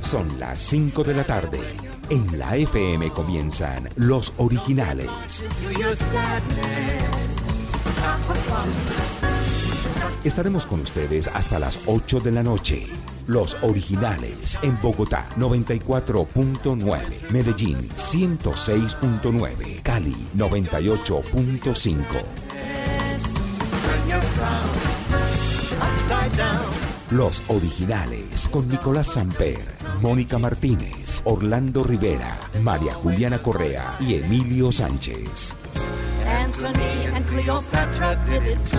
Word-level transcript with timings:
Son 0.00 0.40
las 0.40 0.58
5 0.60 1.04
de 1.04 1.14
la 1.14 1.24
tarde. 1.24 1.60
En 2.08 2.38
la 2.38 2.56
FM 2.56 3.10
comienzan 3.10 3.88
los 3.96 4.32
originales. 4.38 5.10
Estaremos 10.24 10.64
con 10.64 10.80
ustedes 10.80 11.28
hasta 11.28 11.58
las 11.58 11.78
8 11.86 12.20
de 12.20 12.32
la 12.32 12.42
noche. 12.42 13.13
Los 13.26 13.56
originales 13.62 14.58
en 14.62 14.78
Bogotá 14.80 15.28
94.9, 15.36 17.30
Medellín 17.30 17.78
106.9, 17.78 19.82
Cali 19.82 20.14
98.5. 20.36 22.02
Los 27.10 27.42
originales 27.48 28.48
con 28.48 28.68
Nicolás 28.68 29.12
Samper, 29.12 29.64
Mónica 30.02 30.38
Martínez, 30.38 31.22
Orlando 31.24 31.82
Rivera, 31.84 32.38
María 32.62 32.92
Juliana 32.92 33.38
Correa 33.38 33.96
y 34.00 34.16
Emilio 34.16 34.70
Sánchez. 34.70 35.54
Anthony 36.26 37.06
and 37.14 37.24
Cleopatra 37.26 38.16
did 38.28 38.42
it 38.46 38.58
too. 38.66 38.78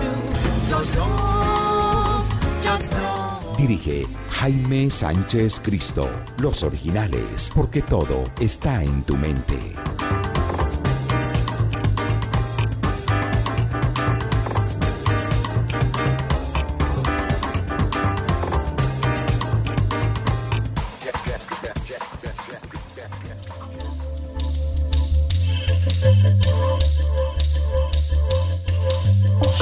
Just. 2.65 3.24
Dirige 3.57 4.05
Jaime 4.31 4.91
Sánchez 4.91 5.61
Cristo. 5.63 6.09
Los 6.39 6.61
originales, 6.63 7.51
porque 7.55 7.81
todo 7.81 8.23
está 8.39 8.83
en 8.83 9.03
tu 9.03 9.15
mente. 9.15 9.73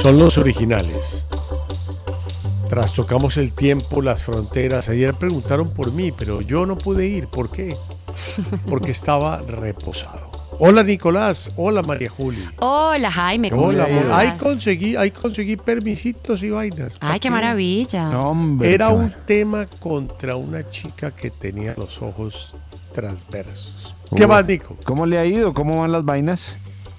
Son 0.02 0.18
los 0.18 0.36
originales. 0.36 1.24
Trastocamos 2.74 3.36
el 3.36 3.52
tiempo, 3.52 4.02
las 4.02 4.24
fronteras. 4.24 4.88
Ayer 4.88 5.14
preguntaron 5.14 5.72
por 5.72 5.92
mí, 5.92 6.10
pero 6.10 6.40
yo 6.40 6.66
no 6.66 6.76
pude 6.76 7.06
ir. 7.06 7.28
¿Por 7.28 7.48
qué? 7.48 7.76
Porque 8.66 8.90
estaba 8.90 9.40
reposado. 9.42 10.28
Hola 10.58 10.82
Nicolás, 10.82 11.52
hola 11.54 11.82
María 11.82 12.10
Julia. 12.10 12.52
Hola 12.58 13.12
Jaime, 13.12 13.50
¿cómo 13.50 13.66
Hola, 13.66 13.84
amor. 13.84 13.98
estás? 13.98 14.18
Ahí 14.18 14.32
conseguí, 14.38 14.96
ahí 14.96 15.12
conseguí 15.12 15.56
permisitos 15.56 16.42
y 16.42 16.50
vainas. 16.50 16.96
Ay, 16.98 17.20
qué 17.20 17.30
maravilla. 17.30 18.10
Era 18.60 18.88
un 18.88 19.14
tema 19.24 19.66
contra 19.78 20.34
una 20.34 20.68
chica 20.68 21.12
que 21.12 21.30
tenía 21.30 21.74
los 21.76 22.02
ojos 22.02 22.56
transversos. 22.92 23.94
¿Qué 24.16 24.26
más, 24.26 24.44
Nico? 24.44 24.76
¿Cómo 24.82 25.06
le 25.06 25.18
ha 25.18 25.24
ido? 25.24 25.54
¿Cómo 25.54 25.78
van 25.78 25.92
las 25.92 26.04
vainas? 26.04 26.56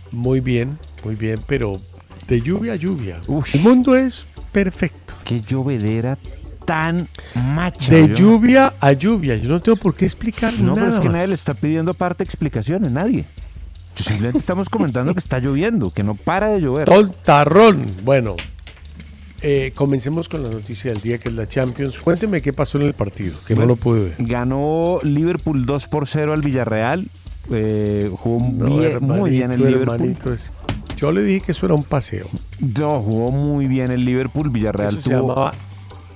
Muy 0.10 0.40
bien, 0.40 0.80
muy 1.04 1.16
bien, 1.16 1.42
pero 1.46 1.82
de 2.30 2.40
lluvia 2.40 2.74
a 2.74 2.76
lluvia. 2.78 3.20
El 3.54 3.60
mundo 3.60 3.94
es 3.94 4.26
perfecto. 4.64 5.14
Qué 5.24 5.42
llovedera 5.42 6.18
tan 6.66 7.08
macha. 7.54 7.94
De 7.94 8.08
yo- 8.08 8.16
lluvia 8.16 8.74
a 8.80 8.92
lluvia. 8.94 9.36
Yo 9.36 9.50
no 9.50 9.60
tengo 9.62 9.76
por 9.76 9.94
qué 9.96 10.06
explicar 10.06 10.54
No, 10.60 10.74
nada 10.76 10.76
pero 10.88 10.94
es 10.96 11.00
que 11.00 11.06
más. 11.06 11.14
nadie 11.14 11.28
le 11.28 11.34
está 11.36 11.54
pidiendo 11.54 11.92
aparte 11.92 12.24
explicaciones, 12.24 12.90
nadie. 12.90 13.26
Simplemente 13.96 14.40
estamos 14.40 14.68
comentando 14.70 15.14
que 15.14 15.20
está 15.20 15.40
lloviendo, 15.40 15.92
que 15.92 16.04
no 16.04 16.16
para 16.16 16.48
de 16.50 16.62
llover. 16.62 16.86
Tontarrón. 16.86 17.86
Bueno, 18.04 18.36
eh, 19.42 19.72
comencemos 19.76 20.28
con 20.28 20.42
la 20.44 20.50
noticia 20.50 20.92
del 20.92 21.02
día 21.02 21.18
que 21.18 21.30
es 21.30 21.36
la 21.36 21.48
Champions. 21.48 22.00
Cuénteme 22.00 22.42
qué 22.42 22.52
pasó 22.52 22.78
en 22.80 22.86
el 22.88 22.94
partido, 22.94 23.36
que 23.46 23.56
no 23.56 23.66
lo 23.66 23.76
pude 23.76 24.04
ver. 24.06 24.16
Ganó 24.20 25.00
Liverpool 25.04 25.66
2 25.66 25.88
por 25.88 26.08
0 26.08 26.34
al 26.34 26.42
Villarreal. 26.42 27.08
Eh, 27.52 28.10
jugó 28.12 28.44
No, 28.52 28.78
bien- 28.80 29.04
muy 29.04 29.30
bien 29.30 29.52
el 29.52 29.64
Liverpool. 29.64 30.18
es- 30.34 30.52
Yo 30.98 31.12
le 31.12 31.24
dije 31.24 31.42
que 31.42 31.52
eso 31.52 31.66
era 31.66 31.76
un 31.76 31.84
paseo. 31.84 32.28
No, 32.60 33.02
jugó 33.02 33.32
muy 33.32 33.68
bien 33.68 33.92
el 33.92 34.06
Liverpool. 34.06 34.50
Villarreal 34.50 34.98
Eso 34.98 35.02
se 35.02 35.10
tuvo, 35.10 35.30
llamaba 35.30 35.54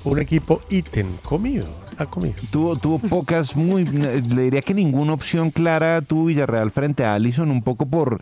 un 0.03 0.19
equipo 0.19 0.61
ítem, 0.69 1.07
comido, 1.23 1.67
está 1.89 2.05
comido. 2.05 2.35
tuvo, 2.51 2.75
tuvo 2.77 2.99
pocas, 2.99 3.55
muy, 3.55 3.85
le 3.85 4.43
diría 4.43 4.61
que 4.61 4.73
ninguna 4.73 5.13
opción 5.13 5.51
clara 5.51 6.01
tuvo 6.01 6.25
Villarreal 6.25 6.71
frente 6.71 7.03
a 7.03 7.13
Allison, 7.13 7.51
un 7.51 7.61
poco 7.61 7.85
por 7.85 8.21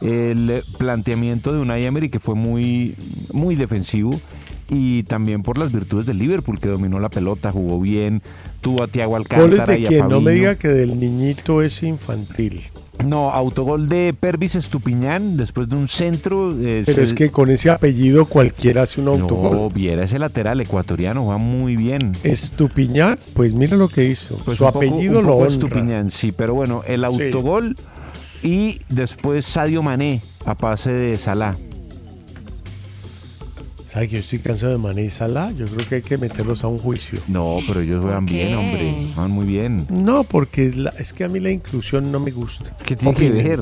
el 0.00 0.62
planteamiento 0.78 1.52
de 1.52 1.60
Unai 1.60 1.86
Emery 1.86 2.10
que 2.10 2.18
fue 2.18 2.34
muy, 2.34 2.94
muy 3.32 3.54
defensivo 3.54 4.20
y 4.68 5.02
también 5.04 5.42
por 5.42 5.58
las 5.58 5.72
virtudes 5.72 6.06
del 6.06 6.18
Liverpool 6.18 6.60
que 6.60 6.68
dominó 6.68 6.98
la 6.98 7.08
pelota, 7.08 7.50
jugó 7.52 7.80
bien, 7.80 8.22
tuvo 8.60 8.82
a 8.82 8.88
Thiago 8.88 9.12
Goles 9.12 9.30
Alcántara 9.30 9.72
de 9.72 9.80
y 9.80 9.86
a 9.86 9.88
quien 9.88 10.08
no 10.08 10.20
me 10.20 10.32
diga 10.32 10.56
que 10.56 10.68
del 10.68 10.98
niñito 10.98 11.62
es 11.62 11.82
infantil. 11.82 12.62
No, 13.04 13.30
autogol 13.32 13.88
de 13.88 14.14
Pervis 14.18 14.54
Estupiñán 14.54 15.36
después 15.36 15.68
de 15.68 15.76
un 15.76 15.88
centro. 15.88 16.52
eh, 16.52 16.82
Pero 16.86 16.96
se- 16.96 17.02
es 17.02 17.12
que 17.14 17.30
con 17.30 17.50
ese 17.50 17.70
apellido 17.70 18.24
cualquiera 18.26 18.82
hace 18.82 19.00
un 19.00 19.06
No, 19.06 19.12
autogol. 19.12 19.72
viera 19.72 20.04
ese 20.04 20.18
lateral 20.18 20.60
ecuatoriano, 20.60 21.26
va 21.26 21.36
muy 21.38 21.76
bien. 21.76 22.12
Estupiñán, 22.22 23.18
pues 23.34 23.52
mira 23.52 23.76
lo 23.76 23.88
que 23.88 24.04
hizo. 24.06 24.38
Pues 24.44 24.58
Su 24.58 24.64
poco- 24.64 24.78
apellido 24.78 25.18
un 25.18 25.26
lo 25.26 25.32
poco 25.32 25.42
honra. 25.44 25.52
Estupiñán, 25.52 26.10
sí, 26.10 26.32
pero 26.32 26.54
bueno, 26.54 26.82
el 26.86 27.00
Sí. 27.00 27.04
autogol 27.06 27.76
y 28.42 28.78
después 28.88 29.44
Sadio 29.44 29.82
Mané 29.82 30.20
a 30.46 30.54
pase 30.54 30.92
de 30.92 31.16
Salah. 31.16 31.56
¿Sabe 33.94 34.08
que 34.08 34.14
yo 34.16 34.20
estoy 34.22 34.40
cansado 34.40 34.72
de 34.72 34.78
Mané 34.78 35.04
y 35.04 35.10
Salah? 35.10 35.52
Yo 35.52 35.66
creo 35.66 35.88
que 35.88 35.94
hay 35.94 36.02
que 36.02 36.18
meterlos 36.18 36.64
a 36.64 36.66
un 36.66 36.78
juicio. 36.78 37.20
No, 37.28 37.58
pero 37.64 37.80
ellos 37.80 38.02
juegan 38.02 38.26
qué? 38.26 38.34
bien, 38.44 38.54
hombre, 38.58 39.06
van 39.16 39.30
muy 39.30 39.46
bien. 39.46 39.86
No, 39.88 40.24
porque 40.24 40.66
es, 40.66 40.76
la- 40.76 40.92
es 40.98 41.12
que 41.12 41.22
a 41.22 41.28
mí 41.28 41.38
la 41.38 41.52
inclusión 41.52 42.10
no 42.10 42.18
me 42.18 42.32
gusta. 42.32 42.76
¿Qué 42.84 42.96
tiene 42.96 43.14
que 43.14 43.28
Opinen. 43.30 43.46
ver? 43.46 43.60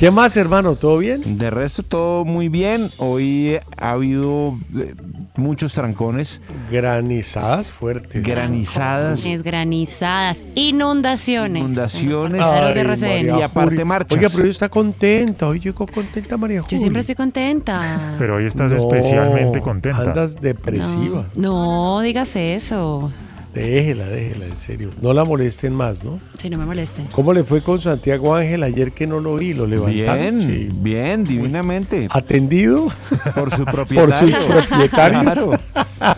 ¿Qué 0.00 0.10
más, 0.10 0.34
hermano? 0.38 0.76
¿Todo 0.76 0.96
bien? 0.96 1.36
De 1.36 1.50
resto 1.50 1.82
todo 1.82 2.24
muy 2.24 2.48
bien. 2.48 2.88
Hoy 2.96 3.58
ha 3.76 3.90
habido 3.90 4.56
eh, 4.74 4.94
muchos 5.36 5.74
trancones, 5.74 6.40
Granizadas 6.72 7.70
fuertes. 7.70 8.24
granizadas, 8.26 9.26
Es 9.26 9.42
granizadas, 9.42 10.42
inundaciones. 10.54 11.60
inundaciones 11.60 12.40
Pasaros 12.40 12.74
de 12.74 12.80
Ay, 12.80 12.86
RCN. 12.86 13.08
María 13.26 13.38
Y 13.40 13.42
aparte 13.42 13.74
Juli. 13.74 13.84
marchas. 13.84 14.16
Oiga, 14.18 14.30
pero 14.30 14.44
ella 14.44 14.50
está 14.52 14.70
contenta. 14.70 15.46
Hoy 15.48 15.60
llegó 15.60 15.86
contenta 15.86 16.38
María 16.38 16.62
Julia. 16.62 16.70
Yo 16.70 16.78
siempre 16.78 17.00
estoy 17.00 17.14
contenta. 17.16 18.14
Pero 18.18 18.36
hoy 18.36 18.46
estás 18.46 18.72
No, 18.72 18.78
especialmente 18.78 19.60
contenta. 19.60 20.00
Andas 20.00 20.40
depresiva. 20.40 21.26
No, 21.34 21.96
no 21.96 22.00
digas 22.00 22.36
eso. 22.36 23.12
Déjela, 23.54 24.06
déjela, 24.06 24.46
en 24.46 24.56
serio. 24.56 24.90
No 25.00 25.12
la 25.12 25.24
molesten 25.24 25.74
más, 25.74 26.04
¿no? 26.04 26.20
Si 26.38 26.48
no 26.48 26.56
me 26.56 26.64
molesten. 26.66 27.06
¿Cómo 27.06 27.32
le 27.32 27.42
fue 27.42 27.60
con 27.62 27.80
Santiago 27.80 28.34
Ángel 28.34 28.62
ayer 28.62 28.92
que 28.92 29.08
no 29.08 29.18
lo 29.18 29.34
vi? 29.36 29.54
¿Lo 29.54 29.66
levantaron? 29.66 30.38
Bien, 30.38 30.40
Sí. 30.42 30.68
bien, 30.70 31.24
divinamente. 31.24 32.06
¿Atendido? 32.10 32.88
Por 33.34 33.50
su 33.50 33.64
Por 33.64 33.74
propietario. 33.74 34.36
sus 34.36 34.46
propietarios. 34.66 35.22
Claro. 35.24 35.50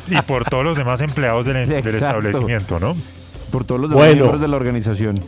y 0.08 0.20
por 0.22 0.44
todos 0.44 0.64
los 0.64 0.76
demás 0.76 1.00
empleados 1.00 1.46
del, 1.46 1.56
establecimiento, 1.72 2.78
¿no? 2.78 2.94
Por 3.50 3.64
todos 3.64 3.80
los 3.80 3.90
demás 3.90 4.06
Bueno. 4.06 4.16
miembros 4.22 4.40
de 4.40 4.48
la 4.48 4.56
organización. 4.56 5.18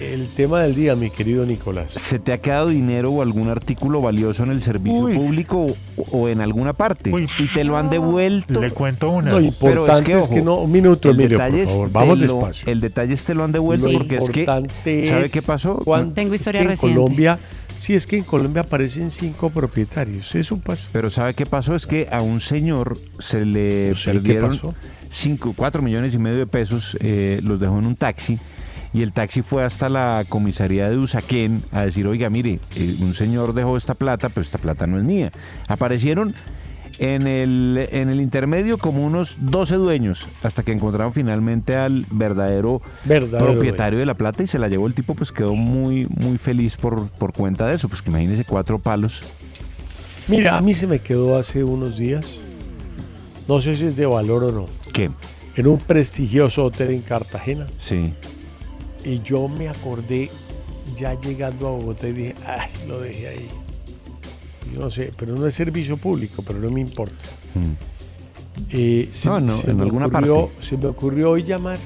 El 0.00 0.28
tema 0.28 0.62
del 0.62 0.74
día, 0.74 0.96
mi 0.96 1.10
querido 1.10 1.44
Nicolás. 1.44 1.92
¿Se 1.94 2.18
te 2.18 2.32
ha 2.32 2.38
quedado 2.38 2.68
dinero 2.68 3.10
o 3.10 3.20
algún 3.20 3.48
artículo 3.50 4.00
valioso 4.00 4.42
en 4.44 4.50
el 4.50 4.62
servicio 4.62 5.00
Uy. 5.00 5.14
público 5.14 5.66
o, 5.96 6.02
o 6.18 6.28
en 6.30 6.40
alguna 6.40 6.72
parte? 6.72 7.12
Uy. 7.12 7.28
Y 7.38 7.46
te 7.48 7.64
lo 7.64 7.76
han 7.76 7.90
devuelto. 7.90 8.62
Le 8.62 8.70
cuento 8.70 9.10
una. 9.10 9.30
Lo 9.32 9.40
importante 9.42 10.18
es 10.18 10.26
que, 10.28 10.40
no. 10.40 10.56
Un 10.56 10.72
minuto, 10.72 11.10
el 11.10 11.16
Emilio, 11.20 11.36
detalle 11.36 11.58
por 11.58 11.60
es 11.64 11.70
favor. 11.70 11.92
Vamos 11.92 12.18
lo- 12.18 12.34
despacio. 12.40 12.72
El 12.72 12.80
detalle 12.80 13.12
es 13.12 13.24
te 13.24 13.34
lo 13.34 13.44
han 13.44 13.52
devuelto 13.52 13.88
Sí. 13.88 13.94
porque 13.98 14.16
es 14.16 14.30
que 14.30 14.46
¿sabe 15.06 15.26
es 15.26 15.32
qué 15.32 15.42
pasó? 15.42 15.76
cuán- 15.84 16.14
Tengo 16.14 16.32
es 16.34 16.40
historia 16.40 16.60
que 16.60 16.64
en 16.64 16.70
reciente. 16.70 16.98
Colombia, 16.98 17.38
sí, 17.76 17.92
es 17.94 18.06
que 18.06 18.16
en 18.16 18.24
Colombia 18.24 18.62
aparecen 18.62 19.10
cinco 19.10 19.50
propietarios. 19.50 20.34
Eso 20.34 20.56
pasa. 20.58 20.88
Pero 20.94 21.10
¿sabe 21.10 21.34
qué 21.34 21.44
pasó? 21.44 21.74
Es 21.76 21.86
que 21.86 22.08
a 22.10 22.22
un 22.22 22.40
señor 22.40 22.96
se 23.18 23.44
le 23.44 23.90
No 23.90 23.96
sé, 23.96 24.04
¿qué 24.04 24.12
perdieron 24.18 24.50
pasó? 24.52 24.74
cinco, 25.10 25.52
cuatro 25.54 25.82
millones 25.82 26.14
y 26.14 26.18
medio 26.18 26.38
de 26.38 26.46
pesos, 26.46 26.96
eh, 27.00 27.40
los 27.42 27.60
dejó 27.60 27.78
en 27.78 27.84
un 27.84 27.96
taxi 27.96 28.38
y 28.92 29.02
el 29.02 29.12
taxi 29.12 29.42
fue 29.42 29.64
hasta 29.64 29.88
la 29.88 30.24
comisaría 30.28 30.90
de 30.90 30.98
Usaquén 30.98 31.62
a 31.72 31.82
decir, 31.82 32.06
oiga, 32.06 32.28
mire, 32.30 32.58
eh, 32.76 32.96
un 33.00 33.14
señor 33.14 33.54
dejó 33.54 33.76
esta 33.76 33.94
plata, 33.94 34.28
pero 34.28 34.42
esta 34.42 34.58
plata 34.58 34.86
no 34.86 34.98
es 34.98 35.04
mía. 35.04 35.30
Aparecieron 35.68 36.34
en 36.98 37.26
el, 37.26 37.88
en 37.92 38.10
el 38.10 38.20
intermedio 38.20 38.76
como 38.76 39.06
unos 39.06 39.38
12 39.40 39.76
dueños 39.76 40.28
hasta 40.42 40.62
que 40.62 40.72
encontraron 40.72 41.12
finalmente 41.12 41.74
al 41.76 42.04
verdadero, 42.10 42.82
Verdadero 43.04 43.52
propietario 43.52 43.98
de 43.98 44.06
la 44.06 44.14
plata 44.14 44.42
y 44.42 44.46
se 44.46 44.58
la 44.58 44.68
llevó 44.68 44.86
el 44.86 44.94
tipo, 44.94 45.14
pues 45.14 45.32
quedó 45.32 45.54
muy, 45.54 46.06
muy 46.10 46.36
feliz 46.36 46.76
por, 46.76 47.08
por 47.10 47.32
cuenta 47.32 47.66
de 47.66 47.76
eso. 47.76 47.88
Pues 47.88 48.02
que 48.02 48.10
imagínese 48.10 48.44
cuatro 48.44 48.78
palos. 48.78 49.22
Mira, 50.28 50.58
a 50.58 50.60
mí 50.60 50.74
se 50.74 50.86
me 50.86 50.98
quedó 50.98 51.38
hace 51.38 51.64
unos 51.64 51.96
días. 51.96 52.38
No 53.48 53.60
sé 53.60 53.76
si 53.76 53.86
es 53.86 53.96
de 53.96 54.06
valor 54.06 54.44
o 54.44 54.52
no. 54.52 54.66
¿Qué? 54.92 55.10
En 55.56 55.66
un 55.66 55.78
prestigioso 55.78 56.66
hotel 56.66 56.90
en 56.90 57.00
Cartagena. 57.00 57.66
Sí. 57.78 58.14
Y 59.04 59.20
yo 59.22 59.48
me 59.48 59.68
acordé 59.68 60.30
ya 60.96 61.18
llegando 61.18 61.68
a 61.68 61.70
Bogotá 61.72 62.08
y 62.08 62.12
dije, 62.12 62.34
ay, 62.46 62.68
lo 62.88 63.00
dejé 63.00 63.28
ahí. 63.28 63.48
Y 64.72 64.76
no 64.78 64.90
sé, 64.90 65.12
pero 65.16 65.34
no 65.36 65.46
es 65.46 65.54
servicio 65.54 65.96
público, 65.96 66.42
pero 66.46 66.58
no 66.58 66.70
me 66.70 66.80
importa. 66.80 67.14
Mm. 67.54 67.72
Eh, 68.72 69.08
se- 69.12 69.28
No, 69.28 69.40
no, 69.40 69.56
se 69.56 69.70
en 69.70 69.76
me 69.78 69.82
alguna 69.84 70.06
ocurrió- 70.06 70.46
parte. 70.48 70.66
Se 70.66 70.76
me 70.76 70.86
ocurrió 70.86 71.30
hoy 71.30 71.44
llamar, 71.44 71.78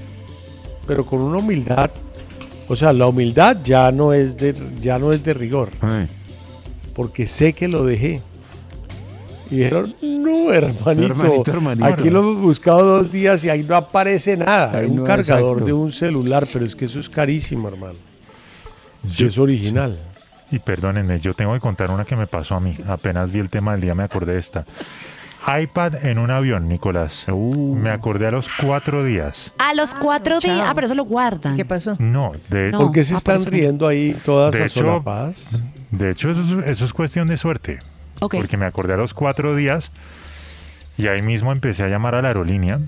pero 0.87 1.05
con 1.07 1.23
una 1.23 1.39
humildad. 1.39 1.91
O 2.69 2.75
sea, 2.77 2.93
la 2.93 3.07
humildad 3.07 3.59
ya 3.63 3.93
no 3.93 4.13
es 4.13 4.37
de, 4.37 4.55
ya 4.81 4.99
no 4.99 5.13
es 5.13 5.23
de 5.23 5.35
rigor, 5.35 5.71
Ay. 5.83 6.09
porque 6.95 7.27
sé 7.27 7.53
que 7.53 7.69
lo 7.69 7.85
dejé. 7.85 8.23
Y 9.51 9.57
dijeron, 9.57 9.95
no, 10.03 10.53
hermanito, 10.53 11.13
Hermanito, 11.13 11.51
hermanito. 11.53 11.87
aquí 11.87 12.11
lo 12.11 12.21
hemos 12.21 12.43
buscado 12.43 12.85
dos 12.85 13.11
días 13.13 13.45
y 13.45 13.51
ahí 13.51 13.63
no 13.63 13.77
aparece 13.77 14.37
nada. 14.37 14.71
Ahí 14.79 14.85
Hay 14.85 14.91
un 14.91 14.97
no, 14.97 15.05
cargador 15.05 15.53
exacto. 15.59 15.65
de 15.67 15.73
un 15.73 15.93
celular, 15.93 16.47
pero 16.53 16.65
es 16.65 16.75
que 16.75 16.87
eso 16.87 16.99
es 16.99 17.09
carísimo, 17.11 17.69
hermano. 17.69 17.99
Yo- 19.17 19.27
es 19.27 19.39
original. 19.39 19.99
Y 20.51 20.59
perdónenme, 20.59 21.19
yo 21.21 21.35
tengo 21.35 21.53
que 21.55 21.61
contar 21.61 21.91
una 21.91 22.05
que 22.05 22.17
me 22.17 22.27
pasó 22.27 22.55
a 22.55 22.61
mí. 22.61 22.77
Apenas 22.87 23.31
vi 23.33 23.41
el 23.41 23.51
tema 23.51 23.73
del 23.73 23.81
día, 23.81 23.95
me 23.95 24.05
acordé 24.05 24.35
de 24.35 24.41
esta. 24.41 24.65
iPad 25.61 26.07
en 26.07 26.19
un 26.19 26.31
avión, 26.31 26.69
Nicolás. 26.69 27.27
Uh. 27.31 27.75
Me 27.75 27.91
acordé 27.91 28.29
a 28.29 28.31
los 28.31 28.49
cuatro 28.49 29.05
días. 29.05 29.53
A 29.59 29.75
los 29.75 29.93
cuatro 29.95 30.39
días. 30.41 30.63
Ah, 30.67 30.73
pero 30.75 30.87
eso 30.87 30.95
lo 30.95 31.05
guardan. 31.05 31.57
¿Qué 31.57 31.65
pasó? 31.67 31.97
No, 31.99 32.33
de, 32.49 32.71
No. 32.71 32.79
¿Por 32.79 32.93
qué 32.93 33.05
se 33.05 33.15
ah, 33.15 33.19
están 33.19 33.43
riendo 33.45 33.87
ahí 33.87 34.17
todas 34.25 34.55
De 34.55 34.65
hecho- 34.65 35.03
de 35.91 36.11
hecho 36.11 36.31
eso 36.31 36.41
es, 36.61 36.67
eso 36.69 36.85
es 36.87 36.93
cuestión 36.93 37.29
de 37.29 37.37
suerte. 37.37 37.79
Porque 38.21 38.57
me 38.57 38.67
acordé 38.67 38.95
a 38.95 38.97
los 38.97 39.15
cuatro 39.15 39.55
días 39.55 39.91
y 40.97 41.09
ahí 41.09 41.23
mismo 41.23 41.53
empecé 41.53 41.83
a 41.83 41.89
llamar 41.89 42.15
a 42.15 42.23
la 42.23 42.29
aerolínea 42.29 42.81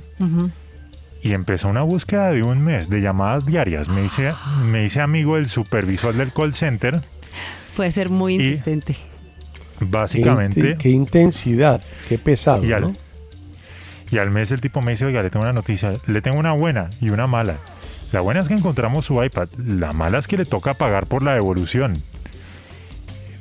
y 1.23 1.32
empezó 1.32 1.69
una 1.69 1.82
búsqueda 1.82 2.31
de 2.31 2.43
un 2.43 2.62
mes 2.62 2.88
de 2.88 3.00
llamadas 3.00 3.44
diarias. 3.46 3.88
Me 3.88 4.05
hice, 4.05 4.32
me 4.64 4.84
hice 4.84 5.00
amigo 5.00 5.37
del 5.37 5.49
supervisor 5.49 6.14
del 6.14 6.32
call 6.32 6.55
center. 6.55 7.02
Puede 7.75 7.93
ser 7.93 8.08
muy 8.11 8.34
insistente. 8.34 8.96
Básicamente, 9.81 10.62
Qué, 10.62 10.76
qué 10.78 10.88
intensidad, 10.90 11.82
qué 12.08 12.17
pesado. 12.17 12.64
Y 12.64 12.73
al, 12.73 12.82
¿no? 12.82 12.94
y 14.11 14.19
al 14.19 14.31
mes 14.31 14.50
el 14.50 14.61
tipo 14.61 14.81
me 14.81 14.93
dice, 14.93 15.05
oiga, 15.05 15.23
le 15.23 15.28
tengo 15.31 15.44
una 15.44 15.52
noticia, 15.52 15.94
le 16.06 16.23
tengo 16.23 16.38
una 16.38 16.52
buena 16.52 16.90
y 17.00 17.11
una 17.11 17.26
mala. 17.26 17.56
La 18.12 18.20
buena 18.20 18.40
es 18.40 18.49
que 18.49 18.55
encontramos 18.55 19.05
su 19.05 19.23
iPad, 19.23 19.49
la 19.58 19.93
mala 19.93 20.19
es 20.19 20.26
que 20.28 20.37
le 20.37 20.46
toca 20.46 20.75
pagar 20.75 21.06
por 21.06 21.23
la 21.23 21.34
devolución. 21.34 22.00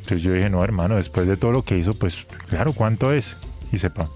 Entonces 0.06 0.22
yo 0.24 0.34
dije, 0.34 0.52
no, 0.52 0.64
hermano, 0.64 0.98
después 0.98 1.28
de 1.28 1.36
todo 1.36 1.52
lo 1.52 1.64
que 1.64 1.78
hizo, 1.80 1.96
pues 1.96 2.16
claro, 2.48 2.74
¿cuánto 2.74 3.12
es? 3.12 3.36
Y 3.72 3.80
se 3.80 3.90
pagó. 3.90 4.14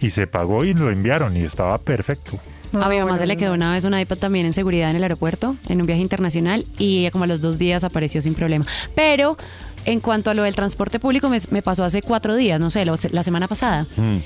Y 0.00 0.10
se 0.10 0.26
pagó 0.26 0.64
y 0.64 0.74
lo 0.74 0.90
enviaron 0.90 1.36
y 1.36 1.42
estaba 1.44 1.78
perfecto. 1.78 2.38
A 2.72 2.88
mi 2.88 2.98
mamá 2.98 3.16
se 3.18 3.26
le 3.26 3.36
quedó 3.36 3.54
una 3.54 3.70
vez 3.72 3.84
un 3.84 3.96
iPad 3.96 4.18
también 4.18 4.44
en 4.46 4.52
seguridad 4.52 4.90
en 4.90 4.96
el 4.96 5.04
aeropuerto, 5.04 5.54
en 5.68 5.80
un 5.80 5.86
viaje 5.86 6.02
internacional, 6.02 6.66
y 6.76 6.98
ella 6.98 7.12
como 7.12 7.22
a 7.22 7.26
los 7.28 7.40
dos 7.40 7.56
días 7.58 7.84
apareció 7.84 8.20
sin 8.20 8.34
problema. 8.34 8.66
Pero 8.96 9.36
en 9.84 10.00
cuanto 10.00 10.30
a 10.30 10.34
lo 10.34 10.42
del 10.42 10.56
transporte 10.56 10.98
público, 10.98 11.28
me, 11.28 11.38
me 11.52 11.62
pasó 11.62 11.84
hace 11.84 12.02
cuatro 12.02 12.34
días, 12.34 12.58
no 12.58 12.70
sé, 12.70 12.84
lo- 12.84 12.96
la 13.12 13.22
semana 13.22 13.46
pasada. 13.46 13.86
Mm. 13.96 14.16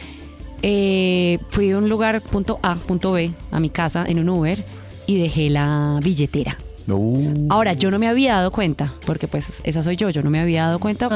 Eh, 0.62 1.38
fui 1.50 1.68
de 1.68 1.76
un 1.76 1.90
lugar 1.90 2.20
punto 2.22 2.58
A, 2.62 2.76
punto 2.76 3.12
B, 3.12 3.30
a 3.50 3.60
mi 3.60 3.68
casa, 3.68 4.06
en 4.08 4.18
un 4.18 4.28
Uber, 4.30 4.64
y 5.06 5.20
dejé 5.20 5.50
la 5.50 6.00
billetera. 6.02 6.56
Uh. 6.96 7.46
Ahora, 7.50 7.72
yo 7.74 7.90
no 7.90 7.98
me 7.98 8.08
había 8.08 8.34
dado 8.34 8.50
cuenta, 8.50 8.94
porque 9.04 9.28
pues 9.28 9.60
esa 9.64 9.82
soy 9.82 9.96
yo, 9.96 10.10
yo 10.10 10.22
no 10.22 10.30
me 10.30 10.40
había 10.40 10.64
dado 10.66 10.78
cuenta 10.78 11.08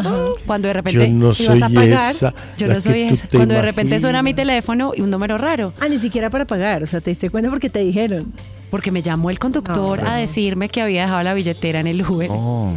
cuando 0.46 0.68
de 0.68 0.74
repente 0.74 1.06
Yo 1.08 1.12
no 1.14 1.32
ibas 1.38 1.62
a 1.62 1.68
pagar. 1.68 2.14
esa, 2.14 2.34
yo 2.58 2.68
no 2.68 2.80
soy 2.80 3.02
esa. 3.02 3.28
Cuando 3.28 3.54
de 3.54 3.62
repente 3.62 3.98
suena 4.00 4.22
mi 4.22 4.34
teléfono 4.34 4.92
y 4.96 5.00
un 5.02 5.10
número 5.10 5.38
raro. 5.38 5.72
Ah, 5.80 5.88
ni 5.88 5.98
siquiera 5.98 6.30
para 6.30 6.44
pagar. 6.46 6.82
O 6.82 6.86
sea, 6.86 7.00
te 7.00 7.10
diste 7.10 7.30
cuenta 7.30 7.50
porque 7.50 7.70
te 7.70 7.78
dijeron. 7.80 8.32
Porque 8.70 8.90
me 8.90 9.02
llamó 9.02 9.30
el 9.30 9.38
conductor 9.38 10.02
No. 10.02 10.08
a 10.08 10.16
decirme 10.16 10.68
que 10.68 10.80
había 10.82 11.02
dejado 11.02 11.22
la 11.22 11.34
billetera 11.34 11.80
en 11.80 11.86
el 11.86 12.00
Uber. 12.02 12.28
Oh. 12.30 12.72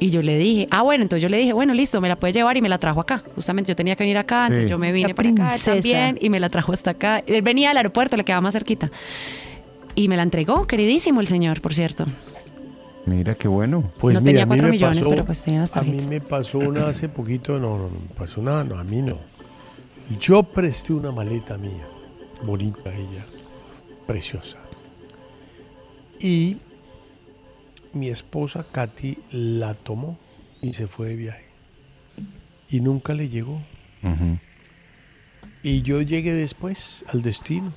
Y 0.00 0.10
yo 0.10 0.22
le 0.22 0.36
dije, 0.36 0.66
ah, 0.70 0.82
bueno, 0.82 1.02
entonces 1.02 1.22
yo 1.22 1.28
le 1.28 1.38
dije, 1.38 1.52
bueno, 1.52 1.72
listo, 1.72 2.00
me 2.00 2.08
la 2.08 2.16
puede 2.16 2.32
llevar 2.32 2.56
y 2.56 2.62
me 2.62 2.68
la 2.68 2.78
trajo 2.78 3.00
acá. 3.00 3.22
Justamente 3.34 3.70
yo 3.70 3.76
tenía 3.76 3.96
que 3.96 4.02
venir 4.04 4.18
acá, 4.18 4.42
entonces 4.46 4.64
Sí. 4.66 4.70
yo 4.70 4.78
me 4.78 4.92
vine 4.92 5.08
La 5.08 5.14
para 5.14 5.30
acá 5.30 5.56
también 5.64 6.18
y 6.20 6.30
me 6.30 6.40
la 6.40 6.48
trajo 6.50 6.72
hasta 6.72 6.90
acá. 6.90 7.22
Él 7.26 7.42
venía 7.42 7.70
al 7.70 7.76
aeropuerto, 7.78 8.16
le 8.16 8.24
quedaba 8.24 8.40
más 8.42 8.52
cerquita. 8.54 8.90
Y 9.94 10.08
me 10.08 10.16
la 10.16 10.22
entregó, 10.24 10.66
queridísimo 10.66 11.20
el 11.20 11.26
señor, 11.26 11.60
por 11.60 11.74
cierto. 11.74 12.06
Mira 13.06 13.34
qué 13.34 13.48
bueno. 13.48 13.92
Pues 13.98 14.14
No 14.14 14.20
mira, 14.20 14.30
tenía 14.30 14.42
a 14.42 14.46
mí 14.46 14.48
cuatro 14.50 14.66
me 14.66 14.70
millones, 14.72 14.98
pasó- 14.98 15.10
pero 15.10 15.24
pues 15.24 15.42
tenía 15.42 15.60
las 15.60 15.76
A 15.76 15.80
mí 15.82 15.86
tarjetas. 15.88 16.08
me 16.10 16.20
pasó 16.20 16.58
una 16.58 16.88
hace 16.88 17.08
poquito, 17.08 17.58
no, 17.58 17.76
no, 17.78 17.84
no, 17.90 18.00
me 18.00 18.14
pasó 18.16 18.42
nada, 18.42 18.64
no, 18.64 18.76
a 18.78 18.84
mí 18.84 19.02
no. 19.02 19.18
Yo 20.20 20.42
presté 20.42 20.92
una 20.92 21.12
maleta 21.12 21.56
mía, 21.58 21.86
bonita 22.42 22.92
ella, 22.94 23.24
preciosa. 24.06 24.58
Y 26.20 26.56
mi 27.92 28.08
esposa 28.08 28.64
Katy 28.70 29.18
la 29.32 29.74
tomó 29.74 30.18
y 30.62 30.72
se 30.72 30.86
fue 30.86 31.08
de 31.08 31.16
viaje. 31.16 31.44
Y 32.70 32.80
nunca 32.80 33.14
le 33.14 33.28
llegó. 33.28 33.60
Y 35.62 35.82
yo 35.82 36.02
llegué 36.02 36.32
después 36.32 37.04
al 37.08 37.22
destino. 37.22 37.72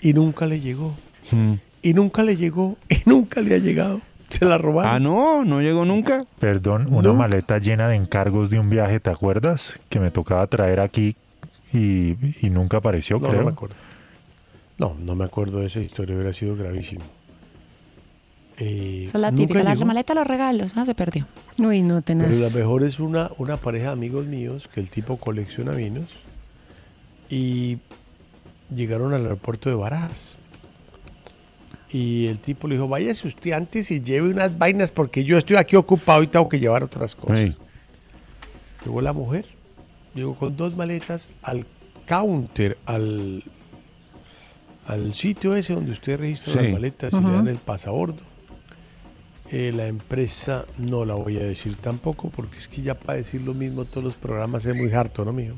Y 0.00 0.12
nunca 0.14 0.46
le 0.46 0.60
llegó. 0.60 0.94
Mm. 1.30 1.54
Y 1.82 1.94
nunca 1.94 2.22
le 2.22 2.36
llegó. 2.36 2.76
Y 2.88 2.96
nunca 3.06 3.40
le 3.40 3.54
ha 3.54 3.58
llegado. 3.58 4.00
Se 4.28 4.44
la 4.46 4.56
robaron. 4.58 4.92
Ah, 4.94 4.98
no, 4.98 5.44
no 5.44 5.60
llegó 5.60 5.84
nunca. 5.84 6.24
Perdón, 6.38 6.86
una 6.90 7.08
No. 7.08 7.14
maleta 7.14 7.58
llena 7.58 7.88
de 7.88 7.96
encargos 7.96 8.48
de 8.50 8.58
un 8.58 8.70
viaje, 8.70 8.98
¿te 8.98 9.10
acuerdas? 9.10 9.78
Que 9.90 10.00
me 10.00 10.10
tocaba 10.10 10.46
traer 10.46 10.80
aquí 10.80 11.16
y, 11.72 12.16
y 12.46 12.50
nunca 12.50 12.78
apareció, 12.78 13.18
No, 13.18 13.28
creo. 13.28 13.40
no 13.40 13.46
me 13.46 13.52
acuerdo. 13.52 13.76
No, 14.78 14.96
no 14.98 15.14
me 15.14 15.24
acuerdo 15.24 15.60
de 15.60 15.66
esa 15.66 15.80
historia, 15.80 16.14
hubiera 16.14 16.32
sido 16.32 16.56
gravísimo. 16.56 17.02
Eh, 18.58 19.04
Esa 19.08 19.18
es 19.18 19.22
la 19.22 19.32
típica, 19.32 19.74
maleta, 19.84 20.14
los 20.14 20.26
regalos, 20.26 20.72
ah, 20.76 20.84
se 20.86 20.94
perdió. 20.94 21.26
Uy, 21.58 21.82
no 21.82 22.00
Pero 22.02 22.02
tenés. 22.02 22.40
la 22.40 22.58
mejor 22.58 22.84
es 22.84 23.00
una, 23.00 23.30
una 23.38 23.56
pareja 23.58 23.86
de 23.88 23.92
amigos 23.92 24.26
míos 24.26 24.68
que 24.72 24.80
el 24.80 24.88
tipo 24.88 25.16
colecciona 25.18 25.72
vinos 25.72 26.08
y 27.28 27.78
llegaron 28.74 29.12
al 29.14 29.22
aeropuerto 29.24 29.68
de 29.68 29.74
Barajas. 29.74 30.38
Y 31.92 32.26
el 32.26 32.38
tipo 32.40 32.68
le 32.68 32.76
dijo, 32.76 32.88
váyase 32.88 33.28
usted 33.28 33.52
antes 33.52 33.90
y 33.90 34.00
lleve 34.00 34.30
unas 34.30 34.56
vainas 34.56 34.90
porque 34.90 35.24
yo 35.24 35.36
estoy 35.36 35.56
aquí 35.56 35.76
ocupado 35.76 36.22
y 36.22 36.26
tengo 36.26 36.48
que 36.48 36.58
llevar 36.58 36.82
otras 36.82 37.14
cosas. 37.14 37.58
Llegó 38.84 39.00
la 39.02 39.12
mujer, 39.12 39.44
llegó 40.14 40.34
con 40.34 40.56
dos 40.56 40.74
maletas 40.76 41.28
al 41.42 41.66
counter, 42.06 42.78
al, 42.86 43.44
al 44.86 45.14
sitio 45.14 45.54
ese 45.54 45.74
donde 45.74 45.92
usted 45.92 46.18
registra 46.18 46.54
Sí. 46.54 46.58
las 46.60 46.72
maletas 46.72 47.12
y 47.12 47.20
le 47.20 47.30
dan 47.30 47.48
el 47.48 47.58
pasabordo. 47.58 48.22
Eh, 49.50 49.70
la 49.76 49.86
empresa 49.86 50.64
no 50.78 51.04
la 51.04 51.14
voy 51.14 51.36
a 51.36 51.40
decir 51.44 51.76
tampoco, 51.76 52.30
porque 52.30 52.56
es 52.56 52.68
que 52.68 52.80
ya 52.80 52.94
para 52.94 53.18
decir 53.18 53.42
lo 53.42 53.52
mismo 53.52 53.84
todos 53.84 54.02
los 54.02 54.16
programas 54.16 54.64
es 54.64 54.74
muy 54.74 54.90
harto, 54.94 55.26
¿no, 55.26 55.32
mijo? 55.34 55.56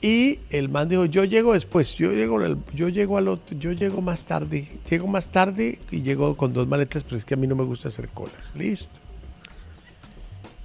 Y 0.00 0.38
el 0.50 0.68
man 0.68 0.88
dijo, 0.88 1.06
yo 1.06 1.24
llego 1.24 1.54
después, 1.54 1.94
yo 1.96 2.12
llego, 2.12 2.38
yo 2.72 2.88
llego 2.88 3.18
al 3.18 3.26
otro, 3.28 3.58
yo 3.58 3.72
llego 3.72 4.00
más 4.00 4.26
tarde, 4.26 4.68
llego 4.88 5.08
más 5.08 5.30
tarde 5.30 5.80
y 5.90 6.02
llego 6.02 6.36
con 6.36 6.52
dos 6.52 6.68
maletas, 6.68 7.02
pero 7.02 7.16
es 7.16 7.24
que 7.24 7.34
a 7.34 7.36
mí 7.36 7.48
no 7.48 7.56
me 7.56 7.64
gusta 7.64 7.88
hacer 7.88 8.08
colas. 8.08 8.52
Listo. 8.54 8.94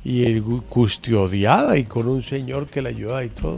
Y 0.03 0.23
gu- 0.39 0.61
custodiada 0.69 1.77
y 1.77 1.85
con 1.85 2.07
un 2.07 2.21
señor 2.21 2.67
que 2.67 2.81
la 2.83 2.89
ayuda 2.89 3.23
y 3.25 3.29
todo. 3.29 3.57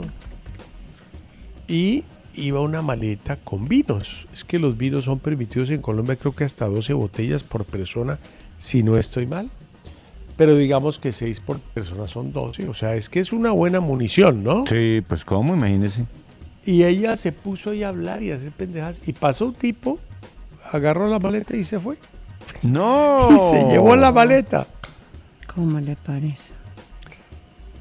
Y 1.68 2.04
iba 2.34 2.60
una 2.60 2.80
maleta 2.80 3.36
con 3.36 3.68
vinos. 3.68 4.26
Es 4.32 4.44
que 4.44 4.58
los 4.58 4.78
vinos 4.78 5.04
son 5.04 5.18
permitidos 5.18 5.68
en 5.70 5.82
Colombia, 5.82 6.16
creo 6.16 6.34
que 6.34 6.44
hasta 6.44 6.66
12 6.66 6.94
botellas 6.94 7.42
por 7.42 7.64
persona, 7.66 8.18
si 8.56 8.82
no 8.82 8.96
estoy 8.96 9.26
mal. 9.26 9.50
Pero 10.36 10.56
digamos 10.56 10.98
que 10.98 11.12
6 11.12 11.40
por 11.40 11.60
persona 11.60 12.06
son 12.06 12.32
12. 12.32 12.68
O 12.68 12.74
sea, 12.74 12.94
es 12.94 13.08
que 13.08 13.20
es 13.20 13.32
una 13.32 13.52
buena 13.52 13.80
munición, 13.80 14.44
¿no? 14.44 14.64
Sí, 14.66 15.02
pues 15.06 15.24
cómo, 15.24 15.54
imagínese. 15.54 16.04
Y 16.64 16.84
ella 16.84 17.16
se 17.16 17.32
puso 17.32 17.70
ahí 17.70 17.82
a 17.82 17.88
hablar 17.88 18.22
y 18.22 18.32
a 18.32 18.34
hacer 18.34 18.52
pendejas. 18.52 19.00
Y 19.06 19.12
pasó 19.12 19.46
un 19.46 19.54
tipo, 19.54 19.98
agarró 20.72 21.08
la 21.08 21.18
maleta 21.18 21.56
y 21.56 21.64
se 21.64 21.80
fue. 21.80 21.96
No. 22.62 23.28
Y 23.34 23.38
se 23.38 23.64
llevó 23.70 23.96
la 23.96 24.12
maleta. 24.12 24.66
¿Cómo 25.54 25.80
le 25.80 25.96
parece? 25.96 26.52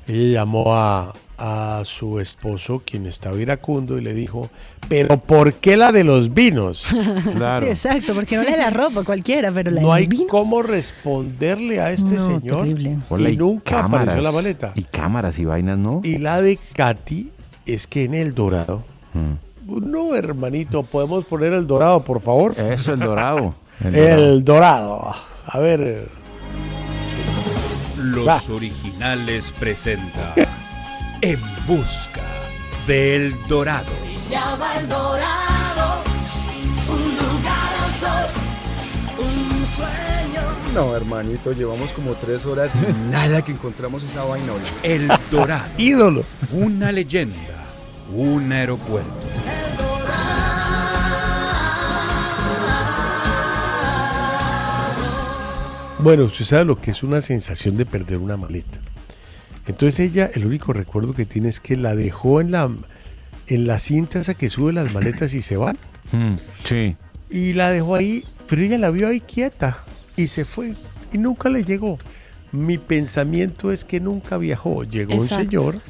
Ella 0.08 0.40
llamó 0.42 0.74
a, 0.74 1.14
a 1.38 1.82
su 1.84 2.20
esposo, 2.20 2.82
quien 2.86 3.06
estaba 3.06 3.38
iracundo, 3.38 3.98
y 3.98 4.02
le 4.02 4.14
dijo, 4.14 4.50
pero 4.88 5.18
¿por 5.18 5.54
qué 5.56 5.76
la 5.78 5.92
de 5.92 6.04
los 6.04 6.34
vinos? 6.34 6.86
Claro. 7.36 7.66
Exacto, 7.68 8.14
porque 8.14 8.38
no 8.38 8.44
la 8.44 8.52
de 8.52 8.58
la 8.58 8.70
ropa 8.70 9.04
cualquiera, 9.04 9.52
pero 9.52 9.72
la 9.72 9.82
No 9.82 9.88
de 9.90 9.94
hay 9.96 10.04
los 10.04 10.10
vinos. 10.10 10.28
cómo 10.30 10.62
responderle 10.64 11.82
a 11.82 11.92
este 11.92 12.16
No, 12.16 12.22
señor. 12.22 12.58
terrible. 12.62 12.98
Hola, 13.10 13.30
Y 13.30 13.38
nunca 13.38 13.80
apareció 13.82 14.22
la 14.22 14.32
maleta. 14.32 14.72
Y 14.76 14.84
cámaras 14.84 15.38
y 15.40 15.46
vainas, 15.46 15.78
¿no? 15.78 16.02
Y 16.04 16.18
la 16.20 16.42
de 16.42 16.58
Katy 16.76 17.32
es 17.66 17.88
que 17.88 18.04
en 18.04 18.14
el 18.14 18.34
dorado. 18.34 18.84
Mm. 19.14 19.90
No, 19.92 20.16
hermanito, 20.16 20.84
podemos 20.84 21.26
poner 21.26 21.52
el 21.54 21.66
dorado, 21.68 22.04
por 22.04 22.22
favor. 22.22 22.54
Eso, 22.60 22.94
el 22.94 23.00
dorado. 23.00 23.56
El 23.84 24.44
dorado. 24.46 25.12
A 25.46 25.60
ver. 25.60 26.08
Los 27.98 28.28
Va. 28.28 28.40
originales 28.54 29.52
presenta 29.60 30.34
En 31.22 31.40
busca 31.66 32.22
del 32.86 33.36
dorado. 33.48 33.92
Ya 34.30 34.56
va 34.56 34.78
el 34.78 34.88
dorado, 34.88 36.04
un 36.88 37.16
lugar 37.16 37.74
al 37.84 37.94
sol, 37.94 38.30
un 39.18 39.66
sueño. 39.66 40.42
No, 40.74 40.96
hermanito, 40.96 41.52
llevamos 41.54 41.92
como 41.92 42.14
tres 42.14 42.46
horas 42.46 42.76
y 42.76 43.10
nada 43.12 43.44
que 43.44 43.52
encontramos 43.52 44.04
esa 44.04 44.24
vainola. 44.24 44.64
El 44.84 45.08
dorado. 45.32 45.66
Ídolo. 45.78 46.24
Una 46.52 46.92
leyenda. 46.92 47.38
Un 48.12 48.52
aeropuerto. 48.52 49.12
Bueno, 56.00 56.26
usted 56.26 56.46
sabe 56.46 56.66
lo 56.66 56.80
que 56.80 56.92
es 56.92 57.02
una 57.02 57.20
sensación 57.22 57.78
de 57.78 57.86
perder 57.86 58.18
una 58.18 58.38
maleta. 58.38 58.80
Entonces 59.68 60.00
ella, 60.12 60.30
el 60.34 60.46
único 60.46 60.74
recuerdo 60.74 61.14
que 61.14 61.26
tiene 61.26 61.50
es 61.50 61.60
que 61.60 61.76
la 61.76 61.96
dejó 61.96 62.40
en 62.42 62.52
la, 62.52 62.70
en 63.48 63.68
la 63.68 63.80
cinta 63.80 64.20
esa 64.20 64.34
que 64.36 64.50
sube 64.50 64.74
las 64.74 64.94
maletas 64.94 65.34
y 65.34 65.42
se 65.42 65.58
van. 65.58 65.78
Mm, 66.12 66.36
Sí. 66.64 66.96
Y 67.30 67.54
la 67.54 67.72
dejó 67.72 67.96
ahí, 67.96 68.24
pero 68.48 68.62
ella 68.62 68.78
la 68.78 68.92
vio 68.92 69.08
ahí 69.08 69.20
quieta 69.22 69.84
y 70.16 70.28
se 70.28 70.46
fue. 70.46 70.74
Y 71.12 71.18
nunca 71.18 71.50
le 71.50 71.64
llegó. 71.64 71.98
Mi 72.52 72.78
pensamiento 72.78 73.72
es 73.72 73.84
que 73.84 74.00
nunca 74.00 74.38
viajó. 74.38 74.84
Llegó 74.84 75.14
Exacto. 75.14 75.36
un 75.36 75.42
señor, 75.50 75.82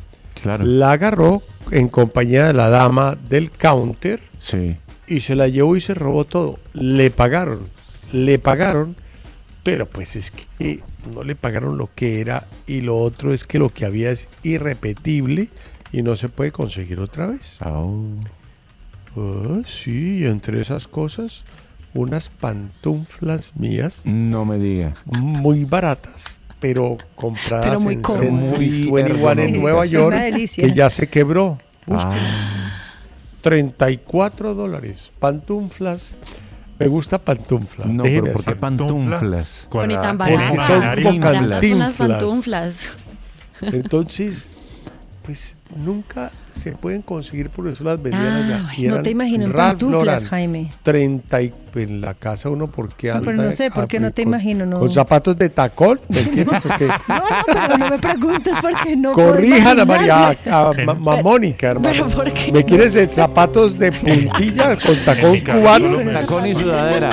Claro. 0.42 0.64
la 0.66 0.92
agarró 0.92 1.44
en 1.72 1.90
compañía 1.90 2.48
de 2.48 2.54
la 2.54 2.70
dama 2.70 3.18
del 3.30 3.52
counter 3.52 4.22
Sí. 4.40 4.78
y 5.08 5.20
se 5.22 5.36
la 5.36 5.48
llevó 5.48 5.76
y 5.76 5.82
se 5.82 5.94
robó 5.94 6.24
todo. 6.26 6.60
Le 6.74 7.12
pagaron, 7.12 7.62
le 8.12 8.40
pagaron, 8.40 8.96
pero 9.64 9.86
pues 9.88 10.16
es 10.16 10.32
que 10.32 10.82
no 11.14 11.24
le 11.24 11.36
pagaron 11.36 11.78
lo 11.78 11.90
que 11.94 12.22
era 12.22 12.48
y 12.68 12.82
lo 12.82 12.98
otro 12.98 13.34
es 13.34 13.46
que 13.46 13.60
lo 13.60 13.70
que 13.70 13.86
había 13.86 14.12
es 14.12 14.28
irrepetible 14.44 15.50
y 15.92 16.02
no 16.02 16.16
se 16.16 16.30
puede 16.30 16.52
conseguir 16.52 17.00
otra 17.00 17.28
vez. 17.28 17.58
Ah, 17.62 19.60
sí, 19.66 20.26
entre 20.26 20.60
esas 20.62 20.88
cosas, 20.88 21.46
unas 21.94 22.30
pantuflas 22.30 23.54
mías 23.56 24.02
No 24.06 24.44
me 24.46 24.58
diga. 24.58 24.94
muy 25.06 25.64
baratas, 25.64 26.36
pero 26.60 26.98
compradas 27.16 27.66
Pero 27.66 27.80
muy 27.80 27.94
en. 27.96 28.04
Century 28.04 28.88
Muy 28.90 29.04
21 29.04 29.42
en. 29.42 29.62
Nueva 29.62 29.86
York, 29.86 30.08
una 30.16 30.24
delicia. 30.24 30.66
que 30.68 30.74
ya 30.74 30.90
se 30.90 31.08
quebró. 31.08 31.58
Busquen. 31.86 32.12
Ah, 32.14 32.72
34 33.42 34.56
dólares. 34.56 35.12
Pantuflas. 35.20 36.18
Me 36.78 36.88
gusta 36.88 37.18
pantufla. 37.20 37.86
no, 37.86 38.04
déjeme 38.04 38.22
pero 38.24 38.34
¿por 38.34 38.44
qué 38.46 38.52
así. 38.52 38.60
pantuflas? 38.60 39.68
Con 39.70 39.80
Bueno, 39.80 39.94
y 39.94 39.96
la- 39.96 40.02
tan 40.02 40.18
con 40.18 40.28
Porque 40.30 40.36
baratas. 40.44 40.68
son 40.68 40.80
la 40.82 40.96
como. 40.96 41.20
Baratas 41.22 41.50
cantinflas. 41.98 41.98
pantuflas. 41.98 42.94
Entonces, 43.62 44.50
pues 45.26 45.58
nunca 45.76 46.32
se 46.52 46.74
pueden 46.74 47.02
conseguir 47.02 47.50
por 47.50 47.68
eso 47.68 47.84
las 47.84 48.02
vendían 48.02 48.26
Ah, 48.26 48.70
allá. 48.72 48.90
No 48.90 49.02
te 49.02 49.10
imagino 49.10 49.52
pantuflas, 49.52 50.26
Jaime. 50.26 50.72
30 50.84 51.42
y 51.42 51.54
en 51.76 52.00
la 52.00 52.14
casa 52.14 52.50
uno 52.50 52.68
porque 52.68 53.08
No, 53.08 53.16
anda 53.16 53.26
pero 53.32 53.44
no 53.44 53.52
sé, 53.52 53.70
¿por 53.72 53.88
qué 53.88 54.00
no 54.00 54.12
te 54.12 54.24
con- 54.24 54.32
imagino? 54.34 54.66
No. 54.66 54.80
con 54.80 54.90
zapatos 54.90 55.38
de 55.38 55.50
tacón 55.50 56.00
¿me 56.10 56.20
entiendes 56.20 56.66
o 56.66 56.70
qué? 56.78 56.88
No, 56.88 57.16
no, 57.18 57.26
pero 57.48 57.78
no 57.78 57.90
me 57.90 58.00
preguntes 58.00 58.54
porque 58.62 58.96
no. 58.96 59.12
corrijan 59.14 59.80
a 59.80 59.86
María 59.86 60.38
a, 60.46 60.72
Ma- 60.86 60.94
Ma- 60.94 61.22
Mónica 61.22 61.72
hermano 61.72 61.90
pero 61.92 62.08
¿por 62.08 62.32
qué? 62.32 62.52
me 62.52 62.64
quieres 62.64 62.94
de 62.94 63.06
zapatos 63.12 63.78
de 63.80 63.92
puntilla 63.92 64.76
con 64.78 64.96
tacón 65.04 65.40
cubano 65.42 65.90
me- 66.04 66.14
Tacón 66.14 66.46
y 66.48 66.56
sudadera. 66.56 67.10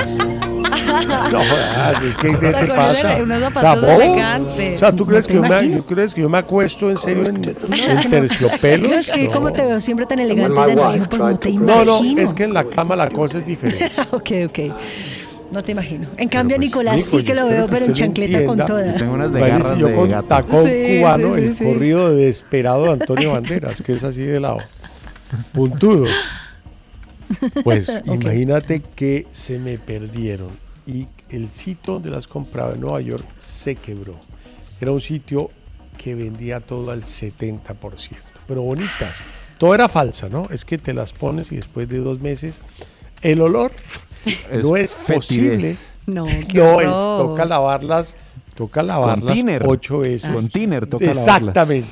No 1.00 1.38
jodas, 1.44 2.02
es 2.02 2.16
que 2.16 2.28
¿qué 2.38 2.52
te 2.52 2.66
pasa 2.66 3.16
unos 3.22 3.36
O 3.36 3.40
sea, 3.40 3.50
zapatos 3.50 3.84
elegantes. 3.84 4.76
o 4.76 4.78
sea 4.78 4.92
tú 4.92 5.06
crees 5.06 5.26
que 5.26 5.34
yo 5.34 5.42
me, 5.42 5.70
yo 5.70 5.86
crees 5.86 6.14
que 6.14 6.20
yo 6.20 6.28
me 6.28 6.38
acuesto 6.38 6.90
en 6.90 6.98
serio 6.98 7.26
en, 7.26 7.36
en 7.36 7.42
No, 7.42 8.10
terciopelo 8.10 8.92
es 8.94 9.08
que 9.08 9.24
No. 9.24 9.32
como 9.32 9.52
te 9.52 9.64
veo 9.64 9.80
siempre 9.80 10.06
tan 10.06 10.18
elegante 10.18 10.60
de 10.60 11.06
pues 11.08 11.22
no 11.22 11.36
te 11.38 11.50
no 11.52 11.82
imagino. 11.84 12.14
no 12.14 12.20
es 12.20 12.34
que 12.34 12.44
en 12.44 12.54
la 12.54 12.64
cama 12.64 12.96
la 12.96 13.08
cosa 13.10 13.38
es 13.38 13.46
diferente 13.46 13.90
ok, 14.10 14.30
ok. 14.46 14.58
No 15.52 15.62
te 15.62 15.72
imagino. 15.72 16.06
En 16.16 16.30
cambio, 16.30 16.56
a 16.56 16.58
pues, 16.58 16.68
Nicolás 16.70 16.96
Nico, 16.96 17.18
sí 17.18 17.24
que 17.24 17.34
lo 17.34 17.46
veo, 17.46 17.66
que 17.66 17.72
pero 17.74 17.84
en 17.84 17.92
chancleta 17.92 18.38
con 18.46 18.58
entienda. 18.58 18.64
toda. 18.66 18.86
Yo 18.86 18.94
tengo 18.94 19.12
unas 19.12 19.32
de 19.34 19.40
garras 19.40 19.76
yo 19.78 19.86
de 19.88 19.94
con 19.94 20.10
gato. 20.10 20.26
tacón 20.28 20.64
Sí, 20.66 20.96
cubano, 20.98 21.34
sí, 21.34 21.40
sí, 21.42 21.46
el 21.46 21.54
sí. 21.54 21.64
corrido 21.66 22.08
de 22.14 22.24
desesperado 22.24 22.84
de 22.84 22.90
Antonio 22.92 23.32
Banderas, 23.34 23.82
que 23.82 23.92
es 23.92 24.02
así 24.02 24.22
de 24.22 24.40
lado. 24.40 24.60
Puntudo. 25.52 26.06
Pues 27.62 27.92
imagínate 28.06 28.80
que 28.94 29.26
se 29.30 29.58
me 29.58 29.76
perdieron 29.76 30.48
y 30.86 31.06
el 31.30 31.50
sitio 31.52 31.94
donde 31.94 32.10
las 32.10 32.26
compraba 32.26 32.74
en 32.74 32.80
Nueva 32.80 33.00
York 33.00 33.24
se 33.38 33.76
quebró. 33.76 34.18
Era 34.80 34.90
un 34.92 35.00
sitio 35.00 35.50
que 35.96 36.14
vendía 36.14 36.60
todo 36.60 36.90
al 36.90 37.04
70%, 37.04 37.76
pero 38.46 38.62
bonitas. 38.62 39.22
Todo 39.58 39.74
era 39.74 39.88
falsa, 39.88 40.28
¿no? 40.28 40.46
Es 40.50 40.64
que 40.64 40.78
te 40.78 40.92
las 40.92 41.12
pones 41.12 41.52
y 41.52 41.56
después 41.56 41.88
de 41.88 41.98
dos 41.98 42.20
meses 42.20 42.60
el 43.20 43.40
olor 43.40 43.70
Es 44.50 44.64
no 44.64 44.76
es 44.76 44.92
fetidez. 44.92 45.16
posible. 45.16 45.76
No, 46.06 46.24
No 46.54 46.80
es, 46.80 46.86
toca 46.86 47.44
lavarlas, 47.44 48.16
toca 48.56 48.82
lavarlas 48.82 49.32
tiner. 49.32 49.62
ocho 49.64 49.98
veces. 50.00 50.32
Con 50.34 50.48
tiner 50.48 50.86
toca 50.88 51.04
lavarlas. 51.04 51.26
Exactamente. 51.28 51.88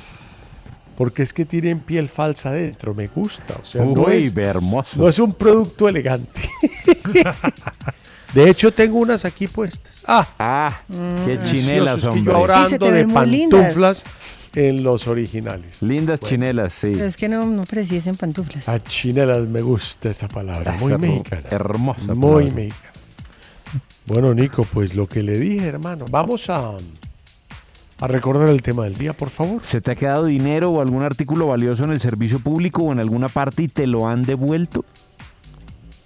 Porque 0.97 1.23
es 1.23 1.31
que 1.33 1.45
tienen 1.45 1.79
piel 1.79 2.09
falsa 2.09 2.51
dentro, 2.51 2.93
me 2.93 3.07
gusta. 3.07 3.55
O 3.61 3.65
sea, 3.65 3.85
no, 3.85 4.01
Uy, 4.03 4.25
es, 4.25 4.37
hermoso. 4.37 4.99
no 5.01 5.07
es 5.07 5.17
un 5.19 5.33
producto 5.33 5.87
elegante. 5.87 6.41
de 8.33 8.49
hecho, 8.49 8.71
tengo 8.73 8.99
unas 8.99 9.25
aquí 9.25 9.47
puestas. 9.47 10.03
Ah, 10.07 10.27
Ah, 10.39 10.81
qué 11.25 11.37
precioso, 11.37 11.51
chinelas, 11.55 11.95
es 11.97 12.01
que 12.01 12.05
yo 12.07 12.11
hombre. 12.11 12.33
ahora 12.33 12.63
Sí, 12.65 12.69
se 12.71 12.79
te 12.79 12.85
ando 12.85 12.97
de 13.19 13.25
lindas. 13.25 13.61
pantuflas 13.65 14.03
en 14.55 14.83
los 14.83 15.07
originales. 15.07 15.81
Lindas 15.81 16.19
chinelas, 16.19 16.73
sí. 16.73 16.91
Pero 16.93 17.05
es 17.05 17.17
que 17.17 17.29
no, 17.29 17.45
no 17.45 17.63
precisen 17.63 18.15
pantuflas. 18.15 18.67
A 18.67 18.83
chinelas 18.83 19.47
me 19.47 19.61
gusta 19.61 20.09
esa 20.09 20.27
palabra, 20.27 20.73
muy 20.73 20.91
Esa 20.91 20.97
mexicana. 20.97 21.47
hermosa 21.51 22.13
Muy 22.15 22.43
palabra. 22.45 22.53
mexicana. 22.55 22.91
Bueno, 24.07 24.33
Nico, 24.33 24.65
pues 24.73 24.95
lo 24.95 25.07
que 25.07 25.21
le 25.23 25.37
dije, 25.39 25.67
hermano. 25.67 26.05
Vamos 26.09 26.49
a, 26.49 26.71
a 27.99 28.07
recordar 28.07 28.49
el 28.49 28.61
tema 28.61 28.83
del 28.83 28.97
día, 28.97 29.13
por 29.13 29.29
favor. 29.29 29.63
¿Se 29.63 29.79
te 29.79 29.91
ha 29.91 29.95
quedado 29.95 30.25
dinero 30.25 30.71
o 30.71 30.81
algún 30.81 31.03
artículo 31.03 31.47
valioso 31.47 31.83
en 31.83 31.91
el 31.91 32.01
servicio 32.01 32.39
público 32.39 32.83
o 32.83 32.91
en 32.91 32.99
alguna 32.99 33.29
parte 33.29 33.63
y 33.63 33.67
te 33.67 33.87
lo 33.87 34.07
han 34.07 34.23
devuelto? 34.23 34.83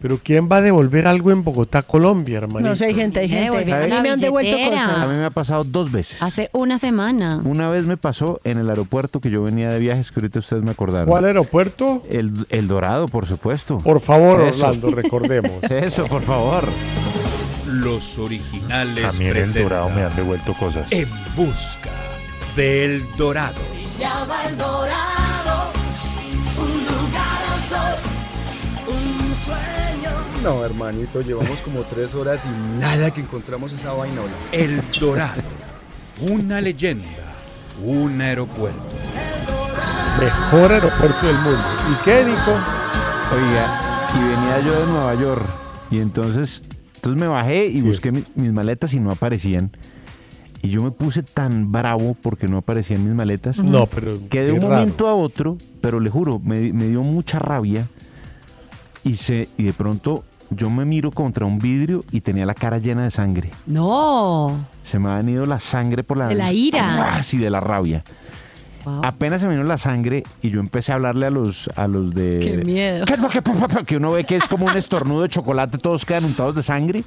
Pero 0.06 0.20
¿quién 0.24 0.48
va 0.48 0.58
a 0.58 0.62
devolver 0.62 1.08
algo 1.08 1.32
en 1.32 1.44
Bogotá, 1.44 1.82
Colombia, 1.82 2.38
hermano? 2.38 2.70
No 2.70 2.76
sé, 2.76 2.86
hay 2.86 2.94
gente, 2.94 3.22
hay 3.22 3.28
Me 3.28 3.40
gente. 3.40 3.74
A 3.74 3.80
mí 3.88 3.94
me 4.04 4.10
han 4.12 4.20
devuelto 4.20 4.56
billetera. 4.56 4.84
A 4.84 4.88
mí 4.88 5.02
cosas. 5.02 5.18
me 5.18 5.26
ha 5.26 5.30
pasado 5.32 5.64
dos 5.64 5.92
veces. 5.92 6.22
Hace 6.22 6.52
una 6.54 6.78
semana. 6.78 7.42
Una 7.44 7.72
vez 7.72 7.86
me 7.86 7.98
pasó 7.98 8.40
en 8.44 8.60
el 8.60 8.70
aeropuerto 8.70 9.20
que 9.20 9.32
yo 9.32 9.42
venía 9.42 9.72
de 9.72 9.80
viajes, 9.80 10.12
que 10.12 10.20
ahorita 10.20 10.38
ustedes 10.38 10.62
me 10.62 10.70
acordaron. 10.70 11.08
¿Cuál 11.08 11.26
aeropuerto? 11.26 12.04
El, 12.08 12.46
el 12.52 12.68
Dorado, 12.68 13.08
por 13.08 13.26
supuesto. 13.26 13.80
Por 13.80 14.00
favor, 14.00 14.42
Eso. 14.42 14.68
Orlando, 14.68 14.92
recordemos. 14.92 15.64
Eso, 15.72 16.06
por 16.06 16.22
favor. 16.22 16.66
Los 17.68 18.20
originales 18.20 19.08
También 19.08 19.32
el 19.32 19.38
presenta 19.38 19.64
dorado 19.64 19.90
me 19.90 20.04
han 20.04 20.16
devuelto 20.16 20.54
cosas. 20.54 20.86
En 20.92 21.10
busca 21.36 21.90
del 22.56 23.04
dorado. 23.18 23.56
Ya 24.00 24.24
va 24.26 24.46
el 24.46 24.56
dorado, 24.56 25.72
un 26.60 26.86
lugar 26.86 27.42
al 27.56 27.64
sol, 27.64 28.00
un 28.88 29.36
sueño. 29.36 29.85
No, 30.46 30.64
hermanito, 30.64 31.22
llevamos 31.22 31.60
como 31.62 31.82
tres 31.82 32.14
horas 32.16 32.46
y 32.46 32.80
nada 32.80 33.12
que 33.12 33.22
encontramos 33.22 33.74
esa 33.74 33.94
vainola. 33.94 34.30
El 34.52 34.80
dorado. 35.00 35.42
Una 36.22 36.62
leyenda. 36.62 37.10
Un 37.84 38.22
aeropuerto. 38.22 38.80
Mejor 40.20 40.72
aeropuerto 40.72 41.26
del 41.28 41.36
mundo. 41.38 41.60
¿Y 41.92 42.06
qué, 42.06 42.24
Nico? 42.24 42.52
Oiga, 43.34 44.12
y 44.14 44.20
venía 44.24 44.60
yo 44.64 44.80
de 44.80 44.86
Nueva 44.92 45.16
York. 45.16 45.46
Y 45.92 46.00
entonces, 46.00 46.62
entonces 46.96 47.20
me 47.20 47.28
bajé 47.28 47.66
y 47.68 47.80
Sí, 47.80 47.82
busqué 47.82 48.12
mi- 48.12 48.24
mis 48.36 48.54
maletas 48.54 48.94
y 48.94 49.00
no 49.00 49.12
aparecían. 49.12 49.72
Y 50.62 50.70
yo 50.70 50.82
me 50.84 50.92
puse 50.92 51.22
tan 51.24 51.72
bravo 51.72 52.16
porque 52.22 52.48
no 52.48 52.58
aparecían 52.58 53.04
mis 53.04 53.14
maletas. 53.14 53.58
No, 53.58 53.88
pero 53.88 54.16
que 54.30 54.44
de 54.44 54.52
un 54.52 54.62
raro. 54.62 54.76
momento 54.76 55.08
a 55.08 55.16
otro, 55.16 55.58
pero 55.82 56.00
le 56.00 56.10
juro, 56.10 56.40
me, 56.40 56.72
me 56.72 56.88
dio 56.88 57.02
mucha 57.02 57.40
rabia. 57.40 57.88
Y, 59.04 59.18
se, 59.18 59.48
y 59.58 59.64
de 59.64 59.74
pronto 59.74 60.24
yo 60.50 60.70
me 60.70 60.86
miro 60.86 61.12
contra 61.12 61.46
un 61.46 61.60
vidrio 61.60 62.04
y 62.12 62.22
tenía 62.22 62.46
la 62.46 62.54
cara 62.54 62.78
llena 62.78 63.04
de 63.04 63.12
sangre. 63.12 63.52
No. 63.66 64.68
Se 64.84 65.00
me 65.00 65.10
ha 65.10 65.16
venido 65.16 65.46
la 65.46 65.60
sangre 65.60 66.04
por 66.04 66.18
la 66.18 66.28
De 66.28 66.36
la 66.36 66.54
ira. 66.54 67.16
Ah, 67.18 67.24
sí, 67.24 67.38
de 67.38 67.50
la 67.50 67.60
rabia. 67.60 68.04
Wow. 68.86 69.02
Apenas 69.04 69.42
se 69.42 69.48
me 69.48 69.54
vino 69.56 69.64
la 69.66 69.78
sangre 69.80 70.24
y 70.44 70.50
yo 70.52 70.60
empecé 70.60 70.92
a 70.92 70.96
hablarle 70.96 71.26
a 71.26 71.32
los, 71.32 71.70
a 71.76 71.88
los 71.88 72.14
de... 72.14 72.38
Qué 72.40 72.58
miedo. 72.64 73.06
¿Qué 73.06 73.16
que, 73.16 73.84
que 73.86 73.98
uno 73.98 74.12
ve 74.12 74.24
que 74.26 74.36
es 74.36 74.44
como 74.48 74.68
un 74.68 74.78
estornudo 74.78 75.24
de 75.24 75.30
chocolate, 75.30 75.80
todos 75.80 76.06
quedan 76.06 76.26
untados 76.26 76.54
de 76.54 76.62
sangre. 76.62 77.04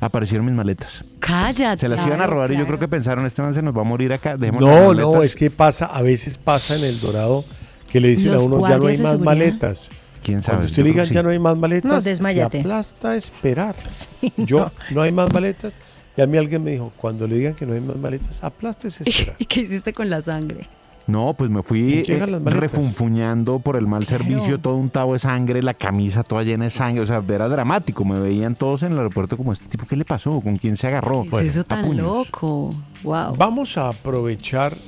Aparecieron 0.00 0.44
mis 0.46 0.56
maletas. 0.56 1.04
Cállate. 1.20 1.82
Se 1.82 1.88
las 1.88 2.04
iban 2.04 2.20
a 2.20 2.26
robar 2.26 2.50
y 2.50 2.56
yo 2.56 2.66
creo 2.66 2.80
que 2.80 2.88
pensaron, 2.88 3.24
este 3.24 3.40
man 3.40 3.54
se 3.54 3.62
nos 3.62 3.76
va 3.76 3.82
a 3.82 3.84
morir 3.84 4.12
acá. 4.12 4.36
dejémosle 4.36 4.66
No, 4.68 4.94
no, 4.94 5.10
maletas". 5.12 5.24
es 5.26 5.36
que 5.36 5.48
pasa, 5.52 5.86
a 5.86 6.02
veces 6.02 6.38
pasa 6.38 6.74
en 6.74 6.82
el 6.84 7.00
Dorado 7.00 7.44
que 7.88 8.00
le 8.00 8.08
dicen 8.08 8.32
Los 8.32 8.42
a 8.42 8.46
uno, 8.46 8.68
ya 8.68 8.78
no 8.78 8.86
hay 8.88 8.98
más 8.98 9.10
seguridad. 9.10 9.18
maletas. 9.24 9.90
¿Quién 10.22 10.42
sabe? 10.42 10.58
Cuando 10.58 10.66
usted 10.66 10.94
que 10.94 11.06
sí. 11.06 11.14
ya 11.14 11.22
no 11.22 11.30
hay 11.30 11.38
más 11.38 11.56
maletas, 11.56 11.90
No, 11.90 12.00
se 12.00 12.10
desmáyate. 12.10 12.60
aplasta 12.60 13.16
esperar. 13.16 13.76
Yo, 14.36 14.70
no 14.90 15.02
hay 15.02 15.12
más 15.12 15.32
maletas. 15.32 15.74
Y 16.16 16.20
a 16.20 16.26
mí 16.26 16.36
alguien 16.38 16.62
me 16.62 16.72
dijo, 16.72 16.92
cuando 16.96 17.26
le 17.26 17.36
digan 17.36 17.54
que 17.54 17.66
no 17.66 17.72
hay 17.74 17.80
más 17.80 17.96
maletas, 17.96 18.42
aplástese 18.44 19.04
esperar. 19.06 19.36
¿Y 19.38 19.46
qué 19.46 19.60
hiciste 19.60 19.92
con 19.92 20.08
la 20.10 20.22
sangre? 20.22 20.66
No, 21.08 21.34
pues 21.34 21.50
me 21.50 21.64
fui 21.64 22.04
eh, 22.06 22.16
las 22.18 22.30
maletas. 22.30 22.60
refunfuñando 22.60 23.58
por 23.58 23.74
el 23.76 23.88
mal 23.88 24.06
servicio, 24.06 24.60
todo 24.60 24.76
untado 24.76 25.14
de 25.14 25.18
sangre, 25.18 25.60
la 25.60 25.74
camisa 25.74 26.22
toda 26.22 26.44
llena 26.44 26.64
de 26.64 26.70
sangre. 26.70 27.02
O 27.02 27.06
sea, 27.06 27.20
era 27.28 27.48
dramático. 27.48 28.04
Me 28.04 28.20
veían 28.20 28.54
todos 28.54 28.84
en 28.84 28.92
el 28.92 28.98
aeropuerto 28.98 29.36
como 29.36 29.52
este 29.52 29.66
tipo, 29.66 29.84
¿qué 29.86 29.96
le 29.96 30.04
pasó? 30.04 30.40
¿Con 30.40 30.58
quién 30.58 30.76
se 30.76 30.86
agarró? 30.86 31.24
¿Qué 31.28 31.36
es 31.38 31.56
eso 31.56 31.64
tan 31.64 31.84
puños. 31.86 32.04
loco? 32.04 32.74
Wow. 33.02 33.34
Vamos 33.36 33.76
a 33.78 33.88
aprovechar 33.88 34.78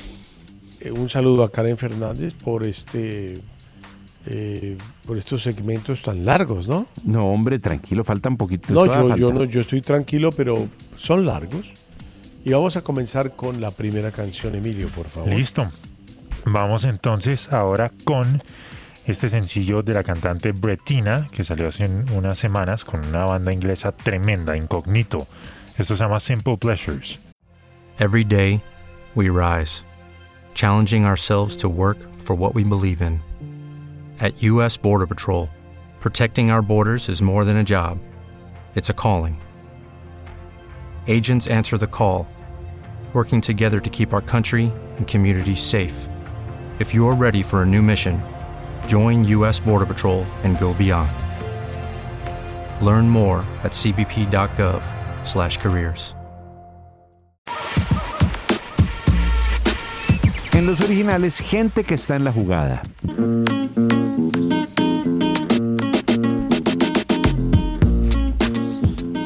eh, 0.80 0.92
un 0.92 1.08
saludo 1.08 1.42
a 1.42 1.50
Karen 1.50 1.76
Fernández 1.78 2.32
por 2.34 2.62
este 2.62 3.40
eh, 4.26 4.78
por 5.06 5.18
estos 5.18 5.42
segmentos 5.42 6.02
tan 6.02 6.24
largos, 6.24 6.66
¿no? 6.66 6.86
No, 7.02 7.26
hombre, 7.26 7.58
tranquilo, 7.58 8.04
faltan 8.04 8.36
poquito. 8.36 8.72
No, 8.72 8.86
yo, 8.86 9.16
yo 9.16 9.32
no, 9.32 9.44
yo 9.44 9.60
estoy 9.60 9.80
tranquilo, 9.80 10.32
pero 10.32 10.68
son 10.96 11.26
largos. 11.26 11.66
Y 12.44 12.50
vamos 12.50 12.76
a 12.76 12.82
comenzar 12.82 13.36
con 13.36 13.60
la 13.60 13.70
primera 13.70 14.10
canción, 14.10 14.54
Emilio, 14.54 14.88
por 14.88 15.08
favor. 15.08 15.30
Listo. 15.30 15.70
Vamos 16.44 16.84
entonces 16.84 17.52
ahora 17.52 17.90
con 18.04 18.42
este 19.06 19.28
sencillo 19.30 19.82
de 19.82 19.94
la 19.94 20.02
cantante 20.02 20.52
Bretina, 20.52 21.28
que 21.30 21.44
salió 21.44 21.68
hace 21.68 21.88
unas 22.14 22.38
semanas 22.38 22.84
con 22.84 23.06
una 23.06 23.24
banda 23.24 23.52
inglesa 23.52 23.92
tremenda, 23.92 24.56
Incognito. 24.56 25.26
Esto 25.78 25.96
se 25.96 26.04
llama 26.04 26.20
Simple 26.20 26.56
Pleasures. 26.56 27.18
Every 27.98 28.24
day, 28.24 28.60
we 29.14 29.28
rise, 29.28 29.84
challenging 30.54 31.04
ourselves 31.04 31.56
to 31.58 31.68
work 31.68 31.98
for 32.14 32.36
what 32.36 32.54
we 32.54 32.64
believe 32.64 33.02
in. 33.02 33.20
At 34.18 34.42
U.S. 34.42 34.76
Border 34.76 35.06
Patrol, 35.06 35.48
protecting 36.00 36.50
our 36.50 36.60
borders 36.60 37.08
is 37.08 37.22
more 37.22 37.44
than 37.44 37.58
a 37.58 37.64
job, 37.64 38.00
it's 38.74 38.90
a 38.90 38.92
calling. 38.92 39.40
Agents 41.06 41.46
answer 41.46 41.78
the 41.78 41.86
call, 41.86 42.26
working 43.12 43.40
together 43.40 43.78
to 43.78 43.90
keep 43.90 44.12
our 44.12 44.20
country 44.20 44.72
and 44.96 45.06
communities 45.06 45.60
safe. 45.60 46.08
If 46.80 46.92
you're 46.92 47.14
ready 47.14 47.44
for 47.44 47.62
a 47.62 47.66
new 47.66 47.82
mission, 47.82 48.20
join 48.88 49.24
U.S. 49.26 49.60
Border 49.60 49.86
Patrol 49.86 50.24
and 50.42 50.58
go 50.58 50.74
beyond. 50.74 51.12
Learn 52.84 53.08
more 53.08 53.46
at 53.62 53.70
cbp.gov/careers. 53.70 56.16
En 60.54 60.66
los 60.66 60.80
originales, 60.80 61.38
gente 61.40 61.84
que 61.84 61.96
está 61.96 62.14
en 62.14 62.24
la 62.24 62.32
jugada. 62.32 62.82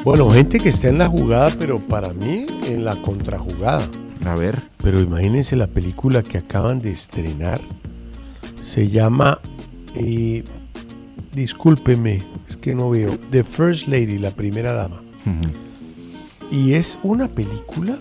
Bueno, 0.04 0.30
gente 0.30 0.58
que 0.58 0.70
está 0.70 0.88
en 0.88 0.98
la 0.98 1.08
jugada, 1.08 1.50
pero 1.58 1.78
para 1.80 2.12
mí 2.12 2.46
en 2.66 2.84
la 2.84 2.96
contrajugada. 3.02 3.86
A 4.24 4.34
ver. 4.34 4.62
Pero 4.78 5.00
imagínense 5.00 5.56
la 5.56 5.66
película 5.66 6.22
que 6.22 6.38
acaban 6.38 6.80
de 6.80 6.92
estrenar. 6.92 7.60
Se 8.62 8.88
llama, 8.88 9.40
eh, 9.94 10.44
discúlpeme, 11.32 12.20
es 12.48 12.56
que 12.56 12.74
no 12.74 12.90
veo, 12.90 13.18
The 13.30 13.44
First 13.44 13.88
Lady, 13.88 14.18
la 14.18 14.30
primera 14.30 14.72
dama. 14.72 15.02
Y 16.50 16.72
es 16.72 16.98
una 17.02 17.28
película 17.28 17.98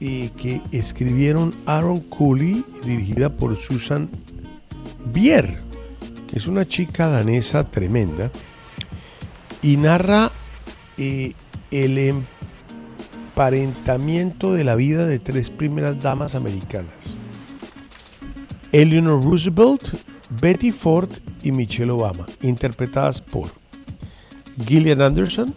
eh, 0.00 0.30
que 0.36 0.60
escribieron 0.70 1.52
Aaron 1.66 1.98
Cooley, 2.00 2.64
dirigida 2.84 3.30
por 3.30 3.56
Susan 3.56 4.08
Bier, 5.12 5.58
que 6.28 6.38
es 6.38 6.46
una 6.46 6.66
chica 6.68 7.08
danesa 7.08 7.64
tremenda, 7.64 8.30
y 9.60 9.76
narra 9.76 10.30
eh, 10.98 11.32
el 11.70 11.98
emparentamiento 11.98 14.52
de 14.52 14.64
la 14.64 14.74
vida 14.76 15.06
de 15.06 15.18
tres 15.18 15.48
primeras 15.50 16.00
damas 16.00 16.34
americanas. 16.34 16.92
Eleanor 18.72 19.22
Roosevelt, 19.22 19.82
Betty 20.40 20.72
Ford 20.72 21.10
y 21.42 21.52
Michelle 21.52 21.90
Obama, 21.90 22.24
interpretadas 22.42 23.20
por 23.20 23.48
Gillian 24.66 25.02
Anderson, 25.02 25.54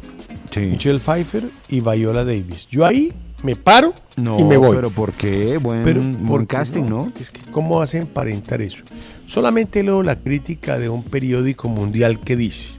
Michelle 0.58 1.00
Pfeiffer 1.00 1.50
y 1.70 1.80
Viola 1.82 2.24
Davis. 2.26 2.68
Yo 2.70 2.86
ahí 2.86 3.14
me 3.44 3.56
paro 3.56 3.94
No, 4.18 4.38
y 4.40 4.44
me 4.44 4.58
voy. 4.58 4.76
pero 4.76 4.90
¿por 4.90 5.14
qué? 5.14 5.58
Buen, 5.58 5.84
Pero, 5.84 6.02
buen 6.02 6.26
¿por 6.26 6.42
qué 6.42 6.48
casting, 6.56 6.84
¿no? 6.84 7.12
Es 7.20 7.32
que 7.32 7.40
¿cómo 7.52 7.82
hacen 7.82 8.02
emparentar 8.04 8.62
eso? 8.62 8.84
Solamente 9.28 9.84
leo 9.84 10.02
la 10.04 10.16
crítica 10.18 10.78
de 10.80 10.90
un 10.90 11.04
periódico 11.04 11.70
mundial 11.70 12.20
que 12.20 12.36
dice 12.36 12.74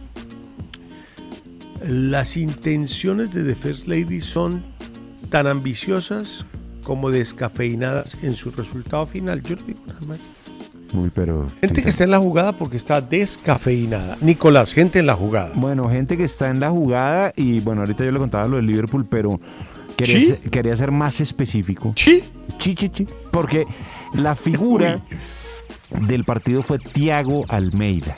las 1.84 2.36
intenciones 2.36 3.32
de 3.32 3.44
The 3.44 3.54
First 3.54 3.86
Lady 3.86 4.20
son 4.20 4.64
tan 5.30 5.46
ambiciosas 5.46 6.46
como 6.84 7.10
descafeinadas 7.10 8.16
en 8.22 8.34
su 8.34 8.50
resultado 8.50 9.06
final. 9.06 9.42
Yo 9.42 9.56
no 9.56 9.62
digo 9.62 9.80
nada 9.86 10.00
más. 10.06 10.20
Uy, 10.94 11.10
pero... 11.12 11.46
Gente 11.60 11.82
que 11.82 11.90
está 11.90 12.04
en 12.04 12.12
la 12.12 12.18
jugada 12.18 12.52
porque 12.52 12.76
está 12.76 13.00
descafeinada. 13.00 14.16
Nicolás, 14.20 14.72
gente 14.72 15.00
en 15.00 15.06
la 15.06 15.14
jugada. 15.14 15.52
Bueno, 15.54 15.88
gente 15.90 16.16
que 16.16 16.24
está 16.24 16.48
en 16.48 16.60
la 16.60 16.70
jugada 16.70 17.32
y 17.36 17.60
bueno, 17.60 17.80
ahorita 17.82 18.04
yo 18.04 18.12
le 18.12 18.18
contaba 18.18 18.46
lo 18.46 18.56
del 18.56 18.66
Liverpool, 18.66 19.04
pero 19.04 19.40
quería, 19.96 20.20
¿Sí? 20.20 20.26
ser, 20.26 20.38
quería 20.50 20.76
ser 20.76 20.92
más 20.92 21.20
específico. 21.20 21.92
¿Sí? 21.96 22.22
Sí, 22.58 22.74
sí, 22.78 22.90
sí. 22.92 23.06
Porque 23.32 23.66
la 24.14 24.36
figura 24.36 25.00
del 26.08 26.24
partido 26.24 26.62
fue 26.62 26.78
Tiago 26.78 27.44
Almeida. 27.48 28.16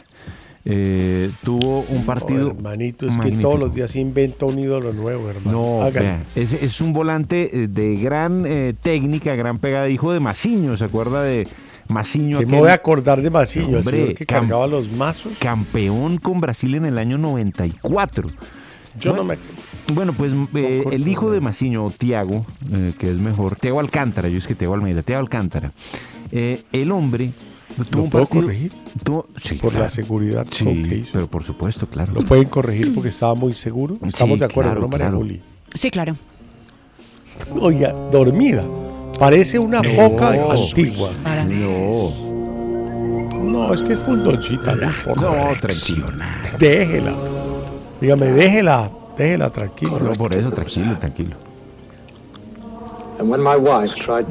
Eh, 0.70 1.30
tuvo 1.42 1.80
un 1.88 2.04
partido... 2.04 2.50
Hermanito, 2.50 3.06
es 3.06 3.16
que 3.16 3.30
todos 3.30 3.58
los 3.58 3.74
días 3.74 3.96
inventa 3.96 4.44
un 4.44 4.58
ídolo 4.58 4.92
nuevo, 4.92 5.30
hermano. 5.30 5.80
No, 5.80 5.86
es, 6.34 6.52
es 6.52 6.82
un 6.82 6.92
volante 6.92 7.62
eh, 7.62 7.68
de 7.68 7.96
gran 7.96 8.44
eh, 8.44 8.74
técnica, 8.78 9.34
gran 9.34 9.60
pegada, 9.60 9.88
hijo 9.88 10.12
de 10.12 10.20
Masiño, 10.20 10.76
¿se 10.76 10.84
acuerda 10.84 11.22
de 11.22 11.48
Masiño? 11.88 12.40
Que 12.40 12.44
me 12.44 12.58
voy 12.58 12.68
a 12.68 12.74
acordar 12.74 13.22
de 13.22 13.28
el 13.28 13.34
Hombre, 13.34 13.82
señor 13.82 14.14
que 14.14 14.26
cargaba 14.26 14.66
los 14.66 14.92
mazos. 14.92 15.38
campeón 15.38 16.18
con 16.18 16.36
Brasil 16.36 16.74
en 16.74 16.84
el 16.84 16.98
año 16.98 17.16
94. 17.16 18.28
Yo 19.00 19.16
no 19.16 19.24
me 19.24 19.38
Bueno, 19.94 20.12
pues 20.12 20.34
eh, 20.54 20.84
el 20.92 21.08
hijo 21.08 21.30
de 21.30 21.40
Masiño, 21.40 21.88
Tiago, 21.96 22.44
que 22.98 23.08
es 23.08 23.18
mejor, 23.18 23.56
Tiago 23.56 23.80
Alcántara, 23.80 24.28
yo 24.28 24.36
es 24.36 24.46
que 24.46 24.54
Tiago 24.54 24.74
Almeida, 24.74 25.00
Tiago 25.00 25.20
Alcántara, 25.20 25.72
el 26.30 26.92
hombre 26.92 27.32
¿Lo 27.90 28.02
un 28.04 28.10
puedo 28.10 28.24
partido... 28.26 28.42
corregir? 28.44 28.72
tuvo- 29.04 29.26
sí, 29.36 29.54
por 29.56 29.74
la 29.74 29.88
seguridad 29.88 30.46
Sí, 30.50 30.64
con 30.64 30.82
que 30.82 30.96
hizo. 30.96 31.10
pero 31.12 31.26
por 31.28 31.42
supuesto, 31.44 31.86
claro. 31.86 32.12
Lo 32.12 32.22
pueden 32.22 32.44
corregir 32.48 32.92
porque 32.94 33.08
estaba 33.10 33.34
muy 33.34 33.54
seguro. 33.54 33.94
Estamos 34.04 34.34
Sí, 34.34 34.40
de 34.40 34.44
acuerdo, 34.46 34.70
claro, 34.70 34.80
¿no, 34.82 34.88
María 34.88 35.06
claro. 35.06 35.18
Juli? 35.18 35.40
Sí, 35.74 35.90
claro. 35.90 36.16
Oiga, 37.60 37.92
dormida. 38.10 38.64
Parece 39.18 39.58
una 39.58 39.82
foca 39.82 40.30
antigua. 40.52 41.10
No, 41.48 42.08
No, 43.42 43.74
es 43.74 43.82
que 43.82 43.92
es 43.94 43.98
fundoncita. 44.00 44.74
No, 44.74 45.14
no, 45.14 45.60
tranquilo. 45.60 46.06
Déjela. 46.58 47.14
Dígame, 48.00 48.26
déjela. 48.26 48.90
Déjela 49.16 49.50
tranquila. 49.50 49.98
No, 50.00 50.12
por 50.14 50.34
eso, 50.36 50.50
tranquilo, 50.52 50.96
tranquilo. 50.98 51.36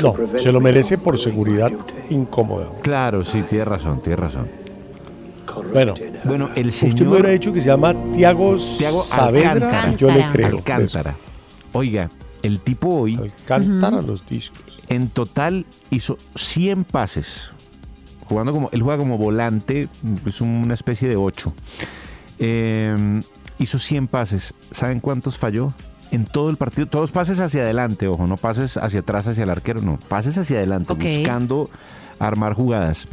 No, 0.01 0.15
se 0.37 0.51
lo 0.51 0.59
merece 0.61 0.97
por 0.97 1.17
seguridad 1.17 1.71
incómoda. 2.09 2.69
Claro, 2.81 3.23
sí, 3.23 3.43
tiene 3.49 3.65
razón, 3.65 3.99
tiene 4.01 4.15
razón. 4.15 4.47
Bueno, 5.73 5.93
Bueno, 6.23 6.49
el 6.55 6.67
usted 6.67 6.87
me 6.87 6.91
señor 6.91 7.07
hubiera 7.13 7.29
dicho 7.29 7.51
que 7.51 7.61
se 7.61 7.67
llama 7.67 7.93
Tiago 8.13 8.57
Tiago 8.77 9.03
Saavedra. 9.03 9.51
Alcántara. 9.51 9.95
Yo 9.95 10.11
le 10.11 10.27
creo. 10.31 10.47
Alcántara. 10.47 11.15
Oiga, 11.73 12.09
el 12.43 12.59
tipo 12.59 12.89
hoy 12.89 13.15
Alcántara 13.17 14.01
los 14.01 14.25
discos. 14.27 14.63
en 14.87 15.09
total 15.09 15.65
hizo 15.89 16.17
100 16.35 16.83
pases 16.83 17.51
jugando 18.27 18.51
como, 18.53 18.69
él 18.71 18.81
juega 18.81 18.97
como 18.97 19.17
volante, 19.17 19.87
es 20.25 20.41
una 20.41 20.73
especie 20.73 21.07
de 21.07 21.15
8. 21.15 21.53
Eh, 22.39 23.21
hizo 23.57 23.79
100 23.79 24.07
pases. 24.07 24.53
¿Saben 24.71 24.99
cuántos 24.99 25.37
falló? 25.37 25.73
En 26.11 26.25
todo 26.25 26.49
el 26.49 26.57
partido, 26.57 26.87
todos 26.87 27.11
pases 27.11 27.39
hacia 27.39 27.63
adelante, 27.63 28.07
ojo, 28.07 28.27
no 28.27 28.37
pases 28.37 28.77
hacia 28.77 29.01
atrás 29.01 29.27
hacia 29.27 29.43
el 29.43 29.49
arquero, 29.49 29.81
no, 29.81 29.99
pases 30.07 30.37
hacia 30.37 30.57
adelante, 30.57 30.93
buscando 30.93 31.69
armar 32.19 32.53
jugadas. 32.53 33.07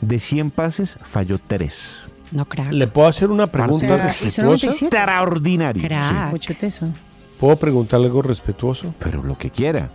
De 0.00 0.18
100 0.18 0.50
pases, 0.50 0.98
falló 1.02 1.38
3. 1.38 2.02
No, 2.32 2.46
crack. 2.46 2.72
¿Le 2.72 2.86
puedo 2.86 3.06
hacer 3.08 3.30
una 3.30 3.46
pregunta 3.46 3.96
respetuosa? 3.98 4.42
97. 4.42 4.86
Extraordinario. 4.86 5.82
Crack. 5.86 6.08
sí, 6.26 6.30
Mucho 6.30 6.54
teso. 6.54 6.88
¿Puedo 7.38 7.56
preguntarle 7.56 8.06
algo 8.06 8.22
respetuoso? 8.22 8.94
pero 8.98 9.22
lo 9.22 9.36
que 9.36 9.50
quiera. 9.50 9.90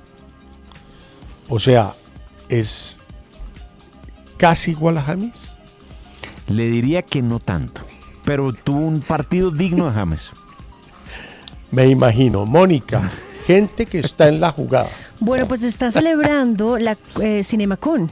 O 1.48 1.60
sea, 1.60 1.94
es 2.48 3.00
casi 4.38 4.72
igual 4.72 4.98
a 5.00 5.02
James. 5.02 5.58
Le 6.48 6.68
diría 6.68 7.02
que 7.02 7.22
no 7.22 7.40
tanto, 7.40 7.82
pero 8.24 8.54
tuvo 8.54 8.80
un 8.80 9.02
partido 9.02 9.52
digno 9.52 9.86
de 9.88 9.92
James. 9.92 10.32
Me 11.72 11.88
imagino. 11.88 12.46
Mónica, 12.46 13.12
gente 13.46 13.86
que 13.86 14.00
está 14.00 14.28
en 14.28 14.40
la 14.40 14.52
jugada. 14.52 14.90
Bueno, 15.20 15.48
pues 15.48 15.64
está 15.64 15.92
celebrando 15.92 16.78
la 16.78 16.98
eh, 17.22 17.44
CinemaCon. 17.44 18.10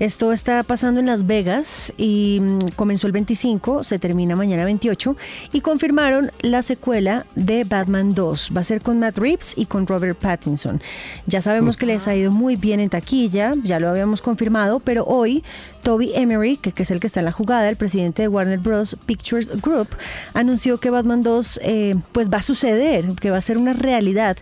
Esto 0.00 0.32
está 0.32 0.62
pasando 0.64 0.98
en 0.98 1.06
Las 1.06 1.26
Vegas 1.26 1.92
y 1.96 2.40
mm, 2.40 2.68
comenzó 2.74 3.06
el 3.06 3.12
25, 3.12 3.84
se 3.84 4.00
termina 4.00 4.34
mañana 4.34 4.64
28 4.64 5.16
y 5.52 5.60
confirmaron 5.60 6.32
la 6.40 6.62
secuela 6.62 7.26
de 7.36 7.62
Batman 7.62 8.12
2. 8.12 8.50
Va 8.56 8.62
a 8.62 8.64
ser 8.64 8.80
con 8.80 8.98
Matt 8.98 9.18
Reeves 9.18 9.54
y 9.56 9.66
con 9.66 9.86
Robert 9.86 10.18
Pattinson. 10.18 10.82
Ya 11.26 11.40
sabemos 11.40 11.76
que 11.76 11.86
les 11.86 12.08
ha 12.08 12.16
ido 12.16 12.32
muy 12.32 12.56
bien 12.56 12.80
en 12.80 12.90
taquilla, 12.90 13.54
ya 13.62 13.78
lo 13.78 13.88
habíamos 13.88 14.20
confirmado, 14.20 14.80
pero 14.80 15.04
hoy 15.04 15.44
Toby 15.84 16.12
Emery, 16.14 16.56
que, 16.56 16.72
que 16.72 16.82
es 16.82 16.90
el 16.90 16.98
que 16.98 17.06
está 17.06 17.20
en 17.20 17.26
la 17.26 17.32
jugada, 17.32 17.68
el 17.68 17.76
presidente 17.76 18.22
de 18.22 18.28
Warner 18.28 18.58
Bros. 18.58 18.96
Pictures 19.06 19.60
Group, 19.60 19.88
anunció 20.32 20.78
que 20.78 20.90
Batman 20.90 21.22
2 21.22 21.60
eh, 21.62 21.94
pues 22.10 22.30
va 22.30 22.38
a 22.38 22.42
suceder, 22.42 23.06
que 23.20 23.30
va 23.30 23.36
a 23.36 23.42
ser 23.42 23.58
una 23.58 23.74
realidad. 23.74 24.38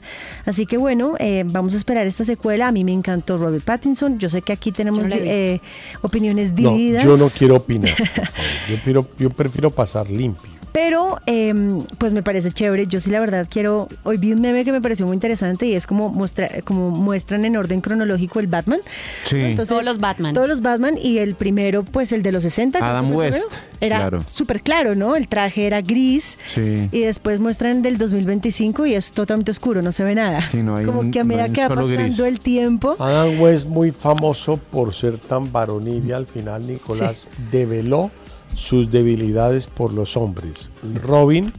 Así 0.46 0.66
que 0.66 0.76
bueno, 0.76 1.14
eh, 1.18 1.44
vamos 1.46 1.74
a 1.74 1.76
esperar 1.76 2.06
esta 2.06 2.24
secuela. 2.24 2.68
A 2.68 2.72
mí 2.72 2.84
me 2.84 2.92
encantó 2.92 3.36
Robert 3.36 3.64
Pattinson. 3.64 4.18
Yo 4.18 4.30
sé 4.30 4.40
que 4.40 4.52
aquí 4.52 4.72
tenemos 4.72 5.06
no 5.06 5.14
eh, 5.42 5.60
opiniones 6.02 6.50
No, 6.50 6.56
divididas. 6.70 7.04
yo 7.04 7.16
no 7.16 7.28
quiero 7.36 7.56
opinar. 7.56 7.94
por 7.96 8.06
favor. 8.86 9.06
Yo 9.18 9.30
prefiero 9.30 9.70
pasar 9.70 10.10
limpio. 10.10 10.50
Pero, 10.72 11.18
eh, 11.26 11.52
pues 11.98 12.12
me 12.12 12.22
parece 12.22 12.50
chévere. 12.50 12.86
Yo 12.86 12.98
sí, 13.00 13.10
la 13.10 13.20
verdad, 13.20 13.46
quiero. 13.50 13.88
Hoy 14.04 14.16
vi 14.16 14.32
un 14.32 14.40
meme 14.40 14.64
que 14.64 14.72
me 14.72 14.80
pareció 14.80 15.06
muy 15.06 15.14
interesante 15.14 15.66
y 15.66 15.74
es 15.74 15.86
como, 15.86 16.08
muestra, 16.08 16.48
como 16.64 16.90
muestran 16.90 17.44
en 17.44 17.56
orden 17.56 17.80
cronológico 17.80 18.40
el 18.40 18.46
Batman. 18.46 18.80
Sí. 19.22 19.54
Todos 19.56 19.84
los 19.84 19.98
Batman. 20.00 20.32
Todos 20.34 20.48
los 20.48 20.62
Batman 20.62 20.96
y 21.00 21.18
el 21.18 21.34
primero, 21.34 21.82
pues 21.82 22.12
el 22.12 22.22
de 22.22 22.32
los 22.32 22.42
60. 22.44 22.78
creo 22.78 22.90
Adam 22.90 23.12
West. 23.14 23.52
Era 23.80 23.96
claro. 23.98 24.24
súper 24.26 24.62
claro, 24.62 24.94
¿no? 24.94 25.14
El 25.16 25.28
traje 25.28 25.66
era 25.66 25.82
gris. 25.82 26.38
Sí. 26.46 26.88
Y 26.90 27.00
después 27.00 27.38
muestran 27.40 27.82
del 27.82 27.98
2025 27.98 28.86
y 28.86 28.94
es 28.94 29.12
totalmente 29.12 29.50
oscuro, 29.50 29.82
no 29.82 29.92
se 29.92 30.04
ve 30.04 30.14
nada. 30.14 30.48
Sí, 30.50 30.62
no 30.62 30.76
hay 30.76 30.86
como 30.86 31.00
un- 31.00 31.10
que 31.10 31.20
a 31.20 31.24
no 31.24 31.28
medida 31.28 31.46
un 31.46 31.52
que 31.52 31.60
va 31.62 31.68
pasando 31.68 32.04
gris. 32.04 32.18
el 32.20 32.40
tiempo. 32.40 32.96
Adam 32.98 33.40
West, 33.40 33.66
muy 33.66 33.90
famoso 33.90 34.56
por 34.70 34.94
ser 34.94 35.18
tan 35.18 35.52
varonil 35.52 36.06
y 36.06 36.12
al 36.12 36.26
final 36.26 36.66
Nicolás 36.66 37.28
develó 37.50 38.10
sus 38.54 38.90
debilidades 38.90 39.66
por 39.66 39.92
los 39.92 40.16
hombres. 40.16 40.70
Robin 41.02 41.52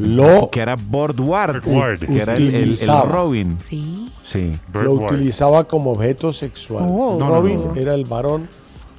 lo, 0.00 0.50
que 0.50 0.60
era 0.60 0.74
Boardward, 0.76 1.62
que 2.00 2.18
era 2.20 2.34
el, 2.36 2.42
el- 2.48 2.54
el 2.54 2.60
Utilizaba. 2.62 3.02
Robin. 3.12 3.56
Sí. 3.60 4.10
Sí. 4.22 4.58
lo 4.72 4.92
utilizaba 4.94 5.64
como 5.64 5.92
objeto 5.92 6.32
sexual. 6.32 6.86
Oh. 6.88 7.16
No, 7.18 7.28
no, 7.28 7.34
Robin 7.36 7.56
no, 7.56 7.64
no. 7.66 7.74
era 7.76 7.94
el 7.94 8.04
varón, 8.04 8.48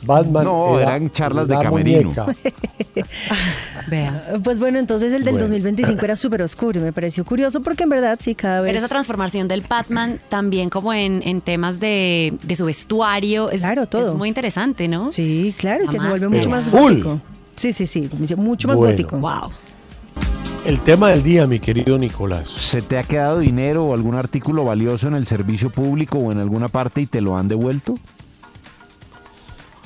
Batman 0.04 0.44
No, 0.46 0.80
era 0.80 0.92
eran 0.96 1.12
charlas 1.12 1.48
la 1.48 1.58
de 1.58 1.64
camerino. 1.64 2.10
muñeca. 2.10 2.26
Vea. 3.88 4.34
Pues 4.44 4.60
bueno, 4.60 4.80
entonces 4.80 5.14
el 5.14 5.24
del 5.24 5.34
Bueno. 5.36 5.48
2025 5.48 6.04
era 6.04 6.16
súper 6.16 6.42
oscuro 6.42 6.80
y 6.80 6.84
me 6.84 6.92
pareció 6.94 7.24
curioso 7.26 7.62
porque 7.62 7.84
en 7.84 7.90
verdad 7.90 8.18
sí, 8.22 8.36
cada 8.36 8.62
vez... 8.62 8.70
Pero 8.72 8.80
esa 8.80 8.90
transformación 8.90 9.48
del 9.48 9.62
Batman 9.62 10.20
también 10.30 10.70
como 10.70 10.94
en, 10.94 11.22
en 11.26 11.42
temas 11.42 11.80
de, 11.80 12.34
de 12.44 12.56
su 12.56 12.66
vestuario 12.66 13.50
es, 13.50 13.62
Claro, 13.62 13.86
todo. 13.88 14.10
es 14.10 14.14
muy 14.14 14.28
interesante, 14.28 14.88
¿no? 14.88 15.12
Sí, 15.12 15.56
claro, 15.58 15.86
y 15.86 15.88
que 15.88 15.94
se 15.94 16.00
Jamás. 16.00 16.20
vuelve 16.20 16.28
mucho 16.38 16.50
Pero 16.50 16.56
más 16.62 16.70
full. 16.70 16.92
gótico. 17.04 17.22
Sí, 17.56 17.74
sí, 17.74 17.88
sí, 17.88 18.10
mucho 18.38 18.68
más 18.68 18.78
Bueno. 18.78 18.92
gótico. 18.92 19.18
Wow. 19.18 19.52
El 20.66 20.80
tema 20.82 21.10
del 21.10 21.24
día, 21.24 21.48
mi 21.48 21.60
querido 21.60 21.98
Nicolás. 21.98 22.50
¿Se 22.50 22.82
te 22.82 22.98
ha 22.98 23.04
quedado 23.04 23.40
dinero 23.40 23.86
o 23.86 23.94
algún 23.94 24.16
artículo 24.16 24.66
valioso 24.66 25.08
en 25.08 25.16
el 25.16 25.26
servicio 25.26 25.70
público 25.70 26.18
o 26.18 26.32
en 26.32 26.40
alguna 26.40 26.68
parte 26.68 27.00
y 27.02 27.06
te 27.06 27.22
lo 27.22 27.38
han 27.38 27.48
devuelto? 27.48 27.98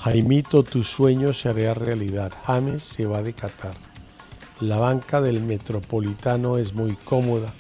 Jaimito, 0.04 0.64
tu 0.64 0.84
sueño 0.84 1.32
se 1.32 1.50
hará 1.50 1.74
realidad. 1.76 2.32
James 2.46 2.82
se 2.84 3.06
va 3.06 3.22
de 3.22 3.34
Qatar. 3.34 3.76
La 4.60 4.78
banca 4.78 5.22
del 5.22 5.42
Metropolitano 5.42 6.58
es 6.58 6.74
muy 6.74 6.96
cómoda 6.96 7.54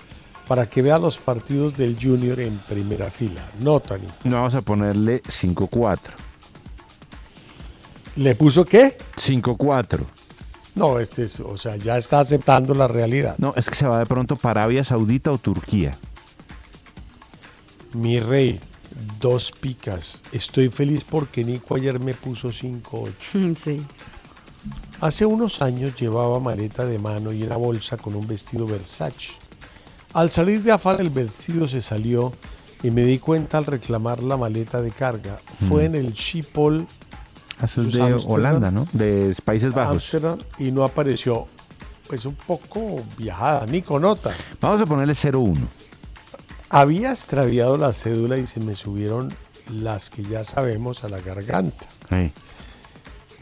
para 0.48 0.68
que 0.68 0.82
vea 0.82 0.98
los 0.98 1.18
partidos 1.18 1.78
del 1.78 1.98
Junior 2.02 2.40
en 2.40 2.58
primera 2.58 3.12
fila. 3.12 3.48
No, 3.60 3.80
Tani. 3.80 4.08
No, 4.24 4.38
Vamos 4.38 4.56
a 4.56 4.62
ponerle 4.62 5.22
5-4. 5.24 6.00
¿Le 8.18 8.36
puso 8.36 8.66
qué? 8.66 8.98
5-4. 9.16 10.00
No, 10.76 11.00
este 11.00 11.26
es, 11.26 11.40
o 11.40 11.58
sea, 11.58 11.76
ya 11.76 11.98
está 11.98 12.20
aceptando 12.20 12.74
la 12.74 12.88
realidad. 12.88 13.36
No, 13.38 13.54
es 13.56 13.70
que 13.70 13.76
se 13.76 13.88
va 13.88 14.00
de 14.00 14.06
pronto 14.06 14.36
para 14.36 14.62
Arabia 14.62 14.84
Saudita 14.84 15.32
o 15.32 15.38
Turquía. 15.38 15.98
Mi 17.94 18.20
rey, 18.20 18.60
dos 19.20 19.52
picas. 19.52 20.22
Estoy 20.32 20.70
feliz 20.70 21.04
porque 21.04 21.44
Nico 21.44 21.76
ayer 21.76 22.00
me 22.00 22.14
puso 22.14 22.50
5-8. 22.50 23.56
Sí. 23.58 23.86
Hace 25.00 25.26
unos 25.26 25.62
años 25.64 25.96
llevaba 26.00 26.40
maleta 26.40 26.86
de 26.86 27.00
mano 27.00 27.32
y 27.32 27.42
una 27.42 27.58
bolsa 27.58 27.98
con 27.98 28.16
un 28.16 28.28
vestido 28.28 28.68
Versace. 28.68 29.32
Al 30.14 30.30
salir 30.30 30.62
de 30.62 30.72
afán 30.72 31.00
el 31.00 31.10
vestido 31.10 31.68
se 31.68 31.82
salió 31.82 32.32
y 32.84 32.92
me 32.92 33.04
di 33.04 33.18
cuenta 33.18 33.58
al 33.58 33.66
reclamar 33.66 34.22
la 34.22 34.38
maleta 34.38 34.82
de 34.82 34.92
carga. 34.92 35.40
Fue 35.68 35.86
en 35.86 35.96
el 35.96 36.14
Schiphol 36.14 36.86
Eso 37.64 37.82
es 37.82 37.88
Pues 37.88 37.94
de. 37.94 38.24
Holanda, 38.28 38.70
¿no? 38.70 38.88
De 38.94 39.36
Países 39.44 39.74
Bajos. 39.74 39.96
Ámsterdam 39.96 40.38
y 40.60 40.72
no 40.72 40.84
apareció. 40.84 41.48
Pues 42.08 42.26
un 42.26 42.36
poco 42.36 43.02
viajada, 43.18 43.66
Nico 43.66 44.00
nota. 44.00 44.32
Vamos 44.60 44.82
a 44.82 44.86
ponerle 44.86 45.14
0-1. 45.14 45.58
Había 46.74 47.12
extraviado 47.12 47.76
la 47.78 47.92
cédula 47.92 48.38
y 48.38 48.48
se 48.48 48.62
me 48.62 48.76
subieron 48.76 49.34
las 49.70 50.10
que 50.10 50.24
ya 50.24 50.46
sabemos 50.46 51.04
a 51.04 51.10
la 51.10 51.20
garganta. 51.20 51.86
Sí. 52.10 52.32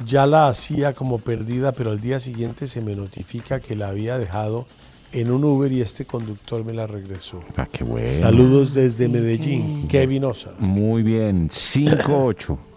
Ya 0.06 0.26
la 0.26 0.48
hacía 0.48 0.94
como 0.94 1.20
perdida, 1.20 1.72
pero 1.74 1.92
al 1.92 2.00
día 2.02 2.20
siguiente 2.20 2.68
se 2.68 2.82
me 2.82 2.96
notifica 2.96 3.60
que 3.60 3.76
la 3.76 3.90
había 3.90 4.18
dejado 4.18 4.66
en 5.12 5.30
un 5.32 5.44
Uber 5.44 5.72
y 5.72 5.82
este 5.82 6.06
conductor 6.06 6.66
me 6.66 6.74
la 6.74 6.88
regresó. 6.88 7.44
Ah, 7.58 7.68
qué 7.72 7.84
bueno. 7.84 8.10
Saludos 8.20 8.74
desde 8.74 9.08
Medellín, 9.10 9.88
Kevin 9.88 10.26
Osa. 10.26 10.52
Muy 10.58 11.04
bien. 11.04 11.50
5-8. 11.50 12.58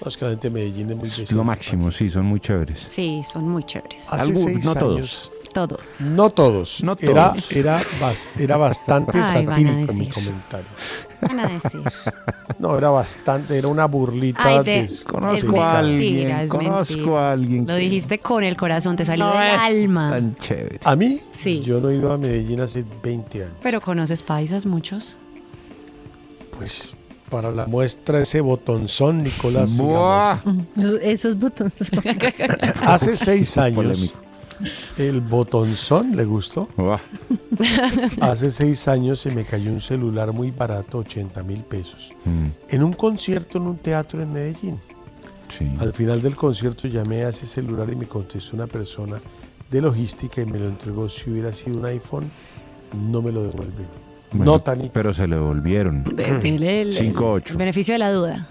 No, 0.00 0.06
es 0.06 0.16
que 0.16 0.26
la 0.26 0.30
gente 0.30 0.48
de 0.48 0.54
Medellín 0.54 0.90
es 0.90 0.96
muy 0.96 1.26
lo 1.36 1.42
máximo, 1.42 1.90
sí, 1.90 2.08
son 2.08 2.24
muy 2.26 2.38
chéveres. 2.38 2.84
Sí, 2.86 3.20
son 3.28 3.48
muy 3.48 3.64
chéveres. 3.64 4.02
Hace 4.08 4.26
seis 4.36 4.64
no 4.64 4.70
años- 4.70 4.78
todos. 4.78 5.32
Todos. 5.52 6.00
No 6.02 6.30
todos. 6.30 6.82
No 6.84 6.96
Era, 7.00 7.32
todos. 7.32 7.52
era, 7.52 7.80
bas- 8.00 8.28
era 8.38 8.56
bastante 8.56 9.18
Ay, 9.18 9.44
satírico 9.46 9.92
en 9.92 9.98
mi 9.98 10.08
comentario. 10.08 10.66
Van 11.22 11.40
a 11.40 11.46
decir. 11.48 11.80
No, 12.58 12.76
era 12.76 12.90
bastante, 12.90 13.56
era 13.58 13.68
una 13.68 13.86
burlita 13.86 14.42
Ay, 14.44 14.62
de- 14.64 14.90
Conozco 15.10 15.46
mentira, 15.46 15.72
a 15.72 15.78
alguien, 15.78 16.30
es 16.30 16.48
conozco 16.50 16.94
mentira. 16.96 17.18
a 17.28 17.32
alguien. 17.32 17.66
Lo 17.66 17.74
dijiste 17.76 18.18
con 18.18 18.44
el 18.44 18.56
corazón, 18.56 18.96
te 18.96 19.04
salió 19.04 19.26
no 19.26 19.32
del 19.32 19.42
es 19.42 19.58
alma. 19.60 20.10
Tan 20.10 20.36
chévere. 20.36 20.80
¿A 20.84 20.94
mí? 20.96 21.20
Sí. 21.34 21.60
Yo 21.62 21.80
no 21.80 21.88
he 21.88 21.96
ido 21.96 22.12
a 22.12 22.18
Medellín 22.18 22.60
hace 22.60 22.84
20 23.02 23.42
años. 23.44 23.54
Pero 23.62 23.80
conoces 23.80 24.22
paisas 24.22 24.66
muchos. 24.66 25.16
Pues 26.56 26.94
para 27.30 27.50
la 27.50 27.66
muestra 27.66 28.20
ese 28.20 28.40
botonzón, 28.40 29.22
Nicolás. 29.22 29.70
Esos- 31.02 31.38
botones. 31.38 31.74
Hace 32.82 33.16
seis 33.16 33.56
años, 33.58 33.76
Polémico. 33.76 34.18
El 34.98 35.20
botonzón 35.20 36.16
le 36.16 36.24
gustó. 36.24 36.68
Hace 38.20 38.50
seis 38.50 38.88
años 38.88 39.20
se 39.20 39.30
me 39.30 39.44
cayó 39.44 39.72
un 39.72 39.80
celular 39.80 40.32
muy 40.32 40.50
barato, 40.50 40.98
80 40.98 41.42
mil 41.42 41.62
pesos, 41.62 42.10
Mm, 42.24 42.46
en 42.68 42.82
un 42.82 42.92
concierto 42.92 43.58
en 43.58 43.64
un 43.68 43.76
teatro 43.78 44.20
en 44.20 44.32
Medellín. 44.32 44.78
sí. 45.56 45.70
Al 45.80 45.92
final 45.92 46.20
del 46.20 46.36
concierto 46.36 46.88
llamé 46.88 47.24
a 47.24 47.30
ese 47.30 47.46
celular 47.46 47.88
y 47.90 47.96
me 47.96 48.06
contestó 48.06 48.54
una 48.56 48.66
persona 48.66 49.18
de 49.70 49.80
logística 49.80 50.42
y 50.42 50.46
me 50.46 50.58
lo 50.58 50.66
entregó. 50.66 51.08
Si 51.08 51.30
hubiera 51.30 51.52
sido 51.52 51.78
un 51.78 51.86
iPhone, 51.86 52.30
no 53.10 53.22
me 53.22 53.32
lo 53.32 53.42
devuelve. 53.42 53.84
Bueno, 54.32 54.52
no, 54.52 54.60
Tani. 54.60 54.90
Pero 54.92 55.14
se 55.14 55.26
le 55.26 55.36
devolvieron. 55.36 56.04
Tiene 56.40 56.82
el, 56.82 56.88
el- 56.88 56.92
5-8. 57.14 57.52
el 57.52 57.56
beneficio 57.56 57.94
de 57.94 57.98
la 57.98 58.12
duda. 58.12 58.48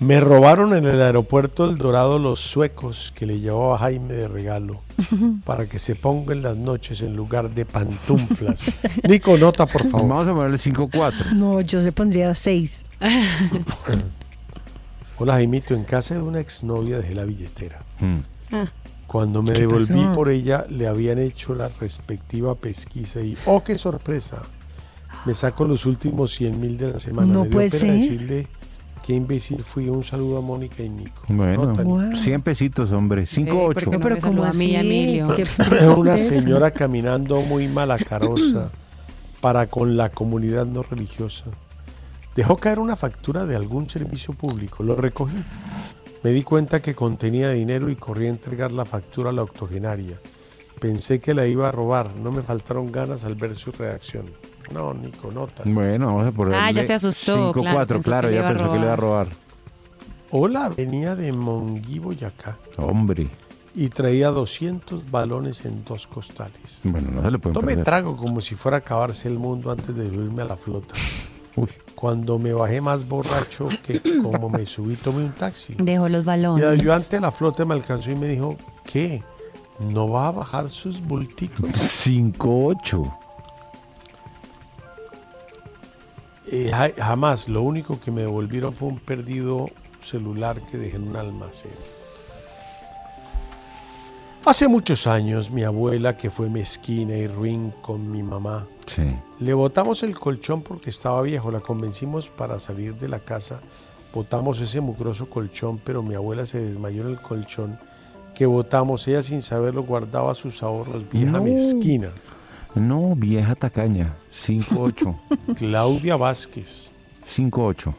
Me 0.00 0.18
robaron 0.18 0.72
en 0.74 0.86
el 0.86 1.00
aeropuerto 1.02 1.66
El 1.66 1.76
Dorado 1.76 2.18
los 2.18 2.40
suecos 2.40 3.12
que 3.14 3.26
le 3.26 3.38
llevaba 3.38 3.76
Jaime 3.78 4.14
de 4.14 4.28
regalo 4.28 4.80
para 5.44 5.66
que 5.66 5.78
se 5.78 5.94
ponga 5.94 6.32
en 6.32 6.42
las 6.42 6.56
noches 6.56 7.02
en 7.02 7.14
lugar 7.14 7.50
de 7.50 7.66
pantuflas. 7.66 8.62
Nico, 9.06 9.36
nota, 9.36 9.66
por 9.66 9.84
favor. 9.90 10.08
Vamos 10.08 10.28
a 10.28 10.34
ponerle 10.34 10.56
5-4. 10.56 11.32
No, 11.34 11.60
yo 11.60 11.80
le 11.80 11.92
pondría 11.92 12.34
seis. 12.34 12.84
Hola 15.18 15.34
Jaimito, 15.34 15.74
en 15.74 15.84
casa 15.84 16.14
de 16.14 16.22
una 16.22 16.40
exnovia 16.40 16.96
dejé 16.98 17.14
la 17.14 17.24
billetera. 17.26 17.80
Mm. 17.98 18.14
Ah, 18.52 18.72
Cuando 19.06 19.42
me 19.42 19.52
¿Qué 19.52 19.60
devolví 19.60 19.86
pasó? 20.02 20.12
por 20.14 20.30
ella, 20.30 20.64
le 20.70 20.86
habían 20.88 21.18
hecho 21.18 21.54
la 21.54 21.68
respectiva 21.78 22.54
pesquisa 22.54 23.20
y, 23.20 23.36
¡oh, 23.44 23.62
qué 23.62 23.76
sorpresa! 23.76 24.38
Me 25.26 25.34
saco 25.34 25.66
los 25.66 25.84
últimos 25.84 26.34
100 26.36 26.58
mil 26.58 26.78
de 26.78 26.92
la 26.94 27.00
semana. 27.00 27.30
No 27.30 27.40
me 27.40 27.44
dio 27.48 27.52
puede 27.52 27.68
pena 27.70 27.80
ser. 27.80 27.92
decirle 28.00 28.46
qué 29.04 29.14
imbécil 29.14 29.62
fui. 29.64 29.88
Un 29.88 30.02
saludo 30.02 30.38
a 30.38 30.40
Mónica 30.40 30.82
y 30.82 30.88
Nico. 30.88 31.22
Bueno, 31.28 31.66
No, 31.66 31.72
tan- 31.74 31.86
Wow. 31.86 32.12
100 32.16 32.42
pesitos, 32.42 32.92
hombre. 32.92 33.26
5, 33.26 33.56
8. 33.64 33.84
porque 33.86 33.96
No, 33.96 34.02
pero 34.02 34.14
me 34.16 34.20
¿cómo 34.20 34.44
saludó 34.44 34.50
a 34.50 34.58
mí? 34.58 34.74
Emilio. 34.76 35.34
¿Qué 35.34 35.42
Es 35.80 35.88
una 35.96 36.16
señora 36.16 36.70
caminando 36.70 37.40
muy 37.42 37.68
malacarosa 37.68 38.70
para 39.40 39.66
con 39.68 39.96
la 39.96 40.10
comunidad 40.10 40.66
no 40.66 40.82
religiosa. 40.82 41.44
Dejó 42.36 42.56
caer 42.58 42.78
una 42.78 42.96
factura 42.96 43.44
de 43.46 43.56
algún 43.56 43.88
servicio 43.88 44.34
público. 44.34 44.82
Lo 44.82 44.94
recogí. 44.96 45.36
Me 46.22 46.30
di 46.30 46.42
cuenta 46.42 46.80
que 46.80 46.94
contenía 46.94 47.50
dinero 47.50 47.88
y 47.90 47.96
corrí 47.96 48.26
a 48.26 48.30
entregar 48.30 48.70
la 48.72 48.84
factura 48.84 49.30
a 49.30 49.32
la 49.32 49.42
octogenaria. 49.42 50.18
Pensé 50.78 51.18
que 51.20 51.34
la 51.34 51.46
iba 51.46 51.68
a 51.68 51.72
robar. 51.72 52.14
No 52.16 52.30
me 52.30 52.42
faltaron 52.42 52.92
ganas 52.92 53.24
al 53.24 53.34
ver 53.34 53.54
su 53.54 53.72
reacción. 53.72 54.24
No, 54.72 54.94
Nico, 54.94 55.30
nota. 55.30 55.62
Bueno, 55.66 56.06
vamos 56.06 56.26
a 56.28 56.32
ponerle 56.32 56.58
Ah, 56.60 56.70
ya 56.70 56.82
se 56.84 56.94
asustó, 56.94 57.34
5, 57.52 57.52
claro, 57.60 57.76
4, 57.76 57.96
pensó 57.96 58.10
claro, 58.10 58.28
que 58.28 58.34
le 58.34 58.40
ya 58.40 58.48
pensó 58.48 58.68
que 58.70 58.78
le 58.78 58.82
iba 58.84 58.92
a 58.92 58.96
robar. 58.96 59.28
Hola, 60.30 60.68
venía 60.68 61.16
de 61.16 61.32
Monguí, 61.32 61.98
Boyacá 61.98 62.56
Hombre. 62.76 63.28
y 63.74 63.88
traía 63.88 64.28
200 64.30 65.10
balones 65.10 65.64
en 65.64 65.84
dos 65.84 66.06
costales. 66.06 66.78
Bueno, 66.84 67.10
no 67.10 67.22
se 67.22 67.30
le 67.32 67.38
pueden 67.38 67.54
No 67.54 67.60
me 67.62 67.66
perder. 67.68 67.84
trago 67.84 68.16
como 68.16 68.40
si 68.40 68.54
fuera 68.54 68.76
a 68.76 68.80
acabarse 68.80 69.26
el 69.28 69.38
mundo 69.40 69.72
antes 69.72 69.94
de 69.96 70.08
subirme 70.08 70.42
a 70.42 70.44
la 70.44 70.56
flota. 70.56 70.94
Uy, 71.56 71.68
Cuando 71.96 72.38
me 72.38 72.52
bajé 72.52 72.80
más 72.80 73.08
borracho 73.08 73.68
que 73.84 74.00
como 74.22 74.48
me 74.50 74.64
subí, 74.66 74.94
tomé 74.94 75.24
un 75.24 75.32
taxi. 75.32 75.74
Dejó 75.78 76.08
los 76.08 76.22
Y 76.22 76.26
balones. 76.26 76.62
el 76.64 76.70
ayudante 76.80 77.16
de 77.16 77.20
la 77.22 77.32
flota 77.32 77.64
me 77.64 77.74
alcanzó 77.74 78.12
y 78.12 78.14
me 78.16 78.28
dijo, 78.28 78.56
¿qué? 78.84 79.24
¿No 79.80 80.08
va 80.08 80.28
a 80.28 80.30
bajar 80.30 80.70
sus 80.70 81.00
bulticos? 81.02 81.70
5, 81.74 82.74
Eh, 86.50 86.70
ja- 86.72 86.90
jamás. 86.96 87.48
Lo 87.48 87.62
único 87.62 88.00
que 88.00 88.10
me 88.10 88.22
devolvieron 88.22 88.72
fue 88.72 88.88
un 88.88 88.98
perdido 88.98 89.66
celular 90.02 90.60
que 90.70 90.76
dejé 90.78 90.96
en 90.96 91.08
un 91.08 91.16
almacén. 91.16 91.70
Hace 94.44 94.68
muchos 94.68 95.06
años, 95.06 95.50
mi 95.50 95.64
abuela, 95.64 96.16
que 96.16 96.30
fue 96.30 96.48
mezquina 96.48 97.14
y 97.14 97.26
ruin 97.26 97.72
con 97.82 98.10
mi 98.10 98.22
mamá, 98.22 98.66
Sí. 98.86 99.04
Le 99.38 99.54
botamos 99.54 100.02
el 100.02 100.18
colchón 100.18 100.62
porque 100.62 100.90
estaba 100.90 101.22
viejo, 101.22 101.52
la 101.52 101.60
convencimos 101.60 102.26
para 102.26 102.58
salir 102.58 102.96
de 102.96 103.08
la 103.08 103.20
casa. 103.20 103.60
Botamos 104.12 104.58
ese 104.60 104.80
mugroso 104.80 105.30
colchón, 105.30 105.78
pero 105.84 106.02
mi 106.02 106.16
abuela 106.16 106.44
se 106.44 106.58
desmayó 106.58 107.02
en 107.02 107.10
el 107.10 107.20
colchón 107.20 107.78
que 108.34 108.46
botamos. 108.46 109.06
Ella 109.06 109.22
sin 109.22 109.42
saberlo 109.42 109.84
guardaba 109.84 110.34
sus 110.34 110.64
ahorros, 110.64 111.08
vieja 111.08 111.30
No. 111.30 111.42
mezquina. 111.44 112.10
No, 112.74 113.14
vieja 113.14 113.54
tacaña. 113.54 114.16
5, 114.44 114.74
8. 114.78 115.20
Claudia 115.56 116.16
Vázquez. 116.16 116.90
5, 117.26 117.64
8. 117.66 117.94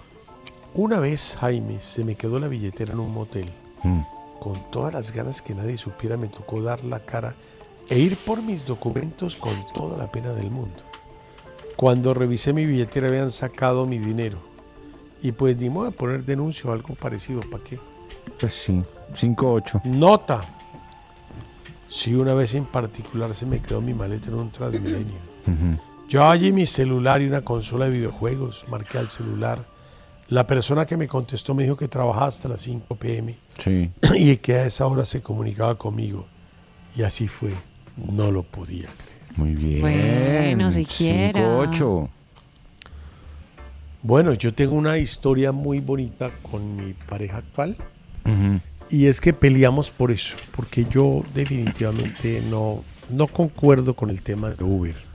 Una 0.74 1.00
vez, 1.00 1.38
Jaime, 1.40 1.82
se 1.82 2.04
me 2.04 2.16
quedó 2.16 2.40
la 2.40 2.48
billetera 2.48 2.94
en 2.94 3.00
un 3.00 3.14
motel. 3.14 3.50
Mm. 3.84 4.02
Con 4.40 4.72
todas 4.72 4.94
las 4.94 5.12
ganas 5.12 5.42
que 5.42 5.54
nadie 5.54 5.78
supiera, 5.78 6.18
me 6.18 6.28
tocó 6.28 6.62
dar 6.62 6.84
la 6.84 7.00
cara 7.00 7.36
e 7.90 8.00
ir 8.00 8.16
por 8.18 8.42
mis 8.42 8.66
documentos 8.66 9.36
con 9.36 9.54
toda 9.74 9.98
la 9.98 10.12
pena 10.12 10.32
del 10.32 10.50
mundo. 10.50 10.82
Cuando 11.76 12.14
revisé 12.14 12.54
mi 12.54 12.66
billetera 12.66 13.08
habían 13.08 13.32
sacado 13.32 13.86
mi 13.86 13.98
dinero. 13.98 14.38
Y 15.22 15.34
pues 15.34 15.58
ni 15.58 15.70
modo 15.70 15.86
de 15.86 15.92
poner 15.92 16.26
denuncia 16.26 16.70
o 16.70 16.74
algo 16.74 16.96
parecido, 16.96 17.42
¿para 17.42 17.64
qué? 17.64 17.80
Pues 18.40 18.54
sí. 18.54 18.82
5, 19.14 19.54
8. 19.54 19.82
Nota. 19.86 20.42
Si 21.88 22.16
una 22.16 22.34
vez 22.34 22.56
en 22.56 22.66
particular 22.66 23.34
se 23.36 23.46
me 23.46 23.62
quedó 23.62 23.82
mi 23.82 23.94
maleta 23.94 24.30
en 24.30 24.36
un 24.36 24.50
Transmilenio. 24.50 25.18
Yo 26.12 26.28
allí 26.28 26.52
mi 26.52 26.66
celular 26.66 27.22
y 27.22 27.28
una 27.28 27.40
consola 27.40 27.86
de 27.86 27.92
videojuegos. 27.92 28.66
Marqué 28.68 28.98
al 28.98 29.10
celular. 29.10 29.66
La 30.28 30.46
persona 30.46 30.86
que 30.86 30.98
me 30.98 31.08
contestó 31.08 31.54
me 31.54 31.64
dijo 31.64 31.78
que 31.78 31.88
trabajaba 31.88 32.26
hasta 32.26 32.50
las 32.50 32.62
5 32.64 32.98
pm 32.98 33.38
Sí. 33.58 33.90
y 34.16 34.36
que 34.36 34.56
a 34.56 34.66
esa 34.66 34.86
hora 34.88 35.06
se 35.06 35.22
comunicaba 35.22 35.78
conmigo. 35.78 36.28
Y 36.98 37.04
así 37.04 37.30
fue. 37.30 37.54
No 37.96 38.30
lo 38.30 38.44
podía 38.44 38.90
creer. 38.90 39.38
Muy 39.38 39.56
bien. 39.56 39.80
Bueno, 39.80 40.70
siquiera. 40.72 41.40
5, 41.40 41.58
8. 41.60 42.10
Bueno, 44.04 44.34
yo 44.34 44.54
tengo 44.54 44.76
una 44.76 44.98
historia 44.98 45.54
muy 45.54 45.80
bonita 45.80 46.30
con 46.42 46.76
mi 46.76 46.92
pareja 46.92 47.38
actual. 47.38 47.78
Y 48.90 49.06
es 49.06 49.22
que 49.22 49.32
peleamos 49.32 49.92
por 49.92 50.12
eso, 50.12 50.36
porque 50.54 50.84
yo 50.84 51.24
definitivamente 51.34 52.44
no, 52.50 52.84
no 53.10 53.28
concuerdo 53.28 53.96
con 53.96 54.10
el 54.10 54.22
tema 54.22 54.50
de 54.50 54.62
Uber. 54.62 55.11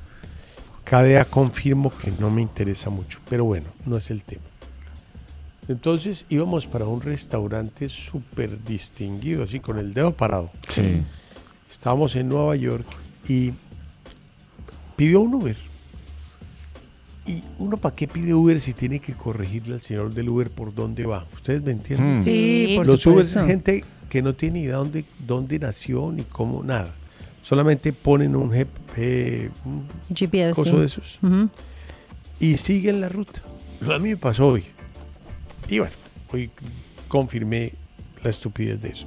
Cada 0.89 1.03
día 1.03 1.25
confirmo 1.25 1.93
que 1.97 2.13
no 2.13 2.31
me 2.31 2.41
interesa 2.43 2.91
mucho, 2.91 3.19
pero 3.29 3.45
bueno, 3.45 3.67
no 3.85 3.97
es 3.97 4.09
el 4.13 4.23
tema. 4.23 4.45
Entonces 5.67 6.27
íbamos 6.29 6.65
para 6.67 6.87
un 6.87 7.01
restaurante 7.01 7.89
súper 7.89 8.63
distinguido, 8.65 9.43
así 9.43 9.59
con 9.59 9.79
el 9.79 9.93
dedo 9.93 10.13
parado. 10.13 10.49
Sí. 10.69 11.03
Estábamos 11.69 12.15
en 12.15 12.29
Nueva 12.29 12.55
York 12.55 12.87
y 13.29 13.53
pidió 14.95 15.23
un 15.23 15.35
Uber. 15.35 15.57
¿Y 17.27 17.43
uno 17.59 17.77
para 17.79 17.97
qué 17.97 18.07
pide 18.07 18.33
Uber 18.33 18.61
si 18.61 18.73
tiene 18.73 19.01
que 19.01 19.15
corregirle 19.15 19.75
al 19.75 19.81
señor 19.81 20.15
del 20.15 20.29
Uber 20.29 20.51
por 20.51 20.73
dónde 20.73 21.05
va? 21.05 21.27
¿Ustedes 21.35 21.65
me 21.65 21.73
entienden? 21.73 22.21
Mm. 22.21 22.23
Sí, 22.23 22.75
por 22.77 22.87
Los 22.87 23.05
Uber 23.07 23.19
es 23.23 23.27
supuesto. 23.27 23.45
gente 23.49 23.85
que 24.09 24.23
no 24.23 24.37
tiene 24.37 24.61
idea 24.61 24.77
dónde, 24.77 25.05
dónde 25.19 25.59
nació 25.59 26.13
ni 26.13 26.23
cómo, 26.23 26.63
nada. 26.63 26.95
Solamente 27.47 27.93
ponen 27.93 28.35
un, 28.35 28.51
GP, 28.51 28.69
eh, 28.97 29.51
un 29.65 29.87
GPS. 30.13 30.55
coso 30.55 30.73
sí. 30.73 30.77
de 30.79 30.87
esos 30.87 31.21
y 32.39 32.57
siguen 32.59 33.01
la 33.01 33.09
ruta. 33.09 33.41
A 33.83 33.99
mí 33.99 34.11
me 34.11 34.17
pasó 34.17 34.49
hoy. 34.49 34.65
Y 35.69 35.79
bueno, 35.79 35.95
hoy 36.33 36.51
confirmé 37.09 37.73
la 38.23 38.31
estupidez 38.31 38.81
de 38.81 38.89
eso. 38.91 39.07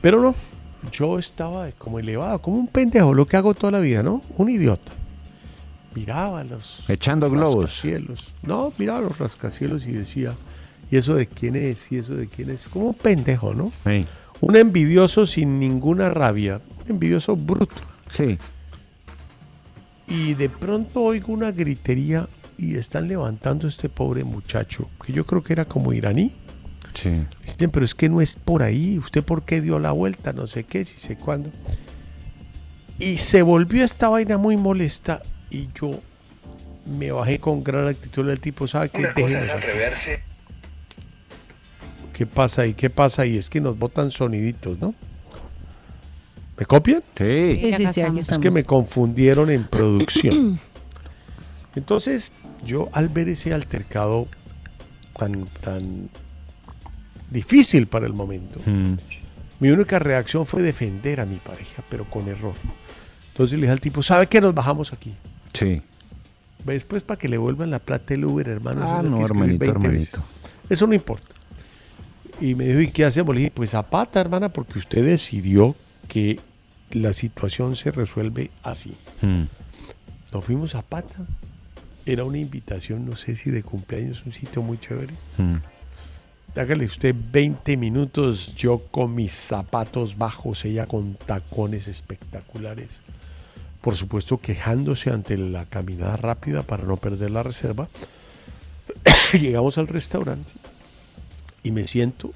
Pero 0.00 0.20
no, 0.20 0.34
yo 0.92 1.18
estaba 1.18 1.70
como 1.72 1.98
elevado, 1.98 2.40
como 2.40 2.56
un 2.56 2.66
pendejo, 2.66 3.14
lo 3.14 3.26
que 3.26 3.36
hago 3.36 3.54
toda 3.54 3.72
la 3.72 3.80
vida, 3.80 4.02
¿no? 4.02 4.22
Un 4.36 4.50
idiota. 4.50 4.92
Miraba 5.94 6.44
los 6.44 6.84
Echando 6.88 7.30
globos. 7.30 7.64
rascacielos. 7.64 8.32
No, 8.42 8.72
miraba 8.78 9.00
los 9.00 9.18
rascacielos 9.18 9.86
y 9.86 9.92
decía, 9.92 10.34
¿y 10.90 10.96
eso 10.96 11.14
de 11.14 11.26
quién 11.26 11.56
es? 11.56 11.90
¿Y 11.90 11.98
eso 11.98 12.14
de 12.14 12.28
quién 12.28 12.50
es? 12.50 12.66
Como 12.66 12.88
un 12.88 12.94
pendejo, 12.94 13.54
¿no? 13.54 13.72
Sí. 13.84 14.06
Un 14.40 14.56
envidioso 14.56 15.26
sin 15.26 15.58
ninguna 15.58 16.10
rabia, 16.10 16.60
un 16.84 16.90
envidioso 16.90 17.36
bruto. 17.36 17.82
Sí. 18.10 18.38
Y 20.08 20.34
de 20.34 20.48
pronto 20.48 21.02
oigo 21.02 21.32
una 21.32 21.52
gritería 21.52 22.28
y 22.58 22.76
están 22.76 23.08
levantando 23.08 23.66
a 23.66 23.70
este 23.70 23.88
pobre 23.88 24.24
muchacho, 24.24 24.88
que 25.04 25.12
yo 25.12 25.24
creo 25.24 25.42
que 25.42 25.52
era 25.52 25.64
como 25.64 25.92
iraní. 25.92 26.34
Sí. 26.94 27.24
Dicen, 27.44 27.70
pero 27.70 27.84
es 27.84 27.94
que 27.94 28.08
no 28.08 28.20
es 28.20 28.34
por 28.34 28.62
ahí, 28.62 28.98
¿usted 28.98 29.22
por 29.22 29.44
qué 29.44 29.60
dio 29.60 29.78
la 29.78 29.92
vuelta? 29.92 30.32
No 30.32 30.46
sé 30.46 30.64
qué, 30.64 30.84
si 30.84 30.98
sé 30.98 31.16
cuándo. 31.16 31.50
Y 32.98 33.18
se 33.18 33.42
volvió 33.42 33.84
esta 33.84 34.08
vaina 34.08 34.36
muy 34.36 34.56
molesta 34.56 35.22
y 35.50 35.68
yo 35.74 36.00
me 36.86 37.12
bajé 37.12 37.38
con 37.38 37.62
gran 37.62 37.88
actitud 37.88 38.26
del 38.26 38.40
tipo, 38.40 38.66
¿sabe 38.66 38.88
qué? 38.88 39.06
Aquí". 39.06 39.22
¿Qué 42.20 42.26
pasa 42.26 42.60
ahí? 42.62 42.74
¿Qué 42.74 42.90
pasa 42.90 43.22
ahí? 43.22 43.38
Es 43.38 43.48
que 43.48 43.62
nos 43.62 43.78
botan 43.78 44.10
soniditos, 44.10 44.78
¿no? 44.78 44.92
¿Me 46.58 46.66
copian? 46.66 47.02
Sí. 47.16 47.70
Es 47.72 48.38
que 48.38 48.50
me 48.50 48.62
confundieron 48.62 49.48
en 49.48 49.64
producción. 49.64 50.60
Entonces, 51.74 52.30
yo 52.62 52.90
al 52.92 53.08
ver 53.08 53.30
ese 53.30 53.54
altercado 53.54 54.28
tan, 55.16 55.46
tan 55.62 56.10
difícil 57.30 57.86
para 57.86 58.06
el 58.06 58.12
momento, 58.12 58.60
Mm. 58.66 58.96
mi 59.60 59.70
única 59.70 59.98
reacción 59.98 60.44
fue 60.44 60.60
defender 60.60 61.22
a 61.22 61.24
mi 61.24 61.36
pareja, 61.36 61.82
pero 61.88 62.04
con 62.04 62.28
error. 62.28 62.52
Entonces 63.32 63.54
le 63.58 63.62
dije 63.62 63.72
al 63.72 63.80
tipo, 63.80 64.02
¿sabe 64.02 64.26
qué? 64.26 64.42
Nos 64.42 64.52
bajamos 64.52 64.92
aquí. 64.92 65.14
Sí. 65.54 65.80
Después 66.66 67.02
para 67.02 67.18
que 67.18 67.30
le 67.30 67.38
vuelvan 67.38 67.70
la 67.70 67.78
plata 67.78 68.04
del 68.08 68.26
Uber, 68.26 68.46
hermano. 68.46 68.82
Ah, 68.82 69.00
no, 69.02 69.24
hermanito, 69.24 69.58
20 69.60 69.66
hermanito. 69.70 70.18
veces. 70.18 70.20
Eso 70.68 70.86
no 70.86 70.92
importa. 70.92 71.26
Y 72.40 72.54
me 72.54 72.64
dijo, 72.64 72.80
¿y 72.80 72.88
qué 72.88 73.04
hacemos? 73.04 73.34
Le 73.34 73.40
dije, 73.40 73.52
pues 73.54 73.70
zapata, 73.70 74.20
hermana, 74.20 74.48
porque 74.48 74.78
usted 74.78 75.04
decidió 75.04 75.76
que 76.08 76.40
la 76.90 77.12
situación 77.12 77.76
se 77.76 77.90
resuelve 77.90 78.50
así. 78.62 78.96
Mm. 79.20 79.44
Nos 80.32 80.44
fuimos 80.44 80.74
a 80.74 80.82
Pata. 80.82 81.26
Era 82.06 82.24
una 82.24 82.38
invitación, 82.38 83.04
no 83.04 83.14
sé 83.14 83.36
si 83.36 83.50
de 83.50 83.62
cumpleaños, 83.62 84.24
un 84.24 84.32
sitio 84.32 84.62
muy 84.62 84.78
chévere. 84.78 85.14
Mm. 85.36 85.56
Hágale 86.56 86.84
usted 86.84 87.14
20 87.14 87.76
minutos, 87.76 88.54
yo 88.56 88.82
con 88.90 89.14
mis 89.14 89.32
zapatos 89.32 90.18
bajos, 90.18 90.64
ella 90.64 90.86
con 90.86 91.14
tacones 91.14 91.86
espectaculares. 91.86 93.02
Por 93.80 93.94
supuesto, 93.96 94.38
quejándose 94.38 95.10
ante 95.10 95.38
la 95.38 95.66
caminada 95.66 96.16
rápida 96.16 96.62
para 96.62 96.84
no 96.84 96.96
perder 96.96 97.30
la 97.30 97.42
reserva. 97.42 97.88
Llegamos 99.32 99.78
al 99.78 99.86
restaurante. 99.86 100.50
Y 101.62 101.70
me 101.72 101.86
siento 101.86 102.32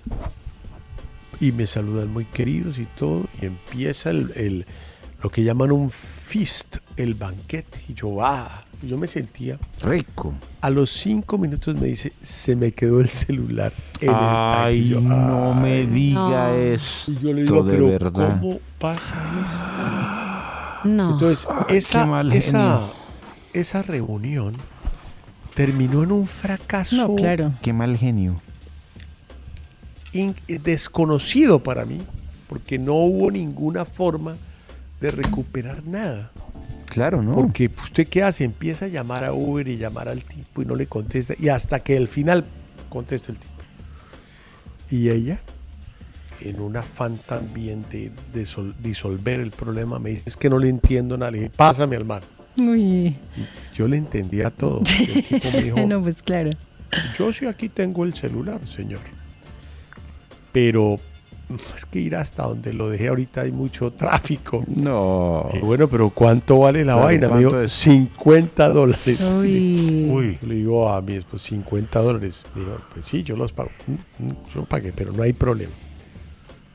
y 1.41 1.53
me 1.53 1.67
saludan 1.67 2.13
muy 2.13 2.25
queridos 2.27 2.79
y 2.79 2.85
todo. 2.87 3.27
Y 3.41 3.47
empieza 3.47 4.11
el, 4.11 4.33
el- 4.37 4.67
lo 5.23 5.31
que 5.31 5.43
llaman 5.43 5.73
un 5.73 5.89
feast, 5.91 6.77
el 6.99 7.15
banquete. 7.15 7.81
Y 7.89 7.95
yo, 7.95 8.23
ah, 8.23 8.63
yo 8.83 8.99
me 8.99 9.07
sentía. 9.07 9.59
Rico. 9.83 10.35
A 10.61 10.69
los 10.69 10.91
cinco 10.91 11.39
minutos 11.39 11.75
me 11.77 11.87
dice, 11.87 12.13
se 12.21 12.55
me 12.55 12.73
quedó 12.73 13.01
el 13.01 13.09
celular 13.09 13.73
en 14.01 14.11
el 14.11 14.15
taxi. 14.15 14.21
Ay, 14.69 14.79
Y 14.81 14.89
yo, 14.91 15.01
no 15.01 15.55
me 15.55 15.73
"Ay". 15.79 15.87
diga 15.87 16.49
No. 16.51 16.55
esto 16.55 17.13
Y 17.13 17.19
yo 17.21 17.33
le 17.33 17.43
digo, 17.45 17.63
de 17.63 17.73
pero 17.73 17.87
verdad. 17.89 18.41
¿cómo 18.41 18.59
pasa 18.79 19.15
esto? 19.45 20.89
No. 20.91 21.13
Entonces, 21.13 21.49
qué 21.69 21.79
esa, 21.79 22.05
mal 22.05 22.31
esa, 22.31 22.59
genio. 22.59 22.91
esa 23.55 23.83
reunión 23.83 24.55
terminó 25.55 26.03
en 26.03 26.13
un 26.13 26.27
fracaso 26.27 26.97
No, 26.97 27.15
claro. 27.17 27.55
Qué 27.63 27.73
mal 27.73 27.97
genio. 27.97 28.43
In- 30.15 30.35
desconocido 30.63 31.63
para 31.63 31.85
mí, 31.85 32.01
porque 32.49 32.79
no 32.79 32.95
hubo 32.95 33.31
ninguna 33.31 33.85
forma 33.85 34.37
de 35.01 35.11
recuperar 35.11 35.85
nada. 35.87 36.31
Claro, 36.87 37.23
¿no? 37.23 37.35
Porque 37.35 37.69
pues, 37.69 37.85
usted 37.87 38.07
qué 38.09 38.23
hace, 38.23 38.45
empieza 38.45 38.85
a 38.85 38.89
llamar 38.89 39.25
a 39.25 39.33
Uber 39.33 39.67
y 39.69 39.77
llamar 39.77 40.09
al 40.09 40.23
tipo 40.25 40.63
y 40.63 40.65
no 40.65 40.77
le 40.77 40.87
contesta, 40.87 41.35
y 41.39 41.49
hasta 41.49 41.81
que 41.81 41.97
al 41.97 42.09
final 42.09 42.45
contesta 42.89 43.33
el 43.33 43.39
tipo. 43.39 43.53
Y 44.91 45.11
ella, 45.11 45.41
en 46.41 46.61
un 46.61 46.77
afán 46.77 47.19
también 47.27 47.85
de, 47.91 48.13
de 48.33 48.47
sol- 48.47 48.75
disolver 48.83 49.41
el 49.41 49.51
problema, 49.51 49.99
me 49.99 50.11
dice, 50.11 50.23
es 50.27 50.37
que 50.37 50.49
no 50.49 50.59
le 50.59 50.69
entiendo 50.69 51.17
nada. 51.19 51.33
Le 51.33 51.39
dije, 51.39 51.51
pásame 51.57 51.97
al 51.97 52.05
mar. 52.05 52.23
Uy. 52.57 53.17
Yo 53.75 53.89
le 53.89 53.97
entendía 53.97 54.51
todo. 54.51 54.81
El 54.81 55.25
tipo 55.25 55.49
me 55.57 55.63
dijo, 55.65 55.87
no, 55.87 56.01
pues 56.03 56.23
claro. 56.23 56.51
yo 57.19 57.33
sí 57.33 57.47
aquí 57.47 57.69
tengo 57.69 58.05
el 58.05 58.15
celular, 58.15 58.61
señor. 58.69 59.01
Pero 60.55 60.97
es 61.77 61.85
que 61.85 61.99
ir 61.99 62.17
hasta 62.17 62.45
donde 62.45 62.73
lo 62.73 62.89
dejé 62.89 63.09
ahorita 63.09 63.43
hay 63.43 63.53
mucho 63.53 63.91
tráfico. 63.91 64.65
No. 64.67 65.51
Y 65.53 65.59
bueno, 65.59 65.89
pero 65.89 66.09
¿cuánto 66.11 66.61
vale 66.61 66.85
la 66.85 66.93
Claro, 66.95 67.07
vaina? 67.07 67.27
Me 67.27 67.33
¿cuánto 67.33 67.49
dijo, 67.51 67.61
es? 67.63 67.73
50 67.73 68.69
dólares. 68.71 69.35
Uy. 69.39 70.39
Le 70.41 70.55
digo 70.55 70.89
a 70.89 71.03
mi 71.03 71.15
esposo, 71.17 71.45
50 71.49 72.01
dólares. 72.01 72.47
Me 72.55 72.61
dijo, 72.63 72.77
pues 72.95 73.05
sí, 73.07 73.23
yo 73.25 73.37
los 73.37 73.53
pago. 73.53 73.71
Mm, 73.87 73.93
mm, 74.25 74.31
Yo 74.55 74.65
pagué, 74.65 74.93
pero 74.95 75.13
no 75.13 75.23
hay 75.25 75.33
problema. 75.35 75.73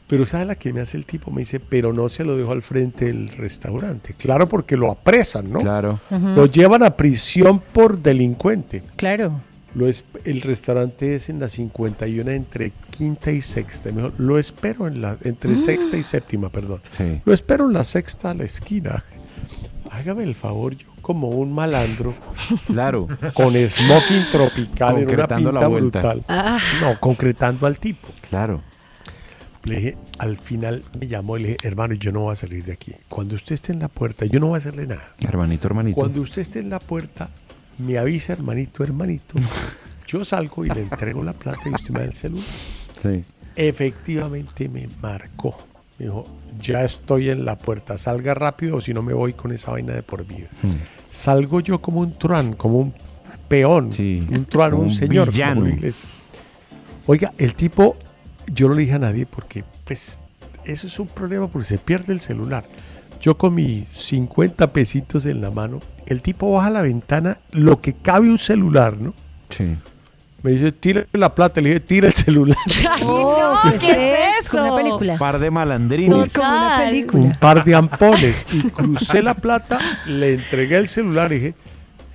Pero 0.07 0.25
¿sabe 0.25 0.45
la 0.45 0.55
que 0.55 0.73
me 0.73 0.81
hace 0.81 0.97
el 0.97 1.05
tipo? 1.05 1.29
Me 1.29 1.41
dice, 1.41 1.59
pero 1.59 1.93
no 1.93 2.09
se 2.09 2.23
lo 2.25 2.35
dejo 2.35 2.51
al 2.51 2.63
frente 2.63 3.05
del 3.05 3.29
restaurante. 3.29 4.15
Claro, 4.17 4.49
porque 4.49 4.75
lo 4.75 4.89
apresan, 4.91 5.51
¿no? 5.51 5.59
Claro. 5.59 5.99
Lo 6.09 6.47
llevan 6.47 6.81
a 6.81 6.97
prisión 6.97 7.59
por 7.59 7.99
delincuente. 8.01 8.81
Claro. 8.95 9.39
Lo 9.75 9.87
es- 9.87 10.03
el 10.25 10.41
restaurante 10.41 11.15
es 11.15 11.29
en 11.29 11.39
la 11.39 11.47
51 11.49 12.31
entre 12.31 12.71
quinta 12.89 13.31
y 13.31 13.41
sexta. 13.41 13.91
Me 13.91 14.01
dijo, 14.01 14.13
lo 14.17 14.39
espero 14.39 14.87
en 14.87 15.01
la, 15.01 15.17
entre 15.23 15.57
sexta 15.57 15.95
y 15.97 16.03
séptima, 16.03 16.49
perdón. 16.49 16.81
Sí. 16.91 17.21
Lo 17.23 17.33
espero 17.33 17.67
en 17.67 17.73
la 17.73 17.83
sexta 17.83 18.31
a 18.31 18.33
la 18.33 18.43
esquina. 18.45 19.03
Hágame 19.91 20.23
el 20.23 20.35
favor, 20.35 20.75
yo 20.75 20.87
como 21.01 21.29
un 21.29 21.51
malandro 21.51 22.13
Claro. 22.67 23.07
con 23.33 23.53
smoking 23.55 24.25
tropical 24.31 24.97
en 24.99 25.03
una 25.09 25.27
Concretando 25.27 25.51
la 25.51 25.59
pinta 25.61 25.67
vuelta. 25.67 25.99
brutal. 25.99 26.25
Ah. 26.27 26.59
No, 26.81 26.99
concretando 26.99 27.65
al 27.65 27.79
tipo. 27.79 28.07
Claro. 28.29 28.61
Le 29.63 29.75
dije, 29.75 29.97
al 30.19 30.37
final 30.37 30.83
me 30.99 31.07
llamó 31.07 31.37
y 31.37 31.41
le 31.41 31.47
dije, 31.49 31.57
hermano, 31.67 31.93
yo 31.95 32.11
no 32.11 32.21
voy 32.21 32.33
a 32.33 32.35
salir 32.35 32.63
de 32.63 32.73
aquí. 32.73 32.93
Cuando 33.07 33.35
usted 33.35 33.55
esté 33.55 33.71
en 33.73 33.79
la 33.79 33.87
puerta, 33.87 34.25
yo 34.25 34.39
no 34.39 34.47
voy 34.47 34.55
a 34.55 34.57
hacerle 34.59 34.85
nada. 34.87 35.13
Hermanito, 35.19 35.67
hermanito. 35.67 35.95
Cuando 35.95 36.21
usted 36.21 36.41
esté 36.43 36.59
en 36.59 36.69
la 36.69 36.79
puerta, 36.79 37.29
me 37.79 37.97
avisa, 37.97 38.33
hermanito, 38.33 38.83
hermanito. 38.83 39.35
Yo 40.07 40.23
salgo 40.25 40.65
y 40.65 40.69
le 40.69 40.81
entrego 40.81 41.23
la 41.23 41.33
plata 41.33 41.61
y 41.65 41.73
usted 41.73 41.91
me 41.91 41.99
da 41.99 42.05
el 42.05 42.13
celular. 42.13 42.45
Sí. 43.01 43.23
Efectivamente 43.55 44.69
me 44.69 44.87
marcó. 45.01 45.57
Me 45.97 46.05
dijo, 46.05 46.25
ya 46.61 46.83
estoy 46.83 47.29
en 47.29 47.45
la 47.45 47.57
puerta, 47.57 47.97
salga 47.97 48.33
rápido 48.33 48.77
o 48.77 48.81
si 48.81 48.93
no 48.93 49.01
me 49.01 49.13
voy 49.13 49.33
con 49.33 49.51
esa 49.51 49.71
vaina 49.71 49.93
de 49.93 50.03
por 50.03 50.25
vida. 50.25 50.47
Hmm. 50.61 50.75
Salgo 51.09 51.59
yo 51.59 51.81
como 51.81 51.99
un 52.01 52.17
truán, 52.17 52.53
como 52.53 52.79
un 52.79 52.93
peón, 53.47 53.91
Sí, 53.93 54.25
un 54.29 54.45
truán, 54.45 54.73
un 54.73 54.81
un 54.85 54.91
señor. 54.91 55.31
como. 55.31 55.65
Oiga, 57.05 57.33
el 57.37 57.55
tipo, 57.55 57.97
yo 58.53 58.67
no 58.69 58.75
le 58.75 58.81
dije 58.81 58.93
a 58.93 58.99
nadie 58.99 59.25
porque, 59.25 59.63
pues, 59.83 60.23
eso 60.65 60.87
es 60.87 60.99
un 60.99 61.07
problema 61.07 61.47
porque 61.47 61.65
se 61.65 61.77
pierde 61.79 62.13
el 62.13 62.19
celular. 62.19 62.65
Yo 63.19 63.37
con 63.37 63.55
mis 63.55 63.87
50 63.89 64.71
pesitos 64.71 65.25
en 65.25 65.41
la 65.41 65.51
mano, 65.51 65.81
el 66.09 66.21
tipo 66.21 66.51
baja 66.51 66.69
la 66.69 66.81
ventana, 66.81 67.37
lo 67.51 67.79
que 67.81 67.93
cabe 67.93 68.29
un 68.29 68.37
celular, 68.37 68.97
¿no? 68.97 69.13
Sí. 69.49 69.75
Me 70.41 70.51
dice, 70.51 70.71
tira 70.71 71.05
la 71.11 71.35
plata, 71.35 71.59
le 71.59 71.69
dije, 71.69 71.79
tira 71.81 72.07
el 72.07 72.13
celular. 72.13 72.57
Ay, 72.91 73.03
no, 73.03 73.57
¿qué 73.79 74.13
es 74.39 74.49
Como 74.49 74.63
eso? 74.65 74.73
una 74.73 74.75
película. 74.83 75.17
Par 75.17 75.37
de 75.39 75.51
malandrines. 75.51 76.09
Como 76.09 76.21
una 76.21 76.27
Total. 76.31 76.81
un 76.81 76.89
película. 76.89 77.37
par 77.39 77.63
de 77.65 77.75
ampones 77.75 78.45
y 78.53 78.61
crucé 78.69 79.21
la 79.21 79.33
plata, 79.33 79.79
le 80.05 80.35
entregué 80.35 80.77
el 80.77 80.87
celular 80.87 81.31
y 81.33 81.35
dije, 81.35 81.53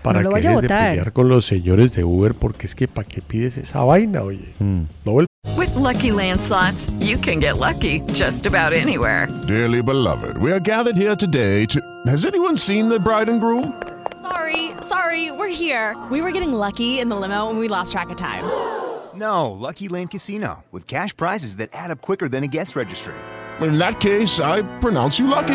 ¿para 0.05 0.21
No 0.21 0.25
lo 0.25 0.31
vaya 0.33 0.51
a 0.51 0.53
eres 0.53 0.63
de 0.63 0.69
pelear 0.69 1.13
con 1.13 1.29
los 1.29 1.47
señores 1.47 1.95
de 1.95 2.05
Uber? 2.05 2.35
Porque 2.35 2.67
es 2.67 2.75
que 2.75 2.87
¿para 2.87 3.09
qué 3.09 3.23
pides 3.23 3.57
esa 3.57 3.83
vaina, 3.83 4.23
oye? 4.23 4.55
Mm. 4.61 4.83
No 5.05 5.21
el 5.21 5.27
With 5.57 5.75
Lucky 5.77 6.13
Land 6.13 6.41
slots, 6.41 6.91
you 7.01 7.17
can 7.17 7.41
get 7.41 7.59
lucky 7.59 8.03
just 8.13 8.47
about 8.47 8.73
anywhere. 8.73 9.29
Dearly 9.47 9.83
beloved, 9.83 10.37
we 10.37 10.53
are 10.53 10.61
gathered 10.61 10.97
here 10.97 11.17
today 11.17 11.65
to. 11.67 11.81
Has 12.07 12.27
anyone 12.27 12.57
seen 12.57 12.89
the 12.89 13.01
bride 13.01 13.31
and 13.31 13.41
groom? 13.41 13.73
Sorry, 14.21 14.73
sorry, 14.81 15.31
we're 15.31 15.49
here. 15.49 15.97
We 16.11 16.21
were 16.21 16.33
getting 16.33 16.53
lucky 16.53 17.01
in 17.01 17.09
the 17.09 17.17
limo 17.17 17.49
and 17.49 17.59
we 17.59 17.69
lost 17.69 17.93
track 17.93 18.11
of 18.11 18.17
time. 18.17 18.45
No, 19.15 19.53
Lucky 19.53 19.87
Land 19.87 20.11
Casino, 20.11 20.65
with 20.73 20.89
cash 20.89 21.17
prizes 21.17 21.55
that 21.59 21.69
add 21.73 21.93
up 21.93 22.01
quicker 22.01 22.29
than 22.29 22.43
a 22.43 22.49
guest 22.49 22.75
registry. 22.75 23.15
In 23.61 23.79
that 23.79 24.01
case, 24.01 24.41
I 24.41 24.63
pronounce 24.81 25.21
you 25.21 25.29
lucky. 25.29 25.55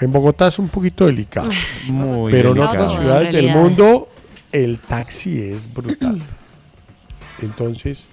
En 0.00 0.12
Bogotá 0.12 0.48
es 0.48 0.58
un 0.58 0.68
poquito 0.68 1.06
delicado. 1.06 1.50
Muy 1.88 2.32
pero 2.32 2.52
en 2.52 2.60
otras 2.60 2.92
en 2.92 2.98
ciudades 3.00 3.34
del 3.34 3.48
mundo 3.52 4.08
el 4.52 4.78
taxi 4.78 5.40
es 5.40 5.72
brutal. 5.72 6.20
Entonces, 7.42 8.08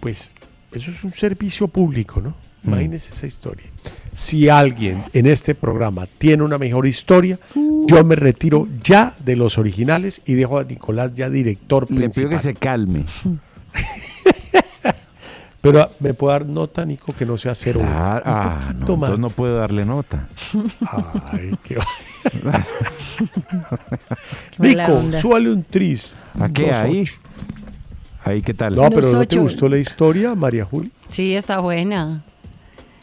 pues 0.00 0.34
eso 0.72 0.90
es 0.90 1.04
un 1.04 1.12
servicio 1.12 1.68
público, 1.68 2.20
¿no? 2.20 2.30
Mm. 2.62 2.68
Imagínese 2.68 3.12
esa 3.12 3.26
historia. 3.26 3.66
Si 4.14 4.48
alguien 4.48 5.04
en 5.12 5.26
este 5.26 5.54
programa 5.54 6.06
tiene 6.06 6.42
una 6.42 6.58
mejor 6.58 6.86
historia, 6.86 7.38
yo 7.86 8.04
me 8.04 8.14
retiro 8.14 8.68
ya 8.82 9.16
de 9.24 9.36
los 9.36 9.58
originales 9.58 10.20
y 10.26 10.34
dejo 10.34 10.58
a 10.58 10.64
Nicolás 10.64 11.14
ya 11.14 11.30
director 11.30 11.90
Le 11.90 11.96
pido 12.10 12.28
que 12.28 12.36
principal. 12.36 12.40
se 12.40 12.54
calme. 12.54 13.04
Pero 15.62 15.80
ah, 15.80 15.90
me 16.00 16.12
puede 16.12 16.32
dar 16.34 16.44
nota, 16.46 16.84
Nico, 16.84 17.14
que 17.14 17.24
no 17.24 17.38
sea 17.38 17.54
cero. 17.54 17.80
Claro. 17.80 18.22
Un 18.26 18.32
Ah, 18.36 18.60
no, 18.60 18.66
poquito 18.74 18.96
más. 18.98 19.10
entonces 19.10 19.18
no 19.18 19.30
puedo 19.30 19.56
darle 19.56 19.86
nota. 19.86 20.28
Ay, 21.32 21.52
qué 21.62 21.78
Nico, 24.58 25.02
súbale 25.20 25.50
un 25.50 25.64
tris. 25.64 26.14
¿A 26.38 26.48
qué? 26.48 26.66
Dos 26.68 26.76
Ahí. 26.76 27.00
ocho. 27.02 27.12
Ahí, 28.24 28.42
¿qué 28.42 28.54
tal? 28.54 28.74
No, 28.76 28.88
pero 28.90 29.06
¿no 29.12 29.24
te 29.24 29.38
gustó 29.38 29.68
la 29.68 29.78
historia, 29.78 30.34
María 30.34 30.64
Julia? 30.64 30.90
Sí, 31.08 31.34
está 31.34 31.58
buena. 31.60 32.22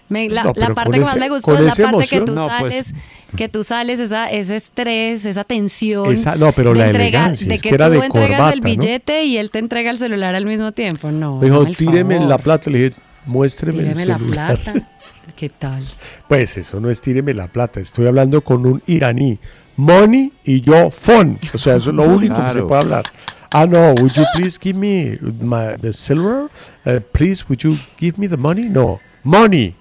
Me- 0.10 0.30
la, 0.30 0.44
No, 0.44 0.54
la 0.56 0.74
parte 0.74 0.92
que 0.94 1.00
más 1.02 1.12
ese- 1.12 1.20
me 1.20 1.30
gustó 1.30 1.54
es 1.58 1.78
la 1.78 1.92
parte 1.92 2.08
que 2.08 2.22
tú 2.22 2.34
No, 2.34 2.48
pues. 2.60 2.74
sales, 2.88 2.94
que 3.38 3.48
tú 3.48 3.64
sales 3.64 4.00
esa, 4.00 4.30
ese 4.30 4.56
estrés, 4.56 5.24
esa 5.26 5.44
tensión. 5.44 6.12
Esa- 6.14 6.36
no, 6.36 6.52
pero 6.52 6.74
de 6.74 6.80
la 6.80 6.86
entregar- 6.88 7.22
elegancia, 7.28 7.48
de 7.48 7.56
es 7.56 7.62
que, 7.62 7.70
era 7.70 7.86
tú 7.88 7.92
de 7.94 8.06
entregas 8.06 8.30
corbata, 8.38 8.54
el 8.54 8.60
¿no? 8.60 8.66
billete 8.66 9.24
y 9.26 9.38
él 9.38 9.52
te 9.52 9.60
entrega 9.60 9.92
el 9.92 9.98
celular 10.00 10.34
al 10.36 10.46
mismo 10.46 10.72
tiempo. 10.72 11.12
No. 11.12 11.38
Me 11.38 11.46
dijo, 11.46 11.64
tíreme 11.78 12.16
favor, 12.16 12.30
la 12.30 12.38
plata. 12.40 12.70
Le 12.72 12.78
dije, 12.80 12.96
muéstreme 13.26 13.78
Tíreme 13.84 14.02
el 14.02 14.08
la 14.08 14.18
celular. 14.18 14.58
plata. 14.58 14.90
¿Qué 15.36 15.50
tal? 15.50 15.84
Pues 16.28 16.58
eso 16.58 16.80
no 16.80 16.90
es 16.90 17.00
tíreme 17.02 17.34
la 17.36 17.48
plata. 17.48 17.80
Estoy 17.80 18.08
hablando 18.08 18.42
con 18.44 18.66
un 18.66 18.82
iraní. 18.88 19.38
Money 19.78 20.34
y 20.44 20.60
yo 20.62 20.90
phone. 20.90 21.40
O 21.54 21.58
sea, 21.58 21.76
eso 21.76 21.92
es 21.92 21.96
lo 21.96 22.04
único 22.04 22.44
que 22.44 22.52
se 22.52 22.62
puede 22.64 22.82
hablar. 22.82 23.04
Ah, 23.52 23.66
no, 23.66 23.94
would 23.94 24.12
you 24.14 24.24
please 24.36 24.58
give 24.62 24.78
me 24.78 25.18
my, 25.40 25.78
the 25.82 25.94
silver? 25.94 26.50
Uh, 26.86 27.00
please, 27.14 27.44
would 27.48 27.60
you 27.62 27.78
give 28.00 28.18
me 28.18 28.28
the 28.28 28.36
money? 28.38 28.68
No, 28.70 29.00
money. 29.24 29.76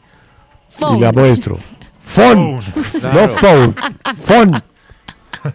Y 0.97 1.01
la 1.01 1.13
muestro. 1.13 1.59
Phone. 2.01 2.63
Phone. 2.63 3.13
No 3.15 3.29
phone. 3.29 3.75
Phone. 4.25 4.63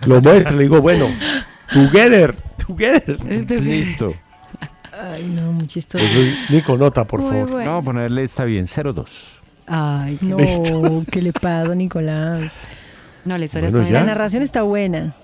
Lo 0.05 0.21
muestro, 0.21 0.55
le 0.55 0.63
digo, 0.63 0.81
bueno, 0.81 1.07
together, 1.71 2.35
together. 2.65 3.19
Listo. 3.61 4.13
Ay, 4.91 5.23
no, 5.35 5.51
muy 5.53 5.67
chistoso. 5.67 6.03
Eso 6.03 6.19
es- 6.19 6.49
Nico, 6.51 6.77
nota, 6.77 7.05
por 7.05 7.21
Muy 7.21 7.31
favor. 7.31 7.49
bueno. 7.49 7.69
Vamos 7.71 7.81
a 7.81 7.85
ponerle, 7.85 8.23
está 8.23 8.45
bien, 8.45 8.67
02. 8.67 9.39
Ay, 9.67 10.17
No, 10.21 10.37
Listo. 10.37 11.03
¿qué 11.09 11.21
le 11.21 11.33
pasa, 11.33 11.73
Nicolás? 11.73 12.51
No, 13.25 13.37
la 13.37 13.45
historia 13.45 13.69
Bueno, 13.69 13.83
está 13.85 13.89
ya. 13.89 13.93
La 13.93 13.99
bien. 14.05 14.05
narración 14.07 14.43
está 14.43 14.61
buena. 14.63 15.15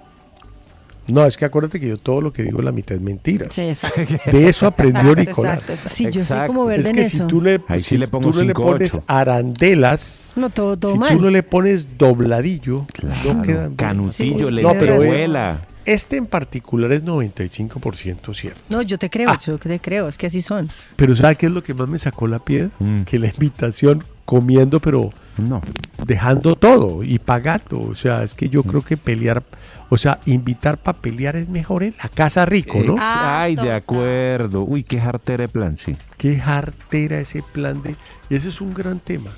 No, 1.11 1.25
es 1.25 1.37
que 1.37 1.45
acuérdate 1.45 1.79
que 1.79 1.87
yo 1.89 1.97
todo 1.97 2.21
lo 2.21 2.31
que 2.33 2.43
digo 2.43 2.61
la 2.61 2.71
mitad 2.71 2.95
es 2.95 3.01
mentira. 3.01 3.47
Sí, 3.49 3.61
exacto. 3.61 4.01
De 4.31 4.47
eso 4.49 4.67
aprendió 4.67 5.11
Exacto, 5.11 5.29
Nicolás. 5.29 5.53
exacto, 5.55 5.73
exacto. 5.73 5.95
Sí, 5.95 6.03
yo 6.05 6.11
soy 6.11 6.21
Exacto. 6.21 6.47
como 6.47 6.65
verde 6.65 6.81
Es 6.83 6.89
en 6.89 6.95
que 6.95 7.01
eso. 7.01 7.17
si 7.17 7.23
tú 7.27 7.41
le, 7.41 7.61
Ahí 7.67 7.79
sí 7.83 7.89
si 7.89 7.97
le 7.97 8.07
pongo 8.07 8.31
tú 8.31 8.37
no 8.39 8.43
le 8.43 8.53
pones 8.53 8.93
ocho. 8.93 9.03
arandelas, 9.07 10.21
No, 10.35 10.49
todo, 10.49 10.77
todo 10.77 10.93
si 10.93 10.97
mal. 10.99 11.15
tú 11.17 11.21
no 11.21 11.29
le 11.29 11.43
pones 11.43 11.97
dobladillo, 11.97 12.79
no 12.79 12.87
Claro, 12.93 13.41
quedan 13.41 13.41
bien. 13.69 13.75
Canutillo, 13.75 14.47
Sí, 14.47 14.53
le 14.53 14.61
no, 14.63 14.73
pero 14.77 14.95
es- 14.95 15.05
vuela. 15.07 15.61
Este 15.85 16.17
en 16.17 16.27
particular 16.27 16.91
es 16.91 17.03
95% 17.03 18.33
cierto. 18.35 18.59
No, 18.69 18.81
yo 18.83 18.99
te 18.99 19.09
creo, 19.09 19.29
Ah. 19.29 19.39
yo 19.43 19.57
te 19.57 19.79
creo, 19.79 20.07
es 20.07 20.17
que 20.19 20.27
así 20.27 20.41
son. 20.41 20.69
Pero 20.95 21.15
¿sabe 21.15 21.35
qué 21.35 21.47
es 21.47 21.51
lo 21.51 21.63
que 21.63 21.73
más 21.73 21.87
me 21.89 21.97
sacó 21.97 22.27
la 22.27 22.39
piedra? 22.39 22.69
Mm. 22.79 23.01
Que 23.03 23.17
la 23.17 23.27
invitación 23.27 24.03
comiendo, 24.25 24.79
pero 24.79 25.09
No. 25.39 25.61
dejando 26.05 26.55
todo 26.55 27.03
y 27.03 27.19
pagando. 27.19 27.81
O 27.81 27.95
sea, 27.95 28.23
es 28.23 28.33
que 28.33 28.49
yo 28.49 28.63
creo 28.63 28.83
que 28.83 28.97
pelear, 28.97 29.43
o 29.89 29.97
sea, 29.97 30.19
invitar 30.25 30.77
para 30.77 30.97
pelear 30.97 31.35
es 31.35 31.49
mejor 31.49 31.83
en 31.83 31.93
la 32.01 32.09
casa 32.09 32.45
rico, 32.45 32.79
¿no? 32.83 32.95
Ah, 32.99 33.41
Ay, 33.41 33.55
de 33.55 33.71
acuerdo. 33.71 34.63
Uy, 34.63 34.83
qué 34.83 34.99
jartera 34.99 35.43
de 35.43 35.47
plan, 35.47 35.77
sí. 35.77 35.95
Qué 36.17 36.37
jartera 36.39 37.19
ese 37.19 37.43
plan 37.43 37.81
de... 37.81 37.95
Y 38.29 38.35
ese 38.35 38.49
es 38.49 38.61
un 38.61 38.73
gran 38.73 38.99
tema. 38.99 39.31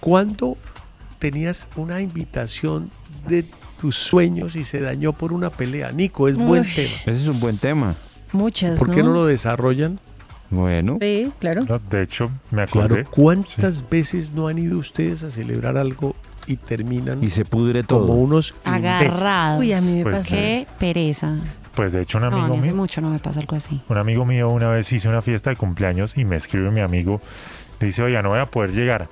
¿Cuándo 0.00 0.56
tenías 1.18 1.68
una 1.76 2.00
invitación 2.00 2.90
de 3.26 3.46
tus 3.78 3.96
sueños 3.96 4.56
y 4.56 4.64
se 4.64 4.80
dañó 4.80 5.12
por 5.12 5.32
una 5.32 5.50
pelea? 5.50 5.92
Nico, 5.92 6.28
es 6.28 6.36
buen 6.36 6.64
tema. 6.74 6.94
Ese 7.06 7.22
es 7.22 7.28
un 7.28 7.40
buen 7.40 7.58
tema. 7.58 7.94
Muchas, 8.32 8.78
¿Por 8.78 8.90
qué 8.90 9.02
no 9.02 9.12
lo 9.12 9.26
desarrollan? 9.26 10.00
Bueno. 10.54 10.98
Sí, 11.00 11.32
claro. 11.38 11.62
No, 11.68 11.78
de 11.78 12.02
hecho, 12.02 12.30
me 12.50 12.62
acordé. 12.62 12.88
Claro, 13.04 13.10
¿cuántas 13.10 13.88
veces 13.88 14.32
no 14.32 14.48
han 14.48 14.58
ido 14.58 14.78
ustedes 14.78 15.22
a 15.22 15.30
celebrar 15.30 15.76
algo 15.76 16.14
y 16.46 16.56
terminan 16.56 17.22
Y 17.24 17.30
se 17.30 17.44
pudre 17.44 17.82
todo. 17.82 18.00
como 18.06 18.14
unos? 18.14 18.54
Agarrados. 18.64 19.60
Uy, 19.60 19.72
a 19.72 19.80
mí 19.80 19.96
me 19.96 20.02
Pues, 20.02 20.16
pasa. 20.16 20.28
Qué 20.30 20.66
pereza. 20.78 21.36
Pues 21.74 21.92
de 21.92 22.02
hecho, 22.02 22.18
un 22.18 22.24
No, 22.24 22.30
a 22.30 22.32
amigo 22.38 22.48
mí 22.54 22.58
hace 22.60 22.68
mío. 22.68 22.76
mucho 22.76 23.00
no 23.00 23.10
me 23.10 23.18
pasa 23.18 23.40
algo 23.40 23.56
así. 23.56 23.80
Un 23.88 23.98
amigo 23.98 24.24
mío 24.24 24.48
una 24.50 24.68
vez 24.68 24.92
hice 24.92 25.08
una 25.08 25.22
fiesta 25.22 25.50
de 25.50 25.56
cumpleaños 25.56 26.16
y 26.16 26.24
me 26.24 26.36
escribe 26.36 26.70
mi 26.70 26.80
amigo, 26.80 27.20
dice, 27.80 28.02
oye, 28.02 28.22
no 28.22 28.28
voy 28.30 28.38
a 28.38 28.46
poder 28.46 28.70
llegar. 28.72 29.08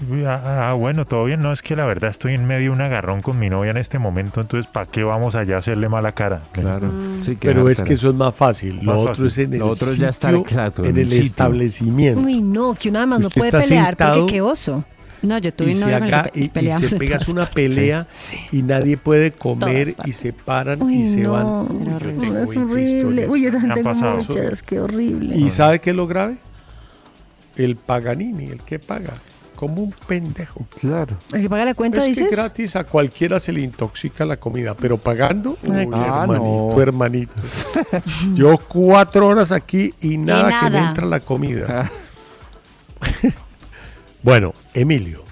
Y, 0.00 0.24
Ah, 0.24 0.70
ah, 0.70 0.74
bueno, 0.74 1.04
todo 1.06 1.24
bien, 1.24 1.40
no, 1.40 1.52
es 1.52 1.60
que 1.60 1.74
la 1.74 1.84
verdad 1.84 2.10
estoy 2.10 2.34
en 2.34 2.46
medio 2.46 2.70
de 2.70 2.76
un 2.76 2.80
agarrón 2.80 3.20
con 3.20 3.36
mi 3.38 3.50
novia 3.50 3.72
en 3.72 3.76
este 3.78 3.98
momento, 3.98 4.40
entonces 4.40 4.70
¿para 4.70 4.86
qué 4.86 5.02
vamos 5.02 5.34
allá 5.34 5.56
a 5.56 5.58
hacerle 5.58 5.88
mala 5.88 6.12
cara? 6.12 6.40
Claro. 6.52 6.86
Mm. 6.86 7.24
Sí, 7.24 7.36
Pero 7.40 7.68
es 7.68 7.82
que 7.82 7.94
eso 7.94 8.10
es 8.10 8.14
más 8.14 8.32
fácil. 8.34 8.76
Lo 8.76 8.92
Más 8.92 8.96
otro 8.96 9.08
fácil. 9.14 9.26
es 9.26 9.38
en 9.38 9.52
el 9.54 9.58
Lo 9.58 9.66
otro 9.70 9.88
sitio, 9.88 10.02
ya 10.04 10.08
estar 10.10 10.34
exacto, 10.34 10.84
en 10.84 10.96
el 10.98 11.10
sitio. 11.10 11.24
establecimiento. 11.26 12.20
Uy, 12.20 12.40
no, 12.42 12.74
que 12.74 12.90
uno 12.90 12.98
además 12.98 13.20
no 13.20 13.30
puede 13.30 13.48
está 13.48 13.60
pelear 13.60 13.86
sentado 13.88 14.20
porque 14.20 14.34
qué 14.34 14.40
oso. 14.40 14.84
No, 15.20 15.36
yo 15.38 15.52
tuve 15.52 15.72
y 15.72 15.82
haga- 15.82 16.30
que 16.32 16.40
y- 16.40 16.44
y 16.44 16.48
peleamos 16.48 16.90
se 16.92 16.96
pegas 16.96 17.28
una 17.28 17.50
pelea 17.50 18.06
Sí. 18.14 18.38
y 18.52 18.62
nadie 18.62 18.96
puede 18.96 19.32
comer 19.32 19.96
y 20.04 20.12
se 20.12 20.32
paran 20.32 20.80
Uy, 20.80 20.94
y 20.94 21.08
se 21.08 21.22
no. 21.22 21.32
van. 21.32 21.76
Uy, 21.76 21.88
es 21.88 22.54
20 22.54 22.58
horrible. 22.60 23.26
Uy, 23.28 23.42
yo 23.42 23.50
también 23.50 23.74
tengo 23.74 23.94
muchas, 23.94 24.62
qué 24.62 24.78
horrible. 24.78 25.36
¿Y 25.36 25.50
sabe 25.50 25.80
qué 25.80 25.90
es 25.90 25.96
lo 25.96 26.06
grave? 26.06 26.36
El 27.56 27.74
Paganini, 27.74 28.44
el 28.44 28.60
que 28.62 28.78
paga. 28.78 29.14
Como 29.58 29.82
un 29.82 29.90
pendejo. 30.06 30.64
Claro. 30.80 31.16
¿El 31.32 31.42
que 31.42 31.50
paga 31.50 31.64
la 31.64 31.74
cuenta, 31.74 31.98
es 31.98 32.06
dices? 32.06 32.28
que 32.30 32.36
gratis 32.36 32.76
a 32.76 32.84
cualquiera 32.84 33.40
se 33.40 33.52
le 33.52 33.60
intoxica 33.62 34.24
la 34.24 34.36
comida, 34.36 34.74
pero 34.74 34.98
pagando, 34.98 35.58
uy, 35.64 35.88
Ah, 35.94 36.20
hermanito, 36.22 36.74
no. 36.76 36.80
hermanito. 36.80 37.32
Yo 38.34 38.56
cuatro 38.58 39.26
horas 39.26 39.50
aquí 39.50 39.92
y 40.00 40.16
nada, 40.16 40.60
que 40.60 40.64
me 40.66 40.70
nada. 40.78 40.88
entra 40.90 41.06
la 41.06 41.18
comida. 41.18 41.90
bueno, 44.22 44.52
Emilio, 44.74 45.22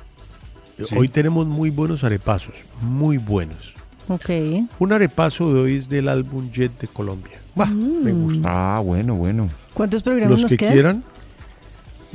hoy 0.96 1.08
tenemos 1.08 1.46
muy 1.46 1.70
buenos 1.70 2.02
arepazos, 2.04 2.54
muy 2.80 3.18
buenos. 3.18 3.74
Ok. 4.08 4.30
Un 4.78 4.92
arepazo 4.92 5.52
de 5.54 5.60
hoy 5.60 5.76
es 5.76 5.88
del 5.88 6.08
álbum 6.08 6.50
Jet 6.52 6.80
de 6.80 6.88
Colombia. 6.88 7.38
Bah, 7.54 7.66
Me 7.66 8.12
gusta. 8.12 8.76
Ah, 8.76 8.80
bueno, 8.80 9.14
bueno. 9.14 9.48
¿Cuántos 9.74 10.02
programas 10.02 10.30
Los 10.32 10.42
nos 10.42 10.50
que 10.50 10.56
quedan? 10.56 10.72
quieran, 10.72 11.04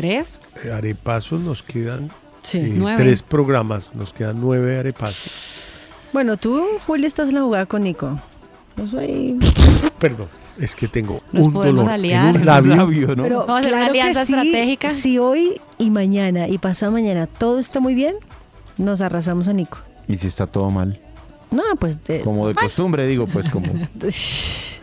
¿Tres? 0.02 0.39
eh, 0.66 0.72
arepazos 0.72 1.41
nos 1.41 1.62
quedan 1.64 2.10
Sí. 2.41 2.58
eh, 2.58 2.74
Nueve. 2.76 2.97
tres 3.04 3.22
programas, 3.22 3.93
nos 3.93 4.14
quedan 4.14 4.41
nueve 4.41 4.80
arepazos. 4.80 5.32
Bueno, 6.12 6.38
tú, 6.38 6.62
Julia, 6.88 7.08
estás 7.08 7.30
en 7.30 7.36
la 7.36 7.41
jugada 7.41 7.66
con 7.68 7.84
Nico. 7.84 8.20
Eso 8.82 8.97
ahí. 8.97 9.38
Perdón, 9.99 10.28
es 10.58 10.76
que 10.76 10.88
tengo 10.88 11.22
Nos 11.32 11.45
un 11.45 11.54
podemos 11.54 11.82
dolor 11.86 11.93
aliar. 11.93 12.30
en 12.36 12.41
un 12.41 12.45
labio. 12.47 12.76
Labio, 12.76 13.16
¿no? 13.16 13.24
Pero 13.24 13.39
Vamos 13.41 13.49
a 13.49 13.60
hacer 13.60 13.70
una 13.74 13.78
claro 13.82 13.91
alianza 13.91 14.26
sí, 14.26 14.34
estratégica. 14.34 14.89
Si 14.89 15.18
hoy 15.20 15.62
y 15.78 15.91
mañana 15.91 16.47
y 16.47 16.58
pasado 16.58 16.91
mañana 16.91 17.28
todo 17.28 17.60
está 17.60 17.80
muy 17.80 17.93
bien, 17.93 18.16
nos 18.78 19.02
arrasamos 19.02 19.47
a 19.47 19.54
Nico. 19.54 19.78
Y 20.08 20.18
si 20.18 20.28
está 20.28 20.47
todo 20.47 20.70
mal. 20.72 20.99
No, 21.52 21.64
pues 21.80 22.04
de- 22.06 22.22
Como 22.22 22.47
de 22.47 22.56
costumbre, 22.56 23.06
digo, 23.06 23.28
pues 23.28 23.49
como. 23.49 23.68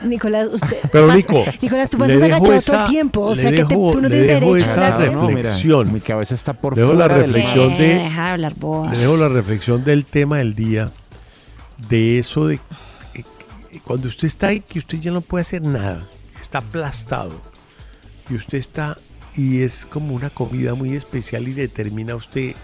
Nicolás, 0.04 0.48
usted. 0.52 0.76
Pero 0.92 1.06
pasa- 1.08 1.16
Nico, 1.16 1.44
Nicolás, 1.62 1.90
tú 1.90 1.98
le 1.98 2.04
pasas 2.04 2.20
dejo 2.20 2.24
agachado 2.36 2.44
todo 2.44 2.56
esa- 2.56 2.82
el 2.84 2.90
tiempo. 2.90 3.20
O 3.22 3.36
sea 3.36 3.50
que 3.50 3.56
te- 3.56 3.64
dejo- 3.64 3.90
tú 3.92 4.00
no 4.00 4.08
tienes 4.08 4.26
derecho 4.28 4.54
a 4.54 4.58
esa 4.58 4.72
hablar 4.74 4.98
de 5.00 5.10
no, 5.10 5.22
mira, 5.28 5.42
reflexión. 5.42 5.92
mi 5.92 6.00
cabeza 6.00 6.34
está 6.34 6.52
por 6.52 6.74
Dejo 6.74 6.92
la 6.94 7.06
fuera 7.06 7.18
del 7.22 7.32
reflexión 7.32 7.78
de- 7.78 7.94
deja 7.94 8.24
de 8.24 8.30
hablar. 8.30 8.52
Le 8.92 8.98
dejo 8.98 9.16
la 9.16 9.28
reflexión 9.28 9.84
del 9.84 10.04
tema 10.04 10.38
del 10.38 10.54
día, 10.54 10.90
de 11.88 12.18
eso 12.18 12.46
de 12.46 12.60
eh, 13.14 13.24
cuando 13.84 14.08
usted 14.08 14.26
está 14.28 14.48
ahí, 14.48 14.60
que 14.60 14.78
usted 14.78 14.98
ya 15.00 15.10
no 15.10 15.20
puede 15.20 15.42
hacer 15.42 15.62
nada, 15.62 16.06
está 16.40 16.58
aplastado, 16.58 17.32
y 18.30 18.34
usted 18.34 18.58
está, 18.58 18.96
y 19.34 19.62
es 19.62 19.84
como 19.86 20.14
una 20.14 20.30
comida 20.30 20.74
muy 20.74 20.94
especial 20.94 21.48
y 21.48 21.54
le 21.54 21.68
termina 21.68 22.14
usted 22.14 22.54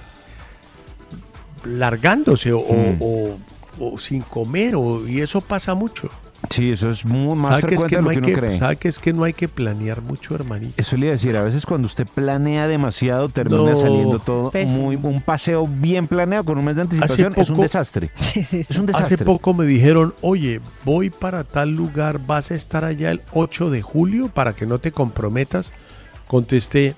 largándose 1.65 2.53
o, 2.53 2.59
o- 2.61 2.75
Mm. 2.93 2.97
o- 3.01 3.39
o 3.81 3.99
sin 3.99 4.23
comer, 4.23 4.77
o, 4.77 5.07
y 5.09 5.21
eso 5.21 5.41
pasa 5.41 5.75
mucho. 5.75 6.11
Sí, 6.51 6.73
eso 6.73 6.91
es 6.91 7.05
muy 7.05 7.35
más 7.37 7.51
¿Sabe 7.51 7.63
que, 7.69 7.75
es 7.75 7.81
frecuente 7.81 7.89
que, 7.91 7.97
de 7.97 8.03
no 8.03 8.05
lo 8.05 8.11
hay 8.11 8.17
que 8.17 8.21
uno 8.21 8.29
que, 8.41 8.47
cree. 8.47 8.59
sabe 8.59 8.77
que 8.77 8.89
es 8.89 8.99
que 8.99 9.13
no 9.13 9.25
hay 9.25 9.33
que 9.33 9.49
planear 9.49 10.03
mucho, 10.03 10.35
hermanito? 10.35 10.75
Eso 10.77 10.97
le 10.97 11.07
iba 11.07 11.11
a 11.13 11.17
decir, 11.17 11.37
a 11.37 11.43
veces 11.43 11.65
cuando 11.67 11.87
usted 11.87 12.07
planea 12.07 12.67
demasiado 12.69 13.29
termina 13.29 13.71
No. 13.73 13.81
saliendo 13.81 14.19
todo 14.19 14.51
Pésimo. 14.51 14.83
muy 14.85 14.97
un 15.03 15.21
paseo 15.23 15.67
bien 15.67 16.07
planeado 16.07 16.45
con 16.45 16.59
un 16.59 16.65
mes 16.65 16.77
de 16.77 16.83
anticipación, 16.83 17.33
es 17.37 17.51
un 17.51 17.61
desastre. 17.61 18.11
Sí, 18.21 18.43
sí, 18.45 18.63
sí. 18.65 18.73
Es 18.73 18.79
un 18.79 18.87
desastre. 18.87 19.15
Hace 19.17 19.25
poco 19.25 19.55
me 19.55 19.65
dijeron, 19.65 20.15
oye, 20.21 20.61
voy 20.85 21.11
para 21.11 21.45
tal 21.45 21.71
lugar, 21.75 22.19
vas 22.27 22.51
a 22.51 22.55
estar 22.55 22.85
allá 22.85 23.11
el 23.11 23.21
8 23.33 23.71
de 23.71 23.83
julio 23.83 24.29
para 24.29 24.53
que 24.53 24.67
no 24.67 24.79
te 24.79 24.93
comprometas. 24.93 25.73
Contesté, 26.27 26.95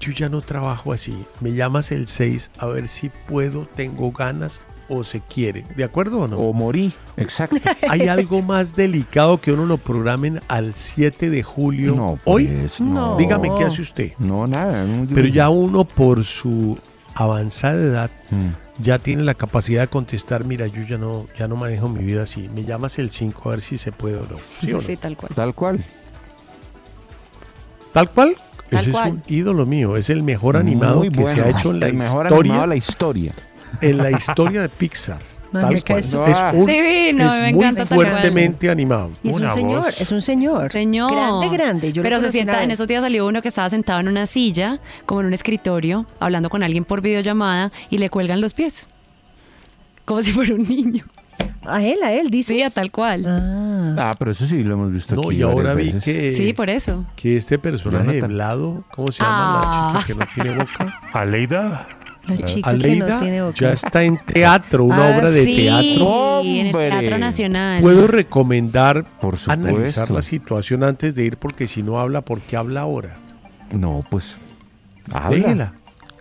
yo 0.00 0.12
ya 0.12 0.28
no 0.28 0.40
trabajo 0.42 0.92
así, 0.92 1.14
me 1.40 1.52
llamas 1.52 1.92
el 1.92 2.06
6 2.06 2.50
a 2.58 2.66
ver 2.66 2.88
si 2.88 3.10
puedo, 3.28 3.66
tengo 3.74 4.12
ganas 4.12 4.60
o 4.90 5.04
se 5.04 5.20
quiere. 5.20 5.64
¿De 5.76 5.84
acuerdo 5.84 6.20
o 6.20 6.28
no? 6.28 6.36
O 6.38 6.52
morí, 6.52 6.92
exacto. 7.16 7.56
Hay 7.88 8.08
algo 8.08 8.42
más 8.42 8.74
delicado 8.76 9.40
que 9.40 9.52
uno 9.52 9.64
lo 9.64 9.78
programen 9.78 10.40
al 10.48 10.74
7 10.74 11.30
de 11.30 11.42
julio. 11.42 11.94
No, 11.94 12.18
Hoy, 12.24 12.46
pues, 12.48 12.80
no. 12.80 13.16
dígame 13.16 13.48
qué 13.56 13.64
hace 13.64 13.82
usted. 13.82 14.12
No, 14.18 14.46
nada. 14.46 14.84
Pero 15.14 15.28
ya 15.28 15.48
uno 15.48 15.84
por 15.84 16.24
su 16.24 16.78
avanzada 17.14 17.74
edad 17.82 18.10
Mm. 18.30 18.50
ya 18.82 18.98
tiene 19.00 19.24
la 19.24 19.34
capacidad 19.34 19.80
de 19.82 19.88
contestar, 19.88 20.44
mira, 20.44 20.66
yo 20.68 20.82
ya 20.84 20.96
no, 20.98 21.26
ya 21.38 21.48
no 21.48 21.56
manejo 21.56 21.88
mi 21.88 22.04
vida 22.04 22.22
así. 22.22 22.48
Me 22.54 22.64
llamas 22.64 22.98
el 23.00 23.10
5 23.10 23.48
a 23.48 23.52
ver 23.52 23.60
si 23.62 23.76
se 23.78 23.90
puede 23.92 24.16
o 24.16 24.22
no. 24.22 24.36
¿Sí 24.60 24.70
o 24.72 24.76
no? 24.76 24.80
Sí, 24.82 24.96
tal 24.96 25.16
cual. 25.16 25.32
Tal 25.34 25.54
cual. 25.54 25.84
Tal 27.92 28.10
cual. 28.10 28.36
Tal 28.70 28.82
Ese 28.82 28.92
cual. 28.92 29.08
es 29.08 29.14
un 29.14 29.22
ídolo 29.26 29.66
mío. 29.66 29.96
Es 29.96 30.10
el 30.10 30.22
mejor 30.22 30.56
animado 30.56 30.98
Muy 30.98 31.10
que 31.10 31.26
se 31.26 31.42
ha 31.42 31.48
hecho 31.50 31.70
en 31.72 31.80
la 31.80 31.88
El 31.88 31.94
mejor 31.94 32.32
animado 32.32 32.60
de 32.62 32.66
la 32.68 32.76
historia. 32.76 33.34
En 33.80 33.96
la 33.98 34.10
historia 34.10 34.62
de 34.62 34.68
Pixar. 34.68 35.20
Tal 35.52 35.82
cual. 35.82 35.98
Es, 35.98 36.14
un- 36.14 36.66
Divino, 36.66 37.26
es 37.34 37.40
me 37.40 37.52
muy 37.52 37.64
encanta 37.64 37.84
tal 37.84 37.96
cual. 37.96 38.08
fuertemente 38.10 38.70
animado. 38.70 39.10
Y 39.22 39.30
es 39.30 39.36
un 39.36 39.50
señor, 39.50 39.82
voz. 39.82 40.00
es 40.00 40.12
un 40.12 40.22
señor. 40.22 40.70
Señor. 40.70 41.10
Grande, 41.10 41.48
grande. 41.48 41.92
Yo 41.92 42.02
Pero 42.04 42.20
se 42.20 42.28
sienta, 42.30 42.62
en 42.62 42.70
esos 42.70 42.86
días 42.86 43.02
salió 43.02 43.26
uno 43.26 43.42
que 43.42 43.48
estaba 43.48 43.68
sentado 43.68 43.98
en 43.98 44.06
una 44.06 44.26
silla, 44.26 44.78
como 45.06 45.22
en 45.22 45.26
un 45.26 45.34
escritorio, 45.34 46.06
hablando 46.20 46.50
con 46.50 46.62
alguien 46.62 46.84
por 46.84 47.00
videollamada 47.02 47.72
y 47.88 47.98
le 47.98 48.10
cuelgan 48.10 48.40
los 48.40 48.54
pies. 48.54 48.86
Como 50.04 50.22
si 50.22 50.30
fuera 50.32 50.54
un 50.54 50.62
niño. 50.68 51.04
A 51.62 51.82
él, 51.82 51.98
a 52.04 52.12
él, 52.12 52.30
dice. 52.30 52.54
Sí, 52.54 52.62
a 52.62 52.70
tal 52.70 52.90
cual. 52.90 53.24
Ah. 53.26 53.94
Ah, 53.98 54.12
pero 54.18 54.30
eso 54.30 54.46
sí 54.46 54.62
lo 54.62 54.74
hemos 54.74 54.92
visto 54.92 55.14
No, 55.16 55.22
aquí 55.28 55.38
y 55.38 55.42
ahora 55.42 55.74
vi 55.74 55.86
veces. 55.86 56.04
que, 56.04 56.30
Sí, 56.32 56.52
por 56.52 56.70
eso. 56.70 57.04
que 57.16 57.36
este 57.36 57.58
personaje 57.58 58.20
de. 58.20 58.26
Vlado, 58.26 58.84
¿cómo 58.94 59.08
se 59.10 59.22
llama 59.22 59.60
Ah. 59.64 59.90
la 59.94 60.00
chica 60.00 60.06
que 60.06 60.14
no 60.14 60.26
tiene 60.44 60.58
boca? 60.58 61.00
Aleida, 61.12 61.86
La 62.28 62.36
chica 62.38 62.70
que 62.70 62.76
no 62.76 62.84
Aleida 62.84 63.20
tiene 63.20 63.42
boca. 63.42 63.54
ya 63.58 63.72
está 63.72 64.02
en 64.04 64.18
teatro, 64.18 64.84
una 64.84 65.08
Ah, 65.08 65.16
obra 65.16 65.30
de 65.30 65.44
sí, 65.44 65.56
teatro. 65.56 66.40
en 66.44 66.66
el 66.66 66.72
Teatro 66.72 67.18
Nacional. 67.18 67.82
Puedo 67.82 68.06
recomendar 68.06 69.04
supuesto. 69.20 69.50
analizar 69.52 70.10
la 70.10 70.22
situación 70.22 70.84
antes 70.84 71.14
de 71.14 71.24
ir 71.24 71.36
porque 71.38 71.66
si 71.66 71.82
no 71.82 71.98
habla, 71.98 72.20
¿por 72.22 72.40
qué 72.40 72.56
habla 72.56 72.82
ahora? 72.82 73.16
No, 73.72 74.04
pues. 74.10 74.38
Habla. 75.12 75.36
Déjela. 75.38 75.72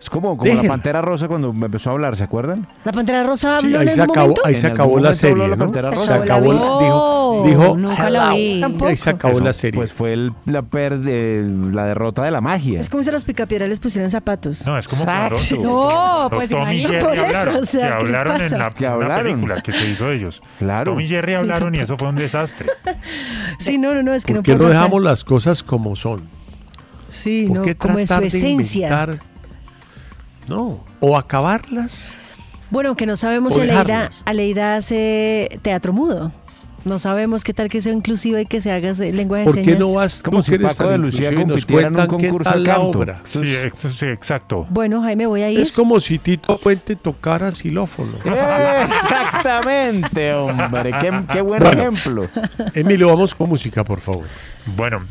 Es 0.01 0.09
como, 0.09 0.37
como 0.37 0.53
la. 0.53 0.63
Pantera 0.63 1.01
Rosa 1.01 1.27
cuando 1.27 1.51
me 1.51 1.65
empezó 1.65 1.89
a 1.89 1.93
hablar, 1.93 2.15
¿se 2.15 2.23
acuerdan? 2.23 2.67
¿La 2.85 2.91
Pantera 2.93 3.23
Rosa 3.23 3.59
Sí, 3.59 3.65
habló 3.65 3.79
ahí 3.79 3.87
en 3.87 3.93
se 3.93 4.01
algún 4.01 4.15
acabó, 4.17 4.27
momento? 4.29 4.41
ahí 4.45 4.53
En 4.55 4.61
se 4.61 4.67
algún 4.67 4.75
acabó 4.79 4.89
la 4.89 5.01
momento 5.01 5.27
habló 5.27 5.29
serie, 5.35 5.47
la 5.49 5.55
¿no? 5.55 5.63
Pantera 5.65 5.89
Se 5.89 5.95
Rosa. 5.95 6.15
Acabó 6.15 6.53
la 6.53 6.59
la- 6.59 6.79
dijo, 6.79 7.43
dijo, 7.45 7.77
nunca 7.77 8.09
la 8.09 8.19
"Hello". 8.29 8.35
vi. 8.35 8.61
Tampoco. 8.61 8.87
Ahí 8.87 8.97
se 8.97 9.09
acabó 9.09 9.33
Eso, 9.35 9.43
la 9.43 9.53
serie. 9.53 9.77
Pues 9.77 9.91
fue 9.93 10.13
el- 10.13 10.33
la, 10.45 10.61
perde- 10.61 11.71
la 11.73 11.85
derrota 11.85 12.23
de 12.23 12.31
la 12.31 12.39
magia. 12.41 12.79
Es 12.79 12.89
como 12.89 13.03
si 13.03 13.09
a 13.09 13.11
los 13.11 13.25
picapiedras 13.25 13.67
les 13.67 13.79
pusieran 13.81 14.09
zapatos. 14.09 14.65
No, 14.65 14.77
es 14.77 14.87
como 14.87 15.01
Exacto. 15.03 15.37
No, 15.61 16.29
pues 16.31 16.49
Tom 16.49 16.59
y 16.59 16.81
imagínate 16.81 16.93
Jerry 16.95 17.05
por 17.05 17.13
eso, 17.15 17.25
hablaron, 17.25 17.55
o 17.55 17.65
sea, 17.65 17.79
que 17.79 17.87
¿qué 17.87 17.89
les 17.89 18.15
hablaron 18.15 18.33
pasa? 18.37 18.55
en 18.55 18.59
la, 18.61 18.69
Que 18.71 18.85
una 18.85 18.93
hablaron. 18.93 19.23
película 19.33 19.61
que 19.61 19.71
se 19.73 19.89
hizo 19.89 20.05
de 20.07 20.15
ellos. 20.15 20.41
Claro. 20.59 20.91
Tom 20.91 20.99
y 21.01 21.07
Jerry 21.09 21.33
hablaron 21.35 21.75
y 21.75 21.79
eso 21.79 21.97
fue 21.97 22.07
un 22.09 22.15
desastre. 22.15 22.67
Sí, 23.59 23.77
no, 23.77 23.93
no, 23.93 24.01
no, 24.03 24.13
es 24.13 24.23
que 24.23 24.33
¿Por 24.33 24.37
no 24.37 24.43
qué 24.43 24.51
puede 24.53 24.59
no 24.59 24.69
pasar. 24.69 24.83
dejamos 24.83 25.03
las 25.03 25.23
cosas 25.25 25.63
como 25.63 25.95
son? 25.97 26.29
Sí, 27.09 27.45
¿Por 27.47 27.57
no, 27.57 27.61
qué 27.63 27.75
como 27.75 27.99
en 27.99 28.07
su 28.07 28.13
tratar 28.13 28.21
de 28.21 28.27
esencia. 28.37 28.87
inventar? 28.87 29.28
No, 30.49 30.83
o 30.99 31.17
acabarlas. 31.17 32.09
Bueno, 32.71 32.95
que 32.95 33.05
no 33.05 33.15
sabemos 33.15 33.53
si 33.53 33.61
Aleida. 33.61 34.09
Aleida 34.25 34.75
hace 34.75 35.59
teatro 35.61 35.93
mudo. 35.93 36.31
No 36.85 36.97
sabemos 36.97 37.43
qué 37.43 37.53
tal 37.53 37.67
que 37.69 37.81
sea 37.81 37.91
inclusiva 37.91 38.39
y 38.39 38.45
que 38.45 38.61
se 38.61 38.71
haga 38.71 38.93
lenguaje 38.93 39.43
de 39.43 39.45
¿Por 39.45 39.55
qué 39.55 39.63
señas. 39.65 39.79
no 39.79 39.93
vas 39.93 40.21
Como 40.21 40.41
si 40.41 40.57
Paco 40.57 40.87
de 40.87 40.97
Lucía 40.97 41.29
inclusivo 41.31 41.41
y 41.41 41.45
nos 41.45 41.65
compitiera 41.65 41.87
en 41.89 41.99
un 41.99 42.07
concurso 42.07 42.57
de 42.57 42.63
canto? 42.63 42.99
obra? 42.99 43.21
Sí, 43.25 43.41
sí, 43.97 44.05
exacto. 44.05 44.65
Bueno, 44.69 45.01
Jaime, 45.01 45.25
voy 45.27 45.41
a 45.41 45.51
ir. 45.51 45.59
Es 45.59 45.73
como 45.73 45.99
si 45.99 46.19
Tito 46.19 46.57
Puente 46.57 46.95
tocara 46.95 47.51
xilófono. 47.51 48.13
Exactamente, 48.23 50.33
hombre. 50.33 50.91
Qué, 51.01 51.21
qué 51.33 51.41
buen 51.41 51.61
Bueno. 51.63 51.81
ejemplo. 51.81 52.25
Emilio, 52.73 53.09
vamos 53.09 53.35
con 53.35 53.49
música, 53.49 53.83
por 53.83 53.99
favor. 53.99 54.23
Bueno, 54.77 55.01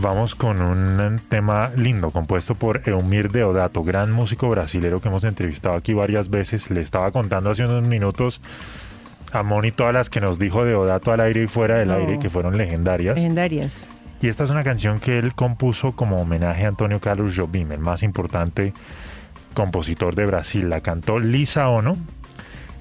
vamos 0.00 0.34
con 0.34 0.60
un 0.62 1.20
tema 1.28 1.70
lindo 1.76 2.10
compuesto 2.10 2.54
por 2.54 2.82
Eumir 2.86 3.30
Deodato, 3.30 3.82
gran 3.82 4.12
músico 4.12 4.48
brasilero 4.48 5.00
que 5.00 5.08
hemos 5.08 5.24
entrevistado 5.24 5.74
aquí 5.76 5.92
varias 5.94 6.30
veces. 6.30 6.70
Le 6.70 6.80
estaba 6.82 7.10
contando 7.10 7.50
hace 7.50 7.64
unos 7.64 7.86
minutos 7.86 8.40
a 9.32 9.42
Moni 9.42 9.72
todas 9.72 9.92
las 9.94 10.10
que 10.10 10.20
nos 10.20 10.38
dijo 10.38 10.64
Deodato 10.64 11.12
al 11.12 11.20
aire 11.20 11.42
y 11.42 11.46
fuera 11.46 11.76
del 11.76 11.90
Oh. 11.90 11.94
aire, 11.94 12.18
que 12.18 12.30
fueron 12.30 12.56
legendarias. 12.56 13.14
Legendarias. 13.14 13.88
Y 14.20 14.28
esta 14.28 14.44
es 14.44 14.50
una 14.50 14.64
canción 14.64 15.00
que 15.00 15.18
él 15.18 15.34
compuso 15.34 15.92
como 15.92 16.20
homenaje 16.20 16.64
a 16.64 16.68
Antonio 16.68 17.00
Carlos 17.00 17.34
Jobim, 17.36 17.70
el 17.72 17.78
más 17.78 18.02
importante 18.02 18.72
compositor 19.54 20.14
de 20.14 20.26
Brasil. 20.26 20.68
La 20.68 20.80
cantó 20.80 21.18
Lisa 21.18 21.68
Ono 21.68 21.96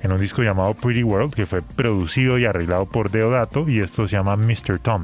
en 0.02 0.12
un 0.12 0.20
disco 0.20 0.42
llamado 0.44 0.74
Pretty 0.74 1.04
World, 1.04 1.34
que 1.34 1.46
fue 1.46 1.62
producido 1.62 2.38
y 2.38 2.46
arreglado 2.46 2.86
por 2.86 3.12
Deodato, 3.12 3.68
y 3.70 3.80
esto 3.80 4.08
se 4.08 4.16
llama 4.16 4.36
Mr. 4.36 4.80
Tom. 4.80 5.04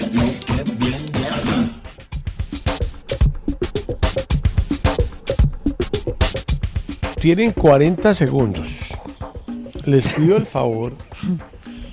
Tienen 7.21 7.51
40 7.51 8.13
segundos. 8.15 8.67
Les 9.85 10.11
pido 10.13 10.37
el 10.37 10.45
favor 10.45 10.93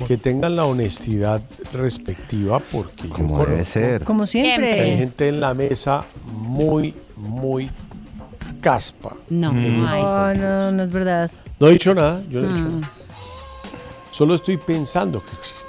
que 0.07 0.17
tengan 0.17 0.57
la 0.57 0.65
honestidad 0.65 1.43
respectiva 1.73 2.61
porque 2.61 3.09
yo 3.09 3.15
Como 3.15 3.39
debe 3.39 3.51
conozco 3.53 3.73
ser. 3.73 4.05
Como 4.05 4.21
que 4.21 4.23
hay 4.25 4.27
siempre. 4.45 4.97
gente 4.97 5.29
en 5.29 5.41
la 5.41 5.53
mesa 5.55 6.05
muy, 6.33 6.95
muy 7.17 7.71
caspa. 8.63 9.17
No, 9.29 9.53
este. 9.53 9.69
No, 9.71 10.35
no, 10.35 10.73
no 10.73 10.83
es 10.83 10.91
verdad. 10.91 11.31
No 11.61 11.69
he 11.69 11.73
dicho 11.73 11.95
nada, 11.95 12.23
yo 12.31 12.41
no 12.41 12.49
he 12.49 12.53
dicho 12.55 12.65
Mm. 12.71 12.81
nada. 12.81 12.93
Solo 14.11 14.35
estoy 14.35 14.57
pensando 14.57 15.23
que 15.23 15.33
existe. 15.37 15.69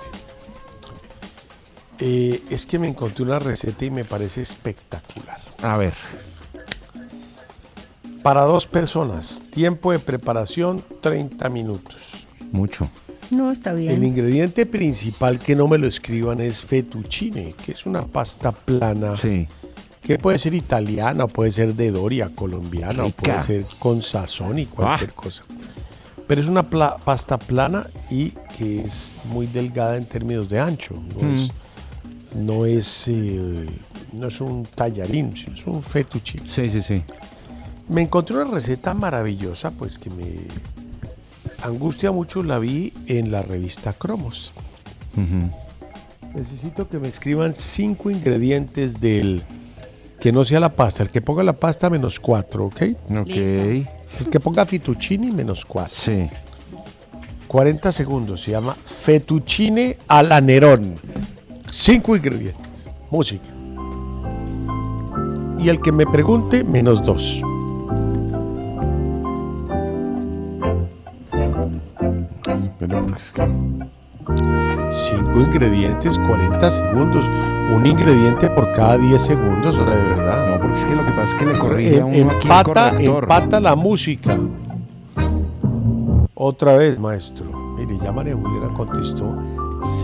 Eh, 2.00 2.44
es 2.50 2.66
que 2.66 2.80
me 2.80 2.88
encontré 2.88 3.24
una 3.24 3.40
receta 3.40 3.84
y 3.86 3.92
me 3.92 4.06
parece 4.06 4.42
espectacular. 4.42 5.42
A 5.62 5.78
ver. 5.78 5.92
Para 8.24 8.42
dos 8.44 8.68
personas, 8.68 9.42
tiempo 9.50 9.92
de 9.92 10.00
preparación 10.00 10.84
30 11.02 11.50
minutos. 11.50 12.26
Mucho. 12.52 12.90
No, 13.32 13.52
está 13.52 13.72
El 13.72 13.78
bien. 13.78 14.04
ingrediente 14.04 14.66
principal 14.66 15.40
que 15.40 15.56
no 15.56 15.68
me 15.68 15.78
lo 15.78 15.88
escriban 15.88 16.40
es 16.42 16.64
fettuccine, 16.64 17.54
que 17.64 17.72
es 17.74 17.86
una 17.86 18.02
pasta 18.06 18.52
plana 18.52 19.16
Sí. 19.16 19.48
que 20.02 20.18
puede 20.18 20.40
ser 20.40 20.54
italiana, 20.56 21.28
puede 21.28 21.52
ser 21.52 21.76
de 21.76 21.92
Doria, 21.92 22.30
colombiana, 22.34 23.06
o 23.06 23.10
puede 23.12 23.40
ser 23.42 23.66
con 23.78 24.02
sazón 24.02 24.58
y 24.60 24.66
cualquier 24.66 25.12
Ah. 25.12 25.16
cosa. 25.16 25.44
Pero 26.28 26.42
es 26.42 26.48
una 26.48 26.64
pla- 26.70 26.98
pasta 26.98 27.38
plana 27.38 27.88
y 28.10 28.32
que 28.58 28.82
es 28.82 29.12
muy 29.26 29.48
delgada 29.48 29.96
en 29.98 30.06
términos 30.06 30.50
de 30.50 30.60
ancho. 30.60 30.94
No 31.16 31.28
Mm. 31.28 31.34
es, 31.36 31.50
no 32.36 32.66
es, 32.66 33.08
eh, 33.08 33.66
no 34.14 34.28
es 34.28 34.42
un 34.42 34.64
tallarín, 34.64 35.34
es 35.34 35.66
un 35.68 35.82
fettuccine. 35.84 36.50
Sí, 36.50 36.70
sí, 36.70 36.82
sí. 36.82 37.04
Me 37.90 38.04
encontré 38.04 38.36
una 38.36 38.52
receta 38.52 38.94
maravillosa, 38.94 39.72
pues 39.72 39.98
que 39.98 40.10
me 40.12 40.26
angustia 41.64 42.12
mucho. 42.12 42.44
La 42.44 42.60
vi 42.60 42.94
en 43.08 43.32
la 43.32 43.42
revista 43.42 43.94
Cromos. 43.94 44.54
Necesito 46.36 46.88
que 46.88 47.00
me 47.00 47.08
escriban 47.08 47.56
cinco 47.56 48.12
ingredientes 48.12 49.02
del 49.02 49.44
que 50.20 50.32
no 50.32 50.46
sea 50.46 50.60
la 50.60 50.72
pasta. 50.72 51.02
El 51.04 51.10
que 51.10 51.22
ponga 51.22 51.44
la 51.44 51.54
pasta, 51.54 51.90
menos 51.90 52.20
cuatro, 52.20 52.66
¿ok? 52.66 52.82
Ok. 53.20 53.28
Listo. 53.28 53.92
El 54.20 54.30
que 54.30 54.40
ponga 54.40 54.66
fettuccine, 54.66 55.32
menos 55.32 55.66
cuatro. 55.66 55.96
Sí. 55.96 56.30
40 57.48 57.92
segundos. 57.92 58.42
Se 58.44 58.52
llama 58.52 58.76
fettuccine 58.76 59.98
a 60.08 60.22
la 60.22 60.40
Nerón. 60.40 60.94
Cinco 61.72 62.16
ingredientes. 62.16 62.86
Música. 63.10 63.50
Y 65.58 65.70
el 65.70 65.82
que 65.82 65.92
me 65.92 66.06
pregunte, 66.06 66.64
menos 66.64 67.04
dos. 67.04 67.42
Pero 72.80 73.06
que- 73.06 73.14
Cinco 74.92 75.40
ingredientes, 75.42 76.18
40 76.20 76.70
segundos. 76.70 77.26
Un 77.74 77.86
ingrediente 77.86 78.50
por 78.50 78.72
cada 78.74 78.98
10 78.98 79.22
segundos, 79.22 79.78
o 79.78 79.86
sea, 79.86 79.96
de 79.96 80.04
verdad. 80.04 80.48
no, 80.50 80.60
porque 80.62 80.78
es 80.80 80.86
que 80.86 80.96
lo 80.96 81.04
que 81.06 81.12
pasa 81.12 81.24
es 81.24 81.36
que 81.36 81.46
le 81.46 81.58
corrige 81.58 81.96
a 82.02 82.08
Em- 82.08 82.24
uno 82.26 82.32
aquí 82.32 82.48
el 82.48 82.52
empata, 82.54 82.92
empata 83.00 83.60
la 83.60 83.76
música. 83.76 84.38
Otra 86.34 86.76
vez, 86.76 87.00
maestro. 87.00 87.46
Mire, 87.78 87.98
ya 88.04 88.12
María 88.12 88.36
Juliana 88.36 88.74
contestó 88.76 89.36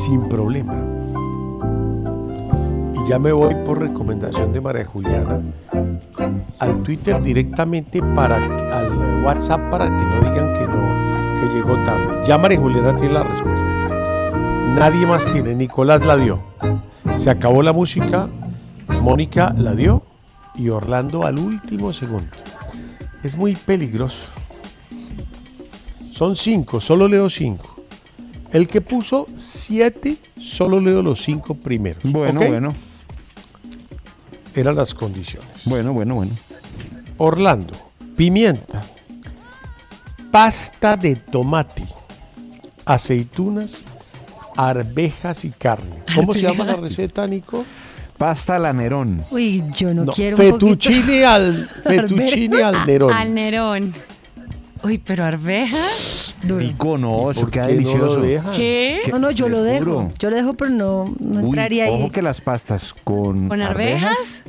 sin 0.04 0.28
problema. 0.28 0.76
Y 2.94 3.10
ya 3.10 3.20
me 3.20 3.32
voy 3.32 3.54
por 3.66 3.80
recomendación 3.80 4.52
de 4.54 4.62
María 4.62 4.86
Juliana 4.86 5.42
al 6.60 6.78
Twitter 6.84 7.22
directamente 7.22 8.02
para 8.16 8.38
al 8.38 9.24
WhatsApp 9.24 9.70
para 9.70 9.86
que 9.86 10.04
no 10.04 10.16
digan 10.22 10.54
que 10.54 10.68
no, 10.68 11.05
que 11.48 11.54
llegó 11.54 11.82
tarde. 11.84 12.22
Ya 12.28 12.38
María 12.38 12.60
Juliana 12.60 12.96
tiene 12.96 13.14
la 13.14 13.24
respuesta. 13.24 13.68
Nadie 14.76 15.06
más 15.06 15.32
tiene. 15.32 15.56
Nicolás 15.56 16.06
la 16.06 16.18
dio. 16.18 16.44
Se 17.16 17.30
acabó 17.30 17.62
la 17.62 17.74
música. 17.74 18.30
Mónica 19.02 19.54
la 19.58 19.74
dio. 19.74 20.04
Y 20.56 20.70
Orlando 20.70 21.26
al 21.26 21.38
último 21.38 21.92
segundo. 21.92 22.30
Es 23.24 23.36
muy 23.36 23.56
peligroso. 23.56 24.26
Son 26.12 26.36
cinco, 26.36 26.80
solo 26.80 27.08
leo 27.08 27.30
cinco. 27.30 27.76
El 28.52 28.68
que 28.68 28.80
puso 28.80 29.28
siete, 29.36 30.18
solo 30.38 30.80
leo 30.80 31.02
los 31.02 31.22
cinco 31.22 31.56
primeros. 31.56 32.04
Bueno, 32.06 32.40
bueno. 32.40 32.74
Eran 34.54 34.78
las 34.78 34.94
condiciones. 34.96 35.50
Bueno, 35.66 35.92
bueno, 35.92 36.16
bueno. 36.16 36.32
Orlando, 37.18 37.74
pimienta, 38.16 38.84
pasta 40.36 40.98
de 40.98 41.16
tomate, 41.16 41.86
aceitunas, 42.86 43.86
arvejas 44.58 45.46
y 45.46 45.50
carne. 45.50 45.96
¿Cómo 46.14 46.34
se 46.34 46.42
llama 46.42 46.66
la 46.66 46.74
Arvejas. 46.74 46.90
receta, 46.90 47.26
Nico? 47.26 47.64
Pasta 48.18 48.58
al 48.58 48.66
anerón. 48.66 49.24
Uy, 49.32 49.64
yo 49.74 49.94
no, 49.94 50.04
No, 50.04 50.12
quiero 50.12 50.36
un 50.36 50.44
fettuccine 50.44 51.24
al 51.24 51.70
fettuccine 51.86 52.64
al 52.64 52.86
Nerón. 52.86 53.14
Al 53.14 53.34
Nerón. 53.34 53.94
Uy, 54.84 54.98
pero 54.98 55.24
arveja. 55.24 55.78
Rico, 56.44 56.98
no, 56.98 57.32
eso 57.32 57.48
queda 57.48 57.68
qué 57.68 57.74
delicioso. 57.76 58.22
¿Qué? 58.54 59.04
No, 59.10 59.20
no, 59.20 59.32
yo 59.32 59.48
lo 59.48 59.64
dejo. 59.64 59.86
juro. 59.86 60.08
Yo 60.20 60.30
lo 60.32 60.36
dejo, 60.36 60.54
pero 60.56 60.70
no, 60.70 61.06
no 61.18 61.40
Uy, 61.40 61.46
entraría 61.46 61.86
ojo 61.90 62.04
ahí. 62.04 62.10
que 62.10 62.22
las 62.22 62.42
pastas 62.42 62.94
con, 63.06 63.48
¿Con 63.48 63.62
arvejas? 63.62 64.44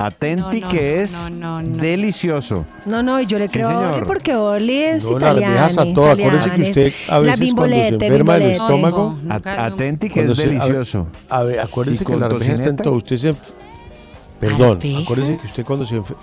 Atenti 0.00 0.60
No, 0.60 0.66
no, 0.66 0.72
que 0.72 1.02
es 1.02 1.12
no, 1.12 1.30
no, 1.30 1.62
no. 1.62 1.76
delicioso. 1.82 2.64
No, 2.86 3.02
no, 3.02 3.20
y 3.20 3.26
yo 3.26 3.38
le 3.38 3.48
Sí, 3.48 3.52
creo 3.54 3.68
a 3.68 3.96
Oli 3.96 4.06
porque 4.06 4.34
Oli 4.34 4.78
es 4.78 5.04
No, 5.04 5.10
las 5.18 5.20
italiana. 5.20 5.64
arvejas 5.66 5.78
a 5.78 5.94
todo. 5.94 6.10
Acuérdese 6.10 6.50
que 6.52 6.62
usted 6.62 6.92
a 7.08 7.18
veces 7.18 7.38
la 7.48 7.54
cuando 7.54 7.76
se 7.76 7.88
enferma 7.88 8.34
del 8.38 8.50
estómago, 8.52 9.18
atenti 9.28 10.08
que 10.08 10.20
es 10.22 10.26
se- 10.36 10.42
a 10.42 10.46
ver, 10.46 10.48
delicioso. 10.48 11.08
A 11.28 11.42
ver, 11.42 11.60
acuérdese 11.60 11.96
¿Y 12.02 12.06
que 12.06 12.12
con 12.12 12.20
la 12.20 12.26
arveja 12.26 12.42
está 12.44 12.52
en 12.54 12.76
tocineta? 12.76 12.84
todo. 12.84 12.94
Usted 12.96 13.16
se... 13.18 13.34
Perdón, 14.40 14.76
¿Arveja? 14.78 14.98
acuérdese 15.00 15.38
que 15.38 15.46
usted 15.46 15.64
cuando 15.66 15.84
se 15.84 15.96
enferma... 15.96 16.22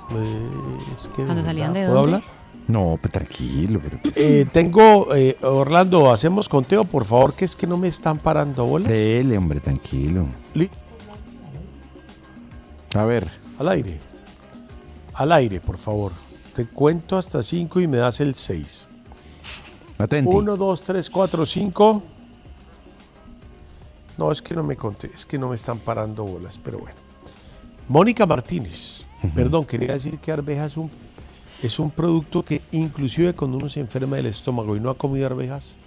Es 0.99 1.07
que 1.15 1.23
¿Cuando 1.23 1.43
salían 1.43 1.71
de 1.73 1.81
¿Puedo 1.85 1.93
dónde? 1.93 2.15
hablar? 2.15 2.31
No, 2.67 2.97
pues 2.99 3.13
tranquilo. 3.13 3.79
Pero... 3.83 3.99
Eh, 4.15 4.45
tengo, 4.51 5.13
eh, 5.15 5.37
Orlando, 5.43 6.11
hacemos 6.11 6.49
conteo, 6.49 6.83
por 6.83 7.05
favor, 7.05 7.35
que 7.35 7.45
es 7.45 7.55
que 7.55 7.67
no 7.67 7.77
me 7.77 7.87
están 7.87 8.17
parando 8.17 8.65
bolas. 8.65 8.89
Dele, 8.89 9.37
hombre, 9.37 9.59
tranquilo. 9.59 10.25
Li- 10.55 10.69
A 12.95 13.03
ver, 13.03 13.27
Al 13.59 13.69
aire. 13.69 13.97
Al 15.13 15.31
aire, 15.31 15.59
por 15.59 15.77
favor. 15.77 16.11
Te 16.55 16.65
cuento 16.65 17.17
hasta 17.17 17.41
5 17.41 17.81
y 17.81 17.87
me 17.87 17.97
das 17.97 18.19
el 18.19 18.35
6. 18.35 18.87
atenti. 19.97 20.35
1, 20.35 20.57
2, 20.57 20.81
3, 20.81 21.09
4, 21.09 21.45
5. 21.45 22.03
No, 24.17 24.31
es 24.31 24.41
que 24.41 24.55
no 24.55 24.63
me 24.63 24.75
conté, 24.75 25.11
es 25.13 25.25
que 25.25 25.37
no 25.37 25.49
me 25.49 25.55
están 25.55 25.79
parando 25.79 26.23
bolas, 26.23 26.59
pero 26.63 26.79
bueno. 26.79 26.95
Mónica 27.87 28.25
Martínez. 28.25 29.03
Perdón, 29.33 29.65
quería 29.65 29.93
decir 29.93 30.19
que 30.19 30.31
arveja 30.31 30.65
es 30.65 30.77
un, 30.77 30.89
es 31.63 31.79
un 31.79 31.89
producto 31.89 32.43
que 32.43 32.61
inclusive 32.71 33.33
cuando 33.33 33.57
uno 33.57 33.69
se 33.69 33.79
enferma 33.79 34.17
del 34.17 34.27
estómago 34.27 34.75
y 34.75 34.79
no 34.79 34.89
ha 34.89 34.97
comido 34.97 35.25
arvejas, 35.25 35.77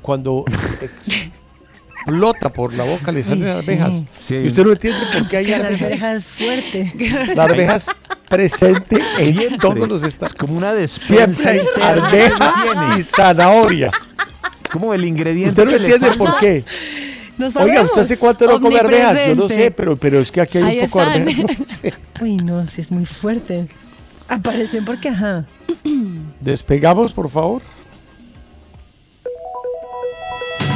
cuando 0.00 0.44
explota 2.06 2.52
por 2.52 2.74
la 2.74 2.84
boca 2.84 3.10
le 3.12 3.24
salen 3.24 3.44
sí. 3.44 3.50
arvejas. 3.72 4.04
Sí. 4.18 4.34
Y 4.36 4.46
usted 4.48 4.64
no 4.64 4.72
entiende 4.72 5.00
por 5.12 5.28
qué 5.28 5.36
hay 5.38 5.44
Es 5.44 5.50
que 5.50 5.58
la 5.58 5.64
arvejas. 5.66 5.82
arveja 5.86 6.14
es 6.14 6.24
fuerte. 6.24 6.92
La 7.34 7.44
arveja 7.44 7.76
es 7.76 7.86
presente 8.28 8.98
en 9.18 9.24
Siempre. 9.36 9.58
todos 9.58 9.88
los 9.88 10.02
estados. 10.02 10.32
Es 10.32 10.38
como 10.38 10.56
una 10.56 10.74
despensa 10.74 11.52
Siempre 11.52 11.82
hay 11.82 11.98
arveja 11.98 12.98
y 12.98 13.02
zanahoria. 13.02 13.90
Como 14.70 14.92
el 14.92 15.04
ingrediente 15.04 15.62
Usted 15.62 15.64
no 15.64 15.82
entiende 15.84 16.10
por 16.18 16.36
qué. 16.38 16.64
No 17.36 17.46
Oiga, 17.46 17.52
sabemos. 17.60 17.84
¿usted 17.86 18.00
hace 18.02 18.18
cuánto 18.18 18.46
no 18.46 18.60
come 18.60 18.78
arvejas? 18.78 19.18
Yo 19.26 19.34
no 19.34 19.48
sé, 19.48 19.70
pero, 19.70 19.96
pero 19.96 20.20
es 20.20 20.30
que 20.30 20.40
aquí 20.40 20.58
hay 20.58 20.64
Ahí 20.64 20.80
un 20.80 20.90
poco 20.90 21.04
de. 21.04 21.94
Uy, 22.20 22.36
no, 22.36 22.66
sí 22.68 22.80
es 22.80 22.90
muy 22.92 23.06
fuerte. 23.06 23.66
Aparecen 24.28 24.84
porque, 24.84 25.08
ajá. 25.08 25.44
Despegamos, 26.40 27.12
por 27.12 27.28
favor. 27.28 27.62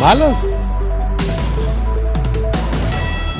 ¿Malas? 0.01 0.37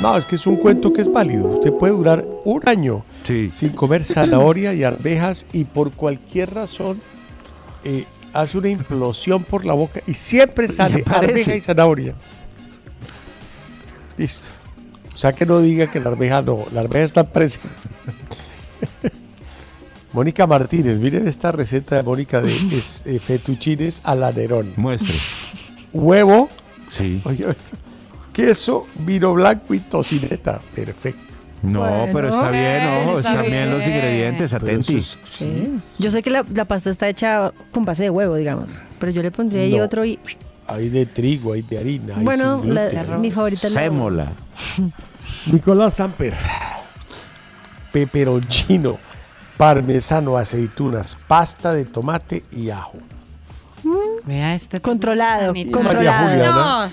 No, 0.01 0.15
es 0.15 0.23
que 0.25 0.35
es 0.35 0.47
un 0.47 0.55
cuento 0.55 0.93
que 0.93 1.01
es 1.01 1.11
válido. 1.11 1.47
Usted 1.47 1.73
puede 1.73 1.93
durar 1.93 2.25
un 2.45 2.61
año 2.67 3.03
Sí. 3.25 3.51
sin 3.53 3.69
comer 3.69 4.03
zanahoria 4.03 4.73
y 4.73 4.83
arvejas 4.83 5.45
y 5.51 5.65
por 5.65 5.91
cualquier 5.91 6.53
razón 6.53 7.01
eh, 7.83 8.05
hace 8.33 8.57
una 8.57 8.69
implosión 8.69 9.43
por 9.43 9.65
la 9.65 9.73
boca 9.73 9.99
y 10.07 10.13
siempre 10.13 10.69
sale 10.69 11.03
arveja 11.07 11.55
y 11.55 11.61
zanahoria. 11.61 12.13
Listo. 14.17 14.49
O 15.13 15.17
sea 15.17 15.33
que 15.33 15.45
no 15.45 15.59
diga 15.59 15.87
que 15.87 15.99
la 15.99 16.11
arveja 16.11 16.41
no, 16.41 16.65
la 16.71 16.79
arveja 16.81 17.03
está 17.05 17.23
presente. 17.25 17.67
Mónica 20.13 20.47
Martínez, 20.47 20.97
miren 20.99 21.27
esta 21.27 21.51
receta 21.51 21.97
de 21.97 22.03
Mónica 22.03 22.41
de 22.41 22.55
es, 22.77 23.03
eh, 23.05 23.19
fettuccines 23.19 24.01
a 24.05 24.15
la 24.15 24.31
Nerón. 24.31 24.73
Muestre. 24.77 25.15
Huevo, 25.93 26.47
Sí. 26.89 27.21
oye 27.25 27.45
esto, 27.49 27.77
queso, 28.33 28.87
vino 28.95 29.33
blanco 29.33 29.73
y 29.73 29.79
tocineta. 29.79 30.59
Perfecto. 30.75 31.23
No, 31.61 31.79
Bueno. 31.81 32.07
pero 32.13 32.29
está 32.29 32.49
bien, 32.51 32.87
ojo, 33.03 33.17
Está 33.19 33.31
están 33.31 33.45
bien 33.47 33.69
los 33.69 33.85
ingredientes, 33.85 34.53
atenti. 34.53 34.99
eso 34.99 35.17
es- 35.21 35.29
Sí. 35.29 35.79
Yo 35.97 36.09
sé 36.09 36.23
que 36.23 36.29
la, 36.29 36.45
la 36.53 36.63
pasta 36.65 36.89
está 36.89 37.09
hecha 37.09 37.51
con 37.73 37.83
base 37.83 38.03
de 38.03 38.09
huevo, 38.09 38.35
digamos. 38.37 38.83
Pero 38.97 39.11
yo 39.11 39.21
le 39.21 39.29
pondría 39.31 39.63
ahí 39.63 39.75
No. 39.77 39.83
otro 39.83 40.05
y. 40.05 40.17
Hay 40.67 40.87
de 40.89 41.05
trigo, 41.05 41.53
hay 41.53 41.63
de 41.63 41.77
harina, 41.79 42.15
hay 42.17 42.23
Bueno, 42.23 42.61
sin 42.61 42.73
la- 42.73 42.89
gluten. 42.89 43.21
mi 43.21 43.31
favorita 43.31 43.67
es 43.67 43.73
la 43.73 43.81
de 43.81 43.89
huevo. 43.89 43.95
Sémola. 44.09 44.31
Nicolás 45.51 45.95
Samper. 45.95 46.33
Peperoncino, 47.91 48.99
parmesano, 49.57 50.37
aceitunas, 50.37 51.17
pasta 51.27 51.73
de 51.73 51.85
tomate 51.85 52.43
y 52.51 52.69
ajo. 52.69 52.93
Vea 54.25 54.53
este. 54.53 54.79
Controlado, 54.79 55.53
controlado. 55.71 56.89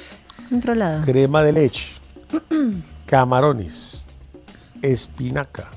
Controlado. 0.48 1.02
Crema 1.04 1.42
de 1.42 1.52
leche, 1.52 1.92
camarones, 3.06 4.04
espinaca, 4.82 5.68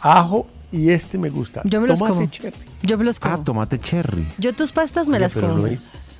ajo 0.00 0.46
y 0.70 0.90
este 0.90 1.18
me 1.18 1.30
gusta. 1.30 1.62
Yo 1.64 1.80
me 1.80 1.88
los 1.88 1.98
tomate 1.98 2.14
como. 2.14 2.26
cherry. 2.30 2.56
Yo 2.82 2.98
me 2.98 3.04
los 3.04 3.20
como. 3.20 3.34
Ah, 3.34 3.44
tomate 3.44 3.78
cherry. 3.80 4.26
Yo 4.38 4.52
tus 4.54 4.72
pastas 4.72 5.08
me 5.08 5.18
las 5.18 5.34
pero, 5.34 5.48
como. 5.48 5.62
no, 5.62 5.68
in- 5.68 5.78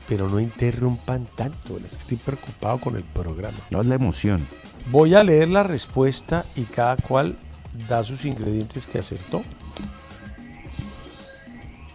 pero 0.08 0.28
no 0.28 0.40
interrumpan 0.40 1.26
tanto, 1.36 1.76
es 1.78 1.92
que 1.92 1.98
estoy 1.98 2.16
preocupado 2.18 2.78
con 2.80 2.96
el 2.96 3.02
programa. 3.04 3.58
No 3.70 3.80
es 3.80 3.86
la 3.86 3.96
emoción. 3.96 4.46
Voy 4.90 5.14
a 5.14 5.24
leer 5.24 5.48
la 5.48 5.62
respuesta 5.62 6.44
y 6.56 6.62
cada 6.62 6.96
cual 6.96 7.36
da 7.88 8.04
sus 8.04 8.24
ingredientes 8.24 8.86
que 8.86 8.98
acertó. 8.98 9.42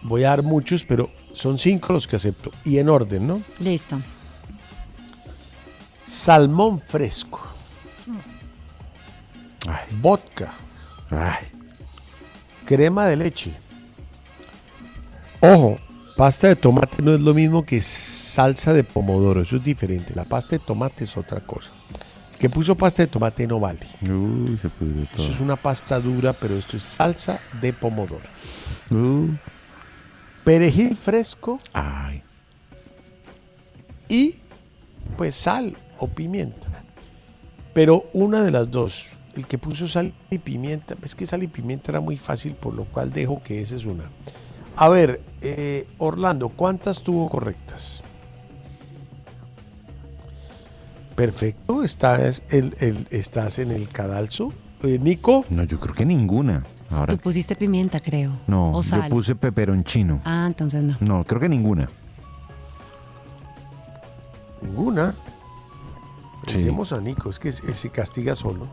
Voy 0.02 0.24
a 0.24 0.30
dar 0.30 0.42
muchos, 0.42 0.82
pero 0.84 1.10
son 1.34 1.58
cinco 1.58 1.92
los 1.92 2.06
que 2.06 2.16
acepto. 2.16 2.50
Y 2.64 2.78
en 2.78 2.88
orden, 2.88 3.26
¿no? 3.26 3.42
Listo. 3.60 3.98
Salmón 6.10 6.80
fresco. 6.80 7.40
Vodka. 10.02 10.52
Crema 12.64 13.06
de 13.06 13.16
leche. 13.16 13.54
Ojo, 15.40 15.76
pasta 16.16 16.48
de 16.48 16.56
tomate 16.56 17.00
no 17.00 17.14
es 17.14 17.20
lo 17.20 17.32
mismo 17.32 17.64
que 17.64 17.80
salsa 17.80 18.72
de 18.72 18.82
pomodoro. 18.82 19.42
Eso 19.42 19.56
es 19.56 19.64
diferente. 19.64 20.12
La 20.16 20.24
pasta 20.24 20.56
de 20.56 20.58
tomate 20.58 21.04
es 21.04 21.16
otra 21.16 21.40
cosa. 21.40 21.70
Que 22.40 22.50
puso 22.50 22.74
pasta 22.74 23.02
de 23.02 23.06
tomate 23.06 23.46
no 23.46 23.60
vale. 23.60 23.86
Uy, 24.02 24.58
se 24.60 24.68
pudrió 24.68 25.06
todo. 25.06 25.22
Eso 25.22 25.32
es 25.32 25.40
una 25.40 25.54
pasta 25.54 26.00
dura, 26.00 26.32
pero 26.32 26.56
esto 26.56 26.76
es 26.76 26.82
salsa 26.82 27.38
de 27.60 27.72
pomodoro. 27.72 28.28
Uh, 28.90 29.28
Perejil 30.42 30.96
fresco 30.96 31.60
ay. 31.72 32.22
y 34.08 34.36
pues 35.16 35.36
sal 35.36 35.76
o 36.00 36.08
pimienta. 36.08 36.66
Pero 37.72 38.06
una 38.12 38.42
de 38.42 38.50
las 38.50 38.70
dos, 38.70 39.06
el 39.36 39.46
que 39.46 39.56
puso 39.58 39.86
sal 39.86 40.12
y 40.30 40.38
pimienta, 40.38 40.96
es 41.04 41.14
que 41.14 41.26
sal 41.26 41.42
y 41.44 41.46
pimienta 41.46 41.92
era 41.92 42.00
muy 42.00 42.16
fácil, 42.18 42.54
por 42.54 42.74
lo 42.74 42.84
cual 42.84 43.12
dejo 43.12 43.40
que 43.42 43.62
esa 43.62 43.76
es 43.76 43.84
una. 43.84 44.04
A 44.76 44.88
ver, 44.88 45.20
eh, 45.40 45.86
Orlando, 45.98 46.48
¿cuántas 46.48 47.02
tuvo 47.02 47.28
correctas? 47.28 48.02
Perfecto, 51.14 51.82
estás, 51.84 52.42
el, 52.48 52.74
el- 52.80 53.06
estás 53.10 53.58
en 53.58 53.70
el 53.70 53.88
cadalso. 53.88 54.52
Eh, 54.82 54.98
Nico, 54.98 55.44
No, 55.50 55.64
yo 55.64 55.78
creo 55.78 55.94
que 55.94 56.06
ninguna. 56.06 56.64
Ahora, 56.90 57.14
Tú 57.14 57.18
pusiste 57.18 57.54
pimienta, 57.54 58.00
creo. 58.00 58.32
no, 58.46 58.72
O 58.72 58.82
yo 58.82 59.08
puse 59.08 59.34
peperoncino. 59.36 60.20
Ah, 60.24 60.44
entonces 60.46 60.82
no. 60.82 60.96
No, 61.00 61.24
creo 61.24 61.40
que 61.40 61.48
ninguna. 61.48 61.88
ninguna. 64.62 65.14
Sí. 66.46 66.58
Decimos 66.58 66.92
a 66.92 67.00
Nico, 67.00 67.30
es 67.30 67.38
que 67.38 67.52
se 67.52 67.72
se 67.74 67.90
castiga 67.90 68.34
solo. 68.34 68.66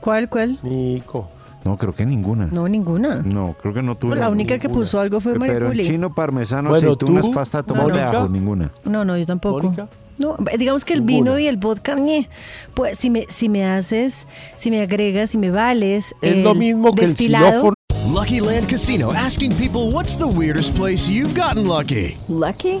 ¿Cuál, 0.00 0.28
cuál? 0.28 0.58
Nico. 0.62 1.28
No, 1.64 1.76
creo 1.76 1.94
que 1.94 2.04
ninguna. 2.04 2.46
No, 2.46 2.66
ninguna. 2.68 3.22
No, 3.22 3.54
creo 3.62 3.72
que 3.72 3.82
no 3.82 3.94
tuve. 3.96 4.16
La 4.16 4.28
única 4.30 4.58
que 4.58 4.66
ninguna. 4.66 4.84
puso 4.84 4.98
algo 4.98 5.20
fue 5.20 5.36
María 5.38 5.54
Juli. 5.54 5.68
Peperoncino, 5.68 6.12
parmesano, 6.12 6.70
Bueno, 6.70 6.88
aceitunas, 6.88 7.22
tú, 7.24 7.32
pasta 7.32 7.62
de 7.62 7.68
No, 7.68 7.74
tomate, 7.74 7.92
Mónica. 8.00 8.18
ajo, 8.18 8.28
ninguna. 8.28 8.70
No, 8.84 9.04
no, 9.04 9.16
yo 9.16 9.24
tampoco. 9.26 9.62
Mónica. 9.62 9.88
No, 10.18 10.36
digamos 10.58 10.84
que 10.84 10.92
el 10.94 11.06
Ninguna. 11.06 11.30
vino 11.30 11.38
y 11.38 11.46
el 11.46 11.56
vodka, 11.56 11.94
ñe, 11.94 12.28
pues 12.74 12.98
si 12.98 13.10
me, 13.10 13.26
si 13.28 13.48
me 13.48 13.64
haces, 13.64 14.26
si 14.56 14.70
me 14.70 14.80
agregas, 14.80 15.30
si 15.30 15.38
me 15.38 15.50
vales. 15.50 16.14
Es 16.20 16.32
el 16.34 16.42
lo 16.42 16.54
mismo 16.56 16.94
que 16.94 17.02
el 17.02 17.08
destilado, 17.08 17.46
xilófono. 17.50 17.74
Lucky 18.12 18.40
Land 18.40 18.66
Casino 18.68 19.10
asking 19.12 19.52
people 19.54 19.90
what's 19.92 20.16
the 20.18 20.24
weirdest 20.26 20.74
place 20.76 21.08
you've 21.08 21.34
gotten 21.34 21.66
lucky? 21.66 22.16
Lucky? 22.28 22.80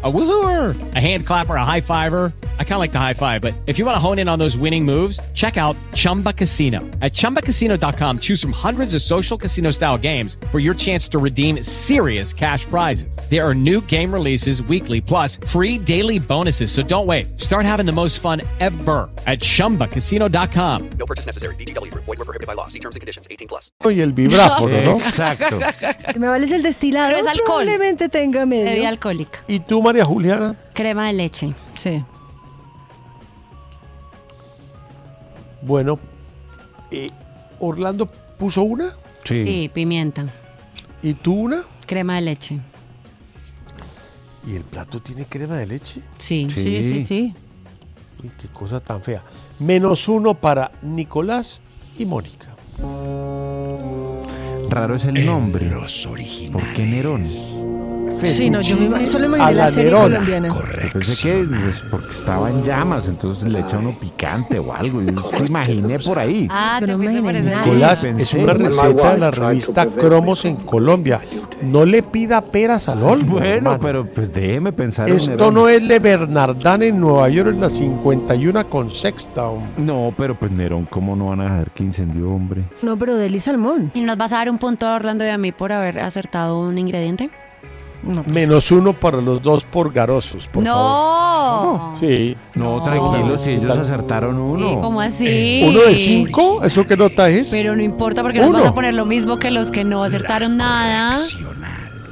A 0.00 0.12
woohooer, 0.12 0.76
a 0.94 1.00
hand 1.00 1.26
clapper, 1.26 1.56
a 1.56 1.64
high 1.64 1.80
fiver. 1.80 2.32
I 2.60 2.62
kind 2.62 2.74
of 2.74 2.78
like 2.78 2.92
the 2.92 3.00
high 3.00 3.14
five, 3.14 3.42
but 3.42 3.52
if 3.66 3.80
you 3.80 3.84
want 3.84 3.96
to 3.96 3.98
hone 3.98 4.20
in 4.20 4.28
on 4.28 4.38
those 4.38 4.56
winning 4.56 4.84
moves, 4.84 5.18
check 5.32 5.56
out 5.56 5.74
Chumba 5.92 6.32
Casino. 6.32 6.82
At 7.02 7.14
chumbacasino.com, 7.14 8.20
choose 8.20 8.40
from 8.40 8.52
hundreds 8.52 8.94
of 8.94 9.02
social 9.02 9.36
casino 9.36 9.72
style 9.72 9.98
games 9.98 10.36
for 10.52 10.60
your 10.60 10.74
chance 10.74 11.08
to 11.08 11.18
redeem 11.18 11.60
serious 11.64 12.32
cash 12.32 12.64
prizes. 12.66 13.18
There 13.28 13.44
are 13.44 13.56
new 13.56 13.80
game 13.88 14.14
releases 14.14 14.62
weekly, 14.62 15.00
plus 15.00 15.36
free 15.48 15.78
daily 15.78 16.20
bonuses. 16.20 16.70
So 16.70 16.82
don't 16.84 17.06
wait. 17.06 17.40
Start 17.40 17.66
having 17.66 17.84
the 17.84 17.92
most 17.92 18.20
fun 18.20 18.40
ever 18.60 19.10
at 19.26 19.40
chumbacasino.com. 19.40 20.90
No 20.90 21.06
purchase 21.06 21.26
necessary. 21.26 21.56
VGW 21.56 21.90
Group. 21.90 22.04
Void 22.04 22.18
were 22.18 22.24
prohibited 22.24 22.46
by 22.46 22.54
law. 22.54 22.68
See 22.68 22.78
terms 22.78 22.94
and 22.94 23.00
conditions. 23.00 23.26
18 23.32 23.48
plus. 23.48 23.72
Y 23.84 24.00
el 24.00 24.12
vibráfono, 24.12 24.80
¿no? 24.80 24.98
Exacto. 24.98 25.58
Que 26.12 26.18
me 26.20 26.28
vales 26.28 26.52
el 26.52 26.62
destilado. 26.62 27.08
Pero 27.08 27.18
es 27.20 27.26
alcohol. 27.26 27.64
Probablemente 27.64 28.08
tenga 28.08 28.46
medio. 28.46 28.66
Bebida 28.66 28.88
alcohólica. 28.90 29.40
¿Y 29.48 29.58
tú, 29.60 29.82
María 29.88 30.04
Juliana? 30.04 30.54
Crema 30.74 31.06
de 31.06 31.12
leche. 31.14 31.54
Sí. 31.74 32.04
Bueno, 35.62 35.98
eh, 36.90 37.10
Orlando 37.58 38.04
puso 38.06 38.62
una 38.62 38.92
Sí, 39.24 39.70
pimienta. 39.72 40.26
y 41.02 41.14
tú 41.14 41.32
una. 41.34 41.62
Crema 41.86 42.16
de 42.16 42.20
leche. 42.20 42.58
¿Y 44.46 44.56
el 44.56 44.64
plato 44.64 45.00
tiene 45.00 45.24
crema 45.24 45.56
de 45.56 45.66
leche? 45.66 46.02
Sí. 46.18 46.48
Sí, 46.54 46.82
sí, 46.82 47.02
sí. 47.02 47.34
Uy, 48.22 48.30
qué 48.40 48.48
cosa 48.48 48.80
tan 48.80 49.02
fea. 49.02 49.22
Menos 49.58 50.06
uno 50.08 50.34
para 50.34 50.70
Nicolás 50.82 51.62
y 51.96 52.04
Mónica. 52.04 52.48
Raro 54.68 54.94
es 54.96 55.06
el 55.06 55.24
nombre. 55.24 55.70
¿Por 56.52 56.62
qué 56.74 56.84
Nerón? 56.84 57.24
Sí, 58.26 58.50
no, 58.50 58.60
yo 58.60 58.76
me 58.76 59.06
solo 59.06 59.28
me 59.28 59.38
la 59.38 59.50
la 59.50 59.68
serie 59.68 59.90
Nerona. 59.90 60.16
colombiana. 60.16 60.48
Pensé 60.92 61.22
que 61.22 61.48
porque 61.90 62.10
estaba 62.10 62.50
en 62.50 62.62
llamas, 62.62 63.08
entonces 63.08 63.48
le 63.48 63.60
echa 63.60 63.78
uno 63.78 63.96
picante 63.98 64.58
o 64.58 64.72
algo. 64.72 65.02
Yo 65.02 65.12
me 65.40 65.46
imaginé 65.46 65.98
por 65.98 66.18
ahí. 66.18 66.48
Ah, 66.50 66.80
te 66.84 66.96
fuiste 66.96 67.22
por. 67.22 67.32
Nicolás, 67.34 68.04
es 68.04 68.14
pensé. 68.14 68.38
una 68.42 68.54
receta 68.54 69.12
de 69.12 69.18
la 69.18 69.30
revista 69.30 69.86
Cromos 69.86 70.44
en 70.44 70.56
Colombia. 70.56 71.20
No 71.62 71.84
le 71.84 72.02
pida 72.02 72.40
peras 72.40 72.88
al 72.88 73.02
olmo. 73.02 73.32
Bueno, 73.34 73.48
hermano. 73.48 73.78
pero 73.80 74.06
pues 74.06 74.32
déjeme 74.32 74.72
pensar 74.72 75.08
en 75.08 75.16
Esto 75.16 75.50
no 75.50 75.68
es 75.68 75.86
de 75.88 75.98
Bernardán 75.98 76.82
en 76.82 77.00
Nueva 77.00 77.28
York 77.28 77.50
en 77.50 77.60
la 77.60 77.70
51 77.70 78.68
con 78.68 78.90
sexta. 78.90 79.48
hombre. 79.48 79.68
No, 79.76 80.12
pero 80.16 80.38
pues 80.38 80.52
Nerón, 80.52 80.86
¿cómo 80.86 81.16
no 81.16 81.26
van 81.26 81.40
a 81.40 81.44
dejar 81.44 81.70
que 81.72 81.82
incendió, 81.82 82.30
hombre? 82.30 82.64
No, 82.82 82.96
pero 82.96 83.16
Deli 83.16 83.40
Salmón. 83.40 83.90
¿Y 83.94 84.00
nos 84.02 84.16
vas 84.16 84.32
a 84.32 84.36
dar 84.36 84.50
un 84.50 84.58
punto 84.58 84.86
a 84.86 84.94
Orlando 84.96 85.24
y 85.24 85.28
a 85.28 85.38
mí 85.38 85.50
por 85.52 85.72
haber 85.72 85.98
acertado 85.98 86.60
un 86.60 86.78
ingrediente? 86.78 87.30
No, 88.02 88.22
pues, 88.22 88.28
Menos 88.34 88.70
uno 88.70 88.92
para 88.92 89.20
los 89.20 89.42
dos 89.42 89.64
por 89.64 89.92
garosos, 89.92 90.46
por 90.46 90.64
favor. 90.64 91.78
no. 91.80 91.96
Sí. 91.98 92.36
No, 92.54 92.80
tranquilo, 92.82 93.36
si 93.36 93.50
ellos 93.52 93.76
acertaron 93.76 94.38
uno. 94.38 94.68
Sí, 94.68 94.76
¿cómo 94.80 95.00
así? 95.00 95.62
¿Uno 95.66 95.80
de 95.80 95.94
cinco? 95.96 96.62
¿Eso 96.64 96.86
qué 96.86 96.96
nota 96.96 97.28
es? 97.28 97.48
Pero 97.50 97.74
no 97.74 97.82
importa 97.82 98.22
porque 98.22 98.38
nos 98.38 98.50
Uno. 98.50 98.58
vas 98.60 98.68
a 98.68 98.74
poner 98.74 98.94
lo 98.94 99.04
mismo 99.04 99.38
que 99.38 99.50
los 99.50 99.70
que 99.72 99.84
no 99.84 100.04
acertaron 100.04 100.56
nada. 100.56 101.16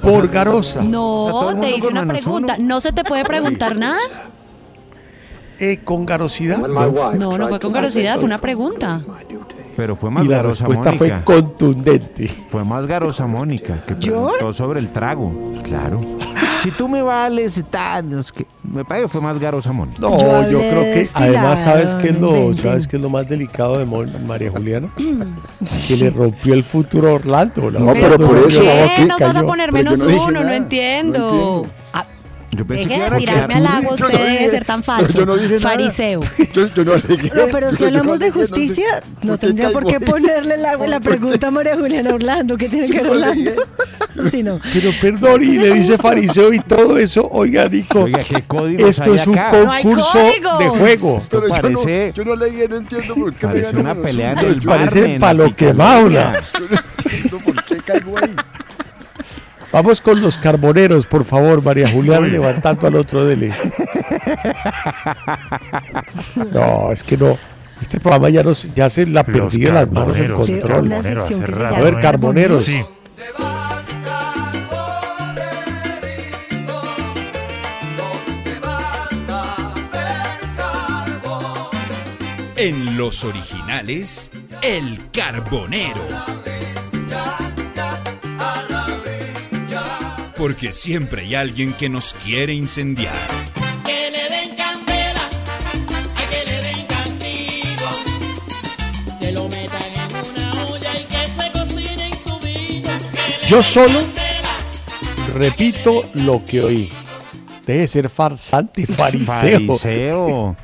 Por 0.02 0.28
garosa. 0.28 0.82
¿A 0.82 0.90
todo 0.90 1.52
No, 1.54 1.60
te 1.60 1.70
hice 1.70 1.88
una 1.88 2.06
pregunta. 2.06 2.56
¿No 2.58 2.80
se 2.80 2.92
te 2.92 3.04
puede 3.04 3.24
preguntar 3.24 3.76
nada? 3.76 3.98
Eh, 5.58 5.78
¿Con 5.84 6.04
garosidad? 6.04 6.58
No, 6.58 7.38
no 7.38 7.48
fue 7.48 7.60
con 7.60 7.72
curiosidad, 7.72 8.16
fue 8.16 8.24
una 8.24 8.38
pregunta. 8.40 9.02
Pero 9.76 9.94
fue 9.94 10.10
más 10.10 10.24
Y 10.24 10.28
la 10.28 10.38
garosa 10.38 10.66
respuesta 10.66 10.92
Mónica. 10.92 11.22
fue 11.24 11.34
contundente. 11.42 12.28
Fue 12.28 12.64
más 12.64 12.86
garosa 12.86 13.26
Mónica 13.26 13.82
que 13.86 13.94
¿Yo? 14.00 14.28
preguntó 14.28 14.52
sobre 14.52 14.80
el 14.80 14.88
trago. 14.90 15.30
Pues 15.50 15.62
Claro. 15.62 16.00
Si 16.62 16.70
tú 16.70 16.88
me 16.88 17.02
vales 17.02 17.58
y 17.58 17.62
tal, 17.62 18.08
no 18.10 18.18
es 18.20 18.32
que 18.32 18.46
me 18.64 18.84
parece 18.84 19.06
que 19.06 19.12
fue 19.12 19.20
más 19.20 19.38
garosa 19.38 19.72
Mónica. 19.72 19.98
No, 20.00 20.18
Yo 20.18 20.50
yo, 20.50 20.58
creo 20.58 20.82
que 20.82 21.06
además 21.14 21.62
sabes 21.62 21.94
qué 21.96 22.08
es 22.08 22.18
lo, 22.20 22.54
sabes 22.54 22.88
qué 22.88 22.96
es 22.96 23.02
lo 23.02 23.10
más 23.10 23.28
delicado 23.28 23.78
de 23.78 23.84
Mon- 23.84 24.26
María 24.26 24.50
Juliana, 24.50 24.88
que 24.96 25.96
le 25.96 26.10
rompió 26.10 26.54
el 26.54 26.64
futuro 26.64 27.10
a 27.10 27.12
Orlando. 27.14 27.70
la 27.70 27.78
No, 27.80 27.92
pero 27.92 28.16
por 28.16 28.28
¿Por 28.40 28.48
eso, 28.50 28.62
qué 28.62 29.04
nos 29.06 29.20
vas 29.20 29.36
a 29.36 29.42
poner 29.44 29.68
yo 29.68 29.74
menos 29.74 29.98
no 29.98 30.06
uno? 30.06 30.42
No, 30.42 30.50
entiendo. 30.50 31.18
no 31.18 31.32
entiendo. 31.32 31.66
Yo 32.52 32.64
pensé 32.64 32.88
deje 32.88 33.00
que 33.04 33.10
de 33.10 33.16
tirarme 33.18 33.46
que- 33.54 33.54
al 33.60 33.66
agua, 33.66 33.82
no 33.82 34.06
usted 34.06 34.18
debe 34.18 34.30
dije- 34.30 34.50
ser 34.50 34.64
tan 34.64 34.82
falso. 34.82 35.18
yo 35.18 35.26
no 35.26 35.36
dije 35.36 35.54
nada. 35.54 35.60
Fariseo. 35.60 36.20
Yo, 36.54 36.66
yo 36.68 36.84
no 36.84 36.92
pero 37.52 37.72
si 37.72 37.84
hablamos 37.84 38.18
de 38.18 38.26
alegué, 38.26 38.40
no 38.40 38.46
sé- 38.46 38.54
justicia, 38.54 38.86
no 39.22 39.28
¿por 39.32 39.38
qué 39.38 39.46
tendría 39.46 39.70
por 39.72 39.86
qué 39.86 40.00
ponerle 40.00 40.56
la, 40.56 40.76
la 40.76 41.00
pregunta 41.00 41.48
a 41.48 41.50
María 41.50 41.76
Juliana 41.76 42.14
Orlando. 42.14 42.56
¿Qué 42.56 42.68
tiene 42.68 42.86
que 42.86 42.94
ver 43.02 43.08
Orlando? 43.08 43.50
Sí, 44.30 44.42
no. 44.42 44.58
Pero 44.72 44.90
perdón, 45.00 45.42
y 45.42 45.58
le 45.58 45.72
dice 45.74 45.98
fariseo 45.98 46.52
y 46.52 46.60
todo 46.60 46.96
eso. 46.96 47.28
Oiga, 47.30 47.68
Nico, 47.68 48.04
Oiga, 48.04 48.20
¿qué 48.20 48.42
códigos 48.46 48.88
esto 48.90 49.14
es 49.14 49.26
un 49.26 49.38
acá? 49.38 49.62
No 49.62 49.70
hay 49.72 49.82
concurso 49.82 50.18
de 50.58 50.68
juego. 50.68 51.18
Esto 51.18 51.40
Pero 51.42 51.54
yo 51.54 51.68
no- 51.68 51.80
parece, 51.82 52.12
yo 52.14 52.24
no 52.24 52.32
alegué, 52.32 52.68
no 52.68 52.76
entiendo 52.76 53.14
por 53.14 53.34
qué 53.34 53.46
parece 53.46 53.76
una 53.76 53.94
pelea 53.94 54.32
en 54.32 54.38
el 54.38 54.44
Entonces 54.44 54.64
parece 54.64 55.00
barmen, 55.00 55.20
palo 55.20 55.44
la 55.46 55.52
quemado, 55.54 56.08
picardía. 56.08 56.42
Yo 56.54 56.60
no 56.70 56.78
entiendo 57.04 57.38
por 57.40 57.64
qué 57.64 57.76
caigo 57.76 58.14
ahí. 58.22 58.34
Vamos 59.72 60.00
con 60.00 60.20
los 60.20 60.38
carboneros, 60.38 61.06
por 61.06 61.24
favor, 61.24 61.62
María 61.62 61.88
Juliana, 61.88 62.26
levantando 62.26 62.86
al 62.86 62.96
otro 62.96 63.24
dele. 63.24 63.52
No, 66.52 66.92
es 66.92 67.02
que 67.02 67.16
no. 67.16 67.38
Este 67.80 68.00
programa 68.00 68.30
ya, 68.30 68.42
nos, 68.42 68.72
ya 68.74 68.88
se 68.88 69.06
la 69.06 69.22
perdió 69.24 69.72
las 69.72 69.90
manos 69.90 70.16
en 70.16 70.32
control. 70.32 70.92
A 70.92 71.80
ver, 71.80 71.94
¿eh? 71.94 71.98
carboneros. 72.00 72.64
Sí. 72.64 72.82
En 82.56 82.96
los 82.96 83.24
originales, 83.24 84.30
El 84.62 85.10
Carbonero. 85.12 86.45
Porque 90.36 90.72
siempre 90.72 91.22
hay 91.22 91.34
alguien 91.34 91.72
que 91.72 91.88
nos 91.88 92.12
quiere 92.12 92.52
incendiar. 92.52 93.14
Que 93.84 94.10
le 94.10 94.28
den 94.28 94.54
candela, 94.56 95.28
hay 96.14 96.26
que 96.30 96.44
le 96.52 96.60
den 96.60 96.86
castigo. 96.86 97.86
Que 99.18 99.32
lo 99.32 99.48
metan 99.48 99.82
en 99.82 100.30
una 100.30 100.64
olla 100.66 100.92
y 100.94 101.04
que 101.04 101.26
se 101.26 101.52
cocine 101.52 102.06
en 102.08 102.14
su 102.22 102.38
vino. 102.40 102.90
Que 103.12 103.42
le 103.42 103.48
Yo 103.48 103.62
solo 103.62 103.98
candela, 104.00 104.50
repito 105.34 106.04
lo 106.14 106.44
que 106.44 106.62
oí. 106.62 106.92
Deje 107.66 107.80
de 107.80 107.88
ser 107.88 108.08
farsante 108.10 108.82
y 108.82 108.86
fariseo. 108.86 109.76
Fariseo. 109.78 110.56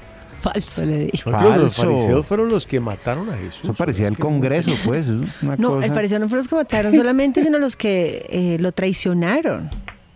Falso 0.43 0.85
le 0.85 0.99
digo. 1.07 1.31
No, 1.31 1.39
creo 1.39 1.53
que 1.53 1.59
los 1.61 1.75
Falso. 1.77 1.93
fariseos 1.93 2.27
fueron 2.27 2.49
los 2.49 2.67
que 2.67 2.81
mataron 2.81 3.31
a 3.31 3.37
Jesús. 3.37 3.65
Eso 3.65 3.75
parecía 3.75 4.09
el 4.09 4.19
Congreso, 4.19 4.73
pues. 4.85 5.07
Una 5.09 5.57
No, 5.57 5.71
cosa. 5.71 5.87
el 5.87 5.93
fariseo 5.93 6.19
no 6.19 6.27
fueron 6.29 6.39
los 6.41 6.49
que 6.49 6.55
mataron 6.57 6.95
solamente, 6.95 7.43
sino 7.43 7.59
los 7.59 7.77
que 7.77 8.27
eh, 8.29 8.57
lo 8.61 8.73
traicionaron. 8.73 9.71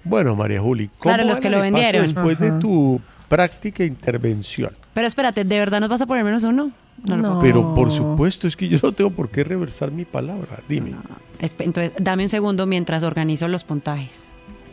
Bueno, 0.04 0.36
María 0.36 0.60
Juli, 0.60 0.88
¿cómo 0.98 1.14
Claro, 1.14 1.28
los 1.28 1.40
que 1.40 1.50
lo 1.50 1.60
vendieron. 1.60 2.02
Después 2.02 2.38
de 2.38 2.52
tu 2.52 3.00
práctica 3.28 3.84
intervención. 3.84 4.70
Pero 4.94 5.06
espérate, 5.06 5.44
¿de 5.44 5.58
verdad 5.58 5.80
nos 5.80 5.88
vas 5.88 6.00
a 6.00 6.06
poner 6.06 6.22
menos 6.24 6.44
uno? 6.44 6.70
No, 7.04 7.16
lo 7.16 7.22
No. 7.34 7.38
Pero 7.40 7.74
por 7.74 7.90
supuesto, 7.92 8.46
es 8.46 8.56
que 8.56 8.68
yo 8.68 8.78
no 8.82 8.92
tengo 8.92 9.10
por 9.10 9.28
qué 9.30 9.44
reversar 9.44 9.90
mi 9.90 10.04
palabra. 10.04 10.60
Dime. 10.68 10.92
Entonces, 11.40 11.92
dame 11.98 12.22
un 12.22 12.28
segundo 12.28 12.66
mientras 12.66 13.02
organizo 13.02 13.48
los 13.48 13.64
puntajes. 13.64 14.10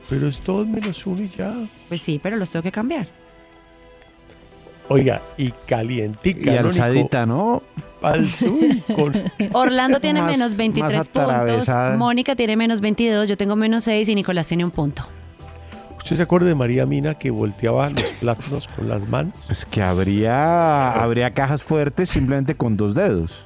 Pero 0.10 0.28
es 0.28 0.40
todo 0.42 0.66
menos 0.66 1.06
uno 1.08 1.22
y 1.22 1.30
ya. 1.30 1.54
Pues 1.90 2.02
sí, 2.02 2.20
pero 2.22 2.36
los 2.38 2.50
tengo 2.50 2.64
que 2.64 2.72
cambiar. 2.72 3.08
Oiga, 4.90 5.22
y 5.38 5.52
calientica. 5.66 6.54
Y 6.54 6.58
alzadita, 6.58 7.26
¿no? 7.26 7.64
Al 8.02 8.30
sur, 8.32 8.60
con- 8.96 9.14
Orlando 9.54 10.00
tiene 10.02 10.22
Más- 10.22 10.32
menos 10.32 10.50
más 10.52 10.58
23 10.58 11.10
puntos. 11.10 11.70
Mónica 11.98 12.36
tiene 12.36 12.58
menos 12.58 12.82
22, 12.82 13.30
yo 13.30 13.38
tengo 13.38 13.56
menos 13.56 13.86
6 13.86 14.10
y 14.10 14.16
Nicolás 14.16 14.48
tiene 14.48 14.66
un 14.66 14.72
punto. 14.72 15.08
¿Usted 15.98 16.18
se 16.18 16.22
acuerda 16.24 16.48
de 16.48 16.56
María 16.56 16.86
Mina 16.86 17.14
que 17.14 17.32
volteaba 17.32 17.90
los 17.90 18.02
plátanos 18.20 18.68
con 18.68 18.90
las 18.90 19.08
manos? 19.08 19.34
Pues 19.48 19.66
que 19.66 19.82
habría, 19.82 20.92
habría 21.02 21.32
cajas 21.32 21.64
fuertes 21.64 22.10
simplemente 22.10 22.56
con 22.56 22.76
dos 22.76 22.94
dedos. 22.94 23.46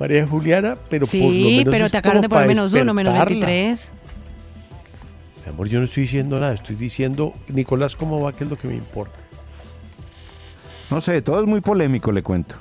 María 0.00 0.26
Juliana, 0.26 0.76
pero 0.88 1.06
por 1.06 1.14
lo 1.14 1.20
sí, 1.20 1.56
menos 1.58 1.72
pero 1.72 1.90
te 1.90 1.96
acabaron 1.98 2.22
de 2.22 2.28
poner 2.28 2.46
menos 2.46 2.72
1, 2.72 2.94
menos 2.94 3.14
despertarla. 3.14 3.46
23. 3.46 3.92
Mi 5.48 5.54
amor, 5.54 5.68
yo 5.68 5.78
no 5.78 5.86
estoy 5.86 6.02
diciendo 6.02 6.38
nada, 6.38 6.52
estoy 6.52 6.76
diciendo, 6.76 7.32
Nicolás, 7.52 7.96
¿cómo 7.96 8.20
va? 8.20 8.34
¿Qué 8.34 8.44
es 8.44 8.50
lo 8.50 8.56
que 8.58 8.68
me 8.68 8.74
importa? 8.74 9.18
No 10.90 11.00
sé, 11.00 11.22
todo 11.22 11.40
es 11.40 11.46
muy 11.46 11.62
polémico, 11.62 12.12
le 12.12 12.22
cuento. 12.22 12.56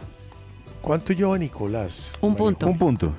¿Cuánto 0.82 1.12
lleva 1.12 1.38
Nicolás? 1.38 2.14
Un 2.22 2.30
María 2.32 2.46
punto. 2.46 2.68
Un 2.68 2.78
punto. 2.78 3.14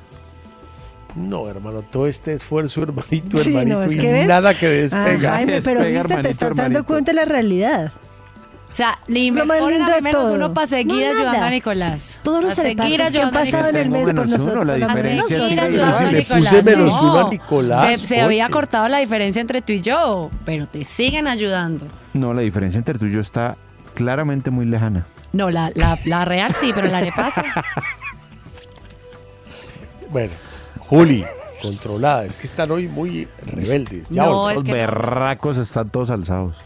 No, 1.17 1.49
hermano, 1.49 1.83
todo 1.83 2.07
este 2.07 2.33
esfuerzo, 2.33 2.83
hermanito, 2.83 3.37
Sí, 3.37 3.51
hermanito, 3.51 3.77
no, 3.79 3.83
es 3.85 3.95
y 3.95 3.99
que 3.99 4.11
ves- 4.13 4.27
nada 4.27 4.55
que 4.59 4.69
despega. 4.69 5.33
Jaime, 5.33 5.61
pero 5.61 5.85
viste, 5.85 6.17
te 6.23 6.31
estás 6.31 6.57
dando 6.57 6.85
cuenta 6.87 7.11
de 7.13 7.17
la 7.17 7.25
realidad. 7.27 7.93
O 8.79 8.81
sea, 8.81 8.97
le 9.09 9.29
Lo 9.33 9.45
más 9.45 9.59
ponen 9.59 9.79
lindo 9.79 9.91
a 9.93 9.97
de 9.97 10.03
menos 10.03 10.23
todo. 10.23 10.35
uno 10.35 10.55
para 10.55 10.67
seguir 10.69 10.87
No, 11.03 11.09
ayudando 11.09 11.33
nada. 11.33 11.47
a 11.49 11.51
Nicolás. 11.51 12.21
Todos 12.23 12.45
los 12.45 12.55
seguir 12.55 12.77
repasos 12.79 12.97
que 12.97 13.03
han 13.03 13.09
ayudando 13.09 13.39
a 13.39 13.43
pasado 13.43 13.69
en 13.71 13.77
el 13.77 13.91
mes 13.91 14.05
por 14.05 14.15
Menos 14.15 14.29
uno, 14.29 14.39
nosotros. 14.39 14.67
la 14.67 14.73
por 14.73 14.87
diferencia 14.89 15.17
nosotros. 15.17 15.39
sí 15.39 15.49
Seguir 15.49 15.59
que- 15.59 15.67
ayudando 15.67 15.99
si 15.99 16.05
a 16.05 16.13
le 16.13 16.19
Nicolás. 16.19 16.55
puse 16.55 16.63
menos 16.77 17.03
no. 17.03 17.11
uno 17.11 17.19
a 17.27 17.31
Nicolás, 17.31 18.01
Se, 18.01 18.07
se 18.07 18.21
había 18.21 18.49
cortado 18.51 18.87
la 18.89 18.99
diferencia 18.99 19.41
entre 19.41 19.63
tú 19.63 19.73
y 19.73 19.81
yo, 19.81 20.31
pero 20.45 20.69
te 20.69 20.85
siguen 20.85 21.27
ayudando. 21.27 21.87
No, 22.13 22.33
la 22.35 22.43
diferencia 22.43 22.79
entre 22.79 22.97
tú 23.01 23.07
y 23.07 23.13
yo 23.13 23.19
está 23.21 23.57
claramente 23.95 24.51
muy 24.53 24.65
lejana. 24.65 25.07
No, 25.33 25.51
la, 25.51 25.73
la, 25.75 25.99
la 26.05 26.25
real 26.25 26.55
sí, 26.55 26.71
pero 26.73 26.87
la 26.87 26.99
arepaso. 26.99 27.43
Bueno, 30.11 30.33
Juli, 30.87 31.25
controlada. 31.61 32.25
Es 32.25 32.35
que 32.35 32.47
están 32.47 32.71
hoy 32.71 32.89
muy 32.89 33.29
rebeldes. 33.45 34.09
Ya 34.09 34.25
No, 34.25 34.49
es 34.51 34.65
no. 34.65 34.73
berracos 34.73 35.59
están 35.59 35.91
todos 35.91 36.11
alzados. 36.11 36.57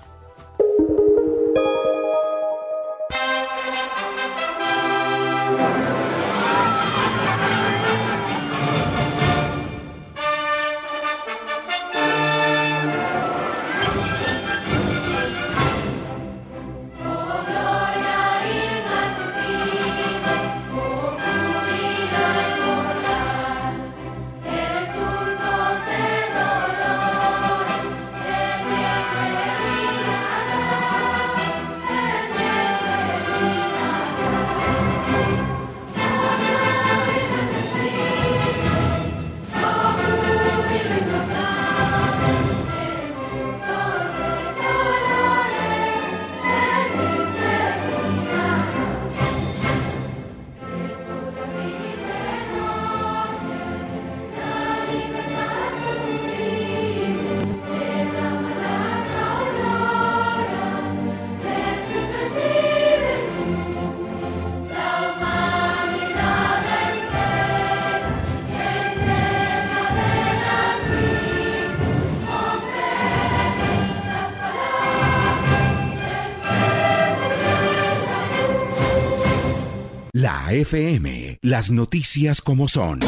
FM, 80.63 81.39
las 81.43 81.71
noticias 81.73 82.41
como 82.41 82.69
son. 82.69 83.01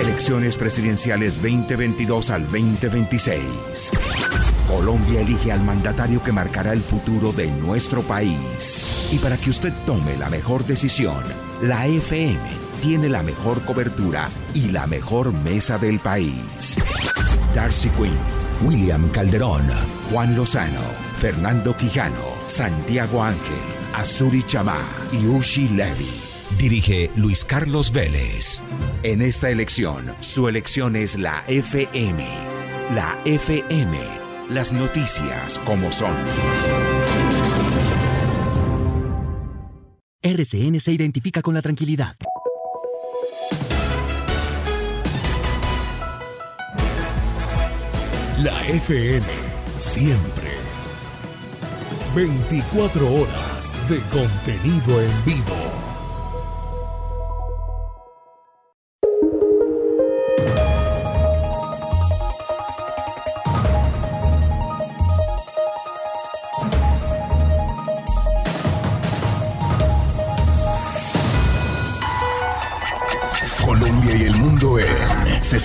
Elecciones 0.00 0.56
presidenciales 0.56 1.36
2022 1.36 2.30
al 2.30 2.44
2026. 2.44 3.42
Colombia 4.66 5.20
elige 5.20 5.52
al 5.52 5.62
mandatario 5.62 6.22
que 6.22 6.32
marcará 6.32 6.72
el 6.72 6.80
futuro 6.80 7.32
de 7.32 7.48
nuestro 7.48 8.00
país. 8.00 9.08
Y 9.12 9.18
para 9.18 9.36
que 9.36 9.50
usted 9.50 9.72
tome 9.84 10.16
la 10.16 10.30
mejor 10.30 10.64
decisión, 10.64 11.22
la 11.62 11.86
FM 11.86 12.40
tiene 12.80 13.10
la 13.10 13.22
mejor 13.22 13.62
cobertura 13.64 14.30
y 14.54 14.70
la 14.70 14.86
mejor 14.86 15.34
mesa 15.34 15.76
del 15.76 16.00
país. 16.00 16.78
Darcy 17.54 17.90
Quinn, 17.90 18.16
William 18.64 19.10
Calderón, 19.10 19.66
Juan 20.10 20.34
Lozano, 20.36 20.80
Fernando 21.18 21.76
Quijano, 21.76 22.34
Santiago 22.46 23.22
Ángel, 23.22 23.79
Azuri 23.92 24.42
Chamá 24.42 24.78
y 25.12 25.26
Ushi 25.26 25.68
Levy. 25.68 26.10
Dirige 26.58 27.10
Luis 27.16 27.44
Carlos 27.44 27.92
Vélez. 27.92 28.62
En 29.02 29.22
esta 29.22 29.50
elección, 29.50 30.14
su 30.20 30.48
elección 30.48 30.96
es 30.96 31.16
la 31.16 31.44
FM. 31.48 32.24
La 32.94 33.18
FM. 33.24 33.96
Las 34.50 34.72
noticias 34.72 35.58
como 35.64 35.92
son. 35.92 36.16
RCN 40.22 40.80
se 40.80 40.92
identifica 40.92 41.40
con 41.40 41.54
la 41.54 41.62
tranquilidad. 41.62 42.16
La 48.42 48.66
FM, 48.68 49.26
siempre. 49.78 50.59
24 52.14 53.14
horas 53.14 53.74
de 53.88 54.00
contenido 54.10 55.00
en 55.00 55.24
vivo. 55.24 55.89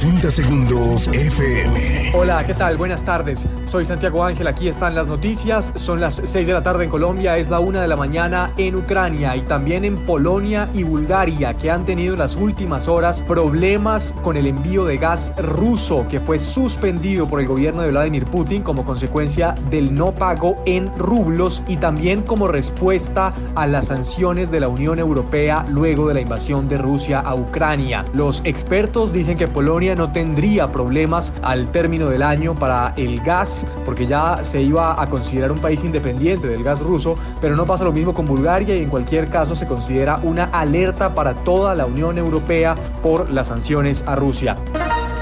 60 0.05 0.29
segundos 0.29 1.07
FM. 1.07 2.11
Hola, 2.13 2.45
¿qué 2.45 2.53
tal? 2.53 2.77
Buenas 2.77 3.03
tardes. 3.03 3.47
Soy 3.65 3.87
Santiago 3.87 4.23
Ángel, 4.23 4.45
aquí 4.45 4.67
están 4.67 4.93
las 4.93 5.07
noticias. 5.07 5.73
Son 5.75 5.99
las 5.99 6.21
6 6.23 6.45
de 6.45 6.53
la 6.53 6.61
tarde 6.61 6.83
en 6.83 6.91
Colombia, 6.91 7.39
es 7.39 7.49
la 7.49 7.59
1 7.59 7.81
de 7.81 7.87
la 7.87 7.95
mañana 7.95 8.53
en 8.57 8.75
Ucrania 8.75 9.35
y 9.35 9.41
también 9.41 9.83
en 9.83 9.97
Polonia 10.05 10.69
y 10.75 10.83
Bulgaria, 10.83 11.55
que 11.55 11.71
han 11.71 11.85
tenido 11.85 12.13
en 12.13 12.19
las 12.19 12.35
últimas 12.35 12.87
horas 12.87 13.23
problemas 13.23 14.13
con 14.21 14.37
el 14.37 14.45
envío 14.45 14.85
de 14.85 14.97
gas 14.97 15.33
ruso, 15.39 16.05
que 16.07 16.19
fue 16.19 16.37
suspendido 16.37 17.27
por 17.27 17.39
el 17.39 17.47
gobierno 17.47 17.81
de 17.81 17.89
Vladimir 17.89 18.25
Putin 18.25 18.61
como 18.61 18.85
consecuencia 18.85 19.55
del 19.71 19.91
no 19.95 20.13
pago 20.13 20.61
en 20.67 20.95
rublos 20.99 21.63
y 21.67 21.77
también 21.77 22.21
como 22.21 22.47
respuesta 22.47 23.33
a 23.55 23.65
las 23.65 23.87
sanciones 23.87 24.51
de 24.51 24.59
la 24.59 24.67
Unión 24.67 24.99
Europea 24.99 25.65
luego 25.67 26.07
de 26.07 26.13
la 26.13 26.21
invasión 26.21 26.67
de 26.67 26.77
Rusia 26.77 27.21
a 27.21 27.33
Ucrania. 27.33 28.05
Los 28.13 28.43
expertos 28.45 29.11
dicen 29.11 29.35
que 29.35 29.47
Polonia 29.47 29.94
no 29.95 30.11
tendría 30.11 30.71
problemas 30.71 31.33
al 31.41 31.71
término 31.71 32.07
del 32.09 32.23
año 32.23 32.55
para 32.55 32.93
el 32.97 33.21
gas, 33.21 33.65
porque 33.85 34.05
ya 34.05 34.43
se 34.43 34.61
iba 34.61 35.01
a 35.01 35.07
considerar 35.07 35.51
un 35.51 35.59
país 35.59 35.83
independiente 35.83 36.47
del 36.47 36.63
gas 36.63 36.81
ruso, 36.81 37.17
pero 37.41 37.55
no 37.55 37.65
pasa 37.65 37.83
lo 37.83 37.91
mismo 37.91 38.13
con 38.13 38.25
Bulgaria 38.25 38.75
y 38.75 38.83
en 38.83 38.89
cualquier 38.89 39.29
caso 39.29 39.55
se 39.55 39.65
considera 39.65 40.19
una 40.23 40.45
alerta 40.45 41.15
para 41.15 41.33
toda 41.33 41.75
la 41.75 41.85
Unión 41.85 42.17
Europea 42.17 42.75
por 43.01 43.29
las 43.29 43.47
sanciones 43.47 44.03
a 44.05 44.15
Rusia. 44.15 44.55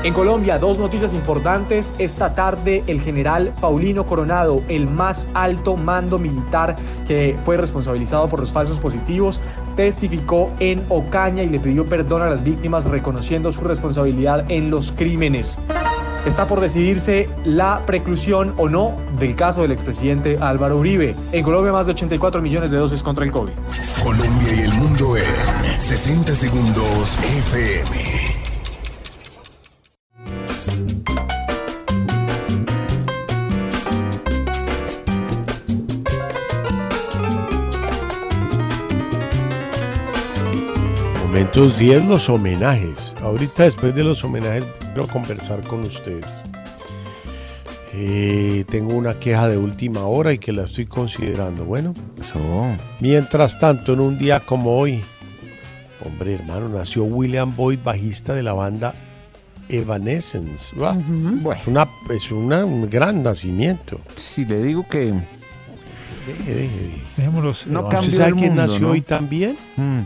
En 0.04 0.14
Colombia, 0.14 0.60
dos 0.60 0.78
noticias 0.78 1.14
importantes. 1.14 1.96
Esta 1.98 2.36
tarde, 2.36 2.84
el 2.88 3.00
general 3.00 3.54
Paulino 3.62 4.04
Coronado, 4.04 4.62
el 4.68 4.86
más 4.86 5.30
alto 5.34 5.78
mando 5.78 6.20
militar 6.20 6.76
que 7.08 7.38
fue 7.46 7.56
responsabilizado 7.56 8.28
por 8.28 8.42
los 8.42 8.52
falsos 8.52 8.82
positivos, 8.82 9.40
testificó 9.78 10.52
en 10.60 10.84
Ocaña 10.90 11.44
y 11.44 11.48
le 11.48 11.58
pidió 11.58 11.86
perdón 11.86 12.22
a 12.22 12.30
las 12.30 12.44
víctimas 12.44 12.84
reconociendo 12.84 13.54
su 13.54 13.62
responsabilidad 13.62 14.44
en 14.52 14.70
los 14.70 14.92
crímenes. 14.92 15.58
Está 16.26 16.48
por 16.48 16.60
decidirse 16.60 17.30
la 17.46 17.86
preclusión 17.86 18.54
o 18.58 18.68
no 18.68 18.98
del 19.20 19.38
caso 19.38 19.62
del 19.62 19.72
expresidente 19.72 20.38
Álvaro 20.42 20.80
Uribe. 20.80 21.16
En 21.32 21.44
Colombia, 21.46 21.72
más 21.72 21.86
de 21.86 21.94
84 21.94 22.42
millones 22.42 22.72
de 22.72 22.78
dosis 22.78 23.02
contra 23.02 23.24
el 23.24 23.32
COVID. 23.32 23.54
Colombia 24.04 24.54
y 24.54 24.60
el 24.60 24.74
mundo 24.74 25.16
en 25.16 25.82
60 25.82 26.36
segundos 26.36 27.18
FM. 27.20 28.43
Momentos 41.44 41.78
10, 41.78 42.06
los 42.06 42.30
homenajes. 42.30 43.14
Ahorita 43.22 43.64
después 43.64 43.94
de 43.94 44.02
los 44.06 44.24
homenajes 44.24 44.64
quiero 44.80 45.10
conversar 45.10 45.60
con 45.68 45.82
ustedes. 45.82 46.26
Eh, 47.94 48.64
tengo 48.70 48.94
una 48.94 49.20
queja 49.20 49.50
de 49.50 49.58
última 49.58 50.04
hora 50.06 50.32
y 50.32 50.38
que 50.38 50.54
la 50.54 50.64
estoy 50.64 50.86
considerando. 50.86 51.66
Bueno, 51.66 51.94
mientras 53.02 53.60
tanto, 53.60 53.92
en 53.92 54.00
un 54.00 54.18
día 54.18 54.40
como 54.40 54.78
hoy, 54.78 55.04
Hombre, 56.06 56.36
hermano, 56.36 56.70
nació 56.70 57.04
William 57.04 57.54
Boyd, 57.54 57.80
bajista 57.84 58.34
de 58.34 58.44
la 58.44 58.54
banda 58.54 58.94
Evanescence. 59.68 60.74
¿va? 60.80 60.96
Es, 61.56 61.68
una, 61.68 61.90
es 62.10 62.32
una- 62.32 62.64
un 62.64 62.90
gran 62.90 63.22
nacimiento. 63.22 64.00
Si 64.16 64.46
le 64.46 64.64
digo 64.64 64.88
que. 64.88 65.14
Deje, 66.26 66.54
deje, 66.54 66.96
deje. 67.18 67.30
No 67.68 67.82
eh, 67.82 67.84
cambió 67.92 68.00
¿Usted 68.00 68.12
sabe 68.18 68.30
el 68.30 68.36
quién 68.36 68.48
mundo, 68.56 68.62
nació 68.68 68.80
¿no? 68.88 68.92
hoy 68.94 69.02
también? 69.02 69.58
Mm. 69.76 70.00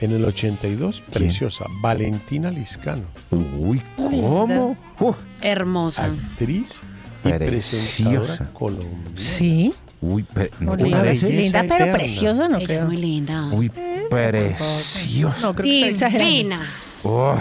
En 0.00 0.12
el 0.12 0.24
82, 0.24 1.00
preciosa, 1.12 1.64
Valentina 1.80 2.50
Liscano. 2.50 3.02
Uy, 3.30 3.82
¿cómo? 3.96 4.76
Uf, 5.00 5.16
Hermosa. 5.40 6.04
Actriz 6.06 6.80
y 7.24 7.28
Preciosa. 7.30 7.46
presentadora 7.46 8.52
colombiana. 8.52 9.10
Sí. 9.16 9.72
uy, 10.00 10.24
pero, 10.32 10.50
¿no 10.60 10.72
Una 10.74 11.02
Linda, 11.02 11.64
pero 11.68 11.92
preciosa, 11.92 12.48
no 12.48 12.58
Ella 12.58 12.66
creo. 12.66 12.78
es 12.78 12.84
muy 12.84 12.96
linda. 12.96 13.48
Uy, 13.52 13.70
preciosa. 14.08 15.46
No, 15.48 15.54
creo 15.54 15.64
que 15.64 15.88
está 15.90 16.06
exagerando. 16.06 16.30
Divina. 16.32 16.66
Oh, 17.02 17.36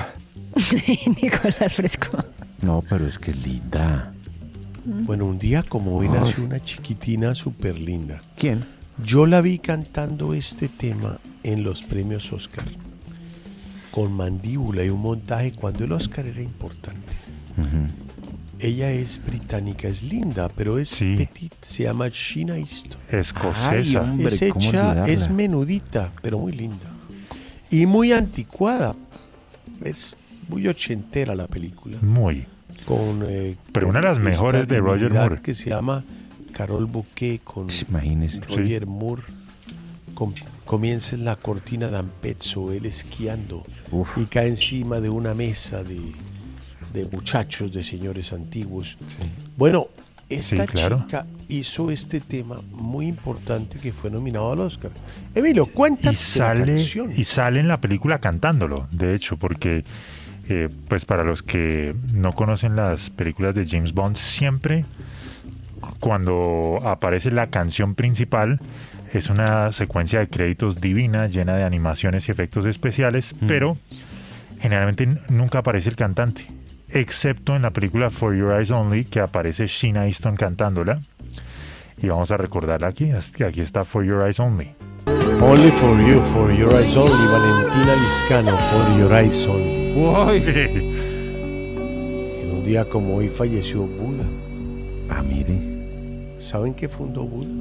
Nicolás 1.21 1.73
Fresco. 1.73 2.23
no, 2.63 2.83
pero 2.89 3.05
es 3.05 3.19
que 3.19 3.31
es 3.31 3.45
linda. 3.45 4.13
Bueno, 4.83 5.25
un 5.25 5.37
día 5.37 5.63
como 5.63 5.97
hoy 5.97 6.07
nació 6.09 6.43
una 6.45 6.59
chiquitina 6.59 7.35
súper 7.35 7.77
linda. 7.77 8.21
¿Quién? 8.37 8.65
Yo 9.03 9.25
la 9.27 9.41
vi 9.41 9.59
cantando 9.59 10.33
este 10.33 10.69
tema 10.69 11.19
en 11.51 11.63
los 11.63 11.83
premios 11.83 12.31
Oscar. 12.33 12.65
Con 13.91 14.11
mandíbula 14.13 14.83
y 14.83 14.89
un 14.89 15.01
montaje 15.01 15.51
cuando 15.53 15.83
el 15.85 15.91
Oscar 15.91 16.25
era 16.27 16.41
importante. 16.41 17.13
Ella 18.59 18.91
es 18.91 19.19
británica, 19.25 19.87
es 19.87 20.03
linda, 20.03 20.49
pero 20.49 20.77
es 20.79 20.89
Sí. 20.89 21.15
petit. 21.15 21.53
Se 21.61 21.83
llama 21.83 22.07
Sheena 22.09 22.57
Easton. 22.57 22.97
Escocesa. 23.11 23.69
Ay, 23.69 23.95
hombre. 23.95 24.33
es 24.35 24.51
¿cómo 24.51 24.67
hecha, 24.69 25.05
es 25.07 25.29
menudita, 25.29 26.11
pero 26.21 26.39
muy 26.39 26.51
linda. 26.53 26.91
Y 27.69 27.85
muy 27.85 28.13
anticuada. 28.13 28.95
Es 29.83 30.15
muy 30.49 30.67
ochentera 30.67 31.35
la 31.35 31.47
película. 31.47 31.97
Muy. 32.01 32.45
Con, 32.85 33.23
eh, 33.27 33.55
Pero 33.71 33.89
una 33.89 33.99
de 33.99 34.07
las 34.07 34.19
mejores 34.19 34.67
de 34.67 34.79
Roger 34.79 35.11
Moore. 35.13 35.41
Que 35.41 35.53
se 35.53 35.69
llama 35.69 36.03
Carol 36.51 36.85
Bouquet 36.85 37.43
con 37.43 37.67
Imagínese. 37.89 38.39
Roger 38.41 38.87
Moore. 38.87 39.23
Com- 40.15 40.33
comienza 40.67 41.15
en 41.15 41.25
la 41.25 41.35
cortina 41.37 41.87
de 41.87 41.97
Ampezzo, 41.97 42.71
él 42.71 42.85
esquiando 42.85 43.65
Uf. 43.91 44.17
y 44.19 44.25
cae 44.25 44.49
encima 44.49 44.99
de 44.99 45.09
una 45.09 45.33
mesa 45.33 45.83
de, 45.83 45.99
de 46.93 47.05
muchachos, 47.11 47.73
de 47.73 47.81
señores 47.83 48.31
antiguos. 48.33 48.97
Bueno, 49.57 49.87
esta 50.29 50.63
Sí, 50.63 50.67
claro. 50.67 50.99
chica 50.99 51.25
hizo 51.47 51.89
este 51.89 52.19
tema 52.19 52.59
muy 52.71 53.07
importante 53.07 53.79
que 53.79 53.93
fue 53.93 54.11
nominado 54.11 54.51
al 54.51 54.59
Oscar. 54.59 54.91
Emilio, 55.33 55.65
cuéntanos 55.67 56.21
y 56.21 56.23
sale 56.37 56.65
canción. 56.75 57.13
y 57.15 57.23
sale 57.23 57.59
en 57.61 57.67
la 57.69 57.79
película 57.79 58.19
cantándolo 58.19 58.87
de 58.91 59.15
hecho 59.15 59.37
porque 59.37 59.85
eh, 60.49 60.69
pues 60.89 61.05
para 61.05 61.23
los 61.23 61.43
que 61.43 61.95
no 62.13 62.33
conocen 62.33 62.75
las 62.75 63.09
películas 63.09 63.55
de 63.55 63.65
James 63.65 63.93
Bond 63.93 64.17
siempre 64.17 64.83
cuando 65.99 66.79
aparece 66.83 67.31
la 67.31 67.47
canción 67.47 67.95
principal 67.95 68.59
es 69.13 69.29
una 69.29 69.71
secuencia 69.71 70.19
de 70.19 70.27
créditos 70.27 70.81
divina 70.81 71.27
llena 71.27 71.55
de 71.55 71.63
animaciones 71.63 72.27
y 72.27 72.31
efectos 72.31 72.65
especiales 72.65 73.35
pero 73.47 73.77
generalmente 74.59 75.07
nunca 75.29 75.59
aparece 75.59 75.89
el 75.89 75.95
cantante 75.95 76.45
excepto 76.89 77.55
en 77.55 77.63
la 77.63 77.71
película 77.71 78.09
For 78.09 78.35
Your 78.35 78.53
Eyes 78.53 78.71
Only 78.71 79.05
que 79.05 79.19
aparece 79.19 79.67
Sheena 79.67 80.07
Easton 80.07 80.35
cantándola 80.35 80.99
y 81.97 82.07
vamos 82.07 82.31
a 82.31 82.37
recordarla 82.37 82.87
aquí 82.87 83.11
aquí 83.11 83.61
está 83.61 83.83
For 83.83 84.05
Your 84.05 84.25
Eyes 84.25 84.39
Only 84.39 84.75
Only 85.39 85.69
for 85.71 85.95
you, 86.01 86.19
for 86.33 86.51
your 86.51 86.73
eyes 86.73 86.97
only, 86.97 87.27
Valentina 87.27 87.93
Liscano, 87.93 88.57
for 88.57 88.97
your 88.97 89.13
eyes 89.13 89.45
only. 89.45 90.41
En 92.41 92.51
un 92.51 92.63
día 92.63 92.83
como 92.89 93.17
hoy 93.17 93.29
falleció 93.29 93.85
Buda. 93.85 94.25
Ah, 95.09 95.21
mire. 95.21 96.35
¿Saben 96.39 96.73
qué 96.73 96.89
fundó 96.89 97.23
Buda? 97.23 97.53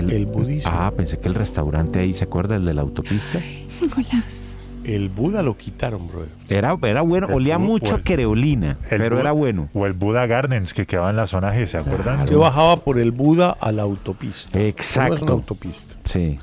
El, 0.00 0.12
El 0.12 0.26
budismo. 0.26 0.70
Ah, 0.72 0.92
pensé 0.96 1.18
que 1.18 1.28
el 1.28 1.34
restaurante 1.34 1.98
ahí, 2.00 2.12
¿se 2.12 2.24
acuerda? 2.24 2.56
El 2.56 2.64
de 2.64 2.74
la 2.74 2.82
autopista. 2.82 3.40
Nicolás. 3.80 4.56
El 4.84 5.08
Buda 5.10 5.42
lo 5.42 5.56
quitaron, 5.56 6.06
brother. 6.08 6.28
Era, 6.48 6.76
era 6.82 7.02
bueno, 7.02 7.26
El 7.28 7.34
olía 7.34 7.58
mucho 7.58 7.94
o 7.94 7.98
a 7.98 8.02
querolina, 8.02 8.78
pero 8.88 9.20
era 9.20 9.32
bueno. 9.32 9.68
O 9.74 9.84
el 9.84 9.92
Buda 9.92 10.26
Gardens 10.26 10.72
que 10.72 10.86
quedaba 10.86 11.10
en 11.10 11.16
la 11.16 11.26
zona 11.26 11.52
G, 11.54 11.66
¿se 11.66 11.76
acuerdan? 11.76 12.26
Yo 12.26 12.38
bajaba 12.38 12.76
por 12.76 12.98
el 12.98 13.12
Buda 13.12 13.50
a 13.60 13.70
la 13.72 13.82
autopista. 13.82 14.48
No 14.58 14.64
es 14.64 14.64
una 14.64 14.68
Exacto. 14.70 15.32
autopista. 15.32 15.94
Sí. 16.06 16.38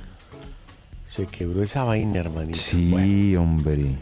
Se 1.06 1.26
quebró 1.26 1.64
esa 1.64 1.84
vaina, 1.86 2.20
hermanito. 2.20 2.60
Sí, 2.60 2.92
Bueno, 2.92 3.42
hombre. 3.42 3.96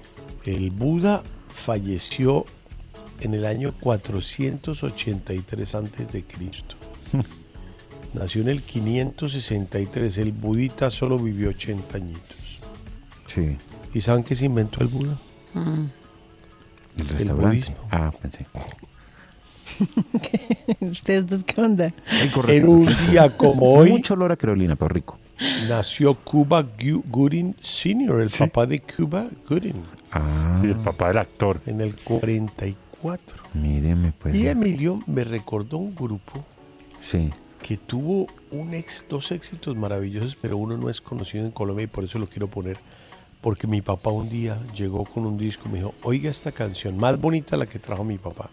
el 0.45 0.71
Buda 0.71 1.21
falleció 1.47 2.43
en 3.21 3.35
el 3.35 3.45
año 3.45 3.73
483 3.79 5.75
antes 5.75 6.11
de 6.11 6.23
Cristo. 6.23 6.75
Nació 8.13 8.41
en 8.41 8.49
el 8.49 8.63
563. 8.63 10.17
El 10.19 10.31
budita 10.31 10.89
solo 10.91 11.17
vivió 11.17 11.49
80 11.49 11.97
añitos. 11.97 12.37
Sí. 13.25 13.57
¿Y 13.93 14.01
saben 14.01 14.23
qué 14.23 14.35
se 14.35 14.45
inventó 14.45 14.81
el 14.81 14.87
Buda? 14.87 15.17
Mm. 15.53 15.85
El 16.97 17.07
restaurante. 17.09 17.47
budismo. 17.47 17.75
ah, 17.91 18.11
pensé. 18.21 18.45
¿Ustedes 20.81 21.25
dos 21.27 21.43
qué 21.43 21.59
onda? 21.61 21.93
Ay, 22.07 22.21
En 22.27 22.31
correcto. 22.31 22.69
un 22.71 22.85
día 23.09 23.35
como 23.35 23.73
hoy 23.73 23.91
Mucho 23.91 24.13
olor 24.13 24.31
a 24.31 24.35
querolina, 24.35 24.75
pero 24.75 24.89
rico. 24.89 25.17
nació 25.67 26.13
Cuba 26.15 26.63
Gooding 27.07 27.55
Sr., 27.61 28.21
el 28.21 28.29
papá 28.29 28.65
de 28.67 28.79
Cuba 28.79 29.27
Gooding, 29.49 29.81
Ah, 30.11 30.59
Sí, 30.61 30.67
el 30.67 30.75
papá 30.75 31.07
del 31.07 31.17
actor. 31.17 31.59
en 31.65 31.81
el 31.81 31.95
44. 31.95 33.37
míreme, 33.55 34.13
pues. 34.19 34.35
Y 34.35 34.47
Emilio 34.47 34.99
me 35.07 35.23
recordó 35.23 35.77
un 35.77 35.95
grupo 35.95 36.45
Sí. 37.01 37.31
Que 37.63 37.77
tuvo 37.77 38.27
un 38.51 38.73
ex, 38.73 39.05
dos 39.09 39.31
éxitos 39.31 39.75
maravillosos, 39.75 40.35
pero 40.35 40.57
uno 40.57 40.77
no 40.77 40.89
es 40.89 40.99
conocido 41.01 41.45
en 41.45 41.51
Colombia 41.51 41.85
y 41.85 41.87
por 41.87 42.03
eso 42.03 42.19
lo 42.19 42.27
quiero 42.27 42.47
poner. 42.47 42.77
Porque 43.41 43.67
mi 43.67 43.81
papá 43.81 44.11
un 44.11 44.29
día 44.29 44.61
llegó 44.75 45.05
con 45.05 45.25
un 45.25 45.37
disco 45.37 45.63
y 45.67 45.71
me 45.71 45.77
dijo, 45.79 45.95
oiga 46.03 46.29
esta 46.29 46.51
canción, 46.51 46.97
más 46.97 47.19
bonita 47.19 47.57
la 47.57 47.65
que 47.65 47.79
trajo 47.79 48.03
mi 48.03 48.17
papá. 48.17 48.49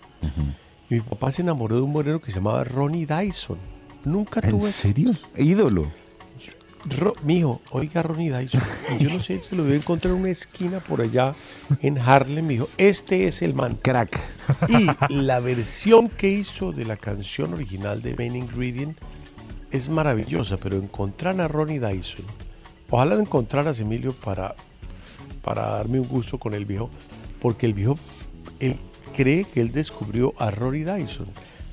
Y 0.88 0.94
mi 0.94 1.00
papá 1.00 1.30
se 1.32 1.42
enamoró 1.42 1.76
de 1.76 1.82
un 1.82 1.92
moreno 1.92 2.20
que 2.20 2.30
se 2.30 2.36
llamaba 2.36 2.64
Ronnie 2.64 3.06
Dyson. 3.06 3.58
Nunca 4.04 4.40
¿En 4.42 4.50
tuve 4.50 4.70
serio? 4.70 5.14
Ídolo. 5.36 5.90
Ro- 6.98 7.12
mijo, 7.24 7.60
oiga 7.70 8.02
Ronnie 8.02 8.30
Dyson. 8.30 8.62
Yo 8.98 9.10
no 9.10 9.22
sé, 9.22 9.42
se 9.42 9.54
lo 9.54 9.64
debe 9.64 9.76
encontrar 9.76 10.14
en 10.14 10.20
una 10.20 10.30
esquina 10.30 10.80
por 10.80 11.00
allá 11.02 11.34
en 11.82 11.98
Harlem. 11.98 12.46
Me 12.46 12.54
dijo, 12.54 12.68
este 12.78 13.26
es 13.28 13.42
el 13.42 13.54
man. 13.54 13.78
Crack. 13.82 14.18
Y 14.68 14.86
la 15.12 15.40
versión 15.40 16.08
que 16.08 16.28
hizo 16.30 16.72
de 16.72 16.86
la 16.86 16.96
canción 16.96 17.52
original 17.54 18.00
de 18.02 18.14
Main 18.14 18.34
Ingredient 18.36 18.96
es 19.70 19.88
maravillosa, 19.88 20.56
pero 20.56 20.76
encontrar 20.76 21.40
a 21.40 21.48
Ronnie 21.48 21.78
Dyson, 21.78 22.24
ojalá 22.88 23.14
lo 23.14 23.20
encontraras, 23.20 23.78
Emilio, 23.78 24.12
para, 24.14 24.56
para 25.44 25.68
darme 25.68 26.00
un 26.00 26.08
gusto 26.08 26.38
con 26.38 26.54
el 26.54 26.64
viejo, 26.64 26.90
porque 27.40 27.66
el 27.66 27.74
viejo, 27.74 27.96
él 28.58 28.78
cree 29.14 29.44
que 29.44 29.60
él 29.60 29.70
descubrió 29.70 30.34
a 30.38 30.50
Ronnie 30.50 30.84
Dyson. 30.84 31.28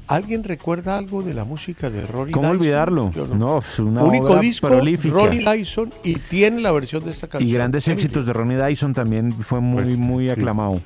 ¿Alguien 0.07 0.43
recuerda 0.43 0.97
algo 0.97 1.21
de 1.21 1.33
la 1.33 1.43
música 1.43 1.89
de 1.89 2.05
Ronnie 2.05 2.31
¿Cómo 2.33 2.47
Dyson? 2.47 2.59
olvidarlo? 2.61 3.11
Yo 3.11 3.27
No, 3.27 3.59
es 3.59 3.77
una 3.79 4.03
Único 4.03 4.27
obra 4.27 4.39
disco, 4.41 4.67
prolífica. 4.69 5.13
Ronnie 5.15 5.43
Dyson, 5.43 5.93
y 6.03 6.15
tiene 6.15 6.61
la 6.61 6.71
versión 6.71 7.03
de 7.03 7.11
esta 7.11 7.27
canción. 7.27 7.49
Y 7.49 7.53
grandes 7.53 7.87
éxitos 7.87 8.25
de 8.25 8.33
Ronnie 8.33 8.57
Dyson 8.57 8.93
también 8.93 9.31
fue 9.33 9.59
muy, 9.59 9.83
Pues, 9.83 9.97
muy 9.97 10.23
sí. 10.25 10.29
aclamado. 10.29 10.79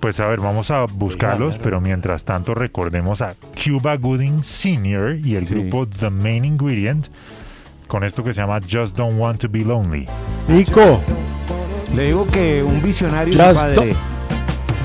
Pues 0.00 0.18
a 0.20 0.26
ver, 0.26 0.40
vamos 0.40 0.70
a 0.70 0.84
buscarlos, 0.84 1.52
claro. 1.54 1.62
pero 1.62 1.80
mientras 1.80 2.24
tanto 2.24 2.52
recordemos 2.54 3.22
a 3.22 3.34
Cuba 3.64 3.96
Gooding 3.96 4.42
Sr. 4.44 5.16
y 5.24 5.36
el 5.36 5.46
Sí. 5.46 5.54
grupo 5.54 5.86
The 5.86 6.10
Main 6.10 6.44
Ingredient 6.44 7.06
con 7.86 8.02
esto 8.04 8.22
que 8.24 8.34
se 8.34 8.40
llama 8.40 8.60
Just 8.60 8.96
Don't 8.96 9.18
Want 9.18 9.40
to 9.40 9.48
Be 9.48 9.60
Lonely. 9.60 10.06
Nico, 10.48 11.00
Le 11.94 12.06
digo 12.06 12.26
que 12.26 12.62
un 12.62 12.82
visionario 12.82 13.32
es 13.32 13.40
Just 13.40 13.60
padre. 13.60 13.94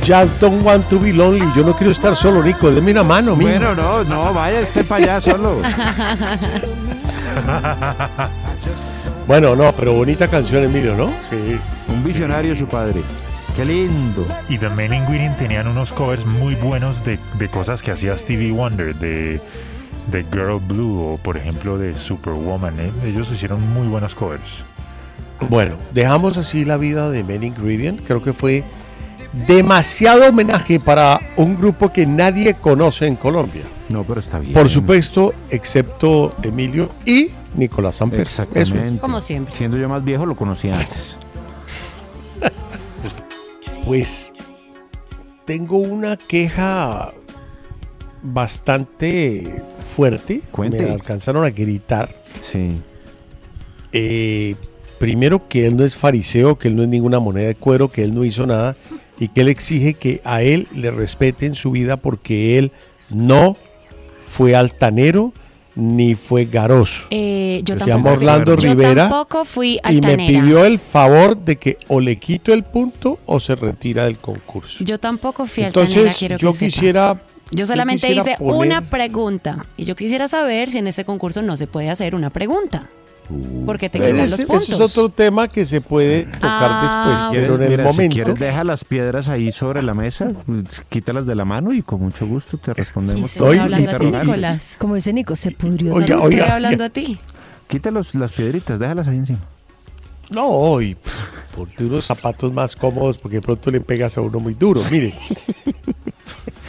Just 0.04 0.34
don't 0.40 0.64
want 0.64 0.88
to 0.90 1.00
be 1.00 1.12
lonely. 1.14 1.46
Yo 1.56 1.64
no 1.64 1.76
quiero 1.76 1.92
estar 1.92 2.16
solo, 2.16 2.44
Nico. 2.44 2.72
Deme 2.72 2.92
una 2.92 3.04
mano, 3.04 3.36
mijo. 3.36 3.52
Bueno, 3.52 3.76
no, 3.76 4.04
no, 4.04 4.34
vaya 4.34 4.62
usted 4.62 4.86
para 4.88 5.04
allá 5.04 5.22
solo. 5.22 5.62
Bueno, 9.28 9.56
no, 9.56 9.72
pero 9.74 9.94
bonita 9.94 10.28
canción, 10.28 10.64
Emilio, 10.64 10.96
¿no? 10.96 11.06
Sí. 11.30 11.60
Un 11.88 12.04
visionario 12.04 12.56
su 12.56 12.66
padre. 12.66 13.04
Qué 13.56 13.64
lindo. 13.64 14.26
Y 14.50 14.58
The 14.58 14.70
Main 14.70 14.92
Ingredient 14.92 15.38
tenían 15.38 15.68
unos 15.68 15.94
covers 15.94 16.26
muy 16.26 16.56
buenos 16.56 17.06
de, 17.06 17.20
de 17.38 17.48
cosas 17.48 17.84
que 17.84 17.92
hacía 17.92 18.18
Stevie 18.18 18.52
Wonder, 18.52 18.96
de, 18.96 19.40
de 20.12 20.26
Girl 20.32 20.60
Blue 20.60 21.14
o 21.14 21.18
por 21.18 21.38
ejemplo 21.38 21.78
de 21.78 21.94
Superwoman. 21.94 22.80
¿eh? 22.80 22.92
Ellos 23.06 23.30
hicieron 23.32 23.62
muy 23.72 23.88
buenos 23.88 24.16
covers. 24.16 24.64
Bueno, 25.48 25.76
dejamos 25.94 26.38
así 26.38 26.66
la 26.66 26.78
vida 26.78 27.12
de 27.12 27.24
Men 27.24 27.44
Ingredient. 27.44 28.02
Creo 28.08 28.24
que 28.24 28.34
fue 28.34 28.64
demasiado 29.34 30.30
homenaje 30.30 30.80
para 30.80 31.20
un 31.36 31.56
grupo 31.56 31.92
que 31.92 32.06
nadie 32.06 32.56
conoce 32.56 33.08
en 33.08 33.16
Colombia. 33.16 33.64
No, 33.90 34.04
pero 34.04 34.20
está 34.20 34.40
bien. 34.40 34.54
Por 34.54 34.70
supuesto, 34.70 35.34
excepto 35.50 36.32
Emilio 36.44 36.90
y 37.06 37.30
Nicolás 37.56 37.98
Samper. 37.98 38.22
Eso 38.22 38.44
es. 38.44 38.50
Exactamente. 38.50 39.00
Como 39.00 39.22
siempre. 39.22 39.56
Siendo 39.56 39.78
yo 39.78 39.90
más 39.90 40.04
viejo, 40.04 40.26
lo 40.26 40.36
conocía 40.36 40.78
antes. 40.80 41.18
Pues 43.86 44.32
tengo 45.46 45.80
una 45.80 46.16
queja 46.16 47.12
bastante 48.22 49.64
fuerte. 49.96 50.44
Cuente. 50.52 50.84
Me 50.84 50.92
alcanzaron 50.92 51.44
a 51.44 51.50
gritar. 51.50 52.08
Sí. 52.42 52.80
Eh, 53.92 54.56
primero 55.00 55.48
que 55.48 55.66
él 55.66 55.76
no 55.76 55.86
es 55.86 55.96
fariseo, 55.96 56.60
que 56.60 56.68
él 56.68 56.76
no 56.76 56.84
es 56.84 56.90
ninguna 56.90 57.20
moneda 57.20 57.48
de 57.48 57.56
cuero, 57.56 57.90
que 57.90 58.04
él 58.04 58.14
no 58.14 58.24
hizo 58.24 58.46
nada 58.46 58.76
y 59.20 59.28
que 59.28 59.42
él 59.42 59.50
exige 59.50 59.94
que 59.96 60.22
a 60.24 60.42
él 60.42 60.68
le 60.74 60.92
respeten 60.92 61.56
su 61.56 61.72
vida 61.72 61.98
porque 61.98 62.58
él 62.58 62.72
no 63.10 63.56
fue 64.26 64.56
altanero 64.56 65.34
ni 65.76 66.16
fue 66.16 66.46
garoso. 66.46 67.06
Eh, 67.10 67.62
yo 67.64 67.78
tampoco 67.78 67.88
llama 67.88 68.16
fui- 68.18 68.26
yo 68.46 68.56
Rivera 68.56 69.10
tampoco 69.10 69.46
fui 69.46 69.80
y 69.90 70.02
me 70.02 70.18
pidió 70.18 70.66
el 70.66 70.78
favor 70.80 71.38
de 71.38 71.56
que 71.58 71.78
o 71.88 72.00
le 72.02 72.18
quito 72.18 72.54
el 72.54 72.64
punto 72.64 73.20
o 73.26 73.40
se 73.40 73.56
retira 73.56 74.06
del 74.06 74.18
concurso. 74.18 74.84
Yo 74.84 75.00
tampoco 75.00 75.46
fui 75.46 75.64
Entonces, 75.64 75.96
altanera, 75.96 76.16
quiero 76.18 76.38
que 76.38 76.44
yo 76.46 76.52
sepas. 76.52 76.74
quisiera- 76.74 77.14
Yo 77.52 77.58
yo 77.60 77.66
solamente 77.66 78.08
quisiera 78.08 78.32
hice 78.34 78.44
poner- 78.44 78.68
una 78.68 78.82
pregunta 78.90 79.66
y 79.78 79.86
yo 79.86 79.96
quisiera 79.96 80.28
saber 80.28 80.70
si 80.70 80.80
en 80.80 80.88
este 80.88 81.04
concurso 81.06 81.42
no 81.42 81.56
se 81.58 81.66
puede 81.68 81.90
hacer 81.90 82.14
una 82.14 82.30
pregunta. 82.30 82.90
Porque 83.66 83.90
te 83.90 84.00
quitan 84.00 84.18
los 84.30 84.42
puntos. 84.42 84.64
ese 84.64 84.74
es 84.74 84.80
otro 84.80 85.10
tema 85.10 85.48
que 85.48 85.66
se 85.66 85.82
puede 85.82 86.24
tocar 86.24 86.40
Ah, 86.72 87.30
después, 87.30 87.42
pero 87.44 87.56
en 87.56 87.62
el 87.64 87.70
Mira, 87.70 87.84
momento... 87.84 88.02
Si 88.16 88.22
quieres, 88.24 88.40
deja 88.40 88.64
las 88.64 88.84
piedras 88.84 89.30
ahí 89.30 89.52
sobre 89.52 89.82
la 89.84 89.94
mesa, 89.94 90.32
pues, 90.46 90.82
quítalas 90.90 91.26
de 91.26 91.36
la 91.36 91.46
mano 91.46 91.74
y 91.74 91.82
con 91.82 92.02
mucho 92.02 92.26
gusto 92.28 92.58
te 92.58 92.74
respondemos. 92.74 93.32
Estoy 93.32 93.58
todas 93.58 93.58
las 93.58 93.64
hablando 93.66 93.76
a 93.76 93.78
ti, 93.80 93.84
interrogantes. 94.06 94.28
Nicolás. 94.28 94.76
Como 94.80 94.96
dice 94.96 95.14
Nico, 95.14 95.36
se 95.36 95.52
pudrió. 95.52 95.94
Oiga, 95.94 96.16
la 96.16 96.22
oiga. 96.24 96.38
Estoy 96.40 96.52
hablando 96.56 96.84
a 96.86 96.90
ti. 96.90 97.20
Quita 97.68 97.92
los- 97.92 98.16
las 98.16 98.32
piedritas, 98.32 98.80
déjalas 98.80 99.08
ahí 99.08 99.18
encima. 99.18 99.40
No, 100.32 100.80
y 100.80 100.94
pff, 100.94 101.14
ponte 101.56 101.84
unos 101.86 102.06
zapatos 102.06 102.54
más 102.54 102.76
cómodos 102.76 103.18
porque 103.18 103.38
de 103.38 103.42
pronto 103.42 103.72
le 103.72 103.82
pegas 103.82 104.16
a 104.18 104.22
uno 104.22 104.40
muy 104.40 104.54
duro. 104.54 104.80
Mire, 104.92 105.12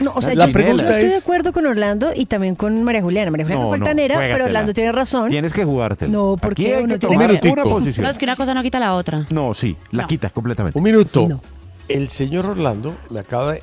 No, 0.00 0.12
o 0.14 0.22
sea, 0.22 0.34
La 0.34 0.46
yo, 0.46 0.52
pregunta 0.52 0.84
yo 0.84 0.90
estoy 0.90 1.08
de 1.10 1.16
acuerdo 1.16 1.52
con 1.52 1.66
Orlando 1.66 2.10
y 2.14 2.26
también 2.26 2.54
con 2.54 2.82
María 2.82 3.02
Juliana. 3.02 3.30
María 3.30 3.44
Juliana 3.46 3.64
No, 3.64 3.68
fue 3.68 3.78
no, 3.78 3.84
pero. 3.84 4.44
Orlando 4.46 4.72
tiene 4.74 4.92
razón. 4.92 5.28
Tienes 5.28 5.52
que 5.52 5.64
jugártela. 5.64 6.10
No, 6.10 6.36
porque 6.40 6.62
Aquí 6.62 6.72
hay 6.72 6.82
uno 6.84 6.94
que 6.94 7.06
tiene 7.06 7.38
tomar 7.38 7.52
una 7.52 7.64
posición. 7.64 8.04
No, 8.04 8.10
es 8.10 8.18
que 8.18 8.24
una 8.24 8.36
cosa 8.36 8.54
no 8.54 8.62
quita 8.62 8.78
la 8.80 8.94
otra. 8.94 9.26
No, 9.30 9.54
sí, 9.54 9.76
la 9.90 10.06
quita 10.06 10.30
completamente. 10.30 10.78
un 10.78 10.84
minuto. 10.84 11.40
El 11.88 12.08
señor 12.08 12.46
Orlando 12.46 12.96
me 13.10 13.18
acaba 13.20 13.52
de... 13.52 13.62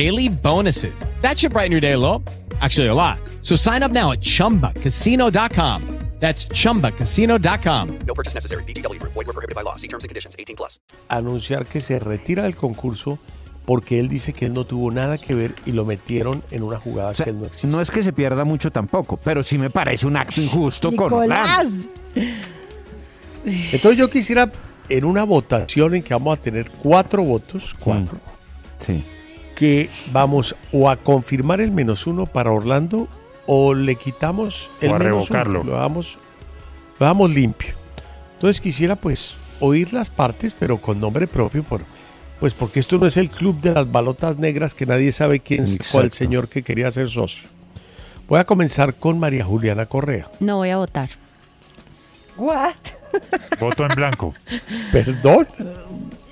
daily 0.00 0.28
bonuses. 0.28 0.94
That 1.20 1.36
should 1.38 1.52
brighten 1.52 1.72
your 1.72 1.80
day 1.80 1.92
a 1.92 1.98
little. 1.98 2.22
Actually, 2.60 2.88
a 2.88 2.94
lot. 2.94 3.18
So 3.42 3.56
sign 3.56 3.82
up 3.82 3.90
now 3.92 4.12
at 4.12 4.20
chumbacasino.com. 4.20 5.82
That's 6.20 6.46
chumbacasino.com. 6.48 7.88
No 8.06 8.14
purchase 8.14 8.34
necessary. 8.34 8.62
VGW 8.64 8.98
Group. 9.00 9.12
Void 9.14 9.26
were 9.26 9.32
prohibited 9.32 9.54
by 9.54 9.62
law. 9.62 9.76
See 9.76 9.88
terms 9.88 10.04
and 10.04 10.10
conditions. 10.10 10.36
18 10.38 10.56
plus. 10.56 10.80
anunciar 11.08 11.64
que 11.66 11.80
se 11.82 11.98
retira 11.98 12.42
del 12.44 12.54
concurso 12.54 13.18
porque 13.64 13.98
él 14.00 14.08
dice 14.08 14.32
que 14.32 14.46
él 14.46 14.52
no 14.52 14.64
tuvo 14.64 14.90
nada 14.90 15.16
que 15.18 15.34
ver 15.34 15.54
y 15.64 15.72
lo 15.72 15.84
metieron 15.84 16.42
en 16.50 16.62
una 16.62 16.78
jugada 16.78 17.10
O 17.10 17.14
sea, 17.14 17.24
que 17.24 17.30
él 17.30 17.38
no 17.40 17.46
existe. 17.46 17.68
no 17.68 17.80
es 17.80 17.90
que 17.90 18.02
se 18.02 18.12
pierda 18.12 18.44
mucho 18.44 18.70
tampoco, 18.70 19.18
pero 19.22 19.42
sí 19.42 19.56
me 19.58 19.70
parece 19.70 20.06
un 20.06 20.16
acto 20.16 20.40
injusto 20.40 20.92
con 20.94 21.12
Orlando. 21.12 21.34
Nicolás. 21.34 21.88
Entonces 23.44 23.96
yo 23.96 24.10
quisiera 24.10 24.50
en 24.88 25.04
una 25.04 25.24
votación 25.24 25.94
en 25.94 26.02
que 26.02 26.12
vamos 26.14 26.36
a 26.36 26.40
tener 26.40 26.70
cuatro 26.70 27.22
votos, 27.22 27.74
cuatro, 27.78 28.18
Sí. 28.78 29.02
Que 29.60 29.90
vamos 30.10 30.56
o 30.72 30.88
a 30.88 30.96
confirmar 30.96 31.60
el 31.60 31.70
menos 31.70 32.06
uno 32.06 32.24
para 32.24 32.50
Orlando 32.50 33.08
o 33.46 33.74
le 33.74 33.94
quitamos 33.94 34.70
el 34.80 34.90
O 34.90 34.94
a 34.94 34.98
menos 34.98 35.28
revocarlo. 35.28 35.60
uno, 35.60 35.72
lo 35.72 35.76
damos, 35.76 36.18
lo 36.98 37.04
damos 37.04 37.30
limpio. 37.30 37.74
Entonces 38.32 38.58
quisiera 38.58 38.96
pues 38.96 39.36
oír 39.60 39.92
las 39.92 40.08
partes, 40.08 40.56
pero 40.58 40.78
con 40.78 40.98
nombre 40.98 41.26
propio, 41.26 41.62
por, 41.62 41.82
pues 42.40 42.54
porque 42.54 42.80
esto 42.80 42.96
no 42.96 43.04
es 43.04 43.18
el 43.18 43.28
club 43.28 43.60
de 43.60 43.74
las 43.74 43.92
balotas 43.92 44.38
negras 44.38 44.74
que 44.74 44.86
nadie 44.86 45.12
sabe 45.12 45.40
quién 45.40 45.64
es 45.64 45.76
cuál 45.90 46.06
Exacto. 46.06 46.16
señor 46.16 46.48
que 46.48 46.62
quería 46.62 46.90
ser 46.90 47.10
socio. 47.10 47.46
Voy 48.30 48.40
a 48.40 48.44
comenzar 48.44 48.94
con 48.94 49.18
María 49.18 49.44
Juliana 49.44 49.84
Correa. 49.84 50.26
No 50.40 50.56
voy 50.56 50.70
a 50.70 50.78
votar. 50.78 51.10
What? 52.38 52.76
Voto 53.60 53.84
en 53.84 53.94
blanco. 53.94 54.32
Perdón. 54.90 55.48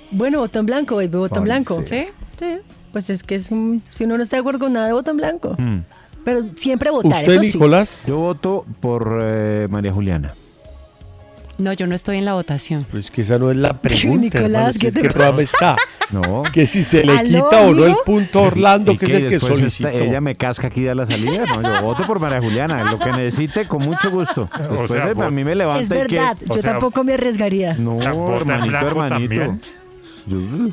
Bueno, 0.09 0.39
voto 0.39 0.57
en 0.57 0.65
blanco, 0.65 0.95
baby, 0.95 1.09
voto 1.09 1.37
en 1.37 1.43
blanco. 1.43 1.83
¿Sí? 1.85 2.07
Sí. 2.39 2.57
Pues 2.91 3.09
es 3.09 3.23
que 3.23 3.35
es 3.35 3.51
un, 3.51 3.83
si 3.91 4.05
uno 4.05 4.17
no 4.17 4.23
está 4.23 4.35
de 4.37 4.41
acuerdo 4.41 4.59
con 4.59 4.73
nada, 4.73 4.91
voto 4.93 5.11
en 5.11 5.17
blanco. 5.17 5.55
Mm. 5.57 5.79
Pero 6.25 6.43
siempre 6.55 6.89
votar, 6.91 7.21
¿Usted, 7.23 7.33
eso 7.33 7.43
sí. 7.43 7.51
Nicolás? 7.53 8.01
Yo 8.05 8.17
voto 8.17 8.65
por 8.81 9.19
eh, 9.23 9.67
María 9.69 9.93
Juliana. 9.93 10.33
No, 11.57 11.73
yo 11.73 11.87
no 11.87 11.95
estoy 11.95 12.17
en 12.17 12.25
la 12.25 12.33
votación. 12.35 12.85
Pero 12.87 12.99
es 12.99 13.11
que 13.11 13.21
esa 13.21 13.37
no 13.37 13.51
es 13.51 13.57
la 13.57 13.73
pregunta, 13.81 14.17
Nicolás, 14.21 14.45
hermano, 14.45 14.69
es 14.69 14.75
que 14.77 14.79
¿qué 14.81 14.87
es 14.87 14.93
te 14.93 15.01
que 15.01 15.07
el 15.07 15.13
programa 15.13 15.37
pasa? 15.37 15.43
está. 15.43 15.75
No. 16.11 16.41
Que 16.51 16.65
si 16.65 16.83
se 16.83 17.03
le 17.03 17.15
¿Aló, 17.15 17.27
quita 17.51 17.61
o 17.67 17.71
no 17.71 17.85
el 17.85 17.95
punto 18.03 18.41
Orlando, 18.41 18.93
¿Y 18.93 18.97
que 18.97 19.05
es 19.05 19.11
el 19.11 19.23
que 19.25 19.29
Después 19.35 19.59
solicitó. 19.59 19.89
esta- 19.89 20.03
ella 20.03 20.19
me 20.19 20.35
casca 20.35 20.65
aquí 20.65 20.87
a 20.87 20.95
la 20.95 21.05
salida. 21.05 21.45
No, 21.45 21.61
yo 21.61 21.83
voto 21.83 22.03
por 22.07 22.19
María 22.19 22.41
Juliana. 22.41 22.83
Lo 22.91 22.97
que 22.97 23.11
necesite, 23.11 23.67
con 23.67 23.83
mucho 23.85 24.09
gusto. 24.09 24.49
Después 24.57 24.89
sea, 24.89 25.13
vot- 25.13 25.27
a 25.27 25.29
mí 25.29 25.43
me 25.43 25.53
levanta 25.53 25.81
Es 25.81 25.85
y 25.87 26.07
que... 26.07 26.15
verdad, 26.15 26.35
o 26.49 26.55
yo 26.55 26.61
sea, 26.63 26.71
tampoco 26.71 27.03
me 27.03 27.13
arriesgaría. 27.13 27.75
No, 27.75 27.91
vota 27.93 28.37
hermanito, 28.37 28.75
hermanito. 28.87 29.35
también. 29.35 29.61
Yo- 30.25 30.69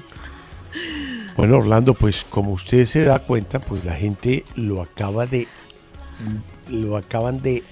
Bueno, 1.36 1.58
Orlando, 1.58 1.94
pues 1.94 2.24
como 2.28 2.52
usted 2.52 2.86
se 2.86 3.04
da 3.04 3.18
cuenta, 3.20 3.58
pues 3.60 3.84
la 3.84 3.94
gente 3.94 4.44
lo 4.54 4.80
acaba 4.80 5.26
de 5.26 5.46
lo 6.70 6.96
acaban 6.96 7.38
de 7.42 7.62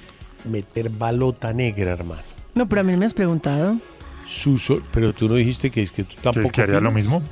meter 0.45 0.91
balota 0.91 1.53
negra, 1.53 1.93
hermano. 1.93 2.23
No, 2.55 2.69
pero 2.69 2.83
a 2.83 2.85
mí 2.85 2.93
no 2.93 2.99
me 2.99 3.07
has 3.07 3.15
preguntado. 3.15 3.79
Su 4.27 4.59
so- 4.59 4.83
pero 4.93 5.13
tú 5.13 5.29
no 5.29 5.35
dijiste 5.35 5.71
que 5.71 5.83
es 5.83 5.91
que 5.91 6.05
tú 6.05 6.15
tampoco. 6.17 6.33
¿Crees 6.35 6.53
que 6.53 6.63
haría 6.63 6.81
lo 6.81 6.91
mismo? 6.91 7.23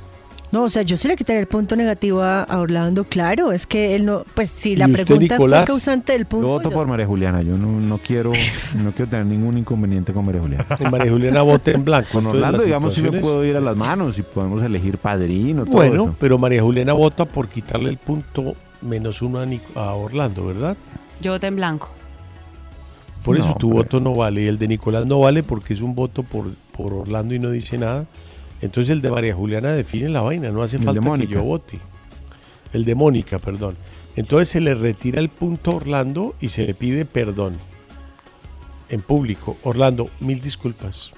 No, 0.53 0.63
o 0.63 0.69
sea, 0.69 0.83
yo 0.83 0.95
sí 0.97 1.07
le 1.07 1.15
quitaría 1.15 1.39
el 1.41 1.47
punto 1.47 1.75
negativo 1.75 2.21
a, 2.21 2.43
a 2.43 2.59
Orlando, 2.59 3.03
claro. 3.05 3.51
Es 3.51 3.65
que 3.65 3.95
él 3.95 4.05
no, 4.05 4.23
pues 4.35 4.49
si 4.51 4.75
la 4.75 4.87
¿Y 4.87 4.91
usted, 4.91 5.05
pregunta 5.07 5.35
Nicolás? 5.35 5.59
fue 5.61 5.67
causante 5.67 6.13
del 6.13 6.21
Yo 6.23 6.29
punto. 6.29 6.47
voto 6.47 6.69
yo- 6.69 6.75
por 6.75 6.87
María 6.87 7.07
Juliana. 7.07 7.41
Yo 7.41 7.57
no, 7.57 7.79
no 7.81 7.97
quiero 7.97 8.31
no 8.75 8.91
quiero 8.91 9.09
tener 9.09 9.25
ningún 9.25 9.57
inconveniente 9.57 10.13
con 10.13 10.25
María 10.25 10.41
Juliana. 10.41 10.65
María 10.91 11.11
Juliana 11.11 11.41
vota 11.41 11.71
en 11.71 11.83
blanco. 11.83 12.07
Con 12.11 12.27
Orlando, 12.27 12.59
la 12.59 12.63
digamos, 12.65 12.93
sí 12.93 13.01
me 13.01 13.19
puedo 13.19 13.43
ir 13.43 13.57
a 13.57 13.61
las 13.61 13.75
manos 13.75 14.17
y 14.19 14.21
podemos 14.21 14.61
elegir 14.63 14.99
padrino, 14.99 15.63
todo 15.65 15.73
Bueno, 15.73 16.03
eso. 16.03 16.15
pero 16.19 16.37
María 16.37 16.61
Juliana 16.61 16.93
vota 16.93 17.25
por 17.25 17.47
quitarle 17.47 17.89
el 17.89 17.97
punto 17.97 18.53
menos 18.81 19.21
uno 19.23 19.39
a, 19.39 19.45
Nic- 19.47 19.61
a 19.75 19.93
Orlando, 19.95 20.45
¿verdad? 20.45 20.77
Yo 21.19 21.31
voté 21.31 21.47
en 21.47 21.55
blanco. 21.55 21.89
Por 23.23 23.37
eso 23.37 23.47
No, 23.49 23.55
tu 23.55 23.67
hombre. 23.69 23.83
voto 23.83 23.99
no 23.99 24.13
vale. 24.13 24.43
Y 24.43 24.47
el 24.47 24.59
de 24.59 24.67
Nicolás 24.67 25.05
no 25.05 25.19
vale 25.19 25.43
porque 25.43 25.73
es 25.73 25.81
un 25.81 25.95
voto 25.95 26.23
por, 26.23 26.45
por 26.75 26.93
Orlando 26.93 27.33
y 27.33 27.39
no 27.39 27.49
dice 27.49 27.77
nada. 27.77 28.05
Entonces 28.63 28.91
el 28.91 29.01
de 29.01 29.11
María 29.11 29.35
Juliana 29.35 29.73
define 29.73 30.07
la 30.07 30.21
vaina. 30.21 30.49
No 30.49 30.63
hace 30.63 30.77
El 30.77 30.83
falta 30.83 31.17
que 31.17 31.27
yo 31.27 31.43
vote. 31.43 31.79
El 32.71 32.85
de 32.85 32.95
Mónica, 32.95 33.37
perdón. 33.37 33.75
Entonces 34.15 34.47
se 34.47 34.61
le 34.61 34.73
retira 34.73 35.19
el 35.19 35.27
punto 35.27 35.71
a 35.71 35.75
Orlando 35.75 36.33
y 36.39 36.47
se 36.47 36.65
le 36.65 36.73
pide 36.73 37.03
perdón. 37.03 37.57
En 38.87 39.01
público. 39.01 39.57
Orlando, 39.63 40.09
mil 40.21 40.39
disculpas. 40.39 41.11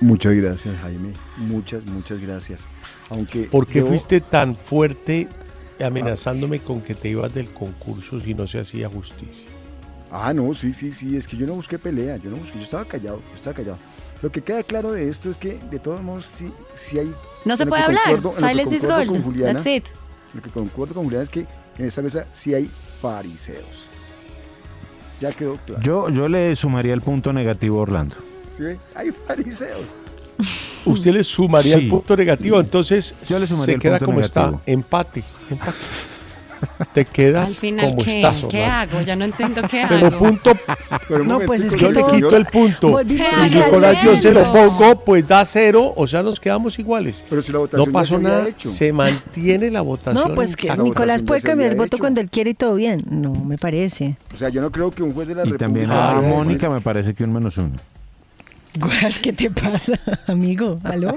Muchas 0.00 0.34
gracias, 0.34 0.76
Jaime. 0.82 1.12
Muchas, 1.36 1.84
muchas 1.86 2.20
gracias. 2.20 2.62
Aunque 3.10 3.44
¿Por 3.44 3.64
qué 3.68 3.78
yo- 3.78 3.86
fuiste 3.86 4.20
tan 4.20 4.56
fuerte 4.56 5.28
amenazándome 5.80 6.58
con 6.58 6.80
que 6.80 6.96
te 6.96 7.10
ibas 7.10 7.32
del 7.32 7.48
concurso 7.50 8.18
si 8.18 8.34
no 8.34 8.48
se 8.48 8.58
hacía 8.58 8.88
justicia? 8.88 9.46
Ah, 10.10 10.32
no, 10.32 10.52
sí, 10.52 10.74
sí, 10.74 10.90
sí, 10.90 11.16
es 11.16 11.28
que 11.28 11.36
yo 11.36 11.46
no 11.46 11.54
busqué 11.54 11.78
pelea, 11.78 12.16
yo 12.16 12.28
no 12.30 12.36
busqué, 12.38 12.58
yo 12.58 12.64
estaba 12.64 12.84
callado, 12.84 13.18
yo 13.30 13.36
estaba 13.36 13.54
callado. 13.54 13.78
Lo 14.22 14.30
que 14.30 14.40
queda 14.42 14.62
claro 14.62 14.92
de 14.92 15.08
esto 15.08 15.30
es 15.30 15.36
que, 15.38 15.58
de 15.58 15.78
todos 15.80 16.00
modos, 16.02 16.26
sí, 16.26 16.50
sí 16.78 16.98
hay... 16.98 17.12
No 17.44 17.56
se 17.56 17.66
puede 17.66 17.82
hablar. 17.82 18.04
concuerdo- 18.20 18.34
Silence 18.34 18.76
is 18.76 18.86
gold. 18.86 19.06
con 19.08 19.22
Juliana- 19.22 19.52
That's 19.52 19.66
it. 19.66 19.84
Lo 20.34 20.40
que 20.40 20.48
concuerdo 20.50 20.94
con 20.94 21.04
Julián 21.04 21.22
es 21.22 21.28
que 21.28 21.40
en 21.78 21.84
esta 21.86 22.02
mesa 22.02 22.26
sí 22.32 22.54
hay 22.54 22.70
fariseos. 23.00 23.64
Ya 25.20 25.30
quedó 25.32 25.56
claro. 25.66 25.82
Yo, 25.82 26.08
yo 26.08 26.28
le 26.28 26.54
sumaría 26.56 26.94
el 26.94 27.00
punto 27.00 27.32
negativo 27.32 27.78
a 27.80 27.82
Orlando. 27.82 28.16
¿Sí? 28.56 28.64
Hay 28.94 29.10
fariseos. 29.26 29.82
Usted 30.84 31.12
le 31.12 31.24
sumaría 31.24 31.74
Sí. 31.76 31.84
el 31.84 31.90
punto 31.90 32.16
negativo, 32.16 32.60
entonces 32.60 33.14
Yo 33.28 33.38
le 33.38 33.46
sumaría 33.46 33.66
se 33.66 33.74
el 33.74 33.80
queda 33.80 33.98
punto 33.98 34.06
como 34.06 34.20
negativo. 34.20 34.46
está, 34.58 34.70
empate, 34.72 35.24
empate. 35.50 35.72
Te 36.94 37.04
quedas 37.04 37.48
Al 37.48 37.54
final, 37.54 37.90
como 37.90 38.02
¿qué? 38.04 38.16
estás. 38.16 38.44
¿Qué 38.48 38.62
Orlando. 38.64 38.96
hago? 38.96 39.00
Ya 39.02 39.16
no 39.16 39.24
entiendo 39.24 39.62
qué 39.68 39.84
Pero 39.88 40.06
hago. 40.06 40.18
punto, 40.18 40.52
Pero 41.08 41.22
un 41.22 41.28
No, 41.28 41.40
pues 41.40 41.64
es 41.64 41.74
que 41.76 41.82
yo 41.82 41.90
le 41.92 42.04
quito 42.12 42.36
el 42.36 42.44
punto. 42.46 42.94
Caer 42.94 43.54
Nicolás 43.54 44.02
yo 44.02 44.16
se 44.16 44.32
lo 44.32 44.52
pongo, 44.52 45.04
pues 45.04 45.26
da 45.26 45.44
cero, 45.44 45.92
o 45.96 46.06
sea, 46.06 46.22
nos 46.22 46.38
quedamos 46.40 46.78
iguales. 46.78 47.24
Pero 47.28 47.42
si 47.42 47.52
la 47.52 47.58
No 47.58 47.60
votación 47.60 47.86
ya 47.86 47.92
pasó 47.92 48.16
se 48.16 48.22
nada, 48.22 48.48
hecho. 48.48 48.70
se 48.70 48.92
mantiene 48.92 49.70
la 49.70 49.80
votación. 49.80 50.28
No, 50.28 50.34
pues 50.34 50.56
que. 50.56 50.74
Nicolás 50.76 51.22
puede 51.22 51.42
cambiar 51.42 51.70
el 51.70 51.76
voto 51.76 51.96
hecho. 51.96 51.98
cuando 52.02 52.20
él 52.20 52.30
quiere 52.30 52.50
y 52.50 52.54
todo 52.54 52.74
bien. 52.74 53.00
No, 53.08 53.32
me 53.32 53.58
parece. 53.58 54.16
O 54.34 54.36
sea, 54.36 54.48
yo 54.48 54.60
no 54.60 54.70
creo 54.70 54.90
que 54.90 55.02
un 55.02 55.12
juez 55.14 55.28
de 55.28 55.34
la 55.34 55.42
Y 55.42 55.50
República... 55.52 55.66
también 55.66 55.90
a 55.92 56.20
Mónica 56.20 56.68
me 56.70 56.80
parece 56.80 57.14
que 57.14 57.24
un 57.24 57.32
menos 57.32 57.56
uno. 57.58 57.72
¿Qué 59.22 59.34
te 59.34 59.50
pasa, 59.50 59.98
amigo? 60.26 60.78
¿Aló? 60.84 61.14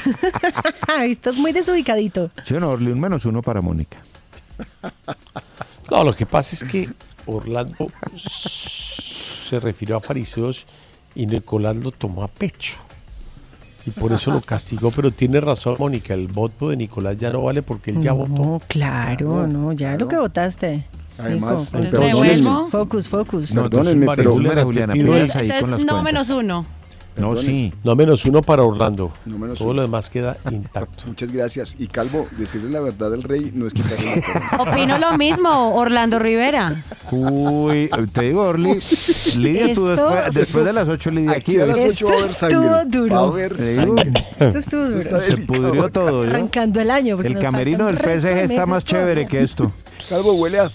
Estás 1.02 1.36
muy 1.36 1.52
desubicadito. 1.52 2.30
Sí, 2.44 2.54
no, 2.54 2.70
un 2.70 3.00
menos 3.00 3.24
uno 3.24 3.42
para 3.42 3.60
Mónica. 3.60 3.98
No, 5.90 6.04
lo 6.04 6.14
que 6.14 6.26
pasa 6.26 6.54
es 6.54 6.62
que 6.64 6.88
Orlando 7.26 7.88
se 8.16 9.58
refirió 9.60 9.96
a 9.96 10.00
fariseos 10.00 10.66
y 11.14 11.26
Nicolás 11.26 11.76
lo 11.76 11.90
tomó 11.90 12.22
a 12.24 12.28
pecho. 12.28 12.76
Y 13.86 13.90
por 13.90 14.12
eso 14.12 14.30
lo 14.30 14.40
castigó, 14.42 14.90
pero 14.90 15.10
tiene 15.10 15.40
razón 15.40 15.76
Mónica, 15.78 16.12
el 16.14 16.28
voto 16.28 16.68
de 16.68 16.76
Nicolás 16.76 17.16
ya 17.16 17.30
no 17.32 17.42
vale 17.42 17.62
porque 17.62 17.90
él 17.92 18.00
ya 18.00 18.12
votó. 18.12 18.60
Claro, 18.68 19.46
no, 19.46 19.72
ya 19.72 19.96
lo 19.96 20.06
que 20.06 20.16
votaste. 20.16 20.86
Además, 21.18 21.50
Nico, 21.50 21.62
Entonces, 21.76 21.90
perdónenme. 21.90 22.36
¿devuelvo? 22.36 22.68
Focus, 22.70 23.08
focus. 23.08 23.54
No, 23.54 23.62
Perdónenme, 23.64 24.00
entonces, 24.04 24.16
pero- 24.24 24.32
Juliana, 24.34 24.62
Juliana, 24.64 24.92
Te 24.94 24.98
pido 25.00 25.12
pilas 25.12 25.36
ahí 25.36 25.48
con 25.48 25.56
Entonces, 25.56 25.70
las 25.70 25.80
no 25.80 25.86
cuentas. 26.02 26.04
menos 26.04 26.30
uno. 26.30 26.66
No, 27.20 27.36
sí. 27.36 27.72
No 27.84 27.94
menos 27.96 28.24
uno 28.24 28.42
para 28.42 28.62
Orlando. 28.62 29.12
No 29.26 29.38
menos 29.38 29.58
Todo 29.58 29.68
uno. 29.68 29.76
lo 29.76 29.82
demás 29.82 30.08
queda 30.10 30.36
intacto. 30.50 31.04
Muchas 31.06 31.30
gracias. 31.30 31.76
Y 31.78 31.86
Calvo, 31.86 32.26
decirle 32.36 32.70
la 32.70 32.80
verdad 32.80 33.10
del 33.10 33.22
rey 33.22 33.52
no 33.54 33.66
es 33.66 33.74
quitarle 33.74 34.16
la 34.16 34.22
corona. 34.56 34.72
Opino 34.72 34.98
lo 34.98 35.16
mismo, 35.18 35.74
Orlando 35.74 36.18
Rivera. 36.18 36.82
Uy, 37.10 37.90
te 38.12 38.22
digo, 38.22 38.42
Orly, 38.42 38.78
Lidia, 39.36 39.74
tú 39.74 39.90
Esto- 39.90 40.10
después, 40.10 40.34
después 40.34 40.64
de 40.64 40.72
las 40.72 40.88
8, 40.88 41.10
Lidia, 41.10 41.30
aquí, 41.32 41.40
Aquí 41.52 41.60
a 41.60 41.66
las 41.66 41.76
¿oíste? 41.76 41.88
Esto 41.88 42.06
8 42.06 42.10
va 42.10 42.16
a 42.16 42.18
haber 42.18 42.30
estuvo 42.30 42.62
sangre. 42.68 42.98
duro. 42.98 43.14
Va 43.14 43.20
a 43.20 43.24
haber 43.28 43.56
Te 43.56 43.70
digo, 43.70 43.96
sangre. 43.96 44.12
Esto 44.38 44.58
estuvo 44.58 44.84
duro. 44.86 45.02
se 45.02 45.08
delicado. 45.10 45.46
pudrió 45.46 45.88
todo, 45.90 46.24
¿yo? 46.24 46.30
Arrancando 46.30 46.80
el 46.80 46.90
año. 46.90 47.16
porque 47.16 47.28
El 47.28 47.34
nos 47.34 47.42
camerino 47.42 47.86
del 47.86 47.96
un 47.96 48.00
resto 48.02 48.28
de 48.28 48.32
PSG 48.34 48.40
está 48.42 48.54
meses 48.54 48.66
más 48.68 48.84
chévere 48.84 49.22
todavía. 49.22 49.28
que 49.28 49.40
esto. 49.44 49.72
Calvo 50.08 50.32
huele 50.34 50.60
a... 50.60 50.70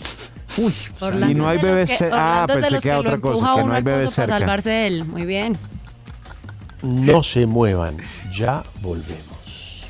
Uy, 0.57 0.73
Orlando 1.01 1.30
y 1.31 1.34
no 1.35 1.47
hay 1.49 1.57
es 1.57 1.61
de 1.63 1.67
los 1.67 1.76
bebés. 1.76 1.97
que- 1.97 2.05
Ah, 2.11 2.45
Orlando 2.47 2.53
es 2.53 2.55
de 2.55 2.61
pensé 2.61 2.73
los 2.76 2.84
que 2.84 2.89
era 2.89 2.95
lo 2.95 3.01
otra 3.01 3.17
cosa, 3.19 3.34
que 3.35 3.38
uno 3.43 3.65
no 3.67 3.72
hay 3.73 3.77
al 3.77 3.84
pozo 3.84 3.95
bebés 3.95 4.09
para 4.15 4.27
cerca. 4.27 4.39
salvarse 4.39 4.69
de 4.69 4.88
él. 4.88 5.05
Muy 5.05 5.26
bien. 5.26 5.57
No 6.86 7.24
se 7.24 7.48
muevan, 7.48 7.98
ya 8.32 8.64
volvemos. 8.82 9.86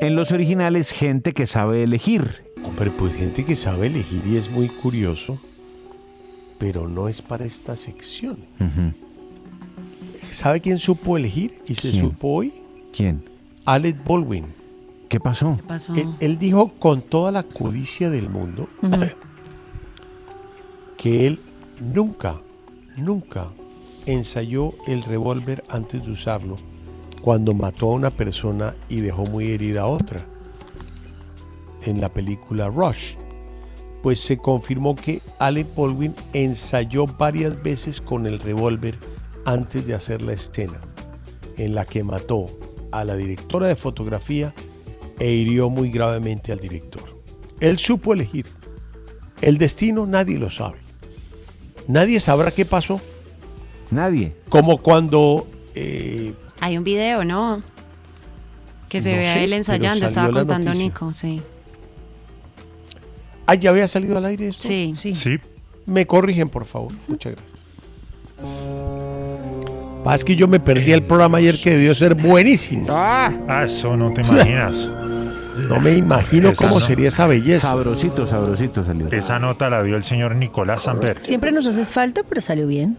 En 0.00 0.16
los 0.16 0.32
originales, 0.32 0.90
gente 0.90 1.32
que 1.32 1.46
sabe 1.46 1.84
elegir. 1.84 2.44
Hombre, 2.64 2.90
pues 2.90 3.14
gente 3.14 3.44
que 3.44 3.56
sabe 3.56 3.86
elegir 3.86 4.22
y 4.26 4.36
es 4.36 4.50
muy 4.50 4.68
curioso, 4.68 5.38
pero 6.58 6.88
no 6.88 7.08
es 7.08 7.22
para 7.22 7.44
esta 7.44 7.76
sección. 7.76 8.38
¿Sabe 10.32 10.60
quién 10.60 10.78
supo 10.78 11.16
elegir 11.16 11.62
y 11.66 11.74
se 11.74 11.90
¿Quién? 11.90 12.00
supo 12.04 12.28
hoy? 12.28 12.52
¿Quién? 12.92 13.24
Alec 13.64 13.96
Baldwin. 14.04 14.46
¿Qué 15.08 15.20
pasó? 15.20 15.56
¿Qué 15.56 15.62
pasó? 15.62 15.94
Él, 15.94 16.08
él 16.20 16.38
dijo 16.38 16.68
con 16.78 17.00
toda 17.00 17.32
la 17.32 17.42
codicia 17.44 18.10
del 18.10 18.28
mundo 18.28 18.68
que 20.96 21.26
él 21.26 21.38
nunca, 21.80 22.40
nunca 22.96 23.48
ensayó 24.12 24.74
el 24.86 25.02
revólver 25.02 25.62
antes 25.68 26.04
de 26.04 26.10
usarlo 26.10 26.56
cuando 27.20 27.52
mató 27.52 27.90
a 27.90 27.94
una 27.94 28.10
persona 28.10 28.74
y 28.88 29.00
dejó 29.00 29.26
muy 29.26 29.52
herida 29.52 29.82
a 29.82 29.86
otra. 29.86 30.24
En 31.84 32.00
la 32.00 32.10
película 32.10 32.68
Rush, 32.68 33.16
pues 34.02 34.20
se 34.20 34.38
confirmó 34.38 34.94
que 34.94 35.20
Alec 35.38 35.74
Baldwin 35.76 36.14
ensayó 36.32 37.06
varias 37.06 37.62
veces 37.62 38.00
con 38.00 38.26
el 38.26 38.38
revólver 38.38 38.98
antes 39.44 39.86
de 39.86 39.94
hacer 39.94 40.22
la 40.22 40.32
escena, 40.32 40.80
en 41.56 41.74
la 41.74 41.84
que 41.84 42.02
mató 42.02 42.46
a 42.92 43.04
la 43.04 43.14
directora 43.14 43.66
de 43.66 43.76
fotografía 43.76 44.54
e 45.18 45.30
hirió 45.30 45.68
muy 45.68 45.90
gravemente 45.90 46.52
al 46.52 46.60
director. 46.60 47.02
Él 47.60 47.78
supo 47.78 48.14
elegir. 48.14 48.46
El 49.42 49.58
destino 49.58 50.06
nadie 50.06 50.38
lo 50.38 50.48
sabe. 50.48 50.78
Nadie 51.88 52.20
sabrá 52.20 52.50
qué 52.50 52.64
pasó. 52.64 53.00
Nadie. 53.90 54.34
Como 54.48 54.78
cuando 54.78 55.46
eh, 55.74 56.32
Hay 56.60 56.76
un 56.78 56.84
video, 56.84 57.24
¿no? 57.24 57.62
Que 58.88 59.00
se 59.00 59.12
No 59.12 59.18
ve 59.18 59.28
a 59.28 59.42
él 59.42 59.52
ensayando, 59.52 60.06
estaba 60.06 60.30
contando. 60.30 60.72
Nico, 60.74 61.12
sí. 61.12 61.40
Ah, 63.46 63.54
ya 63.54 63.70
había 63.70 63.88
salido 63.88 64.18
al 64.18 64.24
aire 64.26 64.48
esto. 64.48 64.66
Sí. 64.68 64.92
Sí. 64.94 65.14
Sí, 65.14 65.38
Me 65.86 66.06
corrigen, 66.06 66.48
por 66.48 66.64
favor. 66.64 66.92
Muchas 67.06 67.32
gracias. 67.34 67.58
Es 70.14 70.24
que 70.24 70.36
yo 70.36 70.48
me 70.48 70.58
perdí 70.58 70.92
el 70.92 71.02
programa 71.02 71.38
ayer 71.38 71.54
que 71.62 71.70
debió 71.70 71.94
ser 71.94 72.14
buenísimo. 72.14 72.86
ah, 72.90 73.64
eso 73.66 73.94
no 73.96 74.12
te 74.14 74.22
imaginas. 74.22 74.88
No 75.68 75.80
me 75.80 75.92
imagino 75.92 76.50
Esa 76.50 76.64
cómo 76.64 76.78
no. 76.78 76.86
sería 76.86 77.08
esa 77.08 77.26
belleza. 77.26 77.68
Sabrosito, 77.68 78.26
sabrosito 78.26 78.82
salió. 78.84 79.08
Esa 79.10 79.38
nota 79.38 79.68
la 79.68 79.82
dio 79.82 79.96
el 79.96 80.04
señor 80.04 80.34
Nicolás 80.36 80.84
Samper. 80.84 81.20
Siempre 81.20 81.50
nos 81.52 81.66
haces 81.66 81.92
falta, 81.92 82.22
pero 82.26 82.40
salió 82.40 82.66
bien. 82.66 82.96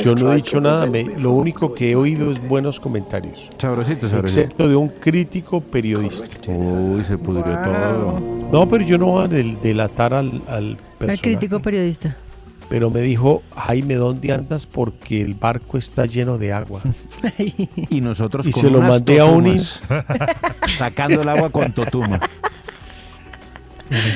Yo 0.00 0.14
no 0.14 0.32
he 0.32 0.36
dicho 0.36 0.60
nada. 0.60 0.86
me- 0.86 1.04
lo 1.04 1.30
único 1.32 1.74
que 1.74 1.92
he 1.92 1.96
oído 1.96 2.30
es 2.30 2.48
buenos 2.48 2.78
comentarios. 2.80 3.48
Sabrosito, 3.58 4.08
sabrosito. 4.08 4.40
Excepto 4.42 4.68
de 4.68 4.76
un 4.76 4.88
crítico 4.88 5.60
periodista. 5.60 6.26
Uy, 6.50 7.02
se 7.04 7.16
pudrió 7.18 7.44
todo. 7.62 8.20
No, 8.52 8.68
pero 8.68 8.84
yo 8.84 8.98
no 8.98 9.06
voy 9.06 9.24
a 9.24 9.28
del- 9.28 9.60
delatar 9.60 10.12
al, 10.14 10.42
al 10.46 10.64
El 10.70 10.76
personaje. 10.98 11.20
crítico 11.22 11.60
periodista. 11.60 12.16
Pero 12.68 12.90
me 12.90 13.00
dijo, 13.00 13.42
Jaime, 13.54 13.94
¿dónde 13.96 14.32
andas? 14.32 14.66
Porque 14.66 15.20
el 15.20 15.34
barco 15.34 15.76
está 15.76 16.06
lleno 16.06 16.38
de 16.38 16.52
agua. 16.54 16.80
Y 17.90 18.00
nosotros 18.00 18.46
Y 18.46 18.50
con 18.52 18.62
se 18.62 18.70
lo 18.70 18.80
mandé 18.80 19.20
a 19.20 19.26
un 19.26 19.58
Sacando 20.78 21.20
el 21.22 21.28
agua 21.28 21.50
con 21.50 21.72
totuma. 21.72 22.18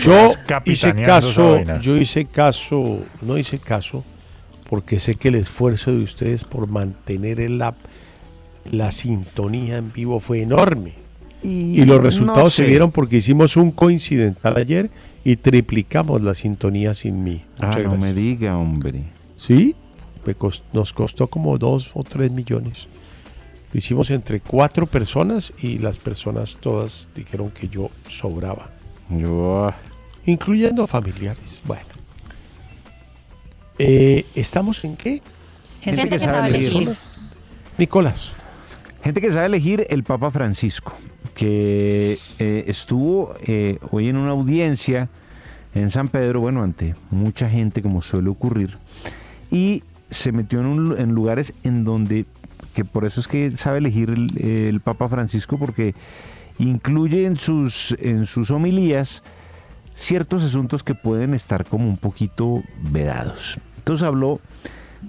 Yo 0.02 0.32
hice 0.64 0.94
caso, 1.02 1.58
yo 1.80 1.96
hice 1.98 2.24
caso, 2.24 2.98
no 3.20 3.36
hice 3.36 3.58
caso, 3.58 4.02
porque 4.68 5.00
sé 5.00 5.14
que 5.14 5.28
el 5.28 5.36
esfuerzo 5.36 5.92
de 5.92 6.02
ustedes 6.02 6.44
por 6.44 6.66
mantener 6.68 7.40
el 7.40 7.58
la, 7.58 7.74
la 8.70 8.90
sintonía 8.92 9.76
en 9.76 9.92
vivo 9.92 10.20
fue 10.20 10.42
enorme. 10.42 10.94
Y 11.42 11.84
los 11.84 12.02
resultados 12.02 12.44
no 12.44 12.50
se 12.50 12.66
vieron 12.66 12.90
porque 12.90 13.18
hicimos 13.18 13.56
un 13.56 13.70
coincidental 13.70 14.56
ayer 14.56 14.90
y 15.22 15.36
triplicamos 15.36 16.20
la 16.22 16.34
sintonía 16.34 16.94
sin 16.94 17.22
mí. 17.22 17.44
Ah, 17.60 17.66
Muchas 17.66 17.84
no 17.84 17.90
gracias. 17.92 18.00
me 18.14 18.20
diga, 18.20 18.56
hombre. 18.58 19.04
Sí, 19.36 19.76
nos 20.72 20.92
costó 20.92 21.28
como 21.28 21.56
dos 21.58 21.90
o 21.94 22.02
tres 22.02 22.32
millones. 22.32 22.88
Lo 23.72 23.78
hicimos 23.78 24.10
entre 24.10 24.40
cuatro 24.40 24.86
personas 24.86 25.52
y 25.60 25.78
las 25.78 25.98
personas 25.98 26.56
todas 26.60 27.08
dijeron 27.14 27.50
que 27.50 27.68
yo 27.68 27.90
sobraba, 28.08 28.70
Yo, 29.10 29.70
incluyendo 30.24 30.86
familiares. 30.86 31.60
Bueno, 31.64 31.86
Eh, 33.78 34.24
¿estamos 34.34 34.84
en 34.84 34.96
qué? 34.96 35.22
Gente, 35.80 36.08
que 36.08 36.18
sabe 36.18 36.48
elegir. 36.48 36.94
Nicolás. 37.78 38.34
Gente 39.02 39.20
que 39.20 39.30
sabe 39.30 39.46
elegir 39.46 39.86
el 39.90 40.02
Papa 40.02 40.30
Francisco, 40.30 40.92
que 41.34 42.18
eh, 42.38 42.64
estuvo 42.66 43.34
eh, 43.46 43.78
hoy 43.90 44.08
en 44.08 44.16
una 44.16 44.30
audiencia 44.30 45.08
en 45.74 45.90
San 45.90 46.08
Pedro, 46.08 46.40
bueno, 46.40 46.62
ante 46.62 46.94
mucha 47.10 47.48
gente 47.48 47.82
como 47.82 48.02
suele 48.02 48.30
ocurrir, 48.30 48.78
y 49.50 49.84
se 50.10 50.32
metió 50.32 50.60
en, 50.60 50.66
un 50.66 50.98
en 50.98 51.10
lugares 51.10 51.52
en 51.62 51.84
donde, 51.84 52.24
que 52.74 52.84
por 52.84 53.04
eso 53.04 53.20
es 53.20 53.28
que 53.28 53.56
sabe 53.56 53.78
elegir 53.78 54.10
el, 54.10 54.44
el 54.44 54.80
Papa 54.80 55.08
Francisco, 55.08 55.58
porque 55.58 55.94
incluye 56.58 57.26
en 57.26 57.36
sus, 57.36 57.94
en 58.00 58.26
sus 58.26 58.50
homilías 58.50 59.22
ciertos 59.96 60.44
asuntos 60.44 60.82
que 60.84 60.94
pueden 60.94 61.34
estar 61.34 61.64
como 61.64 61.88
un 61.88 61.96
poquito 61.96 62.62
vedados. 62.90 63.58
Entonces 63.78 64.06
habló 64.06 64.38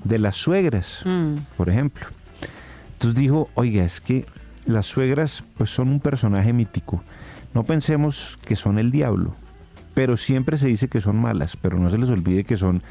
de 0.03 0.17
las 0.17 0.35
suegras, 0.37 1.01
Mm. 1.05 1.35
por 1.57 1.69
ejemplo. 1.69 2.07
Entonces 2.93 3.19
dijo, 3.19 3.49
oiga, 3.53 3.83
es 3.83 4.01
que 4.01 4.25
las 4.65 4.85
suegras 4.87 5.43
pues 5.57 5.69
son 5.69 5.89
un 5.89 5.99
personaje 5.99 6.53
mítico. 6.53 7.03
No 7.53 7.63
pensemos 7.63 8.37
que 8.45 8.55
son 8.55 8.79
el 8.79 8.91
diablo, 8.91 9.35
pero 9.93 10.17
siempre 10.17 10.57
se 10.57 10.67
dice 10.67 10.87
que 10.87 11.01
son 11.01 11.17
malas, 11.17 11.57
pero 11.61 11.77
no 11.77 11.89
se 11.89 11.97
les 11.97 12.09
olvide 12.09 12.43
que 12.43 12.57
son 12.57 12.81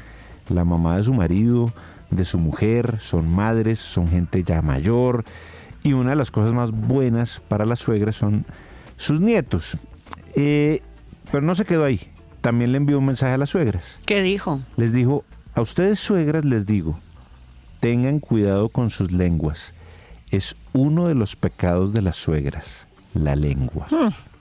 la 0.49 0.63
mamá 0.65 0.97
de 0.97 1.03
su 1.03 1.13
marido, 1.13 1.71
de 2.11 2.23
su 2.25 2.37
mujer, 2.37 2.99
son 2.99 3.27
madres, 3.27 3.79
son 3.79 4.07
gente 4.07 4.43
ya 4.43 4.61
mayor. 4.61 5.25
Y 5.83 5.93
una 5.93 6.11
de 6.11 6.15
las 6.15 6.31
cosas 6.31 6.53
más 6.53 6.71
buenas 6.71 7.41
para 7.47 7.65
las 7.65 7.79
suegras 7.79 8.15
son 8.15 8.45
sus 8.97 9.19
nietos. 9.21 9.77
Eh, 10.35 10.81
pero 11.31 11.41
no 11.45 11.55
se 11.55 11.65
quedó 11.65 11.83
ahí. 11.85 12.11
También 12.41 12.71
le 12.71 12.77
envió 12.77 12.99
un 12.99 13.05
mensaje 13.05 13.33
a 13.33 13.37
las 13.37 13.49
suegras. 13.49 13.99
¿Qué 14.05 14.21
dijo? 14.21 14.61
Les 14.77 14.93
dijo, 14.93 15.25
a 15.53 15.61
ustedes 15.61 15.99
suegras 15.99 16.45
les 16.45 16.65
digo, 16.65 16.99
tengan 17.79 18.19
cuidado 18.19 18.69
con 18.69 18.89
sus 18.89 19.11
lenguas. 19.11 19.73
Es 20.31 20.55
uno 20.73 21.07
de 21.07 21.15
los 21.15 21.35
pecados 21.35 21.93
de 21.93 22.01
las 22.01 22.15
suegras, 22.15 22.87
la 23.13 23.35
lengua. 23.35 23.87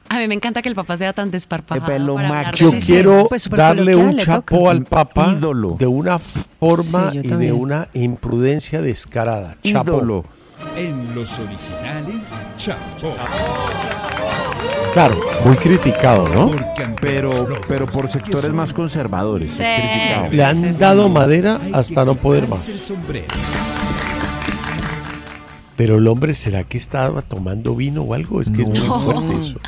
A 0.08 0.18
mí 0.18 0.28
me 0.28 0.34
encanta 0.34 0.62
que 0.62 0.68
el 0.68 0.74
papá 0.76 0.96
sea 0.96 1.12
tan 1.12 1.30
desparpajado. 1.30 1.86
pelo 1.86 2.14
para 2.14 2.52
Yo 2.52 2.68
sí, 2.68 2.80
quiero 2.80 3.26
pues, 3.28 3.48
darle 3.50 3.96
un 3.96 4.16
chapo 4.18 4.58
toca. 4.58 4.70
al 4.70 4.84
papá 4.84 5.34
Ídolo. 5.36 5.74
de 5.78 5.86
una 5.86 6.18
forma 6.18 7.10
Sí, 7.10 7.20
y 7.24 7.28
de 7.28 7.52
una 7.52 7.88
imprudencia 7.92 8.80
descarada. 8.82 9.56
Chapo. 9.62 9.96
Ídolo. 9.96 10.24
En 10.76 11.14
los 11.14 11.38
originales, 11.38 12.44
Chapo. 12.56 13.14
Claro, 14.92 15.20
muy 15.44 15.56
criticado, 15.56 16.26
¿no? 16.28 16.50
Pero, 17.00 17.46
pero 17.68 17.86
por 17.86 18.08
sectores 18.08 18.50
más 18.52 18.72
conservadores. 18.72 19.58
Le 19.58 20.42
han 20.44 20.72
dado 20.78 21.08
madera 21.10 21.58
hasta 21.74 22.04
no 22.04 22.14
poder 22.14 22.48
más. 22.48 22.66
El 22.68 22.80
sombrero. 22.80 23.26
Pero 25.76 25.98
el 25.98 26.08
hombre, 26.08 26.32
¿será 26.32 26.64
que 26.64 26.78
estaba 26.78 27.20
tomando 27.20 27.76
vino 27.76 28.00
o 28.02 28.14
algo? 28.14 28.40
Es 28.40 28.48
que 28.50 28.62
es 28.62 28.68
muy 28.68 28.78
No. 28.78 28.98
fuerte 28.98 29.36
eso. 29.38 29.58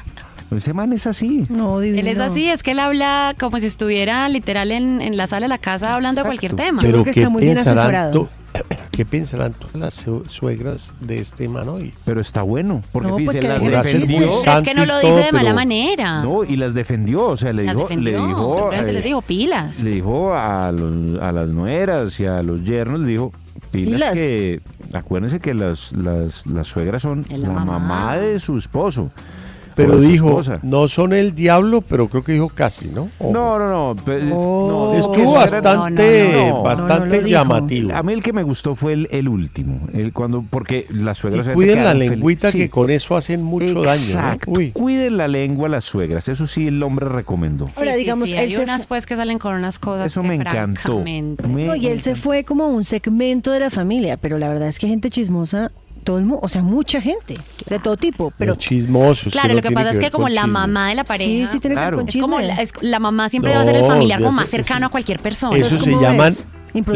Ese 0.55 0.73
man 0.73 0.93
es 0.95 1.07
así. 1.07 1.45
No, 1.51 1.79
divino. 1.81 2.01
Él 2.01 2.07
es 2.09 2.19
así, 2.21 2.49
es 2.49 2.63
que 2.63 2.71
él 2.71 2.79
habla 2.79 3.35
como 3.39 3.61
si 3.61 3.67
estuviera 3.67 4.27
literal 4.29 4.73
en, 4.73 5.01
en 5.03 5.17
la 5.17 5.27
sala 5.27 5.45
de 5.45 5.49
la 5.49 5.59
casa 5.59 5.95
hablando 5.95 6.23
de 6.23 6.27
cualquier 6.27 6.55
tema. 6.55 6.81
Pero 6.81 7.05
que 7.05 7.11
¿qué 7.11 7.21
está 7.21 7.31
muy 7.31 7.43
bien 7.43 7.59
asesorado. 7.59 8.29
¿qué 8.91 9.05
pensarán 9.05 9.53
todas 9.53 9.75
las 9.77 9.95
su- 9.95 10.25
suegras 10.27 10.95
de 11.01 11.19
este 11.19 11.49
man 11.51 11.69
hoy? 11.69 11.93
Pero 12.07 12.21
está 12.23 12.41
bueno, 12.43 12.83
porque 12.93 13.09
No, 13.09 13.15
pues 13.17 13.29
dice, 13.37 13.41
que 13.41 13.49
las 13.49 13.61
defendió. 13.85 14.43
es 14.43 14.63
que 14.65 14.73
no 14.75 14.87
lo 14.87 14.99
dice 15.01 15.11
todo, 15.13 15.23
de 15.23 15.33
mala 15.33 15.53
manera. 15.53 16.23
No, 16.25 16.43
y 16.45 16.57
las 16.57 16.73
defendió, 16.73 17.27
o 17.27 17.37
sea, 17.37 17.53
le 17.53 17.65
Las 17.65 17.75
dijo, 17.77 17.87
defendió. 17.89 18.21
le 18.23 18.27
dijo, 18.29 18.73
eh, 18.73 18.93
les 18.93 19.05
dijo 19.05 19.21
pilas. 19.23 19.83
le 19.83 19.91
dijo 19.91 20.35
a, 20.35 20.73
los- 20.73 21.21
a 21.21 21.31
las 21.31 21.49
nueras 21.51 22.19
y 22.21 22.27
a 22.27 22.43
los 22.43 22.65
yernos, 22.65 23.01
le 23.01 23.07
dijo, 23.09 23.33
pilas, 23.71 23.93
Pilas. 23.97 24.15
que, 24.15 24.61
acuérdense 24.95 25.41
que 25.41 25.53
las, 25.53 25.93
las, 25.93 26.47
las 26.47 26.67
suegras 26.67 27.03
son 27.03 27.27
la, 27.29 27.37
la 27.37 27.49
mamá. 27.51 27.79
mamá. 27.79 28.17
de 28.17 28.41
su 28.41 28.57
esposo. 28.57 29.11
Pero 29.79 29.99
dijo, 30.01 30.41
no 30.63 30.89
son 30.89 31.13
el 31.13 31.35
diablo, 31.35 31.81
pero 31.83 32.09
creo 32.09 32.23
que 32.23 32.33
dijo 32.33 32.49
casi, 32.49 32.89
¿no? 32.89 33.09
O- 33.19 33.33
No, 33.33 33.59
no, 33.59 33.69
no. 33.95 33.97
pe- 34.05 34.31
Oh. 34.33 34.93
no, 34.93 34.99
Estuvo 34.99 35.35
bastante, 35.35 36.31
no, 36.33 36.41
no, 36.41 36.49
no. 36.57 36.63
bastante 36.63 37.29
llamativo. 37.29 37.95
A 37.95 38.03
mí 38.03 38.13
el 38.13 38.23
que 38.23 38.33
me 38.33 38.43
gustó 38.43 38.75
fue 38.75 38.93
el, 38.93 39.09
el 39.11 39.29
último, 39.29 39.81
el 39.95 40.13
cuando 40.13 40.45
porque 40.49 40.87
las 40.91 41.19
Y 41.19 41.21
suegras 41.21 41.47
obviamente 41.47 41.55
cuiden 41.55 41.85
la 41.85 41.95
lengüita 41.95 42.51
sí. 42.51 42.59
que 42.59 42.71
con 42.71 42.91
eso 42.91 43.17
hacen 43.17 43.43
mucho 43.43 43.85
Exacto. 43.85 44.51
daño. 44.51 44.59
Uy. 44.59 44.73
Cuiden 44.73 45.17
la 45.17 45.29
lengua 45.29 45.69
las 45.69 45.85
suegras, 45.85 46.29
eso 46.29 46.47
sí 46.47 46.67
el 46.69 46.83
hombre 46.83 47.09
recomendó. 47.09 47.67
Sí, 47.69 47.75
Ahora, 47.79 47.93
sí, 47.93 47.99
digamos, 48.01 48.31
sí, 48.31 48.37
él 48.37 48.43
hay 48.43 48.55
se 48.55 48.63
unas 48.63 48.87
pues 48.87 49.07
que 49.07 49.17
salen 49.17 49.39
con 49.39 49.55
unas 49.55 49.79
cosas 49.79 50.07
Eso 50.09 50.23
que 50.23 50.29
me 50.29 50.35
encantó. 50.35 51.01
Me 51.01 51.23
No, 51.23 51.75
y 51.77 51.87
él 51.87 52.01
se 52.03 52.11
encantó. 52.11 52.23
fue 52.29 52.45
como 52.45 52.69
un 52.69 52.85
segmento 52.85 53.53
de 53.53 53.61
la 53.61 53.71
familia, 53.71 54.17
pero 54.17 54.39
la 54.39 54.49
verdad 54.49 54.69
es 54.69 54.79
que 54.79 54.89
gente 54.89 55.11
chismosa, 55.11 55.71
todo 55.99 56.19
el 56.19 56.25
mundo, 56.25 56.41
o 56.43 56.49
sea, 56.49 56.63
mucha 56.63 57.01
gente, 57.01 57.35
de 57.69 57.79
todo 57.79 57.97
tipo, 57.97 58.33
pero 58.39 58.53
Los 58.55 58.59
chismosos. 58.59 59.33
Claro, 59.33 59.49
no 59.51 59.55
lo 59.57 59.63
que 59.63 59.71
pasa 59.73 59.91
es 59.91 59.99
que 59.99 60.11
como 60.11 60.29
la 60.29 60.43
chismes. 60.43 60.53
mamá 60.53 60.89
de 60.89 60.95
la 60.95 61.05
pareja. 61.05 61.25
sí, 61.31 61.47
sí 61.47 61.61
tiene 61.61 61.77
que 61.77 61.83
ver 61.83 61.95
con 61.95 62.09
Es 62.09 62.17
como 62.17 62.41
la, 62.41 62.55
es- 62.57 62.73
la 62.81 62.99
mamá 62.99 63.29
siempre 63.29 63.55
va 63.55 63.61
a 63.61 63.65
ser 63.65 63.77
el 63.77 63.83
No, 63.83 63.89
familiar 63.89 64.19
como 64.19 64.31
eso- 64.31 64.37
más 64.41 64.51
cercano 64.51 64.81
eso- 64.81 64.87
a 64.87 64.91
cualquier 64.91 65.21
persona. 65.21 65.57
Eso 65.57 65.65
Entonces, 65.67 65.85
se 65.85 65.91
¿cómo 65.91 66.03
llaman, 66.03 66.33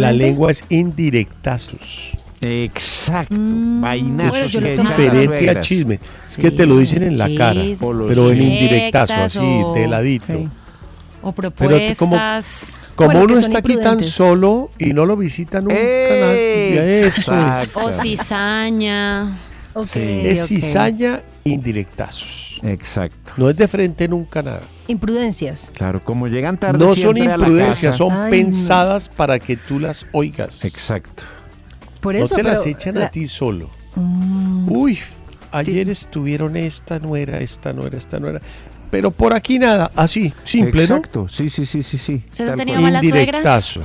la 0.01 0.13
lengua 0.13 0.51
es 0.51 0.65
indirectazos. 0.71 2.11
Exacto. 2.41 3.35
Mm, 3.37 3.81
Vainazos 3.81 4.53
bueno, 4.53 4.69
Diferente 4.81 5.51
a 5.51 5.61
chisme. 5.61 5.95
Es 5.95 6.01
Sí, 6.25 6.43
que 6.43 6.51
te 6.51 6.67
lo 6.67 6.79
dicen 6.79 7.03
en 7.05 7.17
la 7.17 7.29
cara, 7.37 7.61
pero 8.09 8.31
en 8.31 8.43
indirectazo, 8.43 9.15
así, 9.15 9.39
o- 11.23 11.33
Pero 11.33 11.51
propuestas. 11.51 11.99
como- 11.99 12.17
Como 12.97 13.07
Bueno, 13.13 13.27
que 13.27 13.33
uno 13.35 13.41
está 13.47 13.59
aquí 13.59 13.77
tan 13.79 14.05
solo 14.05 14.69
y 14.79 14.93
no 14.93 15.07
lo 15.07 15.17
visita 15.17 15.61
nunca, 15.61 15.75
nadie. 15.75 17.11
O 17.75 17.93
cizaña. 17.93 19.39
Sí. 19.91 20.21
Es 20.25 20.47
cizaña 20.49 21.23
indirectazos. 21.45 22.61
Exacto. 22.63 23.33
No 23.39 23.49
es 23.51 23.57
de 23.57 23.67
frente 23.67 24.07
nunca 24.09 24.43
nada. 24.43 24.61
Imprudencias. 24.87 25.73
Claro, 25.75 26.01
como 26.05 26.29
llegan 26.29 26.59
tarde 26.59 26.79
No 26.79 26.95
son 26.95 27.17
imprudencias, 27.17 27.97
son 27.97 28.13
Ay, 28.13 28.25
no. 28.25 28.31
pensadas 28.31 29.09
para 29.09 29.39
que 29.39 29.57
tú 29.57 29.81
las 29.81 30.07
oigas. 30.13 30.65
Exacto. 30.65 31.23
Por 32.01 32.15
no 32.15 32.27
te 32.27 32.43
las 32.43 32.67
echan 32.67 32.97
la- 32.97 33.07
a 33.07 33.11
ti 33.11 33.27
solo. 33.27 33.71
Mm, 33.97 34.71
Uy, 34.71 34.99
ayer 35.51 35.89
estuvieron 35.89 36.57
esta 36.57 36.99
no 36.99 37.17
era, 37.17 37.39
esta 37.39 37.73
no 37.73 37.87
era, 37.87 37.97
esta 37.97 38.21
no 38.21 38.29
era. 38.29 38.41
Pero 38.93 39.11
por 39.11 39.33
aquí 39.33 39.59
nada, 39.59 39.91
así, 39.97 40.35
simple, 40.45 40.83
Exacto. 40.83 41.27
Sí, 41.27 41.49
sí, 41.49 41.65
sí, 41.65 41.83
sí, 41.83 41.97
sí. 41.97 42.23
¿Ustedes 42.29 42.41
han 42.51 42.59
Tal 42.59 42.67
tenido 42.67 42.83
malas 42.83 43.03
Indirectazo. 43.03 43.81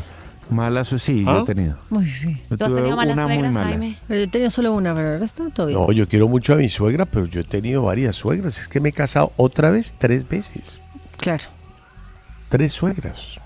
Malas, 0.50 0.90
sí, 0.90 1.24
yo 1.24 1.30
¿Ah? 1.32 1.40
he 1.44 1.46
tenido. 1.46 1.78
uy, 1.90 2.10
sí. 2.10 2.42
Yo 2.50 2.58
¿Tú 2.58 2.66
has 2.66 2.76
tenido 2.76 2.96
malas 2.98 3.16
suegras, 3.16 3.54
mala. 3.54 3.68
Jaime? 3.68 3.98
Pero 4.06 4.26
yo 4.26 4.30
tenía 4.30 4.50
solo 4.50 4.74
una, 4.74 4.94
pero 4.94 5.14
ahora 5.14 5.24
está 5.24 5.50
todo 5.50 5.68
bien. 5.68 5.80
No, 5.80 5.94
yo 5.94 6.10
quiero 6.10 6.28
mucho 6.28 6.52
a 6.52 6.56
mi 6.58 6.68
suegra, 6.68 7.06
pero 7.06 7.26
yo 7.26 7.40
he 7.40 7.44
tenido 7.46 7.84
varias 7.84 8.18
suegras. 8.18 8.60
Es 8.60 8.68
que 8.68 8.82
me 8.82 8.90
he 8.90 8.92
casado 8.92 9.32
otra 9.38 9.72
vez 9.72 9.96
tres 9.98 10.28
veces. 10.28 10.82
Claro. 11.16 11.46
Tres 12.50 12.74
suegras. 12.74 13.40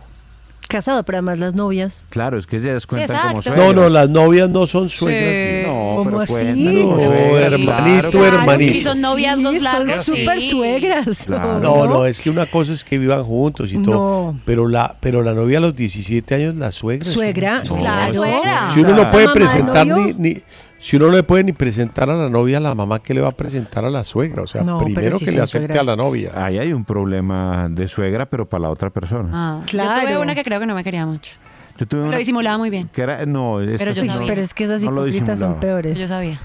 Casado, 0.71 1.03
pero 1.03 1.17
además 1.17 1.39
las 1.39 1.53
novias. 1.53 2.05
Claro, 2.09 2.37
es 2.37 2.47
que 2.47 2.61
ya 2.61 2.73
das 2.73 2.87
cuenta 2.87 3.23
como 3.29 3.41
suegras. 3.41 3.65
No, 3.67 3.73
no, 3.73 3.89
las 3.89 4.09
novias 4.09 4.49
no 4.49 4.65
son 4.67 4.87
suegras. 4.89 5.45
Sí. 5.45 5.61
No, 5.67 5.95
¿Cómo 5.97 6.03
pero 6.05 6.19
así? 6.21 6.33
cuentan 6.33 6.65
No, 6.89 7.01
hermanito, 7.01 8.11
claro. 8.11 8.25
hermanito. 8.37 8.77
Y 8.77 8.81
son 8.83 9.01
noviazgos 9.01 9.53
Sí, 9.55 9.59
largos. 9.61 9.91
Son 9.95 10.15
súper 10.17 10.41
sí. 10.41 10.49
suegras. 10.49 11.25
Claro. 11.25 11.59
No, 11.59 11.87
no, 11.87 12.05
es 12.05 12.21
que 12.21 12.29
una 12.29 12.45
cosa 12.45 12.73
es 12.73 12.83
que 12.85 12.97
vivan 12.97 13.23
juntos 13.23 13.73
y 13.73 13.77
todo. 13.79 14.33
Pero 14.45 14.67
la, 14.67 14.95
pero 14.99 15.21
la 15.23 15.33
novia 15.33 15.57
a 15.57 15.61
los 15.61 15.75
17 15.75 16.35
años, 16.35 16.55
la 16.55 16.71
suegra. 16.71 17.05
Suegra, 17.05 17.61
claro. 17.61 18.13
suegra. 18.13 18.69
Si 18.73 18.79
uno 18.79 18.91
no 18.91 19.03
¿La 19.03 19.11
puede 19.11 19.29
presentar 19.29 19.85
ni- 19.85 20.41
si 20.81 20.95
uno 20.97 21.07
no 21.07 21.11
le 21.13 21.23
puede 21.23 21.43
ni 21.43 21.51
presentar 21.53 22.09
a 22.09 22.15
la 22.15 22.29
novia, 22.29 22.59
la 22.59 22.73
mamá 22.75 22.99
que 22.99 23.13
le 23.13 23.21
va 23.21 23.29
a 23.29 23.31
presentar 23.31 23.85
a 23.85 23.89
la 23.89 24.03
suegra. 24.03 24.41
O 24.43 24.47
sea, 24.47 24.63
No, 24.63 24.79
primero 24.79 25.17
sí 25.17 25.25
que 25.25 25.31
le 25.31 25.41
acepte 25.41 25.67
suegras. 25.67 25.87
a 25.87 25.91
la 25.91 25.95
novia. 25.95 26.31
Ahí 26.35 26.57
hay 26.57 26.73
un 26.73 26.83
problema 26.85 27.67
de 27.69 27.87
suegra, 27.87 28.25
pero 28.25 28.49
para 28.49 28.63
la 28.63 28.69
otra 28.71 28.89
persona. 28.89 29.29
Ah, 29.31 29.61
Claro. 29.67 30.01
Yo 30.01 30.07
tuve 30.07 30.17
una 30.17 30.35
que 30.35 30.43
creo 30.43 30.59
que 30.59 30.65
no 30.65 30.73
me 30.75 30.83
quería 30.83 31.05
mucho. 31.05 31.33
Yo 31.77 31.87
tuve 31.87 32.09
Lo 32.09 32.17
disimulaba 32.17 32.57
muy 32.57 32.69
bien. 32.69 32.89
que 32.91 33.01
era, 33.01 33.25
no, 33.25 33.57
Pero 33.77 33.91
yo 33.93 34.03
sabía. 34.11 34.27
pero 34.27 34.41
es 34.41 34.53
que 34.53 34.63
esas 34.65 34.81
No 34.81 34.91
hipócritas 35.07 35.39
son 35.39 35.59
peores. 35.59 35.97
Yo 35.97 36.07
sabía. 36.07 36.41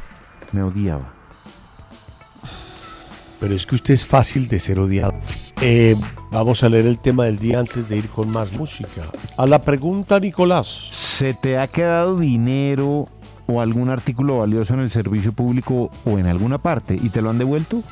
me 0.53 0.63
odiaba. 0.63 1.13
Pero 3.41 3.55
es 3.55 3.67
que 3.67 3.75
usted 3.75 3.95
es 3.95 4.07
fácil 4.07 4.49
de 4.49 4.59
ser 4.61 4.79
odiado. 4.79 5.13
Eh, 5.61 5.95
vamos 6.31 6.63
a 6.63 6.69
leer 6.69 6.87
el 6.87 6.99
tema 6.99 7.25
del 7.25 7.39
día 7.39 7.59
antes 7.61 7.89
de 7.89 7.97
ir 7.99 8.09
con 8.09 8.31
más 8.31 8.53
música. 8.53 9.03
A 9.37 9.47
la 9.47 9.61
pregunta, 9.61 10.19
Nicolás. 10.19 10.89
¿Se 10.93 11.35
te 11.35 11.59
ha 11.59 11.67
quedado 11.67 12.19
dinero 12.19 13.09
o 13.47 13.61
algún 13.61 13.91
artículo 13.91 14.39
valioso 14.39 14.75
en 14.75 14.81
el 14.81 14.91
servicio 14.91 15.33
público 15.33 15.91
o 16.05 16.19
en 16.19 16.27
alguna 16.27 16.59
parte 16.59 16.95
y 16.95 17.09
te 17.11 17.23
lo 17.23 17.31
han 17.31 17.39
devuelto? 17.39 17.83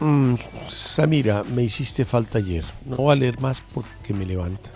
Mm, 0.00 0.34
Samira, 0.68 1.44
me 1.44 1.62
hiciste 1.62 2.04
falta 2.04 2.38
ayer. 2.38 2.64
No 2.84 2.96
voy 2.96 3.12
a 3.12 3.16
leer 3.16 3.40
más 3.40 3.62
porque 3.72 4.12
me 4.12 4.26
levanta. 4.26 4.70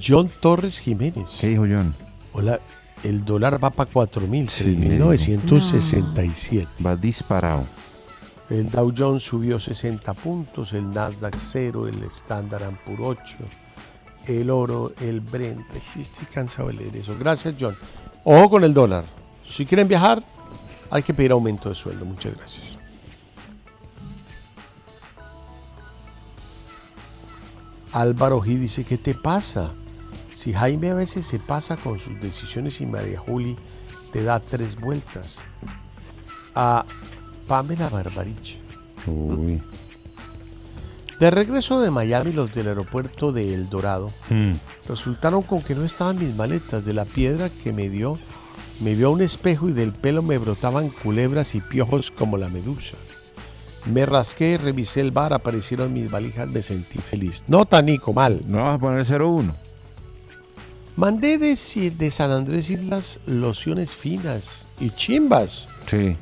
John 0.00 0.30
Torres 0.40 0.80
Jiménez. 0.80 1.38
¿Qué 1.40 1.48
dijo 1.48 1.62
John? 1.62 1.94
Hola, 2.32 2.60
el 3.02 3.24
dólar 3.24 3.62
va 3.62 3.70
para 3.70 3.90
4.000, 3.90 4.48
Sí, 4.48 4.76
me 4.76 4.98
3.967. 4.98 6.66
Va 6.84 6.96
disparado. 6.96 7.64
El 8.48 8.70
Dow 8.70 8.92
Jones 8.96 9.24
subió 9.24 9.58
60 9.58 10.14
puntos, 10.14 10.72
el 10.72 10.90
Nasdaq 10.90 11.34
0, 11.36 11.88
el 11.88 12.04
Standard 12.04 12.74
Poor's 12.84 13.20
8, 13.20 13.38
el 14.26 14.50
oro, 14.50 14.92
el 15.00 15.20
Brent. 15.20 15.66
Sí, 15.80 16.02
estoy 16.02 16.26
cansado 16.26 16.68
de 16.68 16.74
leer 16.74 16.96
eso. 16.96 17.16
Gracias, 17.18 17.54
John. 17.58 17.76
Ojo 18.24 18.50
con 18.50 18.64
el 18.64 18.74
dólar. 18.74 19.04
Si 19.44 19.64
quieren 19.64 19.88
viajar, 19.88 20.22
hay 20.90 21.02
que 21.02 21.14
pedir 21.14 21.32
aumento 21.32 21.68
de 21.68 21.74
sueldo. 21.74 22.04
Muchas 22.04 22.36
gracias. 22.36 22.78
Álvaro 27.92 28.42
G 28.42 28.58
dice, 28.58 28.84
¿qué 28.84 28.98
te 28.98 29.14
pasa? 29.14 29.72
Si 30.34 30.52
Jaime 30.52 30.90
a 30.90 30.94
veces 30.94 31.26
se 31.26 31.38
pasa 31.38 31.76
con 31.76 31.98
sus 31.98 32.20
decisiones 32.20 32.80
y 32.82 32.86
María 32.86 33.18
Juli 33.18 33.56
te 34.12 34.22
da 34.22 34.38
tres 34.40 34.76
vueltas. 34.76 35.38
A 36.54 36.84
Pamela 37.46 37.88
Barbarich. 37.88 38.58
Uy. 39.06 39.62
De 41.20 41.30
regreso 41.30 41.80
de 41.80 41.90
Miami, 41.90 42.32
los 42.32 42.52
del 42.52 42.68
aeropuerto 42.68 43.32
de 43.32 43.54
El 43.54 43.68
Dorado 43.70 44.10
Mm. 44.28 44.52
resultaron 44.88 45.42
con 45.42 45.62
que 45.62 45.74
no 45.74 45.84
estaban 45.84 46.18
mis 46.18 46.34
maletas. 46.34 46.84
De 46.84 46.92
la 46.92 47.04
piedra 47.06 47.48
que 47.48 47.72
me 47.72 47.88
dio, 47.88 48.18
me 48.80 48.94
vio 48.94 49.08
a 49.08 49.10
un 49.10 49.22
espejo 49.22 49.68
y 49.68 49.72
del 49.72 49.92
pelo 49.92 50.22
me 50.22 50.36
brotaban 50.36 50.90
culebras 50.90 51.54
y 51.54 51.60
piojos 51.62 52.10
como 52.10 52.36
la 52.36 52.48
medusa. 52.48 52.96
Me 53.86 54.04
rasqué, 54.04 54.58
revisé 54.58 55.00
el 55.00 55.10
bar, 55.12 55.32
aparecieron 55.32 55.92
mis 55.92 56.10
valijas, 56.10 56.48
me 56.48 56.60
sentí 56.60 56.98
feliz. 56.98 57.44
No 57.46 57.64
tan 57.64 57.86
Nico, 57.86 58.12
mal. 58.12 58.40
No 58.46 58.64
vas 58.64 58.74
a 58.76 58.78
poner 58.78 59.06
0-1. 59.06 59.54
Mandé 60.96 61.38
de, 61.38 61.56
de 61.96 62.10
San 62.10 62.30
Andrés 62.30 62.68
Islas 62.70 63.20
lociones 63.26 63.94
finas 63.94 64.66
y 64.80 64.90
chimbas. 64.90 65.68
Sí. 65.86 66.16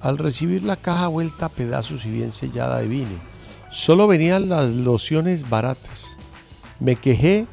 Al 0.00 0.18
recibir 0.18 0.62
la 0.62 0.76
caja 0.76 1.08
vuelta 1.08 1.46
a 1.46 1.48
pedazos 1.50 2.04
y 2.06 2.10
bien 2.10 2.32
sellada 2.32 2.78
de 2.80 2.88
vino, 2.88 3.31
solo 3.72 4.06
venían 4.06 4.48
las 4.48 4.70
lociones 4.70 5.48
baratas. 5.48 6.16
Me 6.78 6.96
quejé 6.96 7.46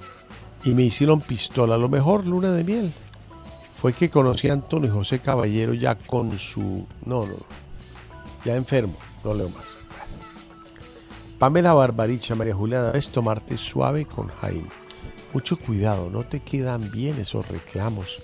y 0.63 0.73
me 0.73 0.83
hicieron 0.83 1.21
pistola. 1.21 1.77
Lo 1.77 1.89
mejor, 1.89 2.27
luna 2.27 2.51
de 2.51 2.63
miel, 2.63 2.93
fue 3.75 3.93
que 3.93 4.09
conocí 4.09 4.49
a 4.49 4.53
Antonio 4.53 4.93
José 4.93 5.19
Caballero 5.19 5.73
ya 5.73 5.95
con 5.95 6.37
su... 6.37 6.85
No, 7.05 7.25
no, 7.25 7.35
ya 8.43 8.55
enfermo, 8.55 8.97
no 9.23 9.33
leo 9.33 9.49
más. 9.49 9.75
Pamela 11.39 11.73
Barbaricha, 11.73 12.35
María 12.35 12.53
Juliana, 12.53 12.91
es 12.93 13.09
tomarte 13.09 13.57
suave 13.57 14.05
con 14.05 14.27
Jaime. 14.27 14.67
Mucho 15.33 15.57
cuidado, 15.57 16.09
no 16.09 16.23
te 16.23 16.41
quedan 16.41 16.91
bien 16.91 17.17
esos 17.19 17.47
reclamos. 17.47 18.21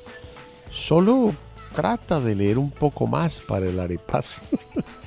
Solo 0.70 1.34
trata 1.74 2.20
de 2.20 2.36
leer 2.36 2.58
un 2.58 2.72
poco 2.72 3.08
más 3.08 3.42
para 3.42 3.68
el 3.68 3.80
arepazo. 3.80 4.42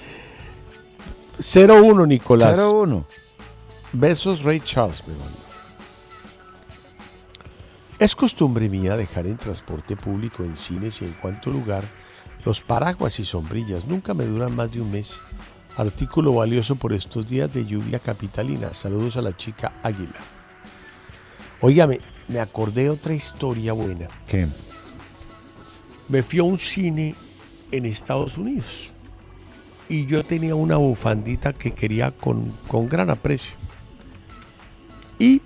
01 1.40 2.06
Nicolás. 2.06 2.58
0-1. 2.58 3.04
Besos 3.92 4.42
Ray 4.42 4.60
Charles 4.60 5.06
me 5.06 5.14
manda. 5.14 5.38
Es 7.98 8.14
costumbre 8.14 8.68
mía 8.68 8.96
dejar 8.96 9.26
en 9.26 9.36
transporte 9.36 9.96
público, 9.96 10.44
en 10.44 10.56
cines 10.56 11.02
y 11.02 11.04
en 11.04 11.12
cuanto 11.14 11.50
lugar 11.50 11.84
los 12.44 12.60
paraguas 12.60 13.18
y 13.18 13.24
sombrillas. 13.24 13.86
Nunca 13.86 14.14
me 14.14 14.24
duran 14.24 14.54
más 14.54 14.70
de 14.70 14.80
un 14.80 14.90
mes. 14.90 15.18
Artículo 15.76 16.34
valioso 16.34 16.76
por 16.76 16.92
estos 16.92 17.26
días 17.26 17.52
de 17.52 17.64
lluvia 17.64 17.98
capitalina. 17.98 18.74
Saludos 18.74 19.16
a 19.16 19.22
la 19.22 19.36
chica 19.36 19.74
Águila. 19.82 20.20
Óigame, 21.60 22.00
me 22.28 22.40
acordé 22.40 22.84
de 22.84 22.90
otra 22.90 23.14
historia 23.14 23.72
buena. 23.72 24.08
¿Qué? 24.26 24.46
Me 26.08 26.22
fui 26.22 26.38
a 26.38 26.44
un 26.44 26.58
cine 26.58 27.14
en 27.70 27.86
Estados 27.86 28.38
Unidos 28.38 28.92
y 29.88 30.06
yo 30.06 30.24
tenía 30.24 30.54
una 30.54 30.76
bufandita 30.76 31.52
que 31.52 31.72
quería 31.72 32.10
con, 32.10 32.52
con 32.66 32.88
gran 32.88 33.10
aprecio. 33.10 33.56
Y 35.18 35.40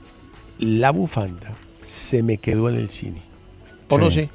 la 0.59 0.91
bufanda 0.91 1.55
se 1.81 2.23
me 2.23 2.39
quedó 2.39 2.69
en 2.69 2.77
el 2.77 2.91
cine. 2.91 3.23
O 3.89 3.99
no 3.99 4.11
sé. 4.11 4.31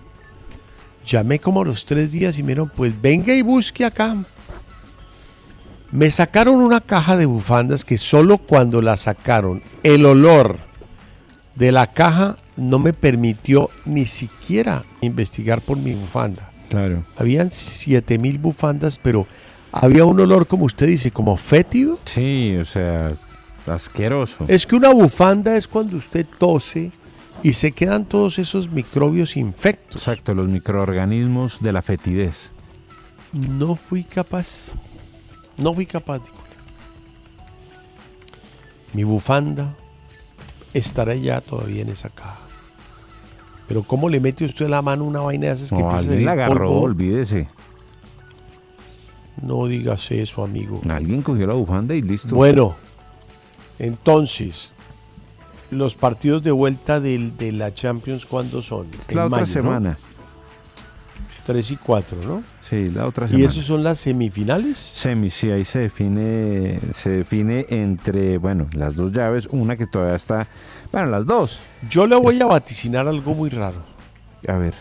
Llamé 1.06 1.40
como 1.40 1.62
a 1.62 1.66
los 1.66 1.86
tres 1.86 2.12
días 2.12 2.38
y 2.38 2.44
me 2.44 2.50
dijeron, 2.50 2.72
pues 2.76 3.00
venga 3.02 3.34
y 3.34 3.42
busque 3.42 3.86
acá. 3.86 4.18
Me 5.92 6.12
sacaron 6.12 6.56
una 6.56 6.82
caja 6.82 7.16
de 7.16 7.26
bufandas 7.26 7.86
que 7.86 7.98
solo 7.98 8.40
cuando 8.40 8.82
la 8.82 8.98
sacaron, 8.98 9.64
el 9.84 10.06
olor 10.06 10.60
de 11.56 11.72
la 11.72 11.94
caja 11.94 12.38
no 12.58 12.78
me 12.78 12.92
permitió 12.92 13.70
ni 13.86 14.06
siquiera 14.06 14.84
investigar 15.00 15.62
por 15.62 15.78
mi 15.78 15.94
bufanda. 15.94 16.52
Claro. 16.70 17.06
Habían 17.16 17.52
7000 17.52 18.38
bufandas, 18.38 19.00
pero 19.02 19.28
había 19.82 20.06
un 20.06 20.20
olor, 20.20 20.48
como 20.48 20.66
usted 20.66 20.88
dice, 20.88 21.12
como 21.12 21.36
fétido. 21.38 22.00
Sí, 22.06 22.56
o 22.60 22.66
sea, 22.66 23.12
asqueroso. 23.66 24.46
Es 24.48 24.66
que 24.66 24.76
una 24.76 24.90
bufanda 24.94 25.56
es 25.56 25.68
cuando 25.68 25.98
usted 25.98 26.26
tose 26.38 26.92
y 27.44 27.54
se 27.54 27.72
quedan 27.72 28.06
todos 28.06 28.40
esos 28.40 28.70
microbios 28.70 29.38
infectos. 29.38 30.02
Exacto, 30.02 30.34
los 30.34 30.48
microorganismos 30.48 31.60
de 31.62 31.74
la 31.74 31.82
fetidez. 31.82 32.50
No 33.34 33.76
fui 33.76 34.04
capaz. 34.04 34.72
No 35.62 35.74
fui 35.74 35.86
capaz. 35.86 36.20
Nicolás. 36.20 36.48
Mi 38.94 39.04
bufanda 39.04 39.76
estará 40.74 41.16
ya 41.16 41.42
todavía 41.42 41.82
en 41.82 41.90
esa 41.90 42.10
caja. 42.10 42.40
Pero 43.68 43.84
¿cómo 43.84 44.08
le 44.08 44.20
mete 44.22 44.46
usted 44.46 44.68
la 44.70 44.82
mano 44.82 45.04
a 45.04 45.08
una 45.08 45.20
vaina 45.20 45.48
de 45.48 45.54
esas 45.54 45.70
que 45.70 45.76
No, 45.76 45.82
empieza 45.82 45.98
a 45.98 46.00
alguien 46.00 46.26
la 46.26 46.32
salir 46.32 46.44
agarró, 46.44 46.70
polvo? 46.70 46.82
olvídese. 46.84 47.48
No 49.42 49.68
digas 49.68 50.10
eso, 50.12 50.44
amigo. 50.44 50.82
Alguien 50.90 51.22
cogió 51.22 51.46
la 51.48 51.54
bufanda 51.54 51.94
y 51.96 52.02
listo. 52.02 52.36
Bueno, 52.36 52.76
entonces, 53.80 54.72
los 55.72 55.96
partidos 55.96 56.42
de 56.44 56.52
vuelta 56.52 57.00
del- 57.00 57.38
de 57.38 57.52
la 57.52 57.74
Champions, 57.74 58.26
¿cuándo 58.26 58.62
son? 58.62 58.88
Es 58.98 59.08
En 59.10 59.16
la 59.18 59.26
otra 59.26 59.42
mayo, 59.42 59.46
¿no? 59.48 59.54
semana. 59.70 59.98
3 61.46 61.72
y 61.72 61.78
4, 61.78 62.18
¿no? 62.26 62.44
Sí, 62.62 62.88
la 62.88 63.08
otra 63.08 63.26
¿Y 63.26 63.30
semana. 63.30 63.46
esos 63.46 63.64
son 63.66 63.82
las 63.84 64.00
semifinales? 64.00 64.78
Semi, 64.78 65.30
sí, 65.30 65.50
ahí 65.50 65.64
se 65.64 65.80
define, 65.80 66.80
se 66.94 67.10
define 67.12 67.66
entre, 67.70 68.38
bueno, 68.38 68.68
las 68.74 68.96
dos 68.96 69.14
llaves, 69.14 69.48
una 69.52 69.78
que 69.78 69.88
todavía 69.88 70.16
está, 70.16 70.48
bueno, 70.92 71.08
las 71.10 71.26
dos. 71.26 71.62
Yo 71.90 72.06
le 72.06 72.18
voy 72.18 72.42
a 72.42 72.46
vaticinar 72.48 73.08
algo 73.08 73.34
muy 73.34 73.50
raro. 73.50 73.82
A 74.48 74.58
ver, 74.58 74.74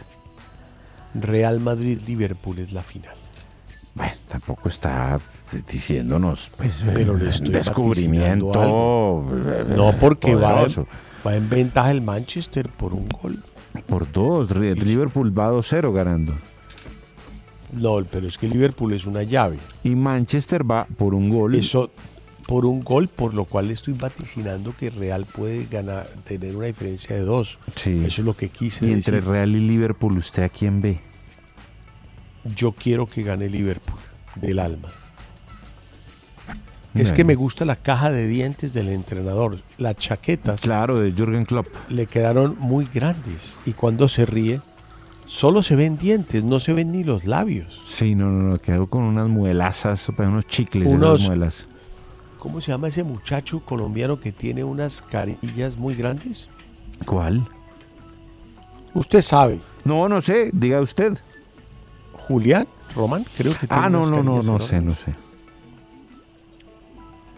Real 1.14 1.60
Madrid-Liverpool 1.60 2.58
es 2.58 2.72
la 2.72 2.82
final. 2.82 3.14
Bueno, 3.96 4.12
tampoco 4.28 4.68
está 4.68 5.18
diciéndonos, 5.70 6.50
pues, 6.56 6.84
Pero 6.94 7.16
le 7.16 7.24
un 7.24 7.30
estoy 7.30 7.48
descubrimiento. 7.48 9.26
eh, 9.32 9.64
No, 9.76 9.92
porque 9.98 10.34
va, 10.34 10.50
poderoso. 10.54 10.86
va 11.26 11.34
en 11.34 11.48
ventaja 11.48 11.90
el 11.90 12.02
Manchester 12.02 12.68
por 12.68 12.92
un 12.92 13.08
gol. 13.08 13.42
Por 13.86 14.10
dos, 14.12 14.54
Liverpool 14.54 15.36
va 15.36 15.50
2-0 15.50 15.92
ganando. 15.92 16.34
No, 17.72 17.98
pero 18.10 18.28
es 18.28 18.38
que 18.38 18.48
Liverpool 18.48 18.92
es 18.92 19.06
una 19.06 19.22
llave. 19.22 19.58
Y 19.82 19.94
Manchester 19.94 20.68
va 20.70 20.86
por 20.96 21.14
un 21.14 21.30
gol. 21.30 21.54
Eso 21.54 21.90
por 22.46 22.64
un 22.64 22.80
gol, 22.80 23.08
por 23.08 23.34
lo 23.34 23.44
cual 23.44 23.70
estoy 23.70 23.94
vaticinando 23.94 24.72
que 24.78 24.88
Real 24.90 25.24
puede 25.26 25.66
ganar, 25.66 26.06
tener 26.24 26.56
una 26.56 26.66
diferencia 26.66 27.16
de 27.16 27.22
dos. 27.22 27.58
Sí. 27.74 28.02
Eso 28.06 28.22
es 28.22 28.24
lo 28.24 28.36
que 28.36 28.50
quise 28.50 28.86
Y 28.86 28.92
entre. 28.92 29.20
Real 29.20 29.50
y 29.56 29.66
Liverpool, 29.66 30.16
¿usted 30.16 30.44
a 30.44 30.48
quién 30.48 30.80
ve? 30.80 31.00
Yo 32.54 32.72
quiero 32.72 33.06
que 33.06 33.22
gane 33.22 33.48
Liverpool, 33.48 33.98
del 34.36 34.58
alma. 34.58 34.88
Es 36.94 37.12
que 37.12 37.24
me 37.24 37.34
gusta 37.34 37.66
la 37.66 37.76
caja 37.76 38.10
de 38.10 38.26
dientes 38.26 38.72
del 38.72 38.88
entrenador. 38.88 39.60
Las 39.76 39.96
chaquetas 39.96 40.62
Claro, 40.62 40.98
de 40.98 41.12
Jürgen 41.12 41.44
Klopp. 41.44 41.66
le 41.90 42.06
quedaron 42.06 42.56
muy 42.58 42.86
grandes 42.92 43.54
y 43.66 43.72
cuando 43.74 44.08
se 44.08 44.24
ríe 44.24 44.62
solo 45.26 45.62
se 45.62 45.76
ven 45.76 45.98
dientes, 45.98 46.42
no 46.42 46.58
se 46.58 46.72
ven 46.72 46.92
ni 46.92 47.04
los 47.04 47.26
labios. 47.26 47.82
Sí, 47.86 48.14
no, 48.14 48.30
no, 48.30 48.48
no, 48.52 48.58
quedó 48.60 48.86
con 48.86 49.02
unas 49.02 49.28
muelazas, 49.28 50.10
pues, 50.16 50.26
unos 50.26 50.46
chicles, 50.46 50.88
Unos- 50.88 51.16
esas 51.20 51.28
muelas. 51.28 51.66
¿Cómo 52.38 52.62
se 52.62 52.70
llama 52.70 52.88
ese 52.88 53.02
muchacho 53.04 53.60
colombiano 53.60 54.18
que 54.18 54.32
tiene 54.32 54.64
unas 54.64 55.02
carillas 55.02 55.76
muy 55.76 55.94
grandes? 55.96 56.48
¿Cuál? 57.04 57.46
Usted 58.94 59.20
sabe. 59.20 59.60
No, 59.84 60.08
no 60.08 60.22
sé, 60.22 60.48
diga 60.54 60.80
usted. 60.80 61.18
Julián 62.26 62.66
Román, 62.94 63.26
creo 63.36 63.52
que 63.52 63.66
tiene 63.66 63.82
Ah, 63.84 63.90
no, 63.90 64.06
no, 64.06 64.22
no, 64.22 64.42
no 64.42 64.58
sé, 64.58 64.80
no 64.80 64.94
sé. 64.94 65.14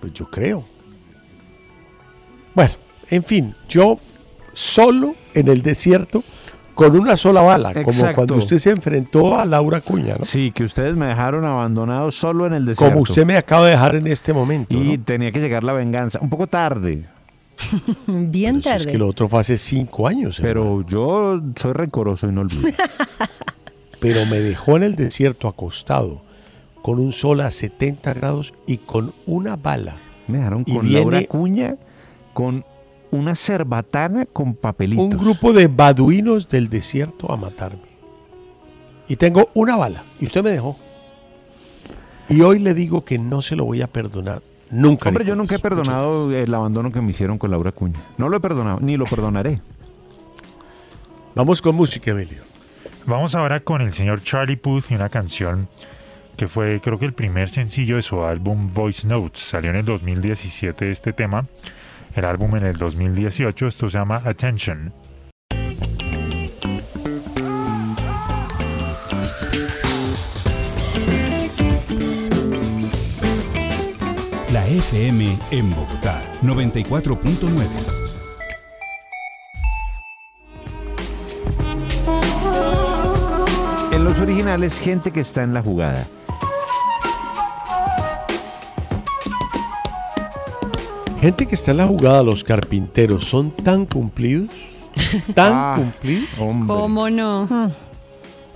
Pues 0.00 0.12
yo 0.12 0.30
creo. 0.30 0.64
Bueno, 2.54 2.72
en 3.10 3.24
fin, 3.24 3.54
yo 3.68 3.98
solo 4.52 5.14
en 5.34 5.48
el 5.48 5.62
desierto 5.62 6.22
con 6.74 6.96
una 6.96 7.16
sola 7.16 7.42
bala, 7.42 7.74
como 7.82 8.12
cuando 8.14 8.36
usted 8.36 8.60
se 8.60 8.70
enfrentó 8.70 9.38
a 9.38 9.44
Laura 9.44 9.80
Cuña, 9.80 10.14
¿no? 10.16 10.24
Sí, 10.24 10.52
que 10.52 10.62
ustedes 10.62 10.94
me 10.94 11.06
dejaron 11.06 11.44
abandonado 11.44 12.12
solo 12.12 12.46
en 12.46 12.54
el 12.54 12.64
desierto. 12.64 12.92
Como 12.94 13.02
usted 13.02 13.26
me 13.26 13.36
acaba 13.36 13.64
de 13.66 13.72
dejar 13.72 13.96
en 13.96 14.06
este 14.06 14.32
momento. 14.32 14.76
Y 14.76 14.96
¿no? 14.96 15.04
tenía 15.04 15.32
que 15.32 15.40
llegar 15.40 15.64
la 15.64 15.72
venganza. 15.72 16.20
Un 16.22 16.30
poco 16.30 16.46
tarde, 16.46 17.04
Bien 18.06 18.60
Pero 18.60 18.62
si 18.62 18.68
es 18.68 18.82
tarde. 18.84 18.92
que 18.92 18.98
lo 18.98 19.08
otro 19.08 19.28
fue 19.28 19.40
hace 19.40 19.58
cinco 19.58 20.06
años. 20.06 20.38
hermano. 20.38 20.82
pero 20.84 20.86
yo 20.86 21.42
soy 21.56 21.72
rencoroso 21.72 22.28
y 22.28 22.32
no 22.32 22.42
olvido. 22.42 22.68
Pero 24.00 24.26
me 24.26 24.40
dejó 24.40 24.76
en 24.76 24.82
el 24.84 24.96
desierto 24.96 25.48
acostado, 25.48 26.22
con 26.82 26.98
un 27.00 27.12
sol 27.12 27.40
a 27.40 27.50
70 27.50 28.14
grados 28.14 28.54
y 28.66 28.78
con 28.78 29.12
una 29.26 29.56
bala. 29.56 29.96
Me 30.26 30.38
dejaron 30.38 30.64
con 30.64 30.92
Laura 30.92 31.24
Cuña, 31.24 31.76
con 32.32 32.64
una 33.10 33.34
cerbatana 33.34 34.26
con 34.26 34.54
papelitos. 34.54 35.04
Un 35.04 35.10
grupo 35.10 35.52
de 35.52 35.66
baduinos 35.66 36.48
del 36.48 36.68
desierto 36.68 37.32
a 37.32 37.36
matarme. 37.36 37.88
Y 39.08 39.16
tengo 39.16 39.48
una 39.54 39.76
bala. 39.76 40.04
Y 40.20 40.26
usted 40.26 40.44
me 40.44 40.50
dejó. 40.50 40.76
Y 42.28 42.42
hoy 42.42 42.58
le 42.58 42.74
digo 42.74 43.04
que 43.04 43.18
no 43.18 43.40
se 43.40 43.56
lo 43.56 43.64
voy 43.64 43.80
a 43.80 43.86
perdonar. 43.86 44.42
Nunca. 44.70 45.08
Hombre, 45.08 45.24
yo 45.24 45.34
nunca 45.34 45.56
he 45.56 45.58
perdonado 45.58 46.30
el 46.30 46.54
abandono 46.54 46.92
que 46.92 47.00
me 47.00 47.10
hicieron 47.10 47.38
con 47.38 47.50
Laura 47.50 47.72
Cuña. 47.72 47.98
No 48.18 48.28
lo 48.28 48.36
he 48.36 48.40
perdonado, 48.40 48.80
ni 48.80 48.98
lo 48.98 49.06
perdonaré. 49.06 49.62
Vamos 51.34 51.62
con 51.62 51.74
música, 51.74 52.10
Emilio. 52.10 52.42
Vamos 53.08 53.34
ahora 53.34 53.60
con 53.60 53.80
el 53.80 53.94
señor 53.94 54.22
Charlie 54.22 54.58
Puth 54.58 54.90
y 54.90 54.94
una 54.94 55.08
canción 55.08 55.66
que 56.36 56.46
fue 56.46 56.78
creo 56.78 56.98
que 56.98 57.06
el 57.06 57.14
primer 57.14 57.48
sencillo 57.48 57.96
de 57.96 58.02
su 58.02 58.22
álbum 58.22 58.74
Voice 58.74 59.06
Notes. 59.06 59.40
Salió 59.40 59.70
en 59.70 59.76
el 59.76 59.86
2017 59.86 60.90
este 60.90 61.14
tema. 61.14 61.46
El 62.14 62.26
álbum 62.26 62.56
en 62.56 62.66
el 62.66 62.76
2018. 62.76 63.66
Esto 63.66 63.88
se 63.88 63.96
llama 63.96 64.20
Attention. 64.26 64.92
La 74.52 74.66
FM 74.66 75.38
en 75.50 75.74
Bogotá, 75.74 76.22
94.9. 76.42 77.97
En 83.92 84.04
los 84.04 84.20
originales, 84.20 84.78
gente 84.78 85.10
que 85.10 85.20
está 85.20 85.42
en 85.42 85.54
la 85.54 85.62
jugada. 85.62 86.06
Gente 91.20 91.46
que 91.46 91.54
está 91.56 91.72
en 91.72 91.78
la 91.78 91.86
jugada, 91.86 92.22
los 92.22 92.44
carpinteros, 92.44 93.24
son 93.24 93.50
tan 93.50 93.86
cumplidos, 93.86 94.50
tan 95.34 95.52
Ah, 95.56 95.74
cumplidos. 95.76 96.28
¿Cómo 96.66 97.10
no? 97.10 97.72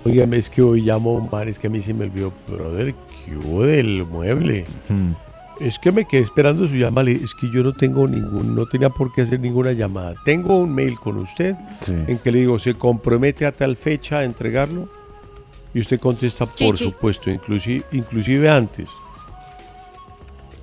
Oigan, 0.05 0.33
es 0.35 0.49
que 0.49 0.63
hoy 0.63 0.83
llamo 0.83 1.11
a 1.17 1.21
un 1.23 1.29
man, 1.31 1.49
es 1.49 1.59
que 1.59 1.67
a 1.67 1.71
mí 1.71 1.81
se 1.81 1.93
me 1.93 2.05
olvidó, 2.05 2.33
brother, 2.49 2.95
¿qué 3.25 3.37
hubo 3.37 3.63
del 3.65 4.05
mueble? 4.05 4.65
Hmm. 4.89 5.13
Es 5.61 5.79
que 5.79 5.93
me 5.93 6.05
quedé 6.07 6.23
esperando 6.23 6.67
su 6.67 6.75
llamada, 6.77 7.11
es 7.11 7.35
que 7.35 7.51
yo 7.53 7.63
no 7.63 7.73
tengo 7.73 8.07
ningún, 8.07 8.55
no 8.55 8.67
tenía 8.67 8.91
por 8.91 9.13
qué 9.13 9.23
hacer 9.23 9.41
ninguna 9.41 9.73
llamada. 9.73 10.15
Tengo 10.25 10.59
un 10.59 10.73
mail 10.75 10.99
con 10.99 11.17
usted 11.19 11.57
Sí. 11.85 11.93
en 12.07 12.19
que 12.19 12.31
le 12.33 12.41
digo, 12.41 12.59
se 12.61 12.75
compromete 12.75 13.45
a 13.45 13.53
tal 13.53 13.77
fecha 13.77 14.19
a 14.21 14.25
entregarlo 14.25 14.89
y 15.75 15.81
usted 15.81 15.99
contesta, 15.99 16.47
por 16.47 16.77
supuesto, 16.77 17.31
inclusive, 17.31 17.85
inclusive 17.93 18.49
antes. 18.49 18.91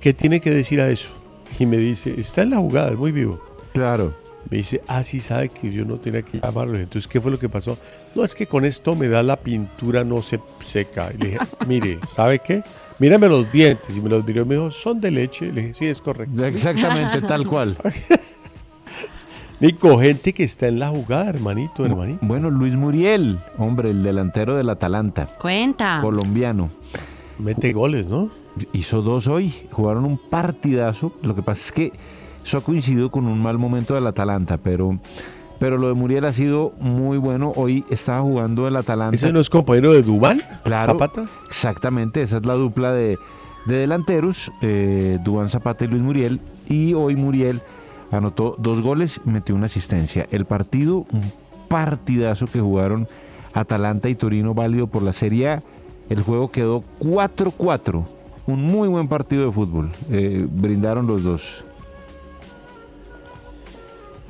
¿Qué 0.00 0.14
tiene 0.14 0.40
que 0.40 0.50
decir 0.50 0.80
a 0.80 0.88
eso? 0.88 1.10
Y 1.58 1.66
me 1.66 1.76
dice, 1.76 2.14
está 2.18 2.42
en 2.42 2.50
la 2.50 2.58
jugada, 2.58 2.90
es 2.90 2.96
muy 2.96 3.12
vivo. 3.12 3.42
Claro. 3.72 4.14
Me 4.48 4.58
dice, 4.58 4.82
ah, 4.88 5.04
sí, 5.04 5.20
sabe 5.20 5.48
que 5.48 5.70
yo 5.70 5.84
no 5.84 5.98
tenía 5.98 6.22
que 6.22 6.40
llamarlo. 6.40 6.76
Entonces, 6.76 7.06
¿qué 7.06 7.20
fue 7.20 7.30
lo 7.30 7.38
que 7.38 7.48
pasó? 7.48 7.76
No, 8.14 8.24
es 8.24 8.34
que 8.34 8.46
con 8.46 8.64
esto 8.64 8.94
me 8.96 9.08
da 9.08 9.22
la 9.22 9.36
pintura, 9.36 10.02
no 10.02 10.22
se 10.22 10.40
seca. 10.64 11.10
Y 11.14 11.18
le 11.18 11.26
dije, 11.28 11.38
mire, 11.66 11.98
¿sabe 12.08 12.38
qué? 12.38 12.62
Mírame 12.98 13.28
los 13.28 13.50
dientes. 13.52 13.96
Y 13.96 14.00
me 14.00 14.08
los 14.08 14.26
miró 14.26 14.42
y 14.42 14.44
me 14.46 14.54
dijo, 14.54 14.70
son 14.70 15.00
de 15.00 15.10
leche. 15.10 15.52
Le 15.52 15.62
dije, 15.62 15.74
sí, 15.74 15.86
es 15.86 16.00
correcto. 16.00 16.44
Exactamente, 16.44 17.20
tal 17.26 17.46
cual. 17.46 17.76
Nico, 19.60 19.98
gente 19.98 20.32
que 20.32 20.42
está 20.44 20.68
en 20.68 20.78
la 20.78 20.88
jugada, 20.88 21.28
hermanito, 21.28 21.84
hermanito. 21.84 22.20
Bueno, 22.22 22.48
Luis 22.48 22.76
Muriel, 22.76 23.38
hombre, 23.58 23.90
el 23.90 24.02
delantero 24.02 24.56
del 24.56 24.70
Atalanta, 24.70 25.28
Cuenta. 25.38 25.98
colombiano. 26.00 26.70
Mete 27.38 27.72
goles, 27.74 28.06
¿no? 28.06 28.30
Hizo 28.72 29.02
dos 29.02 29.26
hoy, 29.26 29.52
jugaron 29.70 30.06
un 30.06 30.16
partidazo. 30.18 31.12
Lo 31.22 31.34
que 31.34 31.42
pasa 31.42 31.60
es 31.66 31.72
que 31.72 31.92
eso 32.42 32.56
ha 32.56 32.62
coincidido 32.62 33.10
con 33.10 33.26
un 33.26 33.40
mal 33.40 33.58
momento 33.58 33.94
del 33.94 34.06
Atalanta, 34.06 34.56
pero, 34.56 34.98
pero 35.58 35.76
lo 35.76 35.88
de 35.88 35.94
Muriel 35.94 36.24
ha 36.24 36.32
sido 36.32 36.72
muy 36.80 37.18
bueno. 37.18 37.52
Hoy 37.54 37.84
estaba 37.90 38.22
jugando 38.22 38.66
el 38.66 38.76
Atalanta. 38.76 39.14
¿Ese 39.14 39.30
no 39.30 39.40
es 39.40 39.50
compañero 39.50 39.92
de 39.92 40.02
Dubán? 40.02 40.42
Claro, 40.64 40.92
Zapata. 40.92 41.26
Exactamente, 41.48 42.22
esa 42.22 42.38
es 42.38 42.46
la 42.46 42.54
dupla 42.54 42.92
de, 42.92 43.18
de 43.66 43.74
delanteros, 43.74 44.50
eh, 44.62 45.18
Dubán 45.22 45.50
Zapata 45.50 45.84
y 45.84 45.88
Luis 45.88 46.02
Muriel. 46.02 46.40
Y 46.66 46.94
hoy 46.94 47.16
Muriel 47.16 47.60
anotó 48.10 48.56
dos 48.58 48.80
goles 48.80 49.20
y 49.24 49.30
metió 49.30 49.54
una 49.54 49.66
asistencia. 49.66 50.26
El 50.30 50.44
partido, 50.44 51.06
un 51.12 51.32
partidazo 51.68 52.46
que 52.46 52.60
jugaron 52.60 53.06
Atalanta 53.52 54.08
y 54.08 54.14
Torino, 54.14 54.54
válido 54.54 54.86
por 54.86 55.02
la 55.02 55.12
Serie 55.12 55.48
A. 55.50 55.62
El 56.08 56.22
juego 56.22 56.48
quedó 56.48 56.82
4-4. 57.00 58.04
Un 58.46 58.62
muy 58.64 58.88
buen 58.88 59.08
partido 59.08 59.46
de 59.46 59.52
fútbol. 59.52 59.90
Eh, 60.10 60.46
brindaron 60.50 61.06
los 61.06 61.22
dos. 61.22 61.64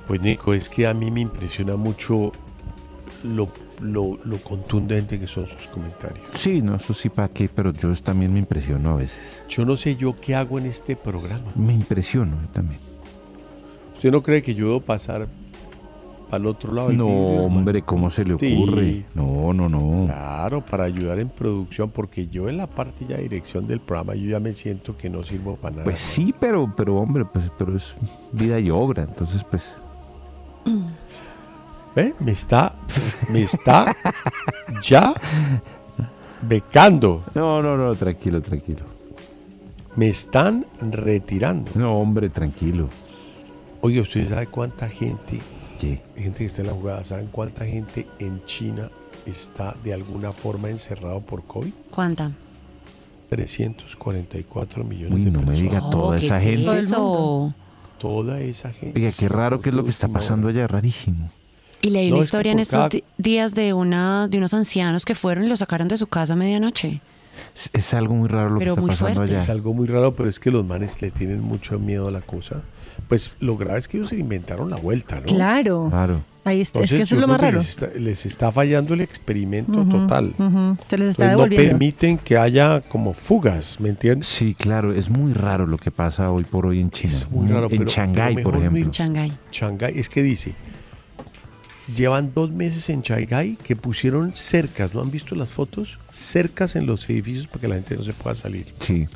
Pues 0.07 0.20
Nico, 0.20 0.52
es 0.52 0.69
que 0.69 0.86
a 0.86 0.94
mí 0.94 1.11
me 1.11 1.20
impresiona 1.20 1.77
mucho 1.77 2.32
lo, 3.23 3.48
lo, 3.81 4.19
lo 4.24 4.39
contundente 4.39 5.19
que 5.19 5.27
son 5.27 5.47
sus 5.47 5.69
comentarios. 5.69 6.27
Sí, 6.35 6.61
no, 6.61 6.74
eso 6.74 6.93
sí 6.93 7.09
para 7.09 7.28
qué, 7.28 7.48
pero 7.48 7.73
yo 7.73 7.94
también 7.97 8.32
me 8.32 8.40
impresiono 8.40 8.90
a 8.90 8.97
veces. 8.97 9.43
Yo 9.48 9.65
no 9.65 9.77
sé 9.77 9.97
yo 9.97 10.20
qué 10.20 10.35
hago 10.35 10.59
en 10.59 10.66
este 10.66 10.97
programa. 10.97 11.52
Me 11.55 11.73
impresiono 11.73 12.36
también. 12.52 12.89
¿Usted 14.01 14.12
no 14.12 14.22
cree 14.22 14.40
que 14.40 14.55
yo 14.55 14.68
debo 14.68 14.81
pasar 14.81 15.28
al 16.31 16.47
otro 16.47 16.72
lado 16.72 16.89
del 16.89 16.97
No, 16.97 17.06
hombre, 17.06 17.82
¿cómo 17.82 18.09
se 18.09 18.24
le 18.24 18.39
Sí. 18.39 18.55
ocurre? 18.56 19.05
No, 19.14 19.52
no, 19.52 19.68
no. 19.68 20.06
Claro, 20.06 20.64
para 20.64 20.85
ayudar 20.85 21.18
en 21.18 21.28
producción, 21.28 21.90
porque 21.90 22.27
yo 22.27 22.48
en 22.48 22.56
la 22.56 22.66
parte 22.66 23.05
ya 23.06 23.18
de 23.18 23.24
dirección 23.24 23.66
del 23.66 23.81
programa, 23.81 24.14
yo 24.14 24.31
ya 24.31 24.40
me 24.40 24.55
siento 24.55 24.97
que 24.97 25.10
no 25.10 25.22
sirvo 25.22 25.56
para 25.56 25.72
nada. 25.72 25.85
Pues 25.85 25.98
sí, 25.98 26.35
pero, 26.40 26.72
pero 26.74 26.97
hombre, 26.97 27.27
pues, 27.27 27.51
pero 27.59 27.77
es 27.77 27.94
vida 28.32 28.59
y 28.59 28.70
obra, 28.70 29.02
entonces 29.02 29.44
pues. 29.44 29.70
¿Ve? 31.94 32.14
Me 32.20 32.32
está, 32.32 32.72
me 33.31 33.43
está 33.43 33.94
ya 34.82 35.12
becando. 36.40 37.22
No, 37.35 37.60
no, 37.60 37.77
no, 37.77 37.94
tranquilo, 37.97 38.40
tranquilo. 38.40 38.81
Me 39.94 40.09
están 40.09 40.64
retirando. 40.81 41.70
No, 41.74 41.98
hombre, 41.98 42.31
tranquilo. 42.31 42.89
Oye, 43.82 44.01
¿usted 44.01 44.28
sabe 44.28 44.47
cuánta 44.47 44.89
gente, 44.89 45.40
¿Qué? 45.81 46.02
gente 46.16 46.39
que 46.40 46.44
está 46.47 46.61
en 46.62 46.66
la 46.69 46.74
jugada, 46.74 47.05
saben 47.05 47.28
cuánta 47.32 47.65
gente 47.65 48.07
en 48.19 48.44
China 48.44 48.90
está 49.27 49.74
de 49.82 49.94
alguna 49.94 50.32
forma 50.32 50.69
encerrado 50.69 51.20
por 51.20 51.44
COVID? 51.44 51.73
¿Cuánta? 51.90 52.32
344 53.31 54.85
millones 54.85 55.12
Uy, 55.12 55.24
de 55.24 55.31
no 55.31 55.40
me 55.40 55.47
personas. 55.47 55.70
diga 55.73 55.90
toda 55.90 56.19
¿qué 56.19 56.27
esa 56.27 56.36
es 56.39 56.43
gente. 56.44 56.78
eso? 56.78 57.55
Toda 57.98 58.40
esa 58.40 58.70
gente. 58.73 58.98
Oiga, 58.98 59.12
qué 59.16 59.28
raro 59.28 59.61
que 59.61 59.69
es 59.70 59.74
lo 59.74 59.85
que 59.85 59.90
está 59.90 60.09
pasando 60.09 60.48
allá, 60.48 60.66
rarísimo. 60.66 61.31
Y 61.82 61.90
leí 61.90 62.11
No, 62.11 62.16
una 62.16 62.24
es 62.24 62.31
que 62.31 62.36
historia 62.36 62.52
en 62.52 62.59
estos 62.59 62.78
cada- 62.89 63.02
días 63.19 63.55
de 63.55 63.73
una 63.73 64.28
de 64.28 64.39
unos 64.39 64.52
ancianos 64.52 65.05
que 65.05 65.15
fueron 65.15 65.44
y 65.44 65.48
lo 65.48 65.57
sacaron 65.57 65.89
de 65.89 65.97
su 65.97 66.07
casa 66.09 66.35
a 66.35 66.36
medianoche. 66.36 67.01
Es, 67.55 67.70
es 67.73 67.94
algo 67.94 68.15
muy 68.15 68.28
raro 68.28 68.51
lo 68.51 68.59
Pero 68.59 68.74
que 68.74 68.81
muy 68.82 68.90
está 68.90 69.05
pasando 69.05 69.20
fuerte. 69.20 69.35
allá. 69.36 69.43
Es 69.44 69.48
algo 69.51 69.73
muy 69.73 69.86
raro, 69.86 70.15
pero 70.15 70.28
es 70.28 70.39
que 70.40 70.51
los 70.51 70.65
manes 70.66 71.01
le 71.01 71.11
tienen 71.11 71.40
mucho 71.40 71.78
miedo 71.78 72.09
a 72.09 72.11
la 72.11 72.20
cosa. 72.20 72.62
Pues 73.10 73.32
lo 73.40 73.58
grave 73.58 73.78
es 73.80 73.88
que 73.88 73.98
ellos 73.98 74.08
se 74.08 74.16
inventaron 74.16 74.70
la 74.70 74.76
vuelta, 74.76 75.20
¿no? 75.20 75.26
Claro. 75.26 75.88
Claro. 75.90 76.22
Ahí 76.44 76.62
está, 76.62 76.80
es 76.80 76.88
que 76.90 77.02
eso 77.02 77.16
es 77.16 77.20
lo 77.20 77.26
más 77.28 77.38
raro. 77.40 77.58
Les 77.58 77.68
está, 77.68 77.88
les 77.88 78.24
está 78.24 78.50
fallando 78.50 78.94
el 78.94 79.02
experimento 79.02 79.84
total. 79.84 80.32
ujú. 80.38 80.78
Se 80.88 80.96
les 80.96 81.10
está 81.10 81.32
Entonces, 81.32 81.58
no 81.58 81.64
permiten 81.68 82.16
que 82.16 82.38
haya 82.38 82.80
como 82.80 83.12
fugas, 83.12 83.78
¿me 83.78 83.90
entiendes? 83.90 84.26
Sí, 84.28 84.54
claro, 84.54 84.94
es 84.94 85.10
muy 85.10 85.34
raro 85.34 85.66
lo 85.66 85.76
que 85.76 85.90
pasa 85.90 86.30
hoy 86.32 86.44
por 86.44 86.64
hoy 86.64 86.80
en 86.80 86.90
China. 86.90 87.12
Es 87.12 87.30
muy 87.30 87.46
raro, 87.48 87.68
en 87.70 87.78
pero- 87.78 87.90
Shanghái, 87.90 88.34
pero 88.36 88.50
por 88.50 88.58
ejemplo. 88.58 88.78
mira, 88.80 88.90
Shanghái. 88.90 89.32
Shanghái, 89.52 89.98
es 89.98 90.08
que 90.08 90.22
dice, 90.22 90.54
llevan 91.94 92.32
dos 92.34 92.50
meses 92.52 92.88
en 92.90 93.02
Shanghái 93.02 93.56
que 93.62 93.76
pusieron 93.76 94.34
cercas, 94.34 94.94
¿no 94.94 95.02
han 95.02 95.10
visto 95.10 95.34
las 95.34 95.50
fotos? 95.50 95.98
Cercas 96.12 96.74
en 96.76 96.86
los 96.86 97.10
edificios 97.10 97.48
para 97.48 97.60
que 97.60 97.68
la 97.68 97.74
gente 97.74 97.96
no 97.96 98.02
se 98.04 98.12
pueda 98.12 98.34
salir. 98.34 98.72
Sí. 98.80 99.08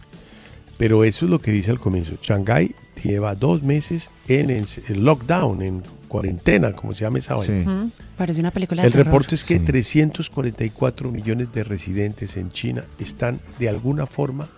Pero 0.76 1.04
eso 1.04 1.24
es 1.26 1.30
lo 1.30 1.40
que 1.40 1.52
dice 1.52 1.70
al 1.70 1.78
comienzo. 1.78 2.16
Shanghái 2.20 2.74
lleva 3.02 3.34
dos 3.34 3.62
meses 3.62 4.10
en, 4.28 4.64
lockdown, 5.04 5.62
en 5.62 5.82
cuarentena, 6.08 6.72
como 6.72 6.92
se 6.94 7.00
llama 7.04 7.18
esa 7.18 7.34
vaina. 7.34 7.84
Sí. 7.86 7.92
Parece 8.16 8.40
una 8.40 8.50
película 8.50 8.82
de 8.82 8.86
El 8.88 8.92
terror. 8.92 9.06
reporte 9.06 9.34
es 9.34 9.44
que 9.44 9.58
Sí. 9.58 9.64
344 9.64 11.10
millones 11.10 11.52
de 11.52 11.64
residentes 11.64 12.36
en 12.36 12.50
China 12.52 12.84
están 12.98 13.40
de 13.58 13.68
alguna 13.68 14.06
forma 14.06 14.48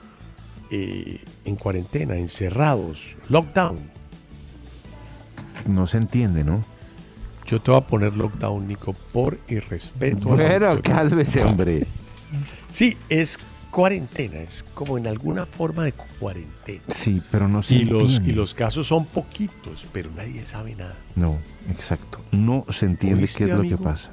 eh, 0.70 1.20
en 1.44 1.56
cuarentena, 1.56 2.16
encerrados, 2.16 3.14
lockdown. 3.28 3.78
No 5.66 5.86
se 5.86 5.98
entiende, 5.98 6.44
¿no? 6.44 6.64
Yo 7.46 7.60
te 7.60 7.70
voy 7.70 7.80
a 7.80 7.86
poner 7.86 8.16
lockdown, 8.16 8.66
Nico, 8.66 8.92
por 9.12 9.38
irrespeto. 9.48 10.32
a 10.32 10.36
la 10.36 10.42
Bueno, 10.48 10.66
autoridad. 10.68 10.96
cálmese, 10.96 11.44
hombre. 11.44 11.86
Sí, 12.70 12.96
es 13.08 13.38
cuarentena, 13.76 14.38
es 14.40 14.64
como 14.72 14.96
en 14.96 15.06
alguna 15.06 15.44
forma 15.44 15.84
de 15.84 15.92
cuarentena. 15.92 16.82
Sí, 16.88 17.22
pero 17.30 17.46
no 17.46 17.62
se 17.62 17.74
Y 17.74 17.84
los, 17.84 18.04
entiende. 18.04 18.30
y 18.30 18.32
los 18.32 18.54
casos 18.54 18.86
son 18.86 19.04
poquitos, 19.04 19.84
pero 19.92 20.10
nadie 20.16 20.46
sabe 20.46 20.74
nada. 20.74 20.96
No, 21.14 21.38
exacto. 21.68 22.24
No 22.32 22.64
se 22.70 22.86
entiende 22.86 23.24
¿Oíste, 23.24 23.44
qué 23.44 23.50
es 23.50 23.56
lo 23.58 23.62
que 23.64 23.76
pasa. 23.76 24.10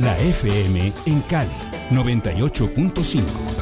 La 0.00 0.18
FM 0.18 0.92
en 1.06 1.20
Cali, 1.22 1.50
98.5. 1.92 3.61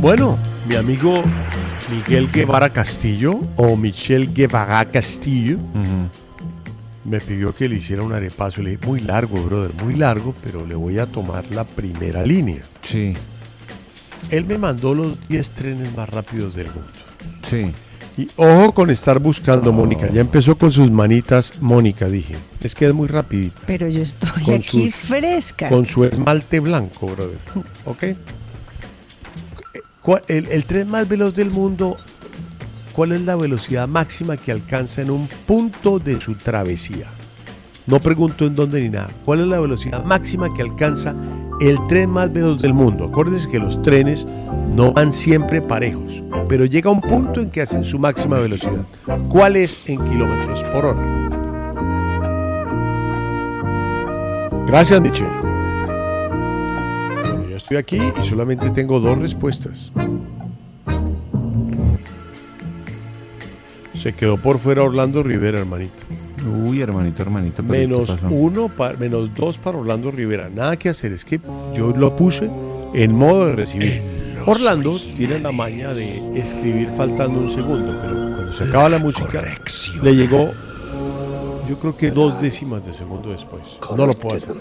Bueno, 0.00 0.38
mi 0.68 0.76
amigo 0.76 1.22
Miguel 1.90 2.30
Guevara 2.30 2.70
Castillo 2.70 3.40
o 3.56 3.76
Michelle 3.76 4.26
Guevara 4.26 4.84
Castillo 4.84 5.58
me 7.04 7.20
pidió 7.20 7.54
que 7.54 7.68
le 7.68 7.76
hiciera 7.76 8.02
un 8.02 8.12
arepazo. 8.12 8.62
Le 8.62 8.72
dije, 8.72 8.86
muy 8.86 9.00
largo, 9.00 9.42
brother, 9.42 9.72
muy 9.82 9.94
largo, 9.94 10.34
pero 10.44 10.66
le 10.66 10.74
voy 10.74 10.98
a 10.98 11.06
tomar 11.06 11.44
la 11.50 11.64
primera 11.64 12.22
línea. 12.24 12.60
Sí. 12.82 13.14
Él 14.30 14.44
me 14.44 14.58
mandó 14.58 14.94
los 14.94 15.16
10 15.28 15.50
trenes 15.52 15.96
más 15.96 16.08
rápidos 16.10 16.54
del 16.54 16.66
mundo. 16.66 16.90
Sí. 17.48 17.72
Y 18.18 18.28
ojo 18.36 18.72
con 18.74 18.90
estar 18.90 19.18
buscando, 19.20 19.72
Mónica. 19.72 20.10
Ya 20.12 20.20
empezó 20.20 20.58
con 20.58 20.70
sus 20.72 20.90
manitas, 20.90 21.52
Mónica, 21.60 22.06
dije. 22.08 22.34
Es 22.62 22.74
que 22.74 22.86
es 22.86 22.92
muy 22.92 23.06
rapidita. 23.08 23.58
Pero 23.66 23.88
yo 23.88 24.02
estoy 24.02 24.42
Con 24.42 24.54
aquí 24.54 24.90
sus- 24.90 24.94
fresca. 24.96 25.68
Con 25.70 25.86
su 25.86 26.04
esmalte 26.04 26.60
blanco, 26.60 27.06
brother. 27.06 27.38
¿Ok? 27.86 28.04
¿Cuál- 30.08 30.22
El, 30.28 30.46
el 30.46 30.64
tren 30.64 30.90
más 30.90 31.06
veloz 31.06 31.34
del 31.34 31.50
mundo, 31.50 31.98
¿cuál 32.94 33.12
es 33.12 33.20
la 33.20 33.36
velocidad 33.36 33.86
máxima 33.86 34.38
que 34.38 34.50
alcanza 34.52 35.02
en 35.02 35.10
un 35.10 35.28
punto 35.46 35.98
de 35.98 36.18
su 36.18 36.34
travesía? 36.34 37.08
No 37.86 38.00
pregunto 38.00 38.46
en 38.46 38.54
dónde 38.54 38.80
ni 38.80 38.88
nada. 38.88 39.10
¿Cuál 39.26 39.40
es 39.40 39.46
la 39.48 39.60
velocidad 39.60 40.02
máxima 40.04 40.48
que 40.54 40.62
alcanza 40.62 41.14
el 41.60 41.76
tren 41.88 42.08
más 42.08 42.32
veloz 42.32 42.62
del 42.62 42.72
mundo? 42.72 43.04
Acuérdense 43.04 43.50
que 43.50 43.58
los 43.58 43.82
trenes 43.82 44.26
no 44.74 44.94
van 44.94 45.12
siempre 45.12 45.60
parejos, 45.60 46.22
pero 46.48 46.64
llega 46.64 46.90
un 46.90 47.02
punto 47.02 47.42
en 47.42 47.50
que 47.50 47.60
hacen 47.60 47.84
su 47.84 47.98
máxima 47.98 48.38
velocidad. 48.38 48.86
¿Cuál 49.28 49.56
es 49.56 49.78
en 49.84 50.02
kilómetros 50.04 50.64
por 50.72 50.86
hora? 50.86 51.28
Gracias, 54.66 55.02
Michelle. 55.02 55.47
Estoy 57.70 57.76
aquí 57.76 57.98
y 58.22 58.26
solamente 58.26 58.70
tengo 58.70 58.98
dos 58.98 59.18
respuestas. 59.18 59.92
Se 63.92 64.14
quedó 64.14 64.38
por 64.38 64.58
fuera 64.58 64.82
Orlando 64.84 65.22
Rivera, 65.22 65.58
hermanito. 65.58 65.92
Uy, 66.64 66.80
hermanito, 66.80 67.20
hermanito. 67.20 67.62
pero 67.62 67.72
¿qué 67.74 67.78
Menos 67.86 68.18
uno, 68.30 68.68
pa- 68.70 68.94
menos 68.94 69.34
dos 69.34 69.58
para 69.58 69.76
Orlando 69.76 70.10
Rivera. 70.10 70.48
Nada 70.48 70.78
que 70.78 70.88
hacer, 70.88 71.12
es 71.12 71.26
que 71.26 71.40
yo 71.76 71.90
lo 71.94 72.16
puse 72.16 72.48
en 72.94 73.14
modo 73.14 73.44
de 73.46 73.52
recibir. 73.52 74.00
Orlando 74.46 74.96
tiene 75.14 75.38
la 75.38 75.52
maña 75.52 75.92
de 75.92 76.40
escribir 76.40 76.88
faltando 76.96 77.38
un 77.38 77.50
segundo, 77.50 77.98
pero 78.00 78.14
cuando 78.34 78.52
se 78.54 78.64
acaba 78.64 78.88
la 78.88 78.98
música, 78.98 79.44
le 80.02 80.16
llegó, 80.16 80.52
yo 81.68 81.78
creo 81.78 81.94
que 81.94 82.10
dos 82.12 82.40
décimas 82.40 82.86
de 82.86 82.94
segundo 82.94 83.28
después. 83.30 83.78
No 83.94 84.06
lo 84.06 84.18
puedo 84.18 84.36
hacer. 84.36 84.54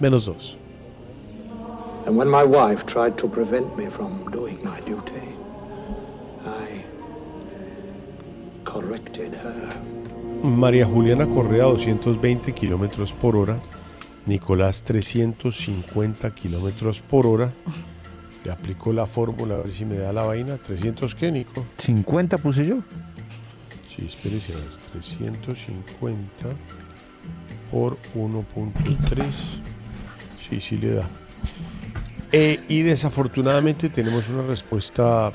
Menos 0.00 0.24
dos. 0.24 0.56
And 2.08 2.16
when 2.16 2.30
my 2.30 2.42
wife 2.42 2.86
tried 2.86 3.18
to 3.18 3.28
prevent 3.28 3.76
me 3.76 3.90
from 3.90 4.30
doing 4.30 4.58
my 4.64 4.80
duty, 4.80 5.28
I 6.42 6.82
corrected 8.64 9.34
her. 9.34 9.74
María 10.42 10.86
Juliana 10.86 11.26
Correa 11.26 11.64
220 11.64 12.54
kilómetros 12.54 13.12
por 13.12 13.36
hora, 13.36 13.60
Nicolás 14.24 14.84
350 14.84 16.34
kilómetros 16.34 17.00
por 17.02 17.26
hora. 17.26 17.52
Le 18.42 18.52
aplicó 18.52 18.94
la 18.94 19.04
fórmula, 19.04 19.56
a 19.56 19.58
ver 19.58 19.74
si 19.74 19.84
me 19.84 19.98
da 19.98 20.10
la 20.10 20.24
vaina. 20.24 20.56
¿300 20.56 21.14
qué, 21.14 21.30
Nico? 21.30 21.66
50 21.76 22.38
puse 22.38 22.64
yo. 22.64 22.78
Sí, 23.94 24.06
espérese, 24.06 24.54
a 24.54 24.56
ver, 24.56 24.70
350 24.92 26.24
por 27.70 27.98
1.3. 28.14 29.24
Sí, 30.48 30.58
sí 30.58 30.78
le 30.78 30.94
da. 30.94 31.08
Eh, 32.32 32.60
y 32.68 32.82
desafortunadamente 32.82 33.88
tenemos 33.88 34.28
una 34.28 34.42
respuesta 34.46 35.32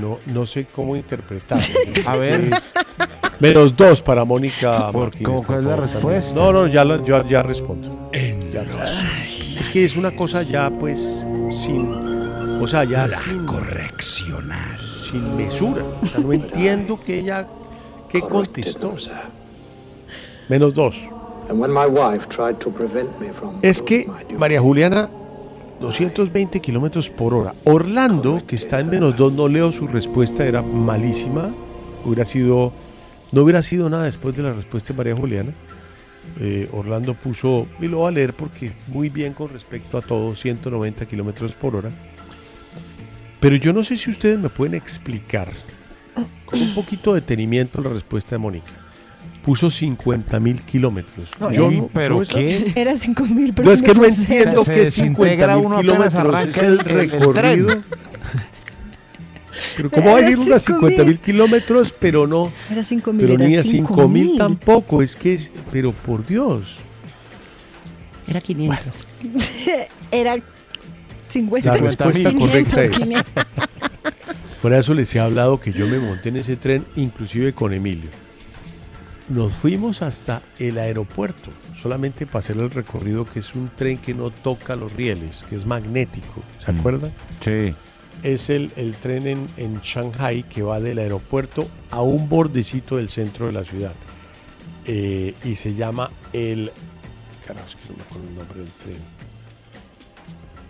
no, 0.00 0.18
no 0.26 0.44
sé 0.46 0.66
cómo 0.74 0.96
interpretar. 0.96 1.58
A 2.06 2.16
ver. 2.16 2.52
Es 2.52 2.72
menos 3.40 3.74
dos 3.76 4.02
para 4.02 4.24
Mónica 4.24 4.90
¿Por- 4.92 5.02
Martínez. 5.04 5.24
cómo- 5.26 5.42
cuál 5.44 5.58
es 5.60 5.64
la 5.64 5.76
respuesta? 5.76 6.34
No, 6.34 6.52
no, 6.52 6.66
ya, 6.66 6.84
la- 6.84 7.02
yo 7.02 7.26
ya 7.26 7.42
respondo. 7.42 8.10
Ya 8.52 8.62
es 8.62 9.68
que 9.72 9.84
es 9.84 9.96
una 9.96 10.14
cosa 10.14 10.42
ya 10.42 10.70
pues 10.70 11.24
sin... 11.50 12.58
O 12.60 12.66
sea, 12.66 12.84
ya 12.84 13.06
sin... 13.08 13.46
Correccionar. 13.46 14.78
Sin 15.10 15.36
mesura. 15.36 15.82
O 16.02 16.06
sea, 16.06 16.20
no 16.20 16.32
entiendo 16.32 16.98
que 17.00 17.20
ella... 17.20 17.46
¿Qué 18.08 18.20
contestó? 18.20 18.96
Menos 20.48 20.74
dos. 20.74 21.08
And 21.48 21.60
when 21.60 21.70
my 21.72 21.86
wife 21.86 22.26
tried 22.28 22.56
to 22.58 22.70
prevent 22.70 23.08
me 23.20 23.32
from 23.32 23.54
Es 23.62 23.80
que 23.80 24.06
María 24.36 24.60
Juliana, 24.60 25.08
220 25.80 26.60
kilómetros 26.60 27.10
por 27.10 27.34
hora. 27.34 27.54
Orlando, 27.64 28.42
que 28.46 28.56
está 28.56 28.80
en 28.80 28.90
menos 28.90 29.16
dos, 29.16 29.32
no 29.32 29.48
leo 29.48 29.72
su 29.72 29.86
respuesta, 29.86 30.44
era 30.44 30.62
malísima. 30.62 31.54
Hubiera 32.04 32.24
sido, 32.24 32.72
no 33.32 33.42
hubiera 33.42 33.62
sido 33.62 33.88
nada 33.88 34.04
después 34.04 34.36
de 34.36 34.42
la 34.42 34.52
respuesta 34.52 34.92
de 34.92 34.96
María 34.96 35.16
Juliana. 35.16 35.52
Eh, 36.40 36.68
Orlando 36.72 37.14
puso, 37.14 37.66
y 37.80 37.86
lo 37.86 37.98
voy 37.98 38.08
a 38.08 38.12
leer 38.12 38.34
porque 38.34 38.72
muy 38.88 39.08
bien 39.08 39.32
con 39.32 39.48
respecto 39.48 39.98
a 39.98 40.02
todo, 40.02 40.34
190 40.34 41.06
kilómetros 41.06 41.52
por 41.52 41.76
hora. 41.76 41.90
Pero 43.40 43.56
yo 43.56 43.72
no 43.72 43.84
sé 43.84 43.96
si 43.96 44.10
ustedes 44.10 44.38
me 44.38 44.48
pueden 44.48 44.74
explicar 44.74 45.48
con 46.44 46.60
un 46.60 46.74
poquito 46.74 47.14
de 47.14 47.20
detenimiento 47.20 47.80
la 47.80 47.90
respuesta 47.90 48.34
de 48.34 48.38
Mónica. 48.38 48.87
Puso 49.48 49.70
50 49.70 50.38
mil 50.40 50.60
kilómetros. 50.60 51.30
No, 51.40 51.50
Yo 51.50 51.70
eh, 51.70 51.76
no- 51.78 51.88
¿pero 51.90 52.20
qué? 52.20 52.70
Era 52.76 52.94
5 52.94 53.24
mil, 53.24 53.54
pero 53.54 53.68
No, 53.68 53.72
es 53.74 53.80
que 53.82 53.94
no 53.94 54.04
entiendo 54.04 54.60
es 54.60 54.66
50 54.66 54.72
desintegra 54.74 55.56
mil 55.56 55.76
kilómetros. 55.80 56.44
Es 56.48 56.56
el 56.58 56.64
el- 56.66 56.80
el- 56.80 56.80
el 56.80 57.08
recorrido. 57.10 57.82
Pero 59.74 59.90
¿cómo 59.90 60.10
va 60.10 60.16
a 60.18 60.20
decir 60.20 60.34
Era 60.34 60.42
unas 60.42 60.62
5.000. 60.68 60.74
50 60.74 61.04
mil 61.04 61.18
kilómetros? 61.18 61.94
Pero 61.98 62.26
no. 62.26 62.52
Era 62.70 62.84
5 62.84 63.10
mil. 63.14 63.26
Pero 63.26 63.38
ni 63.38 63.56
a 63.56 63.62
5 63.62 63.94
5 63.94 64.08
mil 64.08 64.36
tampoco. 64.36 65.00
Es 65.00 65.16
que 65.16 65.32
es. 65.32 65.50
Pero 65.72 65.92
por 65.92 66.26
Dios. 66.26 66.76
Era 68.26 68.42
500. 68.42 69.06
Era 70.10 70.36
50 71.28 71.70
La 71.70 71.76
respuesta 71.78 72.30
500, 72.32 72.46
correcta 72.48 72.84
es. 72.84 72.90
500. 72.90 73.24
Por 74.60 74.72
eso 74.74 74.92
les 74.92 75.14
he 75.14 75.20
hablado 75.20 75.58
que 75.58 75.72
yo 75.72 75.86
me 75.86 75.98
monté 75.98 76.28
en 76.28 76.36
ese 76.36 76.56
tren, 76.56 76.84
inclusive 76.96 77.54
con 77.54 77.72
Emilio. 77.72 78.10
Nos 79.28 79.54
fuimos 79.54 80.00
hasta 80.00 80.40
el 80.58 80.78
aeropuerto, 80.78 81.50
solamente 81.82 82.24
para 82.24 82.38
hacer 82.38 82.56
el 82.56 82.70
recorrido, 82.70 83.26
que 83.26 83.40
es 83.40 83.54
un 83.54 83.68
tren 83.76 83.98
que 83.98 84.14
no 84.14 84.30
toca 84.30 84.74
los 84.74 84.94
rieles, 84.94 85.44
que 85.50 85.56
es 85.56 85.66
magnético. 85.66 86.42
¿Se 86.64 86.70
acuerdan? 86.70 87.12
Sí. 87.44 87.74
Es 88.22 88.48
el, 88.48 88.72
el 88.76 88.94
tren 88.94 89.26
en, 89.26 89.46
en 89.58 89.80
Shanghai 89.82 90.42
que 90.44 90.62
va 90.62 90.80
del 90.80 90.98
aeropuerto 90.98 91.68
a 91.90 92.00
un 92.00 92.28
bordecito 92.28 92.96
del 92.96 93.10
centro 93.10 93.46
de 93.46 93.52
la 93.52 93.64
ciudad. 93.64 93.92
Eh, 94.86 95.34
y 95.44 95.54
se 95.56 95.74
llama 95.74 96.10
el. 96.32 96.72
Carajo, 97.46 97.66
es 97.68 97.76
que 97.76 97.90
no 97.90 97.96
me 97.98 98.02
acuerdo 98.04 98.28
el 98.28 98.34
nombre 98.34 98.60
del 98.60 98.72
tren. 98.72 99.18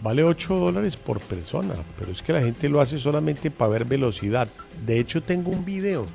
Vale 0.02 0.24
8 0.24 0.54
dólares 0.54 0.96
por 0.96 1.20
persona, 1.20 1.74
pero 1.96 2.10
es 2.10 2.22
que 2.22 2.32
la 2.32 2.40
gente 2.40 2.68
lo 2.68 2.80
hace 2.80 2.98
solamente 2.98 3.52
para 3.52 3.70
ver 3.70 3.84
velocidad. 3.84 4.48
De 4.84 4.98
hecho, 4.98 5.22
tengo 5.22 5.50
un 5.50 5.64
video, 5.64 6.06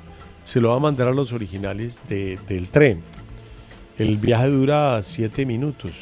se 0.44 0.60
lo 0.60 0.70
va 0.70 0.76
a 0.76 0.80
mandar 0.80 1.08
a 1.08 1.12
los 1.12 1.32
originales 1.32 1.98
de- 2.08 2.38
del 2.48 2.68
tren. 2.68 3.02
El 3.98 4.16
viaje 4.18 4.48
dura 4.48 5.02
7 5.02 5.46
minutos 5.46 5.92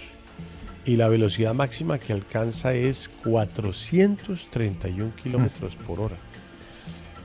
y 0.84 0.96
la 0.96 1.08
velocidad 1.08 1.54
máxima 1.54 1.98
que 1.98 2.12
alcanza 2.12 2.72
es 2.74 3.08
431 3.24 5.12
kilómetros 5.22 5.76
por 5.76 6.00
hora. 6.00 6.16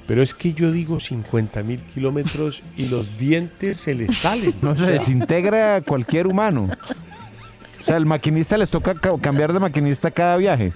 Pero 0.07 0.22
es 0.22 0.34
que 0.34 0.53
yo 0.53 0.72
digo 0.72 0.99
50 0.99 1.64
mil 1.64 1.81
kilómetros 1.81 2.61
y 2.77 2.85
los 2.85 3.18
dientes 3.18 3.77
se 3.77 3.94
le 3.94 4.14
salen. 4.14 4.53
No 4.61 4.76
se 4.76 4.85
desintegra 4.85 5.76
a 5.77 5.81
cualquier 5.85 6.27
humano. 6.27 6.64
O 7.81 7.84
sea, 7.84 7.95
al 7.98 8.06
maquinista 8.06 8.57
les 8.57 8.69
toca 8.69 8.94
ca- 8.95 9.18
cambiar 9.19 9.52
de 9.53 9.60
maquinista 9.60 10.11
cada 10.11 10.38
viaje. 10.38 10.72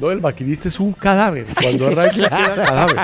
No, 0.00 0.10
el 0.10 0.20
maquinista 0.20 0.68
es 0.68 0.78
un 0.78 0.92
cadáver. 0.92 1.46
Cuando 1.60 1.88
arranca 1.88 2.14
queda 2.14 2.54
cadáver. 2.54 2.98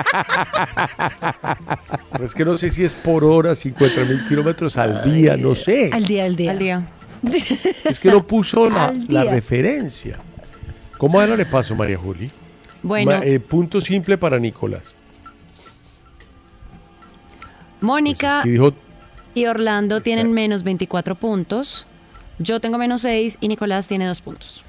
Pero 2.11 2.25
es 2.25 2.33
que 2.33 2.45
no 2.45 2.57
sé 2.57 2.69
si 2.69 2.83
es 2.83 2.95
por 2.95 3.23
hora, 3.23 3.55
50 3.55 4.05
mil 4.05 4.27
kilómetros 4.27 4.77
al 4.77 5.03
día, 5.11 5.35
no 5.35 5.55
sé. 5.55 5.89
Al 5.91 6.05
día, 6.05 6.25
al 6.25 6.35
día. 6.35 6.51
Al 6.51 6.59
día. 6.59 6.87
Es 7.85 7.99
que 7.99 8.11
no 8.11 8.25
puso 8.25 8.69
la, 8.69 9.23
referencia. 9.25 10.19
¿Cómo 10.97 11.21
era 11.21 11.35
le 11.35 11.45
paso, 11.45 11.75
María 11.75 11.97
Juli? 11.97 12.31
Bueno, 12.83 13.11
Ma- 13.11 13.25
eh, 13.25 13.39
punto 13.39 13.81
simple 13.81 14.17
para 14.17 14.37
Nicolás. 14.39 14.93
Mónica 17.81 18.41
Que 18.43 18.49
dijo, 18.49 18.73
y 19.33 19.45
Orlando 19.47 20.01
tienen 20.01 20.33
menos 20.33 20.63
24 20.63 21.15
puntos. 21.15 21.85
Yo 22.39 22.59
tengo 22.59 22.77
menos 22.77 23.01
6 23.01 23.37
y 23.41 23.47
Nicolás 23.47 23.87
tiene 23.87 24.05
2 24.05 24.21
puntos. 24.21 24.64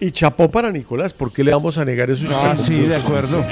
Y 0.00 0.10
chapó 0.12 0.50
para 0.50 0.70
Nicolás, 0.70 1.12
¿por 1.12 1.32
qué 1.32 1.44
le 1.44 1.52
vamos 1.52 1.76
a 1.78 1.84
negar 1.84 2.10
esos 2.10 2.28
Ah, 2.32 2.56
sí, 2.56 2.78
de 2.80 2.96
acuerdo. 2.96 3.44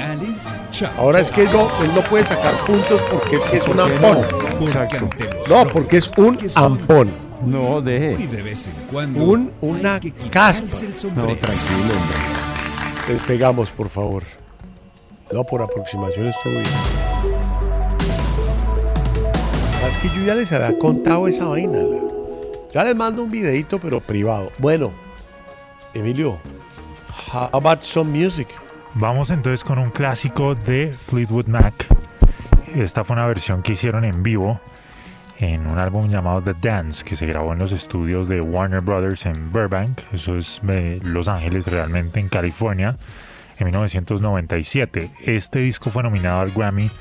Ahora 0.97 1.19
es 1.19 1.29
que 1.29 1.43
no, 1.45 1.69
él 1.83 1.91
no 1.93 2.01
puede 2.01 2.25
sacar 2.25 2.55
puntos 2.65 2.99
porque 3.11 3.35
es 3.37 3.41
que 3.45 3.57
es 3.57 3.67
un 3.67 3.75
¿Por 3.77 3.87
qué 3.87 3.95
ampón. 4.07 4.27
no? 4.59 4.65
Exacto. 4.67 5.09
No, 5.49 5.63
porque 5.71 5.97
es 5.97 6.11
un 6.17 6.37
ampón. 6.55 7.11
No, 7.45 7.79
Y 7.79 7.83
deje. 7.83 8.27
de 8.27 8.41
vez 8.41 8.67
en 8.67 8.73
cuando. 8.91 9.23
Un, 9.23 9.51
una 9.61 9.99
caspa. 10.31 10.67
No, 11.15 11.27
tranquilo, 11.27 11.93
hombre. 11.95 12.17
Despegamos, 13.07 13.71
por 13.71 13.89
favor. 13.89 14.23
No, 15.31 15.43
por 15.43 15.61
aproximación 15.61 16.27
estoy 16.27 16.51
bien. 16.53 16.65
Es 19.89 19.97
que 19.97 20.07
yo 20.19 20.25
ya 20.25 20.35
les 20.35 20.51
había 20.51 20.77
contado 20.77 21.27
esa 21.27 21.45
vaina. 21.45 21.79
Ya 22.73 22.83
les 22.83 22.95
mando 22.95 23.23
un 23.23 23.29
videito, 23.29 23.79
pero 23.79 23.99
privado. 23.99 24.51
Bueno, 24.59 24.91
Emilio, 25.93 26.39
how 27.31 27.49
about 27.53 27.81
some 27.81 28.11
music? 28.11 28.47
Vamos 28.95 29.29
entonces 29.29 29.63
con 29.63 29.79
un 29.79 29.89
clásico 29.89 30.55
de 30.55 30.93
Fleetwood 31.07 31.47
Mac. 31.47 31.87
Esta 32.75 33.03
fue 33.03 33.15
una 33.15 33.25
versión 33.25 33.61
que 33.61 33.73
hicieron 33.73 34.05
en 34.05 34.23
vivo 34.23 34.59
en 35.39 35.67
un 35.67 35.79
álbum 35.79 36.09
llamado 36.09 36.41
The 36.41 36.55
Dance 36.61 37.03
que 37.03 37.15
se 37.15 37.25
grabó 37.25 37.53
en 37.53 37.59
los 37.59 37.71
estudios 37.71 38.27
de 38.27 38.41
Warner 38.41 38.81
Brothers 38.81 39.25
en 39.25 39.51
Burbank, 39.51 40.01
eso 40.11 40.37
es 40.37 40.59
eh, 40.67 40.99
Los 41.01 41.27
Ángeles 41.27 41.67
realmente 41.67 42.19
en 42.19 42.27
California, 42.27 42.97
en 43.57 43.65
1997. 43.65 45.09
Este 45.25 45.59
disco 45.59 45.89
fue 45.89 46.03
nominado 46.03 46.41
al 46.41 46.51
Grammy 46.51 46.91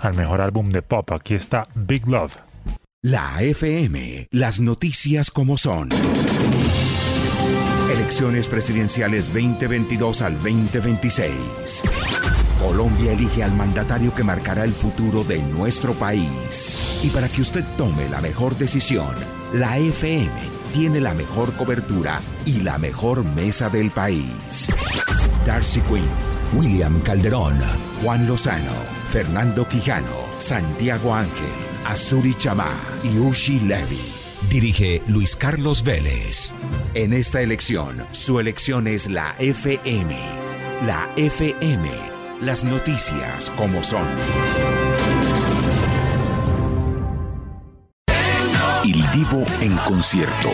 al 0.00 0.14
mejor 0.14 0.40
álbum 0.40 0.70
de 0.70 0.82
pop. 0.82 1.10
Aquí 1.12 1.34
está 1.34 1.66
Big 1.74 2.06
Love. 2.06 2.36
La 3.02 3.42
FM, 3.42 4.28
las 4.30 4.60
noticias 4.60 5.30
como 5.30 5.56
son. 5.56 5.90
Elecciones 8.06 8.46
presidenciales 8.46 9.26
2022 9.34 10.22
al 10.22 10.34
2026. 10.34 11.82
Colombia 12.60 13.10
elige 13.10 13.42
al 13.42 13.52
mandatario 13.52 14.14
que 14.14 14.22
marcará 14.22 14.62
el 14.62 14.72
futuro 14.72 15.24
de 15.24 15.42
nuestro 15.42 15.92
país. 15.92 17.00
Y 17.02 17.08
para 17.08 17.28
que 17.28 17.40
usted 17.40 17.64
tome 17.76 18.08
la 18.08 18.20
mejor 18.20 18.56
decisión, 18.56 19.12
la 19.54 19.76
FM 19.78 20.30
tiene 20.72 21.00
la 21.00 21.14
mejor 21.14 21.52
cobertura 21.54 22.20
y 22.44 22.60
la 22.60 22.78
mejor 22.78 23.24
mesa 23.24 23.70
del 23.70 23.90
país. 23.90 24.68
Darcy 25.44 25.80
Quinn, 25.80 26.06
William 26.54 27.00
Calderón, 27.00 27.58
Juan 28.04 28.28
Lozano, 28.28 28.76
Fernando 29.10 29.66
Quijano, 29.66 30.26
Santiago 30.38 31.12
Ángel, 31.12 31.56
Azuri 31.84 32.34
Chamá 32.34 32.70
y 33.02 33.18
Ushi 33.18 33.58
Levy. 33.58 34.15
Dirige 34.48 35.02
Luis 35.06 35.34
Carlos 35.34 35.82
Vélez. 35.82 36.52
En 36.94 37.12
esta 37.12 37.40
elección, 37.42 38.06
su 38.12 38.38
elección 38.38 38.86
es 38.86 39.08
la 39.08 39.34
FM. 39.38 40.16
La 40.86 41.10
FM. 41.16 41.88
Las 42.40 42.62
noticias 42.62 43.50
como 43.56 43.82
son. 43.82 44.06
Il 49.16 49.22
Divo 49.24 49.44
en 49.62 49.74
concierto. 49.88 50.50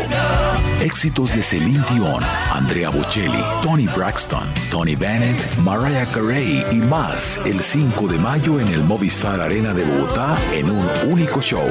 Éxitos 0.80 1.34
de 1.34 1.42
Celine 1.42 1.82
Dion, 1.92 2.22
Andrea 2.52 2.90
Bocelli, 2.90 3.42
Tony 3.60 3.86
Braxton, 3.86 4.44
Tony 4.70 4.94
Bennett, 4.94 5.58
Mariah 5.58 6.06
Carey 6.06 6.64
y 6.70 6.76
más 6.76 7.40
el 7.44 7.60
5 7.60 8.06
de 8.06 8.18
mayo 8.18 8.60
en 8.60 8.68
el 8.68 8.84
Movistar 8.84 9.40
Arena 9.40 9.74
de 9.74 9.84
Bogotá 9.84 10.38
en 10.52 10.70
un 10.70 10.86
único 11.08 11.40
show. 11.40 11.68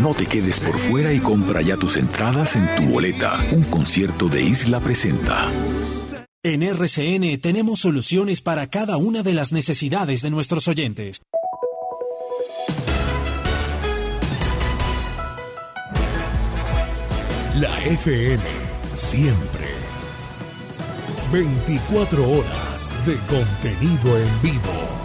No 0.00 0.14
te 0.14 0.26
quedes 0.26 0.60
por 0.60 0.78
fuera 0.78 1.10
y 1.12 1.20
compra 1.20 1.62
ya 1.62 1.78
tus 1.78 1.96
entradas 1.96 2.56
en 2.56 2.68
tu 2.76 2.84
boleta. 2.92 3.42
Un 3.52 3.64
concierto 3.64 4.28
de 4.28 4.42
Isla 4.42 4.80
Presenta. 4.80 5.50
En 6.42 6.62
RCN 6.62 7.40
tenemos 7.40 7.80
soluciones 7.80 8.40
para 8.40 8.68
cada 8.68 8.98
una 8.98 9.24
de 9.24 9.34
las 9.34 9.52
necesidades 9.52 10.22
de 10.22 10.30
nuestros 10.30 10.68
oyentes. 10.68 11.22
La 17.60 17.74
FM, 17.78 18.42
siempre. 18.96 19.64
24 21.32 22.30
horas 22.30 22.90
de 23.06 23.16
contenido 23.28 24.18
en 24.18 24.42
vivo. 24.42 24.95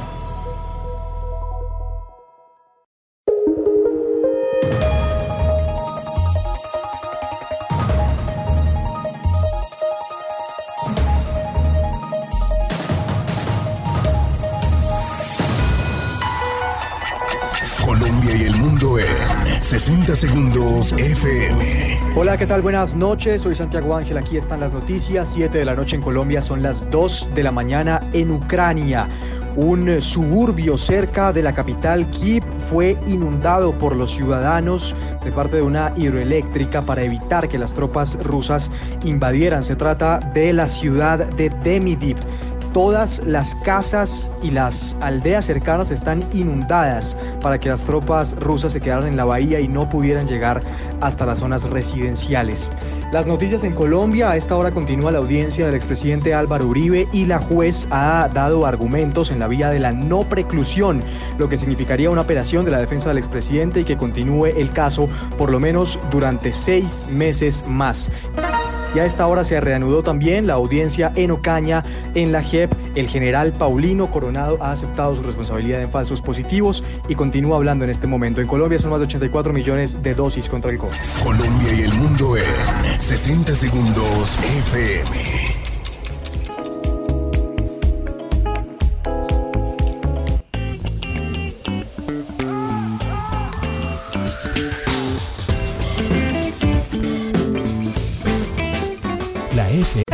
60 19.71 20.17
segundos 20.17 20.91
FM. 20.91 21.97
Hola, 22.17 22.35
¿qué 22.35 22.45
tal? 22.45 22.59
Buenas 22.61 22.93
noches. 22.93 23.43
Soy 23.43 23.55
Santiago 23.55 23.95
Ángel. 23.95 24.17
Aquí 24.17 24.35
están 24.35 24.59
las 24.59 24.73
noticias. 24.73 25.31
7 25.31 25.59
de 25.59 25.63
la 25.63 25.75
noche 25.75 25.95
en 25.95 26.01
Colombia, 26.01 26.41
son 26.41 26.61
las 26.61 26.91
2 26.91 27.29
de 27.33 27.41
la 27.41 27.53
mañana 27.53 28.05
en 28.11 28.31
Ucrania. 28.31 29.07
Un 29.55 30.01
suburbio 30.01 30.77
cerca 30.77 31.31
de 31.31 31.41
la 31.41 31.53
capital 31.53 32.05
Kiev 32.11 32.43
fue 32.69 32.97
inundado 33.07 33.71
por 33.79 33.95
los 33.95 34.11
ciudadanos 34.11 34.93
de 35.23 35.31
parte 35.31 35.55
de 35.55 35.61
una 35.61 35.93
hidroeléctrica 35.95 36.81
para 36.81 37.03
evitar 37.03 37.47
que 37.47 37.57
las 37.57 37.73
tropas 37.73 38.21
rusas 38.21 38.71
invadieran. 39.05 39.63
Se 39.63 39.77
trata 39.77 40.19
de 40.33 40.51
la 40.51 40.67
ciudad 40.67 41.25
de 41.25 41.49
Demidov. 41.49 42.17
Todas 42.73 43.21
las 43.25 43.53
casas 43.55 44.31
y 44.41 44.49
las 44.49 44.95
aldeas 45.01 45.45
cercanas 45.45 45.91
están 45.91 46.25
inundadas 46.31 47.17
para 47.41 47.59
que 47.59 47.67
las 47.67 47.83
tropas 47.83 48.33
rusas 48.39 48.71
se 48.71 48.79
quedaran 48.79 49.07
en 49.07 49.17
la 49.17 49.25
bahía 49.25 49.59
y 49.59 49.67
no 49.67 49.89
pudieran 49.89 50.25
llegar 50.25 50.63
hasta 51.01 51.25
las 51.25 51.39
zonas 51.39 51.63
residenciales. 51.63 52.71
Las 53.11 53.27
noticias 53.27 53.65
en 53.65 53.73
Colombia, 53.73 54.31
a 54.31 54.37
esta 54.37 54.55
hora 54.55 54.71
continúa 54.71 55.11
la 55.11 55.17
audiencia 55.17 55.65
del 55.65 55.75
expresidente 55.75 56.33
Álvaro 56.33 56.67
Uribe 56.67 57.09
y 57.11 57.25
la 57.25 57.39
juez 57.39 57.89
ha 57.91 58.29
dado 58.33 58.65
argumentos 58.65 59.31
en 59.31 59.39
la 59.39 59.49
vía 59.49 59.69
de 59.69 59.79
la 59.79 59.91
no 59.91 60.21
preclusión, 60.21 61.01
lo 61.37 61.49
que 61.49 61.57
significaría 61.57 62.09
una 62.09 62.21
operación 62.21 62.63
de 62.63 62.71
la 62.71 62.79
defensa 62.79 63.09
del 63.09 63.17
expresidente 63.17 63.81
y 63.81 63.83
que 63.83 63.97
continúe 63.97 64.45
el 64.45 64.71
caso 64.71 65.09
por 65.37 65.51
lo 65.51 65.59
menos 65.59 65.99
durante 66.09 66.53
seis 66.53 67.07
meses 67.11 67.65
más. 67.67 68.09
Y 68.93 68.99
a 68.99 69.05
esta 69.05 69.25
hora 69.27 69.43
se 69.43 69.59
reanudó 69.61 70.03
también 70.03 70.47
la 70.47 70.53
audiencia 70.53 71.11
en 71.15 71.31
Ocaña, 71.31 71.83
en 72.13 72.31
la 72.31 72.43
JEP. 72.43 72.71
El 72.95 73.07
general 73.07 73.53
Paulino 73.53 74.11
Coronado 74.11 74.57
ha 74.61 74.71
aceptado 74.71 75.15
su 75.15 75.23
responsabilidad 75.23 75.81
en 75.81 75.89
falsos 75.89 76.21
positivos 76.21 76.83
y 77.07 77.15
continúa 77.15 77.57
hablando 77.57 77.85
en 77.85 77.91
este 77.91 78.07
momento. 78.07 78.41
En 78.41 78.47
Colombia 78.47 78.79
son 78.79 78.89
más 78.89 78.99
de 78.99 79.05
84 79.05 79.53
millones 79.53 80.01
de 80.03 80.13
dosis 80.13 80.49
contra 80.49 80.71
el 80.71 80.77
COVID. 80.77 80.97
Colombia 81.23 81.73
y 81.73 81.81
el 81.83 81.93
mundo 81.93 82.35
en 82.37 83.01
60 83.01 83.55
segundos 83.55 84.37
FM. 84.37 85.50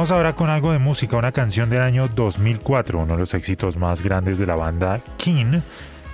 Vamos 0.00 0.12
ahora 0.12 0.34
con 0.34 0.48
algo 0.48 0.72
de 0.72 0.78
música, 0.78 1.18
una 1.18 1.30
canción 1.30 1.68
del 1.68 1.82
año 1.82 2.08
2004, 2.08 3.00
uno 3.00 3.12
de 3.12 3.18
los 3.18 3.34
éxitos 3.34 3.76
más 3.76 4.02
grandes 4.02 4.38
de 4.38 4.46
la 4.46 4.54
banda 4.54 5.02
King, 5.18 5.60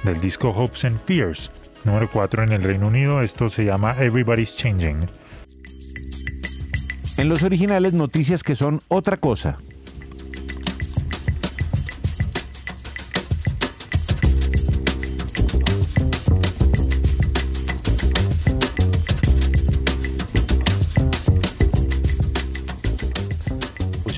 del 0.02 0.20
disco 0.20 0.50
Hopes 0.50 0.86
and 0.86 0.98
Fears. 1.04 1.52
Número 1.84 2.10
4 2.10 2.42
en 2.42 2.50
el 2.50 2.64
Reino 2.64 2.88
Unido, 2.88 3.22
esto 3.22 3.48
se 3.48 3.64
llama 3.64 3.94
Everybody's 3.96 4.56
Changing. 4.56 5.06
En 7.16 7.28
los 7.28 7.44
originales, 7.44 7.92
noticias 7.92 8.42
que 8.42 8.56
son 8.56 8.82
otra 8.88 9.18
cosa. 9.18 9.54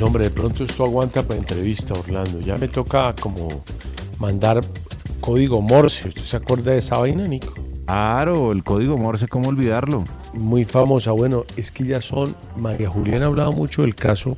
Hombre, 0.08 0.24
de 0.24 0.30
pronto 0.30 0.64
esto 0.64 0.84
aguanta 0.84 1.22
para 1.22 1.38
entrevista, 1.38 1.94
Orlando. 1.94 2.40
Ya 2.40 2.56
me 2.58 2.66
toca 2.68 3.14
como 3.20 3.48
mandar 4.18 4.64
código 5.20 5.60
Morse. 5.60 6.08
¿Usted 6.08 6.22
se 6.22 6.36
acuerda 6.36 6.72
de 6.72 6.78
esa 6.78 6.98
vaina, 6.98 7.26
Nico? 7.28 7.54
Claro, 7.86 8.52
el 8.52 8.64
código 8.64 8.98
Morse, 8.98 9.28
¿cómo 9.28 9.48
olvidarlo? 9.48 10.04
Muy 10.34 10.64
famosa. 10.64 11.12
Bueno, 11.12 11.44
es 11.56 11.70
que 11.72 11.84
ya 11.84 12.00
son. 12.02 12.34
María 12.56 12.88
Juliana 12.88 13.24
ha 13.24 13.28
hablado 13.28 13.52
mucho 13.52 13.82
del 13.82 13.94
caso 13.94 14.36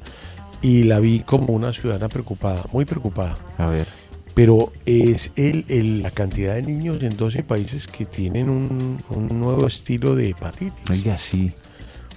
y 0.62 0.84
la 0.84 1.00
vi 1.00 1.20
como 1.20 1.52
una 1.54 1.72
ciudadana 1.72 2.08
preocupada, 2.08 2.64
muy 2.72 2.84
preocupada. 2.84 3.38
A 3.58 3.66
ver. 3.66 3.86
Pero 4.34 4.72
es 4.86 5.32
el, 5.36 5.64
el- 5.68 6.02
la 6.02 6.10
cantidad 6.12 6.54
de 6.54 6.62
niños 6.62 7.02
en 7.02 7.16
12 7.16 7.42
países 7.42 7.86
que 7.88 8.04
tienen 8.06 8.48
un, 8.48 9.02
un 9.10 9.40
nuevo 9.40 9.66
estilo 9.66 10.14
de 10.14 10.30
hepatitis. 10.30 10.90
Oiga, 10.90 11.18
sí. 11.18 11.52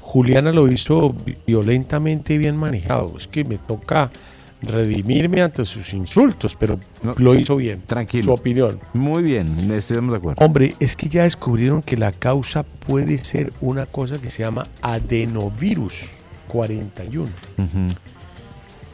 Juliana 0.05 0.51
lo 0.51 0.71
hizo 0.71 1.11
vi- 1.25 1.35
violentamente 1.47 2.37
bien 2.37 2.55
manejado. 2.57 3.13
Es 3.17 3.27
que 3.27 3.43
me 3.43 3.57
toca 3.57 4.11
redimirme 4.61 5.41
ante 5.41 5.65
sus 5.65 5.93
insultos, 5.93 6.55
pero 6.59 6.79
lo 7.17 7.35
hizo 7.35 7.55
bien. 7.55 7.81
Tranquilo. 7.87 8.23
Su 8.25 8.31
opinión. 8.31 8.79
Muy 8.93 9.23
bien, 9.23 9.71
estamos 9.71 10.11
de 10.11 10.17
acuerdo. 10.17 10.45
Hombre, 10.45 10.75
es 10.79 10.95
que 10.95 11.09
ya 11.09 11.23
descubrieron 11.23 11.81
que 11.81 11.97
la 11.97 12.11
causa 12.11 12.63
puede 12.63 13.17
ser 13.23 13.51
una 13.61 13.85
cosa 13.85 14.19
que 14.21 14.29
se 14.29 14.43
llama 14.43 14.67
adenovirus 14.81 16.03
41. 16.47 17.29
Ujú. 17.57 17.95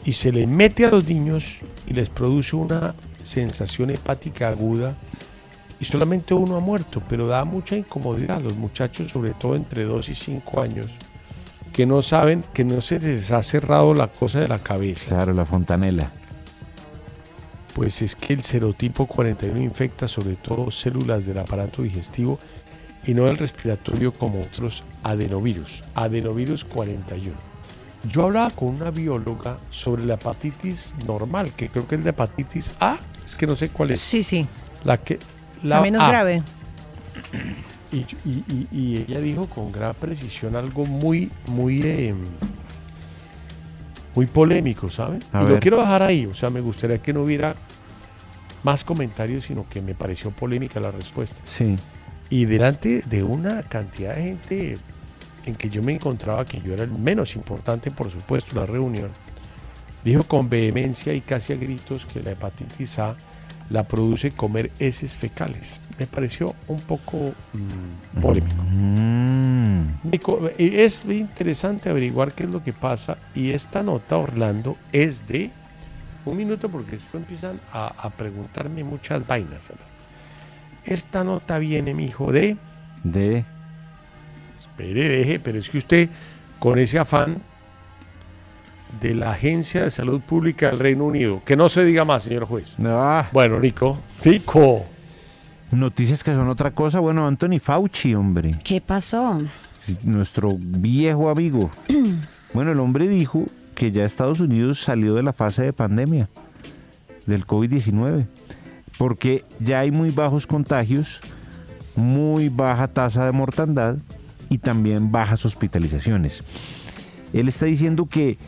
Y 0.05 0.13
se 0.13 0.31
le 0.31 0.47
mete 0.47 0.85
a 0.85 0.89
los 0.91 1.05
niños 1.05 1.57
y 1.87 1.93
les 1.93 2.09
produce 2.09 2.55
una 2.55 2.95
sensación 3.23 3.89
hepática 3.89 4.47
aguda. 4.49 4.95
Y 5.79 5.85
solamente 5.85 6.33
uno 6.33 6.57
ha 6.57 6.59
muerto, 6.59 7.01
pero 7.07 7.27
da 7.27 7.45
mucha 7.45 7.77
incomodidad 7.77 8.37
a 8.37 8.41
los 8.41 8.55
muchachos, 8.55 9.09
sobre 9.11 9.31
todo 9.31 9.55
entre 9.55 9.85
2 9.85 10.09
y 10.09 10.15
5 10.15 10.61
años, 10.61 10.87
que 11.71 11.85
no 11.85 12.01
saben, 12.01 12.43
que 12.53 12.65
no 12.65 12.81
se 12.81 12.99
les 12.99 13.31
ha 13.31 13.41
cerrado 13.41 13.93
la 13.93 14.07
cosa 14.07 14.39
de 14.39 14.47
la 14.47 14.59
cabeza. 14.59 15.09
Claro, 15.09 15.33
la 15.33 15.45
fontanela. 15.45 16.11
Pues 17.73 18.01
es 18.01 18.15
que 18.15 18.33
el 18.33 18.43
serotipo 18.43 19.05
41 19.05 19.61
infecta 19.61 20.07
sobre 20.07 20.35
todo 20.35 20.69
células 20.69 21.25
del 21.25 21.37
aparato 21.37 21.81
digestivo 21.81 22.39
y 23.05 23.13
no 23.13 23.27
el 23.27 23.37
respiratorio 23.37 24.13
como 24.13 24.41
otros 24.41 24.83
adenovirus. 25.03 25.83
Adenovirus 25.95 26.65
41. 26.65 27.35
Yo 28.09 28.25
hablaba 28.25 28.49
con 28.49 28.69
una 28.69 28.91
bióloga 28.91 29.57
sobre 29.69 30.05
la 30.05 30.15
hepatitis 30.15 30.95
normal, 31.05 31.53
que 31.53 31.69
creo 31.69 31.87
que 31.87 31.95
es 31.95 32.03
la 32.03 32.09
hepatitis 32.09 32.73
A, 32.79 32.97
es 33.23 33.35
que 33.35 33.47
no 33.47 33.55
sé 33.55 33.69
cuál 33.69 33.91
es. 33.91 33.99
Sí, 33.99 34.23
sí. 34.23 34.47
La 34.83 34.97
que 34.97 35.19
La, 35.63 35.77
la 35.77 35.81
menos 35.81 36.01
A. 36.01 36.09
grave. 36.09 36.41
Y, 37.91 37.97
y- 37.97 38.43
y- 38.47 38.67
y 38.71 38.97
ella 39.07 39.19
dijo 39.19 39.47
con 39.47 39.71
gran 39.71 39.93
precisión 39.95 40.55
algo 40.55 40.85
muy, 40.85 41.31
muy, 41.47 41.81
eh, 41.83 42.13
muy 44.15 44.25
polémico, 44.27 44.89
¿saben? 44.89 45.23
A 45.31 45.41
y 45.41 45.45
ver. 45.45 45.53
lo 45.55 45.59
quiero 45.59 45.79
dejar 45.79 46.03
ahí, 46.03 46.25
o 46.25 46.33
sea, 46.35 46.49
me 46.49 46.61
gustaría 46.61 46.99
que 46.99 47.13
no 47.13 47.23
hubiera 47.23 47.55
más 48.63 48.83
comentarios, 48.83 49.45
sino 49.45 49.67
que 49.69 49.81
me 49.81 49.95
pareció 49.95 50.31
polémica 50.31 50.79
la 50.79 50.91
respuesta. 50.91 51.41
Sí. 51.45 51.75
Y 52.29 52.45
delante 52.45 53.01
de 53.05 53.23
una 53.23 53.63
cantidad 53.63 54.15
de 54.15 54.21
gente 54.23 54.77
en 55.45 55.55
que 55.55 55.69
yo 55.69 55.81
me 55.81 55.93
encontraba, 55.93 56.45
que 56.45 56.61
yo 56.61 56.73
era 56.73 56.83
el 56.83 56.91
menos 56.91 57.35
importante, 57.35 57.89
por 57.91 58.11
supuesto, 58.11 58.55
la 58.59 58.65
reunión, 58.65 59.09
dijo 60.03 60.23
con 60.23 60.49
vehemencia 60.49 61.13
y 61.13 61.21
casi 61.21 61.53
a 61.53 61.55
gritos 61.55 62.05
que 62.05 62.21
la 62.21 62.31
hepatitis 62.31 62.99
A 62.99 63.15
la 63.69 63.83
produce 63.83 64.31
comer 64.31 64.71
heces 64.79 65.15
fecales. 65.15 65.79
Me 65.97 66.07
pareció 66.07 66.55
un 66.67 66.79
poco 66.81 67.33
mm, 67.53 68.21
polémico. 68.21 68.63
Mm. 68.71 69.89
Es 70.57 71.03
interesante 71.05 71.89
averiguar 71.89 72.33
qué 72.33 72.43
es 72.43 72.49
lo 72.49 72.63
que 72.63 72.73
pasa 72.73 73.17
y 73.35 73.51
esta 73.51 73.83
nota, 73.83 74.17
Orlando, 74.17 74.77
es 74.91 75.27
de 75.27 75.51
un 76.25 76.37
minuto 76.37 76.69
porque 76.69 76.91
después 76.91 77.21
empiezan 77.23 77.59
a, 77.71 77.87
a 77.87 78.09
preguntarme 78.09 78.83
muchas 78.83 79.25
vainas. 79.25 79.71
Esta 80.85 81.23
nota 81.23 81.59
viene, 81.59 81.93
mi 81.93 82.05
hijo, 82.05 82.31
de... 82.31 82.57
De. 83.03 83.45
Espere, 84.57 85.07
deje, 85.07 85.39
pero 85.39 85.59
es 85.59 85.69
que 85.69 85.77
usted, 85.77 86.09
con 86.59 86.79
ese 86.79 86.99
afán 86.99 87.41
de 88.99 89.15
la 89.15 89.31
Agencia 89.31 89.83
de 89.83 89.91
Salud 89.91 90.21
Pública 90.21 90.67
del 90.67 90.79
Reino 90.79 91.05
Unido, 91.05 91.41
que 91.45 91.55
no 91.55 91.69
se 91.69 91.85
diga 91.85 92.05
más, 92.05 92.23
señor 92.23 92.45
juez. 92.45 92.75
Ah. 92.83 93.29
Bueno, 93.31 93.59
Nico. 93.59 93.99
Nico. 94.25 94.85
Noticias 95.71 96.23
que 96.23 96.33
son 96.33 96.49
otra 96.49 96.71
cosa. 96.71 96.99
Bueno, 96.99 97.27
Anthony 97.27 97.59
Fauci, 97.61 98.15
hombre. 98.15 98.55
¿Qué 98.63 98.81
pasó? 98.81 99.39
Nuestro 100.03 100.55
viejo 100.57 101.29
amigo. 101.29 101.69
Bueno, 102.51 102.71
el 102.71 102.79
hombre 102.79 103.07
dijo 103.07 103.45
que 103.75 103.91
ya 103.91 104.05
Estados 104.05 104.39
Unidos 104.39 104.81
salió 104.81 105.13
de 105.13 105.21
la 105.21 105.33
fase 105.33 105.61
de 105.61 105.71
pandemia 105.71 106.29
del 107.27 107.45
COVID-19, 107.45 108.25
porque 108.97 109.45
ya 109.59 109.81
hay 109.81 109.91
muy 109.91 110.09
bajos 110.09 110.47
contagios, 110.47 111.21
muy 111.95 112.49
baja 112.49 112.87
tasa 112.87 113.23
de 113.25 113.31
mortandad 113.33 113.97
y 114.49 114.57
también 114.57 115.11
bajas 115.11 115.45
hospitalizaciones. 115.45 116.43
Él 117.31 117.47
está 117.47 117.67
diciendo 117.67 118.07
que 118.07 118.39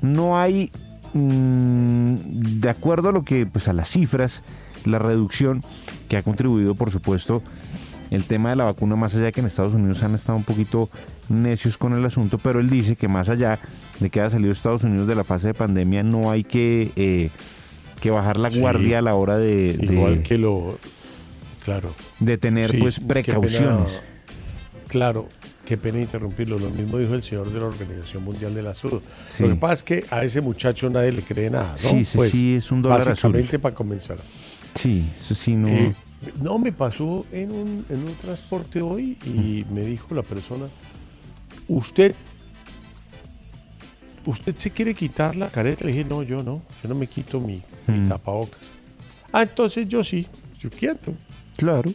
no 0.00 0.38
hay, 0.38 0.70
mm, 1.14 2.14
de 2.60 2.68
acuerdo 2.70 3.10
a 3.10 3.12
lo 3.12 3.24
que, 3.24 3.46
pues 3.46 3.68
a 3.68 3.72
las 3.72 3.88
cifras, 3.90 4.42
la 4.84 4.98
reducción 4.98 5.62
que 6.08 6.16
ha 6.16 6.22
contribuido, 6.22 6.74
por 6.74 6.90
supuesto, 6.90 7.42
el 8.10 8.24
tema 8.24 8.50
de 8.50 8.56
la 8.56 8.64
vacuna, 8.64 8.96
más 8.96 9.14
allá 9.14 9.24
de 9.26 9.32
que 9.32 9.40
en 9.40 9.46
Estados 9.46 9.74
Unidos 9.74 10.02
han 10.02 10.14
estado 10.14 10.38
un 10.38 10.44
poquito 10.44 10.88
necios 11.28 11.76
con 11.76 11.92
el 11.94 12.04
asunto, 12.06 12.38
pero 12.38 12.58
él 12.60 12.70
dice 12.70 12.96
que 12.96 13.06
más 13.08 13.28
allá 13.28 13.58
de 14.00 14.08
que 14.08 14.20
haya 14.20 14.30
salido 14.30 14.50
Estados 14.52 14.82
Unidos 14.84 15.06
de 15.08 15.14
la 15.14 15.24
fase 15.24 15.48
de 15.48 15.54
pandemia, 15.54 16.02
no 16.02 16.30
hay 16.30 16.42
que, 16.44 16.90
eh, 16.96 17.30
que 18.00 18.10
bajar 18.10 18.38
la 18.38 18.50
Sí. 18.50 18.60
guardia 18.60 19.00
a 19.00 19.02
la 19.02 19.14
hora 19.14 19.36
de, 19.36 19.74
de- 19.76 19.92
Igual 19.92 20.22
que 20.22 20.38
lo... 20.38 20.78
Claro. 21.64 21.94
de 22.18 22.38
tener 22.38 22.70
Sí, 22.70 22.78
pues 22.78 22.98
precauciones. 22.98 24.00
claro, 24.86 25.28
qué 25.68 25.76
pena 25.76 26.00
interrumpirlo. 26.00 26.58
Lo 26.58 26.70
mismo 26.70 26.96
dijo 26.96 27.14
el 27.14 27.22
señor 27.22 27.52
de 27.52 27.60
la 27.60 27.66
Organización 27.66 28.24
Mundial 28.24 28.54
de 28.54 28.62
la 28.62 28.74
Salud. 28.74 29.02
Sí. 29.30 29.42
Lo 29.42 29.50
que 29.50 29.56
pasa 29.56 29.74
es 29.74 29.82
que 29.82 30.04
a 30.10 30.24
ese 30.24 30.40
muchacho 30.40 30.88
nadie 30.88 31.12
le 31.12 31.20
cree 31.22 31.50
nada, 31.50 31.72
¿no? 31.72 31.76
Sí, 31.90 32.04
sí, 32.06 32.18
sí, 32.30 32.54
es 32.54 32.72
un 32.72 32.80
dólar 32.80 33.00
azul. 33.02 33.12
Básicamente 33.32 33.58
para 33.58 33.74
comenzar. 33.74 34.18
Sí, 34.74 35.04
eso 35.14 35.34
sí 35.34 35.54
no. 35.56 35.68
Eh, 35.68 35.94
no, 36.40 36.58
me 36.58 36.72
pasó 36.72 37.26
en 37.32 37.52
un, 37.52 37.84
en 37.90 37.98
un 38.02 38.14
transporte 38.14 38.80
hoy 38.80 39.18
y 39.26 39.64
Mm. 39.68 39.74
me 39.74 39.80
dijo 39.82 40.14
la 40.14 40.22
persona, 40.22 40.66
usted, 41.68 42.14
usted 44.24 44.56
se 44.56 44.70
quiere 44.70 44.94
quitar 44.94 45.36
la 45.36 45.48
careta. 45.50 45.84
Le 45.84 45.92
dije, 45.92 46.04
no, 46.04 46.22
yo 46.22 46.42
no, 46.42 46.62
yo 46.82 46.88
no 46.88 46.94
me 46.94 47.06
quito 47.06 47.40
mi, 47.40 47.62
mi 47.86 47.98
Mm. 48.00 48.08
tapabocas. 48.08 48.58
Ah, 49.32 49.42
entonces 49.42 49.86
yo 49.86 50.02
sí, 50.02 50.26
yo 50.58 50.70
quieto. 50.70 51.12
Claro. 51.56 51.92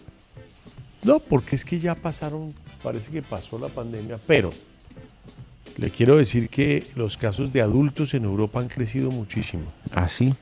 No, 1.04 1.20
porque 1.20 1.56
es 1.56 1.66
que 1.66 1.80
ya 1.80 1.96
pasaron, 1.96 2.54
parece 2.84 3.12
que 3.12 3.22
pasó 3.22 3.58
la 3.58 3.70
pandemia, 3.70 4.20
pero 4.28 4.52
le 5.78 5.90
quiero 5.90 6.18
decir 6.18 6.50
que 6.50 6.86
los 6.96 7.18
casos 7.18 7.52
de 7.54 7.62
adultos 7.62 8.14
en 8.14 8.26
Europa 8.26 8.60
han 8.60 8.68
crecido 8.68 9.10
muchísimo. 9.10 9.64
¿Ah, 9.96 10.08
sí? 10.08 10.34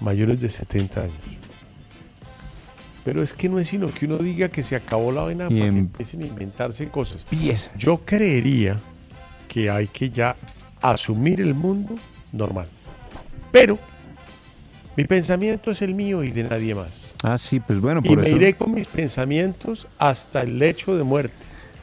Mayores 0.00 0.40
de 0.40 0.48
70 0.48 1.02
años. 1.02 1.14
Pero 3.04 3.22
es 3.22 3.32
que 3.34 3.48
no 3.48 3.58
es 3.58 3.68
sino 3.68 3.88
que 3.92 4.06
uno 4.06 4.18
diga 4.18 4.48
que 4.48 4.62
se 4.62 4.76
acabó 4.76 5.10
la 5.12 5.22
vaina 5.22 5.46
Y 5.46 5.48
para 5.48 5.60
que 5.60 5.66
em- 5.66 5.78
empiecen 5.78 6.22
a 6.22 6.26
inventarse 6.26 6.88
cosas. 6.88 7.26
Empieza. 7.30 7.70
Yo 7.76 7.98
creería 8.04 8.80
que 9.48 9.68
hay 9.70 9.88
que 9.88 10.10
ya 10.10 10.36
asumir 10.80 11.40
el 11.40 11.54
mundo 11.54 11.94
normal. 12.32 12.68
Pero 13.50 13.78
mi 14.96 15.04
pensamiento 15.04 15.72
es 15.72 15.82
el 15.82 15.94
mío 15.94 16.22
y 16.22 16.30
de 16.30 16.44
nadie 16.44 16.74
más. 16.74 17.12
Ah, 17.22 17.38
sí, 17.38 17.60
pues 17.60 17.80
bueno, 17.80 18.00
Y 18.04 18.08
por 18.08 18.18
me 18.18 18.26
eso. 18.28 18.36
iré 18.36 18.54
con 18.54 18.72
mis 18.72 18.86
pensamientos 18.86 19.86
hasta 19.98 20.42
el 20.42 20.58
lecho 20.58 20.96
de 20.96 21.02
muerte. 21.02 21.34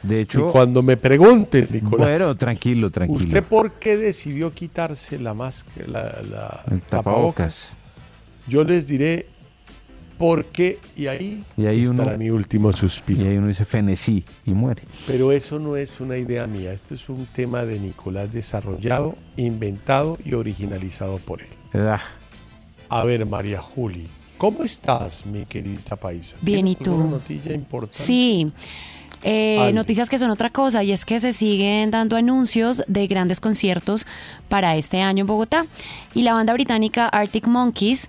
De 0.02 0.20
hecho, 0.20 0.48
y 0.48 0.52
cuando 0.52 0.82
me 0.82 0.96
pregunten, 0.96 1.68
Nicolás, 1.70 2.18
bueno, 2.18 2.34
tranquilo, 2.36 2.90
tranquilo. 2.90 3.22
¿usted 3.24 3.44
por 3.44 3.74
qué 3.74 3.96
decidió 3.96 4.52
quitarse 4.54 5.18
la 5.18 5.34
máscara, 5.34 5.86
la, 5.86 6.00
la 6.22 6.64
El 6.70 6.80
tapabocas? 6.82 6.88
tapabocas. 6.90 7.68
Yo 8.46 8.64
les 8.64 8.88
diré 8.88 9.26
por 10.18 10.46
qué 10.46 10.78
y 10.96 11.06
ahí, 11.06 11.44
Y 11.56 11.66
ahí 11.66 11.86
uno- 11.86 12.02
estará 12.02 12.18
mi 12.18 12.30
último 12.30 12.72
suspiro. 12.72 13.24
Y 13.24 13.28
ahí 13.28 13.36
uno 13.36 13.46
dice 13.48 13.64
fenecí 13.64 14.24
y 14.46 14.52
muere. 14.52 14.82
Pero 15.06 15.32
eso 15.32 15.58
no 15.58 15.76
es 15.76 16.00
una 16.00 16.16
idea 16.16 16.46
mía, 16.46 16.72
este 16.72 16.94
es 16.94 17.08
un 17.08 17.26
tema 17.26 17.64
de 17.64 17.78
Nicolás 17.78 18.32
desarrollado, 18.32 19.14
inventado 19.36 20.18
y 20.24 20.34
originalizado 20.34 21.18
por 21.18 21.42
él. 21.42 21.48
Ah, 21.74 22.00
A 22.88 23.04
ver, 23.04 23.24
María 23.26 23.60
Juli, 23.60 24.08
¿cómo 24.38 24.64
estás, 24.64 25.24
mi 25.26 25.44
querida 25.44 25.96
paisa? 25.96 26.36
Bien, 26.42 26.66
¿y 26.66 26.74
¿Tienes 26.74 26.88
alguna 26.90 27.04
tú? 27.10 27.10
noticia 27.16 27.54
importante? 27.54 27.96
Sí, 28.02 28.52
Eh, 29.22 29.70
noticias 29.74 30.08
que 30.08 30.18
son 30.18 30.30
otra 30.30 30.50
cosa 30.50 30.82
y 30.82 30.92
es 30.92 31.04
que 31.04 31.20
se 31.20 31.32
siguen 31.32 31.90
dando 31.90 32.16
anuncios 32.16 32.82
de 32.86 33.06
grandes 33.06 33.40
conciertos 33.40 34.06
para 34.48 34.76
este 34.76 35.02
año 35.02 35.22
en 35.22 35.26
Bogotá. 35.26 35.66
Y 36.14 36.22
la 36.22 36.32
banda 36.32 36.52
británica 36.52 37.06
Arctic 37.08 37.46
Monkeys 37.46 38.08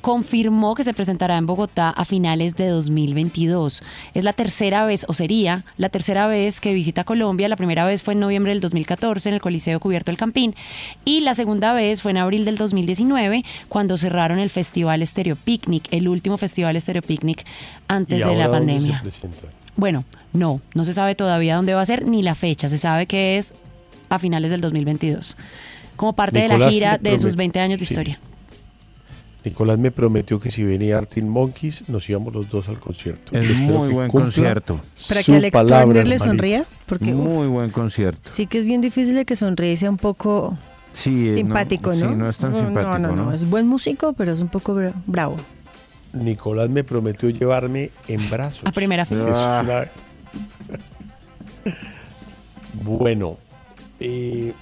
confirmó 0.00 0.74
que 0.74 0.84
se 0.84 0.94
presentará 0.94 1.36
en 1.36 1.46
Bogotá 1.46 1.90
a 1.90 2.04
finales 2.04 2.54
de 2.54 2.68
2022. 2.68 3.82
Es 4.14 4.24
la 4.24 4.32
tercera 4.32 4.84
vez, 4.84 5.04
o 5.08 5.12
sería 5.12 5.64
la 5.76 5.88
tercera 5.88 6.26
vez 6.26 6.60
que 6.60 6.72
visita 6.72 7.04
Colombia. 7.04 7.48
La 7.48 7.56
primera 7.56 7.84
vez 7.84 8.02
fue 8.02 8.14
en 8.14 8.20
noviembre 8.20 8.52
del 8.52 8.60
2014 8.60 9.28
en 9.28 9.34
el 9.34 9.40
Coliseo 9.40 9.80
Cubierto 9.80 10.10
del 10.10 10.18
Campín. 10.18 10.54
Y 11.04 11.20
la 11.20 11.34
segunda 11.34 11.72
vez 11.72 12.02
fue 12.02 12.12
en 12.12 12.18
abril 12.18 12.44
del 12.44 12.56
2019 12.56 13.44
cuando 13.68 13.96
cerraron 13.96 14.38
el 14.38 14.50
Festival 14.50 15.04
Stereo 15.06 15.36
Picnic, 15.36 15.88
el 15.90 16.08
último 16.08 16.36
Festival 16.36 16.80
Stereo 16.80 17.02
Picnic 17.02 17.44
antes 17.88 18.20
¿Y 18.20 18.24
de 18.24 18.36
la 18.36 18.50
pandemia. 18.50 19.02
Bueno, 19.76 20.04
no, 20.32 20.60
no 20.74 20.84
se 20.84 20.92
sabe 20.92 21.14
todavía 21.14 21.56
dónde 21.56 21.74
va 21.74 21.80
a 21.80 21.86
ser 21.86 22.06
ni 22.06 22.22
la 22.22 22.34
fecha. 22.34 22.68
Se 22.68 22.78
sabe 22.78 23.06
que 23.06 23.38
es 23.38 23.54
a 24.08 24.18
finales 24.18 24.50
del 24.50 24.60
2022. 24.60 25.36
Como 25.96 26.12
parte 26.14 26.40
de 26.40 26.48
la 26.48 26.70
gira 26.70 26.98
de 26.98 27.18
sus 27.18 27.34
promet- 27.34 27.38
20 27.38 27.60
años 27.60 27.80
de 27.80 27.86
sí. 27.86 27.94
historia. 27.94 28.20
Nicolás 29.44 29.78
me 29.78 29.90
prometió 29.90 30.40
que 30.40 30.50
si 30.50 30.62
venía 30.64 30.98
Arctic 30.98 31.24
Monkeys 31.24 31.88
nos 31.88 32.08
íbamos 32.10 32.34
los 32.34 32.50
dos 32.50 32.68
al 32.68 32.78
concierto. 32.80 33.36
Es 33.38 33.60
muy 33.60 33.88
buen 33.92 34.10
concierto. 34.10 34.80
Para 35.08 35.22
que 35.22 35.36
Alex 35.36 35.64
Turner 35.66 36.06
le 36.08 36.18
sonría. 36.18 36.64
Porque 36.86 37.14
uf, 37.14 37.24
Muy 37.24 37.46
buen 37.46 37.70
concierto. 37.70 38.20
sí 38.28 38.46
que 38.46 38.58
es 38.58 38.64
bien 38.66 38.80
difícil 38.80 39.14
de 39.14 39.24
que 39.24 39.36
sonríe 39.36 39.72
y 39.72 39.76
sea 39.76 39.90
un 39.90 39.96
poco 39.96 40.58
Sí, 40.92 41.28
eh, 41.28 41.34
simpático, 41.34 41.90
¿no? 41.90 41.96
Sí, 41.96 42.06
no 42.16 42.28
es 42.28 42.36
tan 42.36 42.54
simpático, 42.54 42.98
no, 42.98 43.14
no, 43.14 43.24
¿no? 43.26 43.32
Es 43.32 43.48
buen 43.48 43.66
músico, 43.66 44.12
pero 44.14 44.32
es 44.32 44.40
un 44.40 44.48
poco 44.48 44.74
bra- 44.74 44.92
bravo. 45.06 45.36
Nicolás 46.12 46.68
me 46.68 46.82
prometió 46.84 47.30
llevarme 47.30 47.90
en 48.08 48.28
brazos. 48.30 48.62
A 48.66 48.72
primera 48.72 49.04
fila. 49.04 49.28
es 49.28 49.36
Ah. 49.36 49.84
Bueno, 52.72 53.38
eh, 54.00 54.52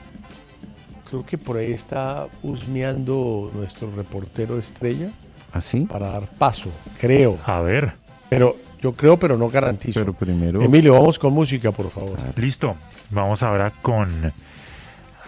creo 1.08 1.24
que 1.24 1.38
por 1.38 1.56
ahí 1.56 1.72
está 1.72 2.26
husmeando 2.42 3.50
nuestro 3.54 3.90
reportero 3.94 4.58
estrella 4.58 5.10
¿Así? 5.52 5.80
para 5.80 6.10
dar 6.10 6.26
paso, 6.26 6.70
creo. 6.98 7.38
A 7.46 7.60
ver, 7.60 7.94
Pero 8.28 8.56
yo 8.80 8.92
creo, 8.92 9.16
pero 9.18 9.36
no 9.36 9.48
garantizo. 9.48 10.00
Pero 10.00 10.12
primero. 10.12 10.60
Emilio, 10.62 10.94
vamos 10.94 11.18
con 11.18 11.32
música, 11.32 11.72
por 11.72 11.90
favor. 11.90 12.18
listo. 12.36 12.76
Vamos 13.10 13.42
ahora 13.42 13.72
con 13.82 14.32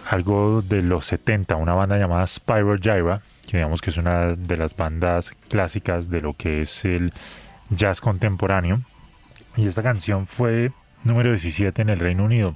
algo 0.09 0.61
de 0.61 0.81
los 0.81 1.05
70, 1.05 1.55
una 1.55 1.73
banda 1.75 1.97
llamada 1.97 2.25
Spyro 2.27 2.75
Gyra, 2.77 3.21
que 3.47 3.57
digamos 3.57 3.79
que 3.81 3.91
es 3.91 3.97
una 3.97 4.35
de 4.35 4.57
las 4.57 4.75
bandas 4.75 5.31
clásicas 5.47 6.09
de 6.09 6.21
lo 6.21 6.33
que 6.33 6.63
es 6.63 6.83
el 6.83 7.13
jazz 7.69 8.01
contemporáneo. 8.01 8.81
Y 9.55 9.67
esta 9.67 9.81
canción 9.81 10.27
fue 10.27 10.71
número 11.03 11.29
17 11.29 11.81
en 11.81 11.89
el 11.89 11.99
Reino 11.99 12.25
Unido. 12.25 12.55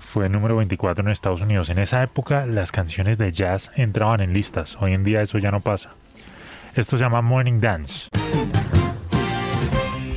Fue 0.00 0.28
número 0.28 0.56
24 0.56 1.04
en 1.04 1.10
Estados 1.10 1.40
Unidos. 1.40 1.70
En 1.70 1.78
esa 1.78 2.02
época 2.02 2.46
las 2.46 2.72
canciones 2.72 3.18
de 3.18 3.32
jazz 3.32 3.70
entraban 3.74 4.20
en 4.20 4.32
listas. 4.32 4.76
Hoy 4.80 4.92
en 4.92 5.04
día 5.04 5.22
eso 5.22 5.38
ya 5.38 5.50
no 5.50 5.60
pasa. 5.60 5.90
Esto 6.74 6.96
se 6.96 7.04
llama 7.04 7.22
Morning 7.22 7.60
Dance. 7.60 8.08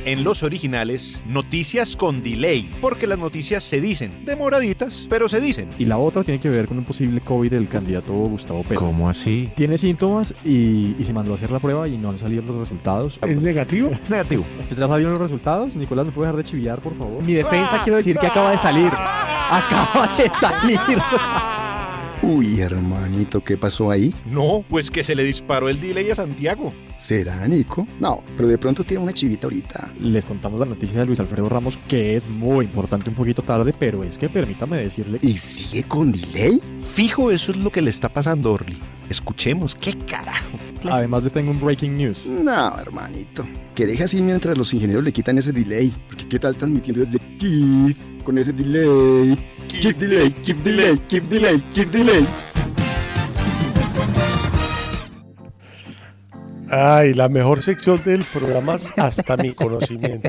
En 0.08 0.24
los 0.24 0.42
originales, 0.42 1.22
noticias 1.26 1.94
con 1.94 2.22
delay, 2.22 2.66
porque 2.80 3.06
las 3.06 3.18
noticias 3.18 3.62
se 3.62 3.78
dicen, 3.78 4.24
demoraditas, 4.24 5.06
pero 5.10 5.28
se 5.28 5.38
dicen. 5.38 5.68
Y 5.78 5.84
la 5.84 5.98
otra 5.98 6.24
tiene 6.24 6.40
que 6.40 6.48
ver 6.48 6.66
con 6.66 6.78
un 6.78 6.84
posible 6.84 7.20
COVID 7.20 7.50
del 7.50 7.68
candidato 7.68 8.14
Gustavo 8.14 8.62
Petro. 8.62 8.86
¿Cómo 8.86 9.10
así? 9.10 9.50
Tiene 9.54 9.76
síntomas 9.76 10.32
y, 10.46 10.94
y 10.98 11.04
se 11.04 11.12
mandó 11.12 11.32
a 11.32 11.34
hacer 11.34 11.50
la 11.50 11.58
prueba 11.58 11.86
y 11.86 11.98
no 11.98 12.08
han 12.08 12.16
salido 12.16 12.40
los 12.40 12.56
resultados. 12.56 13.18
¿Es 13.20 13.42
negativo? 13.42 13.90
Es 13.90 14.08
negativo. 14.08 14.46
¿Ya 14.70 14.88
salieron 14.88 15.12
los 15.12 15.20
resultados? 15.20 15.76
Nicolás, 15.76 16.06
¿me 16.06 16.12
puede 16.12 16.28
dejar 16.28 16.42
de 16.42 16.50
chiviar, 16.50 16.80
por 16.80 16.96
favor? 16.96 17.22
Mi 17.22 17.34
defensa 17.34 17.82
quiero 17.82 17.98
decir 17.98 18.16
que 18.16 18.28
acaba 18.28 18.52
de 18.52 18.56
salir. 18.56 18.90
Acaba 19.50 20.16
de 20.16 20.30
salir. 20.30 20.78
Uy, 22.20 22.60
hermanito, 22.60 23.44
¿qué 23.44 23.56
pasó 23.56 23.92
ahí? 23.92 24.12
No, 24.26 24.64
pues 24.68 24.90
que 24.90 25.04
se 25.04 25.14
le 25.14 25.22
disparó 25.22 25.68
el 25.68 25.80
delay 25.80 26.10
a 26.10 26.16
Santiago. 26.16 26.72
¿Será, 26.96 27.46
Nico? 27.46 27.86
No, 28.00 28.24
pero 28.36 28.48
de 28.48 28.58
pronto 28.58 28.82
tiene 28.82 29.04
una 29.04 29.12
chivita 29.12 29.46
ahorita. 29.46 29.92
Les 30.00 30.26
contamos 30.26 30.58
la 30.58 30.66
noticia 30.66 30.98
de 30.98 31.06
Luis 31.06 31.20
Alfredo 31.20 31.48
Ramos, 31.48 31.78
que 31.88 32.16
es 32.16 32.28
muy 32.28 32.64
importante 32.64 33.08
un 33.08 33.14
poquito 33.14 33.42
tarde, 33.42 33.72
pero 33.78 34.02
es 34.02 34.18
que 34.18 34.28
permítame 34.28 34.78
decirle... 34.78 35.20
¿Y 35.22 35.34
sigue 35.34 35.84
con 35.84 36.10
delay? 36.10 36.60
Fijo, 36.92 37.30
eso 37.30 37.52
es 37.52 37.58
lo 37.58 37.70
que 37.70 37.82
le 37.82 37.90
está 37.90 38.08
pasando 38.08 38.52
Orly. 38.52 38.78
Escuchemos, 39.08 39.76
¿qué 39.76 39.94
carajo? 39.94 40.47
Además 40.84 41.22
les 41.22 41.32
tengo 41.32 41.50
un 41.50 41.60
breaking 41.60 41.96
news. 41.96 42.24
No, 42.26 42.78
hermanito. 42.78 43.46
Que 43.74 43.86
deje 43.86 44.04
así 44.04 44.20
mientras 44.22 44.56
los 44.56 44.72
ingenieros 44.74 45.04
le 45.04 45.12
quitan 45.12 45.38
ese 45.38 45.52
delay. 45.52 45.92
Porque 46.06 46.28
qué 46.28 46.38
tal 46.38 46.56
transmitiendo 46.56 47.04
desde 47.04 47.18
Kiev 47.38 47.96
con 48.24 48.38
ese 48.38 48.52
delay. 48.52 49.38
Keep 49.68 49.98
delay, 49.98 50.32
keep 50.42 50.56
delay, 50.58 50.98
keep 51.08 51.24
delay, 51.24 51.60
keep 51.72 51.90
delay. 51.90 52.26
Ay, 56.70 57.14
la 57.14 57.28
mejor 57.28 57.62
sección 57.62 58.02
del 58.04 58.24
programa 58.24 58.74
es 58.74 58.92
hasta 58.98 59.36
mi 59.36 59.52
conocimiento. 59.52 60.28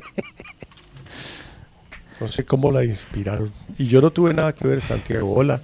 No 2.19 2.27
sé 2.27 2.45
cómo 2.45 2.71
la 2.71 2.83
inspiraron. 2.83 3.51
Y 3.77 3.87
yo 3.87 4.01
no 4.01 4.11
tuve 4.11 4.33
nada 4.33 4.53
que 4.53 4.67
ver, 4.67 4.81
Santiago. 4.81 5.33
Hola. 5.33 5.61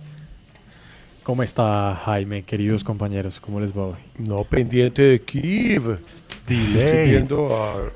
¿Cómo 1.25 1.41
está 1.41 1.95
Jaime, 2.05 2.43
queridos 2.43 2.83
compañeros? 2.83 3.39
¿Cómo 3.39 3.59
les 3.59 3.75
va 3.75 3.87
hoy? 3.87 3.95
No 4.19 4.43
pendiente 4.43 5.01
de 5.01 5.21
Kiev. 5.21 5.97
Estoy 6.47 7.09
viendo 7.09 7.49
a- 7.55 7.89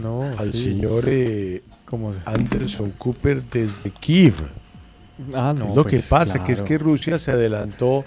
No, 0.00 0.22
al 0.38 0.52
sí. 0.52 0.64
señor 0.64 1.04
eh, 1.08 1.62
¿Cómo 1.84 2.14
se- 2.14 2.20
Anderson 2.24 2.92
Cooper 2.96 3.42
desde 3.42 3.90
Kiev. 3.98 4.34
Ah, 5.34 5.52
no. 5.56 5.70
Es 5.70 5.74
lo 5.76 5.82
pues, 5.82 5.94
que 6.02 6.08
pasa, 6.08 6.44
que 6.44 6.52
es 6.52 6.62
que 6.62 6.78
Rusia 6.78 7.18
se 7.18 7.32
adelantó 7.32 8.04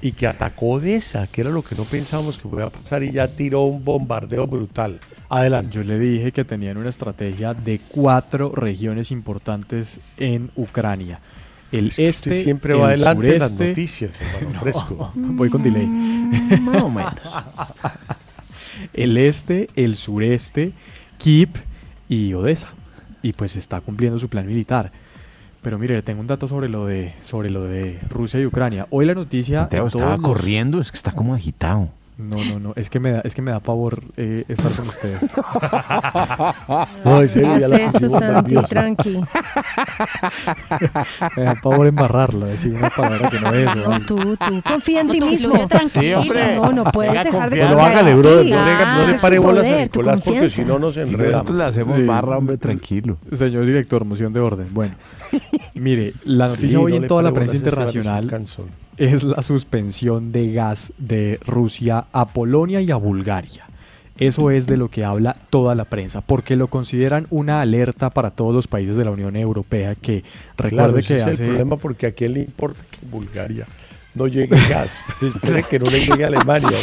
y 0.00 0.10
que 0.12 0.26
atacó 0.26 0.72
Odessa, 0.72 1.28
que 1.28 1.42
era 1.42 1.50
lo 1.50 1.62
que 1.62 1.76
no 1.76 1.84
pensábamos 1.84 2.36
que 2.36 2.48
podía 2.48 2.70
pasar 2.70 3.04
y 3.04 3.12
ya 3.12 3.28
tiró 3.28 3.62
un 3.62 3.84
bombardeo 3.84 4.46
brutal. 4.48 4.98
Adelante. 5.28 5.70
Yo 5.72 5.84
le 5.84 5.98
dije 6.00 6.32
que 6.32 6.44
tenían 6.44 6.76
una 6.78 6.88
estrategia 6.90 7.54
de 7.54 7.80
cuatro 7.88 8.50
regiones 8.54 9.10
importantes 9.12 10.00
en 10.16 10.50
Ucrania. 10.56 11.20
El 11.76 11.88
Es 11.88 11.96
que 11.96 12.08
este, 12.08 12.30
usted 12.30 12.42
siempre 12.44 12.74
el 12.74 12.80
va 12.80 12.86
adelante 12.88 13.32
en 13.32 13.38
las 13.40 13.52
sureste- 13.54 13.68
noticias, 13.68 14.20
hermano, 14.22 14.50
No, 14.54 14.60
fresco. 14.60 15.12
Voy 15.16 15.50
con 15.50 15.62
delay. 15.62 15.86
Más 15.86 16.82
o 16.82 16.88
menos. 16.88 17.14
el 18.92 19.16
este, 19.16 19.68
el 19.76 19.96
sureste, 19.96 20.72
Kiev 21.18 21.50
y 22.08 22.32
Odessa. 22.34 22.68
Y 23.22 23.32
pues 23.32 23.56
está 23.56 23.80
cumpliendo 23.80 24.18
su 24.18 24.28
plan 24.28 24.46
militar. 24.46 24.92
Pero 25.62 25.78
mire, 25.78 25.94
le 25.94 26.02
tengo 26.02 26.20
un 26.20 26.26
dato 26.26 26.46
sobre 26.46 26.68
lo 26.68 26.86
de 26.86 27.14
sobre 27.22 27.48
lo 27.50 27.64
de 27.64 27.98
Rusia 28.10 28.38
y 28.38 28.44
Ucrania. 28.46 28.86
Hoy 28.90 29.06
la 29.06 29.14
noticia 29.14 29.60
Santiago 29.60 29.86
estaba 29.88 30.12
los- 30.16 30.20
corriendo, 30.22 30.78
es 30.80 30.90
que 30.90 30.96
está 30.98 31.12
como 31.12 31.34
agitado. 31.34 31.88
No, 32.16 32.36
no, 32.44 32.60
no, 32.60 32.72
es 32.76 32.90
que 32.90 33.00
me 33.00 33.10
da, 33.10 33.22
es 33.24 33.34
que 33.34 33.42
me 33.42 33.50
da 33.50 33.58
pavor 33.58 34.00
eh, 34.16 34.44
estar 34.48 34.70
con 34.72 34.86
ustedes. 34.86 35.20
No, 37.04 37.20
en 37.20 37.28
serio, 37.28 37.58
ya 37.58 37.68
la 37.68 37.76
eso, 37.76 38.08
Santi, 38.08 38.54
tranqui. 38.68 39.18
me 41.36 41.42
da 41.42 41.54
pavor 41.56 41.86
embarrarlo, 41.88 42.46
decir 42.46 42.72
una 42.74 42.88
palabra 42.90 43.28
que 43.30 43.40
no 43.40 43.52
es. 43.52 43.76
No, 43.76 43.98
¿no? 43.98 44.06
tú, 44.06 44.16
tú, 44.36 44.62
confía 44.66 45.00
en 45.00 45.08
No, 45.08 45.12
ti 45.12 45.20
mismo. 45.20 45.54
Sí, 45.92 46.12
hombre. 46.12 46.54
No, 46.56 46.72
no 46.72 46.84
puedes 46.84 47.12
dejar 47.12 47.50
de 47.50 47.58
confiar 47.60 47.80
hágale, 47.80 48.10
en 48.12 48.22
brother, 48.22 48.44
ti. 48.44 48.50
no 48.52 48.64
le, 48.64 48.74
no 48.74 49.06
le 49.06 49.14
pare 49.18 49.38
bolas 49.38 49.66
a 49.66 49.76
Nicolás 49.82 50.20
porque 50.24 50.50
si 50.50 50.64
no 50.64 50.78
nos 50.78 50.96
enreda. 50.96 51.32
nosotros 51.32 51.56
le 51.58 51.64
hacemos 51.64 51.96
Sí. 51.98 52.04
barra, 52.04 52.38
hombre, 52.38 52.56
tranquilo. 52.58 53.16
Señor 53.32 53.66
director, 53.66 54.04
moción 54.04 54.32
de 54.32 54.40
orden. 54.40 54.68
Bueno, 54.72 54.94
mire, 55.74 56.14
la 56.24 56.48
noticia 56.48 56.70
Sí, 56.70 56.76
hoy 56.76 56.92
no 56.92 56.98
en 56.98 57.06
toda 57.08 57.22
la 57.22 57.32
prensa 57.32 57.56
internacional. 57.56 58.28
Es 58.98 59.24
la 59.24 59.42
suspensión 59.42 60.32
de 60.32 60.52
gas 60.52 60.92
de 60.98 61.38
Rusia 61.46 62.06
a 62.12 62.26
Polonia 62.26 62.80
y 62.80 62.90
a 62.90 62.96
Bulgaria. 62.96 63.66
Eso 64.16 64.52
es 64.52 64.66
de 64.66 64.76
lo 64.76 64.90
que 64.90 65.04
habla 65.04 65.36
toda 65.50 65.74
la 65.74 65.86
prensa, 65.86 66.20
porque 66.20 66.54
lo 66.54 66.68
consideran 66.68 67.26
una 67.30 67.60
alerta 67.60 68.10
para 68.10 68.30
todos 68.30 68.54
los 68.54 68.68
países 68.68 68.96
de 68.96 69.04
la 69.04 69.10
Unión 69.10 69.34
Europea 69.34 69.96
que 69.96 70.22
Claro, 70.54 70.68
recuerde 70.92 71.00
ese 71.00 71.16
que 71.16 71.20
es 71.20 71.40
el 71.40 71.46
problema 71.46 71.76
porque 71.76 72.06
a 72.06 72.12
quién 72.12 72.34
le 72.34 72.40
importa 72.40 72.80
que 72.90 73.04
Bulgaria 73.06 73.66
no 74.14 74.28
llegue 74.28 74.56
gas. 74.68 75.04
Pero 75.20 75.32
espere 75.34 75.62
que 75.64 75.78
no 75.80 75.86
le 75.86 75.98
llegue 75.98 76.24
a 76.24 76.28
Alemania. 76.28 76.68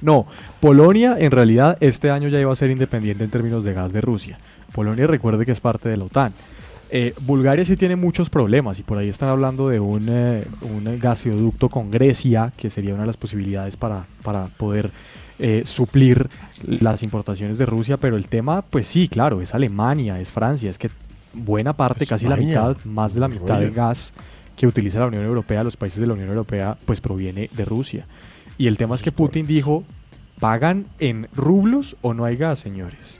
No, 0.00 0.26
Polonia 0.60 1.16
en 1.18 1.30
realidad 1.30 1.78
este 1.80 2.10
año 2.10 2.28
ya 2.28 2.38
iba 2.38 2.52
a 2.52 2.56
ser 2.56 2.70
independiente 2.70 3.24
en 3.24 3.30
términos 3.30 3.64
de 3.64 3.72
gas 3.72 3.92
de 3.92 4.02
Rusia. 4.02 4.38
Polonia 4.72 5.06
recuerde 5.06 5.46
que 5.46 5.52
es 5.52 5.60
parte 5.60 5.88
de 5.88 5.96
la 5.96 6.04
OTAN. 6.04 6.32
Eh, 6.96 7.12
Bulgaria 7.22 7.64
sí 7.64 7.76
tiene 7.76 7.96
muchos 7.96 8.30
problemas 8.30 8.78
y 8.78 8.84
por 8.84 8.98
ahí 8.98 9.08
están 9.08 9.28
hablando 9.28 9.68
de 9.68 9.80
un, 9.80 10.06
eh, 10.08 10.44
un 10.62 10.96
gasoducto 11.00 11.68
con 11.68 11.90
Grecia, 11.90 12.52
que 12.56 12.70
sería 12.70 12.94
una 12.94 13.02
de 13.02 13.08
las 13.08 13.16
posibilidades 13.16 13.76
para, 13.76 14.06
para 14.22 14.46
poder 14.46 14.92
eh, 15.40 15.62
suplir 15.64 16.28
las 16.62 17.02
importaciones 17.02 17.58
de 17.58 17.66
Rusia, 17.66 17.96
pero 17.96 18.16
el 18.16 18.28
tema, 18.28 18.62
pues 18.62 18.86
sí, 18.86 19.08
claro, 19.08 19.40
es 19.40 19.56
Alemania, 19.56 20.20
es 20.20 20.30
Francia, 20.30 20.70
es 20.70 20.78
que 20.78 20.88
buena 21.32 21.72
parte, 21.72 22.06
casi 22.06 22.28
la 22.28 22.36
mitad, 22.36 22.76
más 22.84 23.12
de 23.12 23.18
la 23.18 23.26
mitad 23.26 23.58
del 23.58 23.72
gas 23.72 24.14
que 24.56 24.68
utiliza 24.68 25.00
la 25.00 25.06
Unión 25.06 25.24
Europea, 25.24 25.64
los 25.64 25.76
países 25.76 25.98
de 25.98 26.06
la 26.06 26.12
Unión 26.12 26.28
Europea, 26.28 26.78
pues 26.84 27.00
proviene 27.00 27.50
de 27.56 27.64
Rusia. 27.64 28.06
Y 28.56 28.68
el 28.68 28.76
tema 28.76 28.94
es 28.94 29.02
que 29.02 29.10
Putin 29.10 29.48
dijo, 29.48 29.82
¿pagan 30.38 30.86
en 31.00 31.26
rublos 31.34 31.96
o 32.02 32.14
no 32.14 32.24
hay 32.24 32.36
gas, 32.36 32.60
señores? 32.60 33.18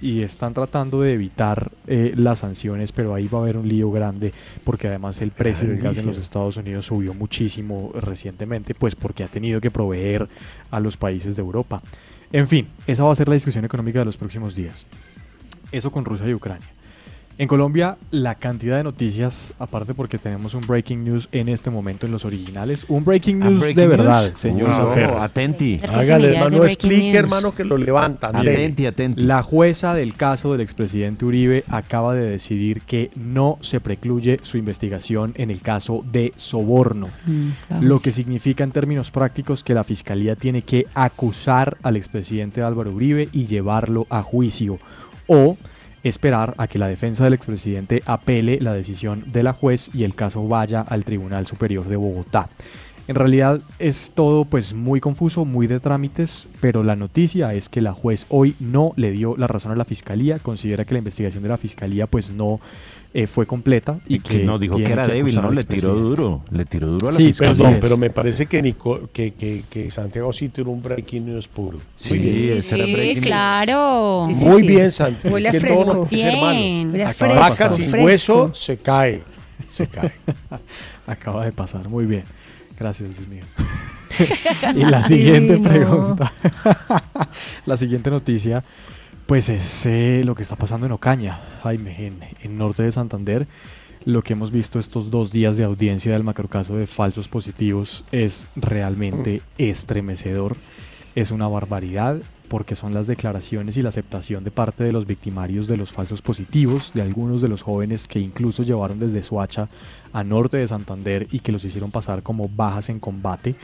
Y 0.00 0.22
están 0.22 0.54
tratando 0.54 1.00
de 1.00 1.14
evitar 1.14 1.72
eh, 1.86 2.12
las 2.16 2.40
sanciones, 2.40 2.92
pero 2.92 3.14
ahí 3.14 3.26
va 3.26 3.38
a 3.38 3.42
haber 3.42 3.56
un 3.56 3.68
lío 3.68 3.90
grande 3.90 4.32
porque 4.64 4.88
además 4.88 5.20
el 5.20 5.30
precio 5.30 5.66
del 5.68 5.78
gas 5.78 5.98
en 5.98 6.06
los. 6.06 6.18
Estados 6.18 6.56
Unidos 6.56 6.86
subió 6.86 7.14
muchísimo 7.14 7.90
recientemente, 7.94 8.74
pues 8.74 8.94
porque 8.94 9.24
ha 9.24 9.28
tenido 9.28 9.60
que 9.60 9.70
proveer 9.70 10.28
a 10.70 10.80
los 10.80 10.96
países 10.96 11.36
de 11.36 11.42
Europa. 11.42 11.80
En 12.32 12.48
fin, 12.48 12.66
esa 12.86 13.04
va 13.04 13.12
a 13.12 13.14
ser 13.14 13.28
la 13.28 13.34
discusión 13.34 13.64
económica 13.64 14.00
de 14.00 14.04
los 14.04 14.16
próximos 14.16 14.54
días. 14.54 14.86
Eso 15.72 15.90
con 15.90 16.04
Rusia 16.04 16.28
y 16.28 16.34
Ucrania. 16.34 16.66
En 17.40 17.46
Colombia, 17.46 17.96
la 18.10 18.34
cantidad 18.34 18.78
de 18.78 18.82
noticias, 18.82 19.52
aparte 19.60 19.94
porque 19.94 20.18
tenemos 20.18 20.54
un 20.54 20.62
breaking 20.66 21.04
news 21.04 21.28
en 21.30 21.48
este 21.48 21.70
momento 21.70 22.04
en 22.04 22.10
los 22.10 22.24
originales, 22.24 22.84
un 22.88 23.04
breaking 23.04 23.40
Ah, 23.44 23.48
news 23.50 23.60
breaking 23.60 23.76
de 23.76 23.86
news. 23.86 23.96
verdad, 23.96 24.34
señor 24.34 24.70
Wow, 24.70 24.76
Saber. 24.76 25.10
atenti. 25.20 25.80
Hágale, 25.88 26.34
hermano, 26.36 26.64
explique, 26.64 27.16
hermano, 27.16 27.54
que 27.54 27.62
lo 27.62 27.78
levantan. 27.78 28.34
Atenti, 28.34 28.86
atenti. 28.86 29.22
La 29.22 29.44
jueza 29.44 29.94
del 29.94 30.16
caso 30.16 30.50
del 30.50 30.62
expresidente 30.62 31.24
Uribe 31.24 31.62
acaba 31.68 32.12
de 32.12 32.28
decidir 32.28 32.80
que 32.80 33.12
no 33.14 33.58
se 33.60 33.78
precluye 33.78 34.40
su 34.42 34.56
investigación 34.58 35.32
en 35.36 35.52
el 35.52 35.60
caso 35.62 36.04
de 36.10 36.32
soborno. 36.34 37.08
Lo 37.80 38.00
que 38.00 38.12
significa 38.12 38.64
en 38.64 38.72
términos 38.72 39.12
prácticos 39.12 39.62
que 39.62 39.74
la 39.74 39.84
fiscalía 39.84 40.34
tiene 40.34 40.62
que 40.62 40.86
acusar 40.92 41.76
al 41.84 41.94
expresidente 41.96 42.62
Álvaro 42.62 42.90
Uribe 42.90 43.28
y 43.30 43.46
llevarlo 43.46 44.08
a 44.10 44.22
juicio 44.24 44.80
o 45.28 45.56
esperar 46.08 46.54
a 46.58 46.66
que 46.66 46.78
la 46.78 46.88
defensa 46.88 47.24
del 47.24 47.34
expresidente 47.34 48.02
apele 48.06 48.58
la 48.60 48.72
decisión 48.72 49.24
de 49.26 49.42
la 49.42 49.52
juez 49.52 49.90
y 49.94 50.04
el 50.04 50.14
caso 50.14 50.46
vaya 50.46 50.80
al 50.80 51.04
Tribunal 51.04 51.46
Superior 51.46 51.86
de 51.86 51.96
Bogotá. 51.96 52.48
En 53.08 53.14
realidad 53.14 53.62
es 53.78 54.12
todo 54.14 54.44
pues 54.44 54.74
muy 54.74 55.00
confuso, 55.00 55.46
muy 55.46 55.66
de 55.66 55.80
trámites, 55.80 56.46
pero 56.60 56.82
la 56.82 56.94
noticia 56.94 57.54
es 57.54 57.70
que 57.70 57.80
la 57.80 57.94
juez 57.94 58.26
hoy 58.28 58.54
no 58.60 58.92
le 58.96 59.12
dio 59.12 59.34
la 59.38 59.46
razón 59.46 59.72
a 59.72 59.76
la 59.76 59.86
fiscalía, 59.86 60.38
considera 60.38 60.84
que 60.84 60.92
la 60.92 60.98
investigación 60.98 61.42
de 61.42 61.48
la 61.48 61.56
fiscalía 61.56 62.06
pues 62.06 62.32
no 62.32 62.60
eh, 63.14 63.26
fue 63.26 63.46
completa 63.46 63.98
y, 64.06 64.16
Y 64.16 64.20
que 64.20 64.38
no 64.44 64.58
dijo 64.58 64.76
que 64.76 64.92
era 64.92 65.06
débil, 65.06 65.34
¿no? 65.36 65.50
Le 65.50 65.64
tiró 65.64 65.94
duro. 65.94 66.42
Le 66.50 66.64
tiró 66.64 66.88
duro 66.88 67.08
a 67.08 67.10
la 67.12 67.16
Sí, 67.16 67.26
fiscalía. 67.28 67.54
Perdón, 67.56 67.78
pero 67.80 67.96
me 67.96 68.10
parece 68.10 68.46
que, 68.46 68.62
Nico- 68.62 69.08
que, 69.12 69.32
que, 69.34 69.64
que 69.70 69.90
Santiago 69.90 70.32
sí 70.32 70.48
tiene 70.50 70.70
un 70.70 70.82
breaking 70.82 71.26
news 71.26 71.48
puro. 71.48 71.78
Sí, 71.96 72.18
bien. 72.18 72.60
claro. 73.22 74.26
Sí, 74.28 74.34
sí, 74.34 74.44
Muy 74.46 74.60
sí. 74.62 74.68
bien, 74.68 74.92
Santiago. 74.92 75.34
Huele 75.34 75.48
a 75.48 75.52
Es 75.52 75.60
fresco. 75.60 75.94
no. 75.94 76.04
Bien. 76.06 76.90
Huele 76.92 76.98
de 76.98 77.04
Vaca 77.04 77.14
fresco, 77.14 77.76
sin 77.76 77.90
fresco. 77.90 78.04
hueso 78.04 78.54
se 78.54 78.76
cae. 78.76 79.22
Se 79.70 79.86
cae. 79.86 80.12
Acaba 81.06 81.44
de 81.44 81.52
pasar, 81.52 81.88
muy 81.88 82.04
bien. 82.06 82.24
Gracias, 82.78 83.16
Dios 83.16 83.28
mío. 83.28 83.44
y 84.74 84.80
la 84.84 85.06
siguiente 85.06 85.58
pregunta, 85.58 86.32
la 87.66 87.76
siguiente 87.76 88.10
noticia, 88.10 88.64
pues 89.28 89.50
es 89.50 89.84
eh, 89.84 90.22
lo 90.24 90.34
que 90.34 90.42
está 90.42 90.56
pasando 90.56 90.86
en 90.86 90.92
Ocaña, 90.92 91.38
Jaime, 91.62 92.06
en, 92.06 92.18
en 92.42 92.56
norte 92.56 92.82
de 92.82 92.90
Santander. 92.90 93.46
Lo 94.06 94.22
que 94.22 94.32
hemos 94.32 94.50
visto 94.50 94.78
estos 94.78 95.10
dos 95.10 95.30
días 95.30 95.58
de 95.58 95.64
audiencia 95.64 96.12
del 96.12 96.24
macrocaso 96.24 96.76
de 96.76 96.86
falsos 96.86 97.28
positivos 97.28 98.06
es 98.10 98.48
realmente 98.56 99.42
estremecedor. 99.58 100.56
Es 101.14 101.30
una 101.30 101.46
barbaridad 101.46 102.16
porque 102.48 102.74
son 102.74 102.94
las 102.94 103.06
declaraciones 103.06 103.76
y 103.76 103.82
la 103.82 103.90
aceptación 103.90 104.44
de 104.44 104.50
parte 104.50 104.82
de 104.82 104.92
los 104.92 105.06
victimarios 105.06 105.66
de 105.68 105.76
los 105.76 105.92
falsos 105.92 106.22
positivos, 106.22 106.92
de 106.94 107.02
algunos 107.02 107.42
de 107.42 107.48
los 107.48 107.60
jóvenes 107.60 108.08
que 108.08 108.20
incluso 108.20 108.62
llevaron 108.62 108.98
desde 108.98 109.22
Suacha 109.22 109.68
a 110.14 110.24
norte 110.24 110.56
de 110.56 110.68
Santander 110.68 111.28
y 111.30 111.40
que 111.40 111.52
los 111.52 111.66
hicieron 111.66 111.90
pasar 111.90 112.22
como 112.22 112.48
bajas 112.48 112.88
en 112.88 112.98
combate. 112.98 113.56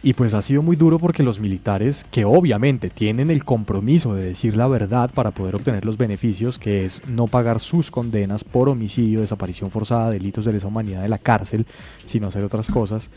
Y 0.00 0.12
pues 0.12 0.32
ha 0.32 0.42
sido 0.42 0.62
muy 0.62 0.76
duro 0.76 1.00
porque 1.00 1.24
los 1.24 1.40
militares, 1.40 2.06
que 2.12 2.24
obviamente 2.24 2.88
tienen 2.88 3.30
el 3.30 3.44
compromiso 3.44 4.14
de 4.14 4.26
decir 4.26 4.56
la 4.56 4.68
verdad 4.68 5.10
para 5.12 5.32
poder 5.32 5.56
obtener 5.56 5.84
los 5.84 5.98
beneficios, 5.98 6.58
que 6.58 6.84
es 6.84 7.02
no 7.08 7.26
pagar 7.26 7.58
sus 7.58 7.90
condenas 7.90 8.44
por 8.44 8.68
homicidio, 8.68 9.22
desaparición 9.22 9.72
forzada, 9.72 10.10
delitos 10.10 10.44
de 10.44 10.52
lesa 10.52 10.68
humanidad 10.68 11.02
de 11.02 11.08
la 11.08 11.18
cárcel, 11.18 11.66
sino 12.06 12.28
hacer 12.28 12.44
otras 12.44 12.68
cosas, 12.68 13.10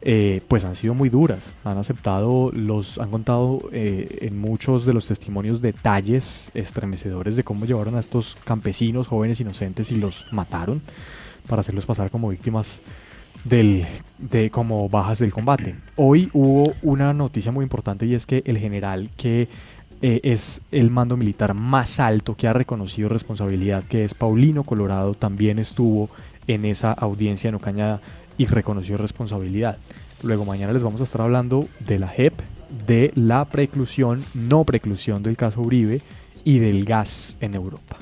eh, 0.00 0.40
pues 0.48 0.64
han 0.64 0.74
sido 0.74 0.94
muy 0.94 1.10
duras. 1.10 1.54
Han 1.64 1.76
aceptado, 1.76 2.50
los 2.52 2.96
han 2.96 3.10
contado 3.10 3.68
eh, 3.70 4.20
en 4.22 4.38
muchos 4.38 4.86
de 4.86 4.94
los 4.94 5.06
testimonios 5.06 5.60
detalles 5.60 6.50
estremecedores 6.54 7.36
de 7.36 7.44
cómo 7.44 7.66
llevaron 7.66 7.96
a 7.96 8.00
estos 8.00 8.38
campesinos, 8.44 9.06
jóvenes 9.06 9.38
inocentes 9.40 9.90
y 9.90 9.98
los 9.98 10.32
mataron 10.32 10.80
para 11.46 11.60
hacerlos 11.60 11.84
pasar 11.84 12.10
como 12.10 12.30
víctimas 12.30 12.80
del, 13.44 13.86
de 14.18 14.50
como 14.50 14.88
bajas 14.88 15.18
del 15.18 15.32
combate. 15.32 15.74
Hoy 15.96 16.30
hubo 16.32 16.72
una 16.82 17.12
noticia 17.12 17.52
muy 17.52 17.64
importante 17.64 18.06
y 18.06 18.14
es 18.14 18.26
que 18.26 18.42
el 18.46 18.58
general 18.58 19.10
que 19.16 19.48
eh, 20.00 20.20
es 20.24 20.62
el 20.72 20.90
mando 20.90 21.16
militar 21.16 21.54
más 21.54 22.00
alto 22.00 22.36
que 22.36 22.48
ha 22.48 22.52
reconocido 22.52 23.08
responsabilidad, 23.08 23.84
que 23.84 24.04
es 24.04 24.14
Paulino 24.14 24.64
Colorado, 24.64 25.14
también 25.14 25.58
estuvo 25.58 26.10
en 26.46 26.64
esa 26.64 26.92
audiencia 26.92 27.48
en 27.48 27.54
Ocaña 27.54 28.00
y 28.36 28.46
reconoció 28.46 28.96
responsabilidad. 28.96 29.78
Luego 30.22 30.44
mañana 30.44 30.72
les 30.72 30.82
vamos 30.82 31.00
a 31.00 31.04
estar 31.04 31.20
hablando 31.20 31.68
de 31.80 31.98
la 31.98 32.08
JEP, 32.08 32.34
de 32.86 33.12
la 33.14 33.44
preclusión, 33.44 34.24
no 34.34 34.64
preclusión 34.64 35.22
del 35.22 35.36
caso 35.36 35.60
Uribe 35.60 36.00
y 36.44 36.58
del 36.58 36.84
gas 36.84 37.36
en 37.40 37.54
Europa. 37.54 37.98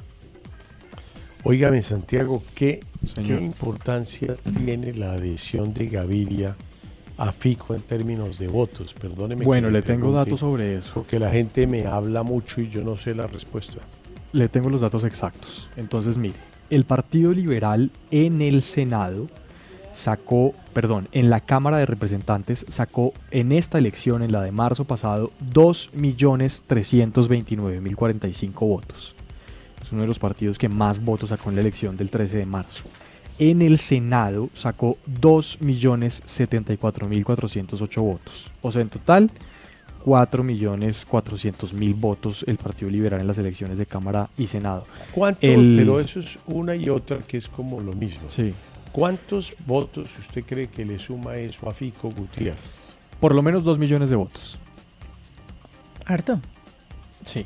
Óigame, 1.44 1.82
Santiago, 1.82 2.42
¿qué, 2.54 2.80
Señor. 3.02 3.38
¿qué 3.38 3.44
importancia 3.44 4.36
tiene 4.58 4.92
la 4.92 5.12
adhesión 5.12 5.72
de 5.72 5.86
Gaviria 5.86 6.56
a 7.16 7.32
Fico 7.32 7.74
en 7.74 7.82
términos 7.82 8.38
de 8.38 8.48
votos? 8.48 8.94
Perdóneme. 8.94 9.44
Bueno, 9.44 9.70
le 9.70 9.82
tengo 9.82 10.12
datos 10.12 10.40
sobre 10.40 10.76
eso. 10.76 10.92
Porque 10.94 11.18
la 11.18 11.30
gente 11.30 11.66
me 11.66 11.86
habla 11.86 12.22
mucho 12.22 12.60
y 12.60 12.68
yo 12.68 12.82
no 12.82 12.96
sé 12.96 13.14
la 13.14 13.26
respuesta. 13.26 13.78
Le 14.32 14.48
tengo 14.48 14.70
los 14.70 14.82
datos 14.82 15.04
exactos. 15.04 15.70
Entonces, 15.76 16.16
mire, 16.16 16.36
el 16.68 16.84
Partido 16.84 17.32
Liberal 17.32 17.90
en 18.10 18.42
el 18.42 18.62
Senado 18.62 19.28
sacó, 19.92 20.52
perdón, 20.72 21.08
en 21.12 21.30
la 21.30 21.40
Cámara 21.40 21.78
de 21.78 21.86
Representantes 21.86 22.66
sacó 22.68 23.12
en 23.30 23.52
esta 23.52 23.78
elección, 23.78 24.22
en 24.22 24.32
la 24.32 24.42
de 24.42 24.52
marzo 24.52 24.84
pasado, 24.84 25.30
2.329.045 25.52 28.52
votos. 28.60 29.16
Es 29.90 29.92
uno 29.92 30.02
de 30.02 30.08
los 30.08 30.20
partidos 30.20 30.56
que 30.56 30.68
más 30.68 31.04
votos 31.04 31.30
sacó 31.30 31.48
en 31.50 31.56
la 31.56 31.62
elección 31.62 31.96
del 31.96 32.10
13 32.10 32.36
de 32.36 32.46
marzo. 32.46 32.84
En 33.40 33.60
el 33.60 33.76
Senado 33.76 34.48
sacó 34.54 34.98
2.074.408 35.20 38.00
votos. 38.00 38.50
O 38.62 38.70
sea, 38.70 38.82
en 38.82 38.88
total, 38.88 39.28
4.400.000 40.04 41.94
votos 41.98 42.44
el 42.46 42.56
Partido 42.56 42.88
Liberal 42.90 43.20
en 43.20 43.26
las 43.26 43.38
elecciones 43.38 43.78
de 43.78 43.86
Cámara 43.86 44.30
y 44.38 44.46
Senado. 44.46 44.84
¿Cuánto? 45.12 45.40
El- 45.44 45.74
Pero 45.78 45.98
eso 45.98 46.20
es 46.20 46.38
una 46.46 46.76
y 46.76 46.88
otra 46.88 47.18
que 47.18 47.36
es 47.38 47.48
como 47.48 47.80
lo 47.80 47.92
mismo. 47.92 48.28
Sí. 48.28 48.54
¿Cuántos 48.92 49.54
votos 49.66 50.16
usted 50.18 50.44
cree 50.44 50.68
que 50.68 50.84
le 50.84 50.98
suma 51.00 51.34
eso 51.36 51.68
a 51.68 51.74
Fico 51.74 52.10
Gutiérrez? 52.10 52.58
Por 53.20 53.34
lo 53.34 53.42
menos 53.42 53.64
2 53.64 53.76
millones 53.78 54.08
de 54.10 54.16
votos. 54.16 54.56
Harto. 56.06 56.40
Sí. 57.24 57.44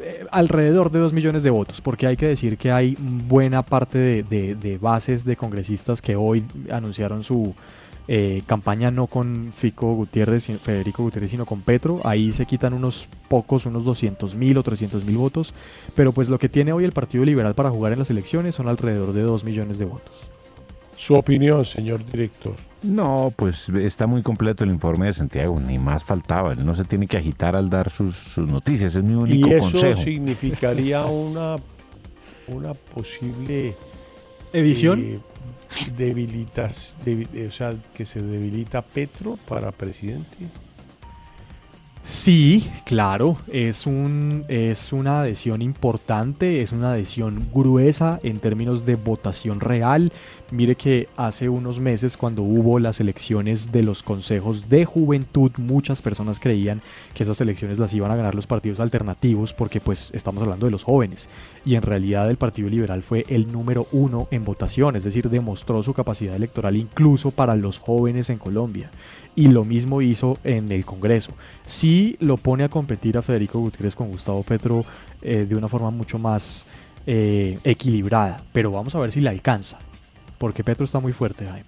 Eh, 0.00 0.24
alrededor 0.30 0.90
de 0.90 0.98
2 1.00 1.12
millones 1.12 1.42
de 1.42 1.50
votos, 1.50 1.80
porque 1.80 2.06
hay 2.06 2.16
que 2.16 2.26
decir 2.26 2.56
que 2.58 2.70
hay 2.72 2.96
buena 3.00 3.62
parte 3.62 3.98
de, 3.98 4.22
de- 4.22 4.54
de 4.54 4.78
bases 4.78 5.24
de 5.24 5.36
congresistas 5.36 6.00
que 6.00 6.16
hoy 6.16 6.44
anunciaron 6.70 7.22
su 7.22 7.54
eh, 8.08 8.42
campaña 8.46 8.92
no 8.92 9.08
con 9.08 9.52
Fico 9.52 9.92
Gutiérrez, 9.94 10.46
Federico 10.62 11.02
Gutiérrez, 11.02 11.32
sino 11.32 11.44
con 11.44 11.62
Petro. 11.62 12.00
Ahí 12.04 12.32
se 12.32 12.46
quitan 12.46 12.72
unos 12.72 13.08
pocos, 13.28 13.66
unos 13.66 13.84
200 13.84 14.36
mil 14.36 14.56
o 14.58 14.62
300 14.62 15.04
mil 15.04 15.16
votos, 15.16 15.52
pero 15.96 16.12
pues 16.12 16.28
lo 16.28 16.38
que 16.38 16.48
tiene 16.48 16.72
hoy 16.72 16.84
el 16.84 16.92
Partido 16.92 17.24
Liberal 17.24 17.54
para 17.56 17.70
jugar 17.70 17.92
en 17.92 17.98
las 17.98 18.10
elecciones 18.10 18.54
son 18.54 18.68
alrededor 18.68 19.12
de 19.12 19.22
2 19.22 19.42
millones 19.42 19.78
de 19.78 19.86
votos. 19.86 20.14
Su 20.96 21.14
opinión, 21.14 21.64
señor 21.64 22.04
director. 22.04 22.54
No, 22.82 23.32
pues 23.36 23.68
está 23.68 24.06
muy 24.06 24.22
completo 24.22 24.64
el 24.64 24.70
informe 24.70 25.06
de 25.06 25.12
Santiago, 25.12 25.58
ni 25.60 25.78
más 25.78 26.04
faltaba. 26.04 26.52
Él 26.52 26.64
no 26.64 26.74
se 26.74 26.84
tiene 26.84 27.06
que 27.06 27.16
agitar 27.16 27.54
al 27.56 27.68
dar 27.68 27.90
sus, 27.90 28.16
sus 28.16 28.48
noticias, 28.48 28.94
es 28.94 29.02
mi 29.02 29.14
único 29.14 29.48
y 29.48 29.52
eso 29.52 29.62
consejo. 29.70 30.02
significaría 30.02 31.04
una, 31.06 31.56
una 32.48 32.74
posible 32.74 33.74
¿Edición? 34.52 35.00
eh, 35.00 35.18
debilitas, 35.96 36.96
debi- 37.04 37.28
eh, 37.34 37.46
o 37.48 37.52
sea, 37.52 37.74
que 37.94 38.06
se 38.06 38.22
debilita 38.22 38.82
Petro 38.82 39.36
para 39.48 39.72
presidente. 39.72 40.36
Sí, 42.04 42.70
claro, 42.84 43.36
es, 43.52 43.84
un, 43.84 44.44
es 44.46 44.92
una 44.92 45.22
adhesión 45.22 45.60
importante, 45.60 46.62
es 46.62 46.70
una 46.70 46.92
adhesión 46.92 47.48
gruesa 47.52 48.20
en 48.22 48.38
términos 48.38 48.86
de 48.86 48.94
votación 48.94 49.58
real. 49.58 50.12
Mire 50.52 50.76
que 50.76 51.08
hace 51.16 51.48
unos 51.48 51.80
meses 51.80 52.16
cuando 52.16 52.42
hubo 52.42 52.78
las 52.78 53.00
elecciones 53.00 53.72
de 53.72 53.82
los 53.82 54.04
consejos 54.04 54.68
de 54.68 54.84
juventud, 54.84 55.50
muchas 55.56 56.00
personas 56.00 56.38
creían 56.38 56.80
que 57.14 57.24
esas 57.24 57.40
elecciones 57.40 57.80
las 57.80 57.92
iban 57.92 58.12
a 58.12 58.16
ganar 58.16 58.36
los 58.36 58.46
partidos 58.46 58.78
alternativos 58.78 59.52
porque 59.52 59.80
pues 59.80 60.10
estamos 60.14 60.40
hablando 60.40 60.66
de 60.66 60.70
los 60.70 60.84
jóvenes. 60.84 61.28
Y 61.64 61.74
en 61.74 61.82
realidad 61.82 62.30
el 62.30 62.36
Partido 62.36 62.68
Liberal 62.68 63.02
fue 63.02 63.24
el 63.28 63.50
número 63.50 63.88
uno 63.90 64.28
en 64.30 64.44
votación, 64.44 64.94
es 64.94 65.02
decir, 65.02 65.28
demostró 65.30 65.82
su 65.82 65.92
capacidad 65.94 66.36
electoral 66.36 66.76
incluso 66.76 67.32
para 67.32 67.56
los 67.56 67.80
jóvenes 67.80 68.30
en 68.30 68.38
Colombia. 68.38 68.92
Y 69.34 69.48
lo 69.48 69.64
mismo 69.64 70.00
hizo 70.00 70.38
en 70.44 70.70
el 70.70 70.84
Congreso. 70.84 71.32
Sí 71.64 72.16
lo 72.20 72.36
pone 72.36 72.62
a 72.62 72.68
competir 72.68 73.18
a 73.18 73.22
Federico 73.22 73.58
Gutiérrez 73.58 73.96
con 73.96 74.10
Gustavo 74.10 74.44
Petro 74.44 74.84
eh, 75.22 75.44
de 75.48 75.56
una 75.56 75.66
forma 75.66 75.90
mucho 75.90 76.20
más 76.20 76.66
eh, 77.08 77.60
equilibrada. 77.62 78.42
Pero 78.52 78.72
vamos 78.72 78.94
a 78.96 78.98
ver 78.98 79.12
si 79.12 79.20
le 79.20 79.28
alcanza, 79.28 79.78
porque 80.38 80.62
Petro 80.64 80.84
está 80.84 81.00
muy 81.00 81.12
fuerte, 81.12 81.44
Jaime. 81.46 81.64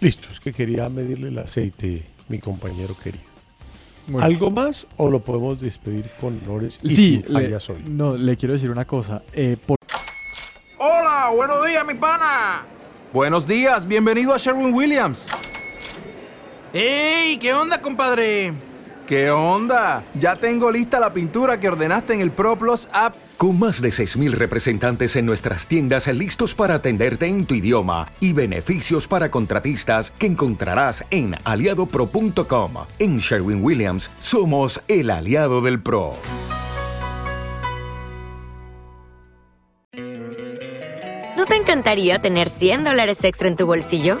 Listo, 0.00 0.28
es 0.30 0.40
que 0.40 0.52
quería 0.52 0.88
medirle 0.88 1.28
el 1.28 1.38
aceite, 1.38 2.04
mi 2.28 2.38
compañero 2.38 2.96
querido. 2.96 3.24
Bueno. 4.06 4.24
¿Algo 4.24 4.50
más 4.50 4.86
o 4.96 5.10
lo 5.10 5.20
podemos 5.20 5.60
despedir 5.60 6.10
con 6.20 6.40
honores 6.44 6.80
y 6.82 6.90
Sí, 6.94 7.22
sin 7.24 7.34
le, 7.34 7.42
fallas 7.44 7.68
hoy? 7.70 7.82
no, 7.86 8.16
le 8.16 8.36
quiero 8.36 8.54
decir 8.54 8.70
una 8.70 8.86
cosa. 8.86 9.22
eh, 9.32 9.56
por- 9.64 9.76
Hola, 10.78 11.30
buenos 11.36 11.66
días, 11.66 11.86
mi 11.86 11.94
pana. 11.94 12.62
Buenos 13.12 13.46
días, 13.46 13.86
bienvenido 13.86 14.32
a 14.34 14.38
Sherwin 14.38 14.72
Williams. 14.72 15.26
¡Ey! 16.72 17.36
¿Qué 17.38 17.52
onda, 17.52 17.80
compadre? 17.82 18.52
¿Qué 19.10 19.28
onda? 19.32 20.04
Ya 20.14 20.36
tengo 20.36 20.70
lista 20.70 21.00
la 21.00 21.12
pintura 21.12 21.58
que 21.58 21.68
ordenaste 21.68 22.14
en 22.14 22.20
el 22.20 22.30
ProPlus 22.30 22.88
app. 22.92 23.16
Con 23.38 23.58
más 23.58 23.82
de 23.82 23.88
6.000 23.88 24.30
representantes 24.30 25.16
en 25.16 25.26
nuestras 25.26 25.66
tiendas 25.66 26.06
listos 26.06 26.54
para 26.54 26.76
atenderte 26.76 27.26
en 27.26 27.44
tu 27.44 27.54
idioma 27.54 28.06
y 28.20 28.32
beneficios 28.32 29.08
para 29.08 29.28
contratistas 29.28 30.12
que 30.12 30.26
encontrarás 30.26 31.04
en 31.10 31.34
aliadopro.com. 31.42 32.74
En 33.00 33.18
Sherwin 33.18 33.64
Williams 33.64 34.12
somos 34.20 34.80
el 34.86 35.10
aliado 35.10 35.60
del 35.60 35.82
PRO. 35.82 36.14
¿No 41.36 41.46
te 41.46 41.56
encantaría 41.56 42.20
tener 42.20 42.48
100 42.48 42.84
dólares 42.84 43.24
extra 43.24 43.48
en 43.48 43.56
tu 43.56 43.66
bolsillo? 43.66 44.20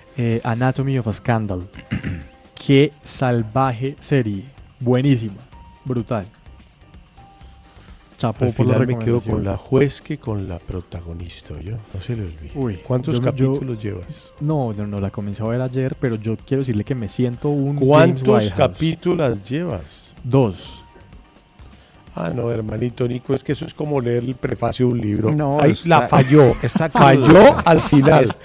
eh, 0.17 0.39
Anatomy 0.43 0.97
of 0.97 1.07
a 1.07 1.13
Scandal. 1.13 1.67
Qué 2.55 2.91
salvaje 3.03 3.95
serie. 3.99 4.45
Buenísima. 4.79 5.37
Brutal. 5.85 6.25
Chapo 8.17 8.45
Al 8.45 8.53
por 8.53 8.67
la 8.67 8.73
final 8.75 8.87
me 8.87 8.99
quedo 9.03 9.19
con 9.19 9.43
la 9.43 9.57
juez 9.57 9.99
que 9.99 10.19
con 10.19 10.47
la 10.47 10.59
protagonista, 10.59 11.59
yo 11.59 11.77
No 11.91 12.01
se 12.01 12.15
le 12.15 12.21
olvide. 12.23 12.51
Uy, 12.53 12.75
¿Cuántos 12.85 13.15
yo- 13.19 13.31
yo- 13.35 13.47
capítulos 13.53 13.81
llevas? 13.83 14.31
No, 14.39 14.73
no, 14.73 14.85
no, 14.85 14.99
la 14.99 15.09
comencé 15.09 15.41
a 15.41 15.47
ver 15.47 15.59
ayer, 15.61 15.95
pero 15.99 16.17
yo 16.17 16.37
quiero 16.37 16.61
decirle 16.61 16.83
que 16.83 16.93
me 16.93 17.09
siento 17.09 17.49
un 17.49 17.77
¿Cuántos 17.77 18.51
capítulos 18.51 19.43
llevas? 19.49 20.13
Dos. 20.23 20.80
Ah, 22.13 22.29
no, 22.35 22.51
hermanito 22.51 23.07
Nico, 23.07 23.33
es 23.33 23.43
que 23.43 23.53
eso 23.53 23.65
es 23.65 23.73
como 23.73 24.01
leer 24.01 24.23
el 24.23 24.35
prefacio 24.35 24.87
de 24.87 24.91
un 24.91 25.01
libro. 25.01 25.31
No, 25.31 25.61
Ahí 25.61 25.71
está- 25.71 25.87
la 26.01 26.07
falló. 26.09 26.55
está 26.61 26.89
falló 26.89 27.23
crudo. 27.23 27.55
al 27.65 27.79
final. 27.79 28.23
Es- 28.25 28.37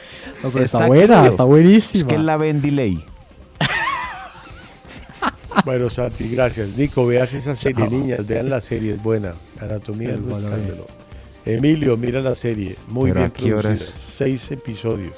No, 0.43 0.51
pero 0.51 0.64
está, 0.64 0.78
Está 0.78 0.86
buena, 0.86 1.06
crudo. 1.16 1.28
está 1.30 1.44
buenísima. 1.44 1.98
Es 2.01 2.05
que 2.05 2.18
la 2.18 2.36
ven 2.36 2.62
delay. 2.62 3.05
Bueno, 5.64 5.90
Santi, 5.90 6.28
gracias. 6.28 6.68
Nico, 6.76 7.06
veas 7.06 7.32
esa 7.32 7.56
serie, 7.56 7.88
niñas, 7.88 8.24
vean 8.26 8.48
la 8.51 8.60
serie, 8.60 8.93
es 8.94 9.02
buena. 9.02 9.34
Anatomía 9.60 10.10
del 10.10 10.20
escándalo. 10.30 10.86
Emilio, 11.44 11.97
mira 11.97 12.20
la 12.20 12.34
serie, 12.34 12.76
muy 12.88 13.10
Pero 13.10 13.20
bien 13.20 13.30
¿a 13.30 13.32
qué 13.32 13.55
horas? 13.55 13.64
producida, 13.78 13.90
seis 13.97 14.51
episodios. 14.52 15.14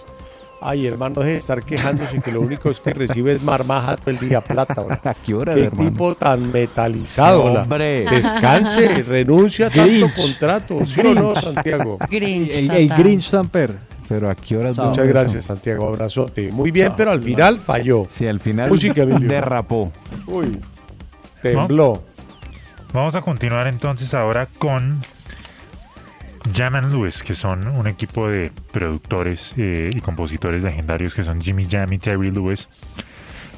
Ay, 0.61 0.87
hermano, 0.89 1.21
deje 1.21 1.33
de 1.35 1.39
estar 1.39 1.63
quejándose 1.63 2.21
que 2.21 2.33
lo 2.33 2.41
único 2.41 2.69
es 2.71 2.81
que 2.81 2.93
recibe 2.93 3.33
es 3.33 3.43
marmaja 3.43 3.97
todo 3.97 4.11
el 4.11 4.19
día 4.19 4.41
plata. 4.41 4.75
¿verdad? 4.83 5.01
¿A 5.07 5.15
qué 5.15 5.35
horas, 5.35 5.55
Qué 5.55 5.65
hermano? 5.65 5.91
tipo 5.91 6.15
tan 6.17 6.51
metalizado. 6.51 7.45
¿verdad? 7.45 7.63
Hombre. 7.63 8.05
Descanse, 8.11 9.03
renuncia 9.09 9.69
a 9.69 9.71
tanto 9.71 10.11
contrato. 10.17 10.81
¿Sí 10.87 11.01
o 11.01 11.15
no, 11.15 11.35
Santiago? 11.37 11.99
Grinch. 12.11 12.53
El, 12.53 12.71
el. 12.73 12.89
Grinch 12.89 13.23
Samper. 13.29 13.77
Pero 14.09 14.31
a 14.31 14.35
qué 14.35 14.57
horas 14.57 14.79
Muchas 14.79 14.99
eso? 15.05 15.07
gracias, 15.07 15.45
Santiago. 15.45 15.87
Abrazote. 15.89 16.51
Muy 16.51 16.71
bien, 16.71 16.93
pero 16.97 17.11
al 17.13 17.21
final 17.21 17.61
falló. 17.61 18.07
Sí, 18.11 18.27
al 18.27 18.41
final 18.41 18.71
Música, 18.71 19.03
Emilio. 19.03 19.29
derrapó. 19.29 19.93
Uy, 20.27 20.59
tembló. 21.43 22.03
Vamos 22.93 23.15
a 23.17 23.21
continuar 23.21 23.67
entonces 23.67 24.15
ahora 24.15 24.49
con 24.59 24.99
Jam 26.55 26.75
Lewis, 26.91 27.23
que 27.23 27.35
son 27.35 27.67
un 27.69 27.87
equipo 27.87 28.29
de 28.29 28.51
productores 28.73 29.53
eh, 29.57 29.91
y 29.95 30.01
compositores 30.01 30.63
legendarios 30.63 31.15
que 31.15 31.23
son 31.23 31.41
Jimmy 31.41 31.67
Jam 31.71 31.93
y 31.93 31.99
Terry 31.99 32.31
Lewis, 32.31 32.69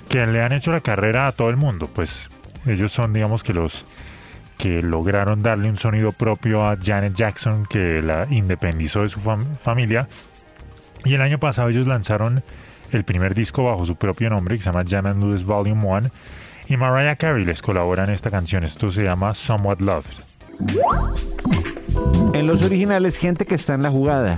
que 0.09 0.27
le 0.27 0.43
han 0.43 0.53
hecho 0.53 0.73
la 0.73 0.81
carrera 0.81 1.27
a 1.27 1.33
todo 1.33 1.51
el 1.51 1.57
mundo. 1.57 1.89
Pues 1.93 2.31
ellos 2.67 2.93
son, 2.93 3.13
digamos, 3.13 3.43
que 3.43 3.53
los 3.55 3.85
que 4.59 4.83
lograron 4.83 5.43
darle 5.43 5.71
un 5.71 5.79
sonido 5.79 6.13
propio 6.13 6.69
a 6.69 6.77
Janet 6.81 7.15
Jackson, 7.15 7.65
que 7.67 8.03
la 8.03 8.27
independizó 8.31 9.03
de 9.03 9.09
su 9.09 9.21
fam- 9.21 9.57
familia. 9.57 10.09
Y 11.05 11.15
el 11.15 11.23
año 11.23 11.39
pasado 11.39 11.69
ellos 11.71 11.87
lanzaron 11.87 12.43
el 12.93 13.05
primer 13.05 13.35
disco 13.35 13.65
bajo 13.65 13.87
su 13.87 13.97
propio 13.97 14.29
nombre, 14.29 14.57
que 14.57 14.63
se 14.63 14.71
llama 14.71 14.85
Jam 14.87 15.19
Lewis 15.21 15.45
Volume 15.45 15.83
1. 15.87 16.09
Y 16.69 16.77
Mariah 16.77 17.17
Carey 17.17 17.45
les 17.45 17.63
colabora 17.63 18.05
en 18.05 18.11
esta 18.11 18.31
canción. 18.31 18.63
Esto 18.65 18.93
se 18.93 19.03
llama 19.03 19.35
Somewhat 19.35 19.81
Loved. 19.81 20.13
En 22.35 22.47
los 22.47 22.63
originales, 22.63 23.17
gente 23.17 23.45
que 23.47 23.55
está 23.55 23.75
en 23.75 23.83
la 23.83 23.91
jugada. 23.91 24.37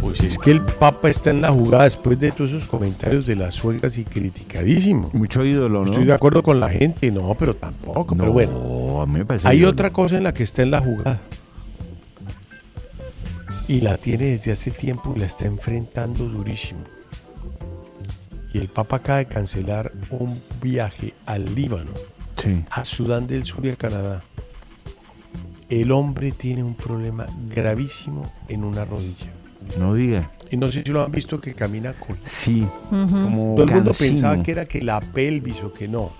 Pues 0.00 0.20
es 0.20 0.38
que 0.38 0.50
el 0.50 0.62
Papa 0.62 1.10
está 1.10 1.30
en 1.30 1.42
la 1.42 1.50
jugada 1.52 1.84
después 1.84 2.18
de 2.18 2.32
todos 2.32 2.50
esos 2.52 2.66
comentarios 2.68 3.26
de 3.26 3.36
las 3.36 3.54
suegras 3.54 3.98
y 3.98 4.04
criticadísimo. 4.04 5.10
Mucho 5.12 5.44
ídolo, 5.44 5.84
¿no? 5.84 5.90
Estoy 5.92 6.06
de 6.06 6.12
acuerdo 6.14 6.42
con 6.42 6.58
la 6.58 6.70
gente, 6.70 7.10
no, 7.10 7.34
pero 7.38 7.54
tampoco. 7.54 8.16
pero 8.16 8.32
bueno, 8.32 8.52
No, 8.52 9.02
a 9.02 9.06
mí 9.06 9.18
me 9.18 9.24
parece 9.26 9.46
hay 9.46 9.58
ídolo. 9.58 9.72
otra 9.72 9.90
cosa 9.92 10.16
en 10.16 10.24
la 10.24 10.32
que 10.34 10.42
está 10.42 10.62
en 10.62 10.70
la 10.70 10.80
jugada. 10.80 11.20
Y 13.68 13.82
la 13.82 13.98
tiene 13.98 14.26
desde 14.26 14.52
hace 14.52 14.70
tiempo 14.72 15.12
y 15.14 15.20
la 15.20 15.26
está 15.26 15.44
enfrentando 15.46 16.24
durísimo. 16.24 16.80
Y 18.52 18.58
el 18.58 18.68
Papa 18.68 18.96
acaba 18.96 19.18
de 19.18 19.26
cancelar 19.26 19.92
un 20.10 20.40
viaje 20.60 21.14
al 21.26 21.54
Líbano, 21.54 21.92
Sí. 22.36 22.64
a 22.70 22.84
Sudán 22.84 23.26
del 23.26 23.44
Sur 23.44 23.64
y 23.66 23.70
a 23.70 23.76
Canadá. 23.76 24.22
El 25.68 25.92
hombre 25.92 26.32
tiene 26.32 26.64
un 26.64 26.74
problema 26.74 27.26
gravísimo 27.54 28.32
en 28.48 28.64
una 28.64 28.84
rodilla. 28.84 29.30
No 29.78 29.94
diga. 29.94 30.30
Y 30.50 30.56
no 30.56 30.66
sé 30.66 30.82
si 30.82 30.90
lo 30.90 31.04
han 31.04 31.12
visto 31.12 31.40
que 31.40 31.54
camina 31.54 31.92
con 31.92 32.18
Sí. 32.24 32.66
Como 32.88 33.54
Todo 33.54 33.66
el 33.66 33.74
mundo 33.74 33.94
pensaba 33.94 34.42
que 34.42 34.50
era 34.50 34.64
que 34.64 34.82
la 34.82 35.00
pelvis 35.00 35.62
o 35.62 35.72
que 35.72 35.86
no. 35.86 36.12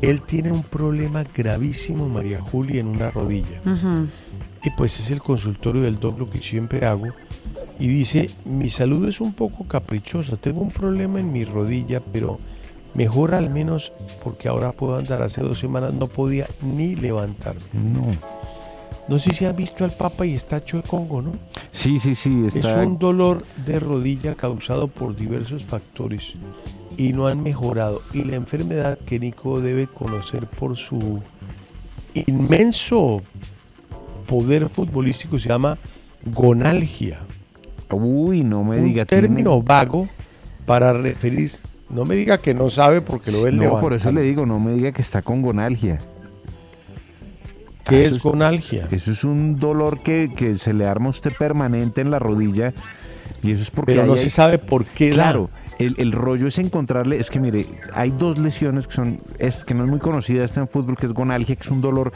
Él 0.00 0.22
tiene 0.22 0.50
un 0.50 0.62
problema 0.62 1.24
gravísimo, 1.24 2.08
María 2.08 2.40
Julia, 2.40 2.80
en 2.80 2.86
una 2.86 3.10
rodilla. 3.10 3.60
Y 4.62 4.70
pues 4.70 5.00
es 5.00 5.10
el 5.10 5.20
consultorio 5.20 5.82
del 5.82 5.98
doc 5.98 6.18
lo 6.18 6.28
que 6.28 6.38
siempre 6.38 6.86
hago. 6.86 7.06
Y 7.78 7.86
dice, 7.86 8.30
mi 8.44 8.68
salud 8.68 9.08
es 9.08 9.20
un 9.20 9.32
poco 9.32 9.64
caprichosa, 9.64 10.36
tengo 10.36 10.60
un 10.60 10.70
problema 10.70 11.18
en 11.18 11.32
mi 11.32 11.44
rodilla, 11.44 12.00
pero 12.00 12.38
mejor 12.94 13.34
al 13.34 13.50
menos 13.50 13.92
porque 14.22 14.48
ahora 14.48 14.72
puedo 14.72 14.96
andar. 14.96 15.22
Hace 15.22 15.40
dos 15.40 15.58
semanas 15.58 15.94
no 15.94 16.06
podía 16.06 16.46
ni 16.60 16.94
levantarme. 16.94 17.62
No. 17.72 18.06
No 19.08 19.18
sé 19.18 19.34
si 19.34 19.44
han 19.44 19.56
visto 19.56 19.84
al 19.84 19.90
Papa 19.90 20.24
y 20.26 20.34
está 20.34 20.58
hecho 20.58 20.76
de 20.76 20.82
Congo, 20.84 21.22
¿no? 21.22 21.32
Sí, 21.72 21.98
sí, 21.98 22.14
sí. 22.14 22.44
Está... 22.46 22.80
Es 22.80 22.86
un 22.86 22.98
dolor 22.98 23.44
de 23.66 23.80
rodilla 23.80 24.34
causado 24.34 24.86
por 24.88 25.16
diversos 25.16 25.64
factores 25.64 26.34
y 26.96 27.12
no 27.12 27.26
han 27.26 27.42
mejorado. 27.42 28.02
Y 28.12 28.24
la 28.24 28.36
enfermedad 28.36 28.98
que 28.98 29.18
Nico 29.18 29.60
debe 29.60 29.86
conocer 29.86 30.46
por 30.46 30.76
su 30.76 31.20
inmenso 32.14 33.22
poder 34.30 34.68
futbolístico 34.68 35.38
se 35.38 35.48
llama 35.48 35.76
gonalgia. 36.24 37.18
Uy, 37.90 38.44
no 38.44 38.62
me 38.62 38.78
un 38.78 38.84
diga. 38.84 39.04
tiene- 39.04 39.22
término 39.26 39.60
vago 39.60 40.08
para 40.64 40.92
referir. 40.92 41.50
No 41.88 42.04
me 42.04 42.14
diga 42.14 42.38
que 42.38 42.54
no 42.54 42.70
sabe 42.70 43.00
porque 43.00 43.32
lo 43.32 43.42
ve 43.42 43.50
No, 43.50 43.80
por 43.80 43.92
eso 43.94 44.12
le 44.12 44.20
digo, 44.22 44.46
no 44.46 44.60
me 44.60 44.72
diga 44.74 44.92
que 44.92 45.02
está 45.02 45.22
con 45.22 45.42
gonalgia. 45.42 45.98
¿Qué 47.84 48.04
Eso 48.04 48.16
es 48.16 48.22
gonalgia? 48.22 48.86
Eso 48.92 49.10
es 49.10 49.24
un 49.24 49.58
dolor 49.58 50.00
que, 50.02 50.30
que 50.36 50.56
se 50.58 50.72
le 50.72 50.86
arma 50.86 51.06
a 51.06 51.10
usted 51.10 51.32
permanente 51.36 52.00
en 52.00 52.10
la 52.12 52.20
rodilla. 52.20 52.72
Y 53.42 53.50
eso 53.50 53.62
es 53.62 53.70
porque 53.72 53.92
Pero 53.94 54.06
no 54.06 54.12
hay- 54.14 54.20
se 54.20 54.30
sabe 54.30 54.58
por 54.58 54.84
qué. 54.84 55.10
Claro, 55.10 55.50
el, 55.80 55.96
el 55.98 56.12
rollo 56.12 56.46
es 56.46 56.58
encontrarle, 56.58 57.16
es 57.18 57.30
que 57.30 57.40
mire, 57.40 57.66
hay 57.94 58.10
dos 58.10 58.38
lesiones 58.38 58.86
que 58.86 58.94
son, 58.94 59.20
es 59.38 59.64
que 59.64 59.74
no 59.74 59.82
es 59.84 59.90
muy 59.90 59.98
conocida 59.98 60.44
esta 60.44 60.60
en 60.60 60.68
fútbol, 60.68 60.94
que 60.96 61.06
es 61.06 61.12
gonalgia, 61.14 61.56
que 61.56 61.62
es 61.62 61.70
un 61.70 61.80
dolor 61.80 62.12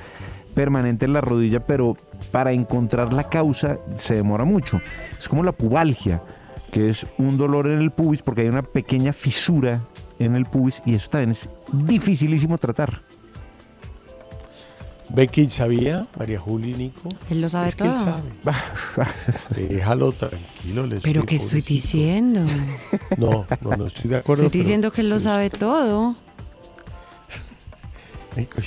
permanente 0.54 1.06
en 1.06 1.14
la 1.14 1.20
rodilla, 1.22 1.60
pero 1.66 1.96
para 2.32 2.52
encontrar 2.52 3.12
la 3.12 3.24
causa 3.24 3.78
se 3.96 4.14
demora 4.14 4.44
mucho. 4.44 4.80
Es 5.18 5.28
como 5.28 5.42
la 5.42 5.52
pubalgia, 5.52 6.22
que 6.72 6.88
es 6.88 7.06
un 7.18 7.36
dolor 7.36 7.66
en 7.68 7.80
el 7.80 7.90
pubis 7.90 8.22
porque 8.22 8.42
hay 8.42 8.48
una 8.48 8.62
pequeña 8.62 9.12
fisura 9.12 9.80
en 10.18 10.34
el 10.36 10.46
pubis 10.46 10.82
y 10.86 10.94
eso 10.94 11.08
también 11.10 11.30
es 11.32 11.48
dificilísimo 11.72 12.58
tratar. 12.58 13.02
Becky 15.10 15.48
sabía, 15.50 16.06
María 16.18 16.40
Juli 16.40 16.70
y 16.72 16.74
Nico. 16.74 17.08
Él 17.30 17.40
lo 17.42 17.48
sabe 17.48 17.68
Es 17.68 17.76
que 17.76 17.84
él 17.84 17.90
todo. 17.90 18.04
sabe. 18.04 18.22
Déjalo 19.68 20.12
tranquilo. 20.12 20.86
les 20.86 21.02
Pero 21.02 21.24
¿qué 21.24 21.36
estoy 21.36 21.60
diciendo? 21.60 22.40
No, 23.18 23.46
no, 23.60 23.76
no 23.76 23.86
estoy 23.86 24.10
de 24.10 24.16
acuerdo. 24.16 24.44
Estoy 24.44 24.58
pero- 24.60 24.64
diciendo 24.64 24.92
que 24.92 25.02
él 25.02 25.10
lo 25.10 25.20
sabe 25.20 25.50
todo. 25.50 26.16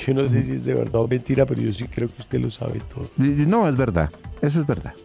Yo 0.06 0.14
no 0.14 0.28
sé 0.28 0.44
si 0.44 0.54
es 0.54 0.66
de 0.66 0.74
verdad 0.74 1.02
o 1.02 1.08
mentira, 1.08 1.46
pero 1.46 1.62
yo 1.62 1.74
sí 1.74 1.86
creo 1.86 2.08
que 2.08 2.22
usted 2.22 2.40
lo 2.40 2.50
sabe 2.50 2.82
todo. 2.94 3.10
No, 3.18 3.68
es 3.68 3.76
verdad. 3.76 4.10
Eso 4.42 4.62
es 4.62 4.68
verdad. 4.68 4.94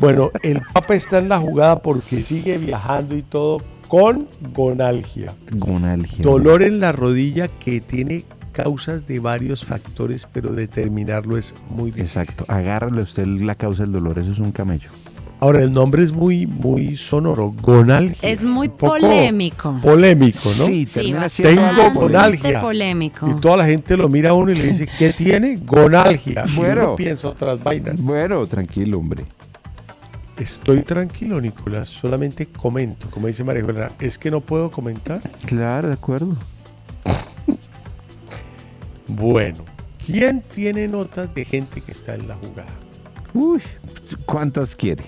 Bueno, 0.00 0.30
el 0.42 0.60
Papa 0.74 0.94
está 0.94 1.18
en 1.18 1.30
la 1.30 1.38
jugada 1.38 1.80
porque 1.80 2.22
sigue 2.22 2.58
viajando 2.58 3.16
y 3.16 3.22
todo 3.22 3.62
con 3.88 4.28
gonalgia. 4.52 5.34
Gonalgia. 5.50 6.22
Dolor 6.22 6.62
en 6.62 6.80
la 6.80 6.92
rodilla 6.92 7.48
que 7.48 7.80
tiene 7.80 8.24
causas 8.52 9.06
de 9.06 9.20
varios 9.20 9.64
factores, 9.64 10.28
pero 10.30 10.52
determinarlo 10.52 11.38
es 11.38 11.54
muy 11.70 11.90
difícil. 11.90 12.22
Exacto. 12.22 12.44
Agárrale 12.48 13.02
usted 13.02 13.26
la 13.26 13.54
causa 13.54 13.84
del 13.84 13.92
dolor. 13.92 14.18
Eso 14.18 14.32
es 14.32 14.38
un 14.38 14.52
camello. 14.52 14.90
Ahora, 15.38 15.62
el 15.62 15.70
nombre 15.72 16.02
es 16.02 16.12
muy, 16.12 16.46
muy 16.46 16.96
sonoro. 16.96 17.54
Gonalgia. 17.60 18.28
Es 18.28 18.42
muy 18.44 18.68
polémico. 18.70 19.74
Polémico, 19.82 20.48
¿no? 20.58 20.64
Sí, 20.64 20.86
Sí, 20.86 20.94
termina 20.94 21.20
bastante 21.20 21.52
siendo 21.54 21.82
Tengo 21.82 22.00
gonalgia. 22.00 22.60
polémico. 22.62 23.28
Y 23.30 23.34
toda 23.40 23.58
la 23.58 23.66
gente 23.66 23.96
lo 23.98 24.08
mira 24.08 24.30
a 24.30 24.32
uno 24.32 24.50
y 24.52 24.56
le 24.56 24.62
dice, 24.62 24.88
¿qué 24.98 25.12
tiene? 25.12 25.58
Gonalgia. 25.58 26.44
Y 26.48 26.56
Bueno. 26.56 26.84
uno 26.84 26.96
piensa 26.96 27.28
otras 27.28 27.62
vainas. 27.62 28.02
Bueno, 28.02 28.46
tranquilo, 28.46 28.98
hombre. 28.98 29.24
Estoy 30.38 30.80
tranquilo, 30.82 31.38
Nicolás. 31.40 31.88
Solamente 31.88 32.46
comento. 32.46 33.08
Como 33.10 33.26
dice 33.26 33.44
María 33.44 33.62
Juliana, 33.62 33.92
es 34.00 34.18
que 34.18 34.30
no 34.30 34.40
puedo 34.40 34.70
comentar. 34.70 35.20
Claro, 35.44 35.88
de 35.88 35.94
acuerdo. 35.94 36.34
Bueno, 39.06 39.64
¿quién 40.04 40.42
tiene 40.54 40.88
notas 40.88 41.34
de 41.34 41.44
gente 41.44 41.80
que 41.80 41.92
está 41.92 42.14
en 42.14 42.26
la 42.28 42.34
jugada? 42.36 42.70
Uy, 43.34 43.60
¿cuántas 44.24 44.74
quiere? 44.74 45.04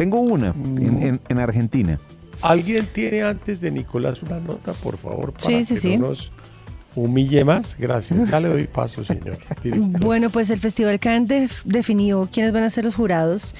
Tengo 0.00 0.20
una 0.20 0.54
en, 0.56 1.02
en- 1.02 1.20
en 1.28 1.38
Argentina. 1.38 1.98
¿Alguien 2.40 2.88
tiene 2.90 3.22
antes 3.22 3.60
de 3.60 3.70
Nicolás 3.70 4.22
una 4.22 4.40
nota, 4.40 4.72
por 4.72 4.96
favor, 4.96 5.34
para 5.34 5.44
Sí, 5.44 5.62
sí, 5.66 5.74
que 5.74 5.80
sí. 5.80 5.96
no 5.98 6.08
nos 6.08 6.32
humille 6.96 7.44
más? 7.44 7.76
Gracias. 7.78 8.30
Ya 8.30 8.40
le 8.40 8.48
doy 8.48 8.64
paso, 8.66 9.04
señor. 9.04 9.36
director. 9.62 10.00
Bueno, 10.00 10.30
pues 10.30 10.48
el 10.48 10.58
Festival 10.58 10.98
Cannes 11.00 11.28
def- 11.28 11.62
definió 11.66 12.30
quiénes 12.32 12.50
van 12.54 12.62
a 12.64 12.70
ser 12.70 12.84
los 12.84 12.94
jurados. 12.94 13.54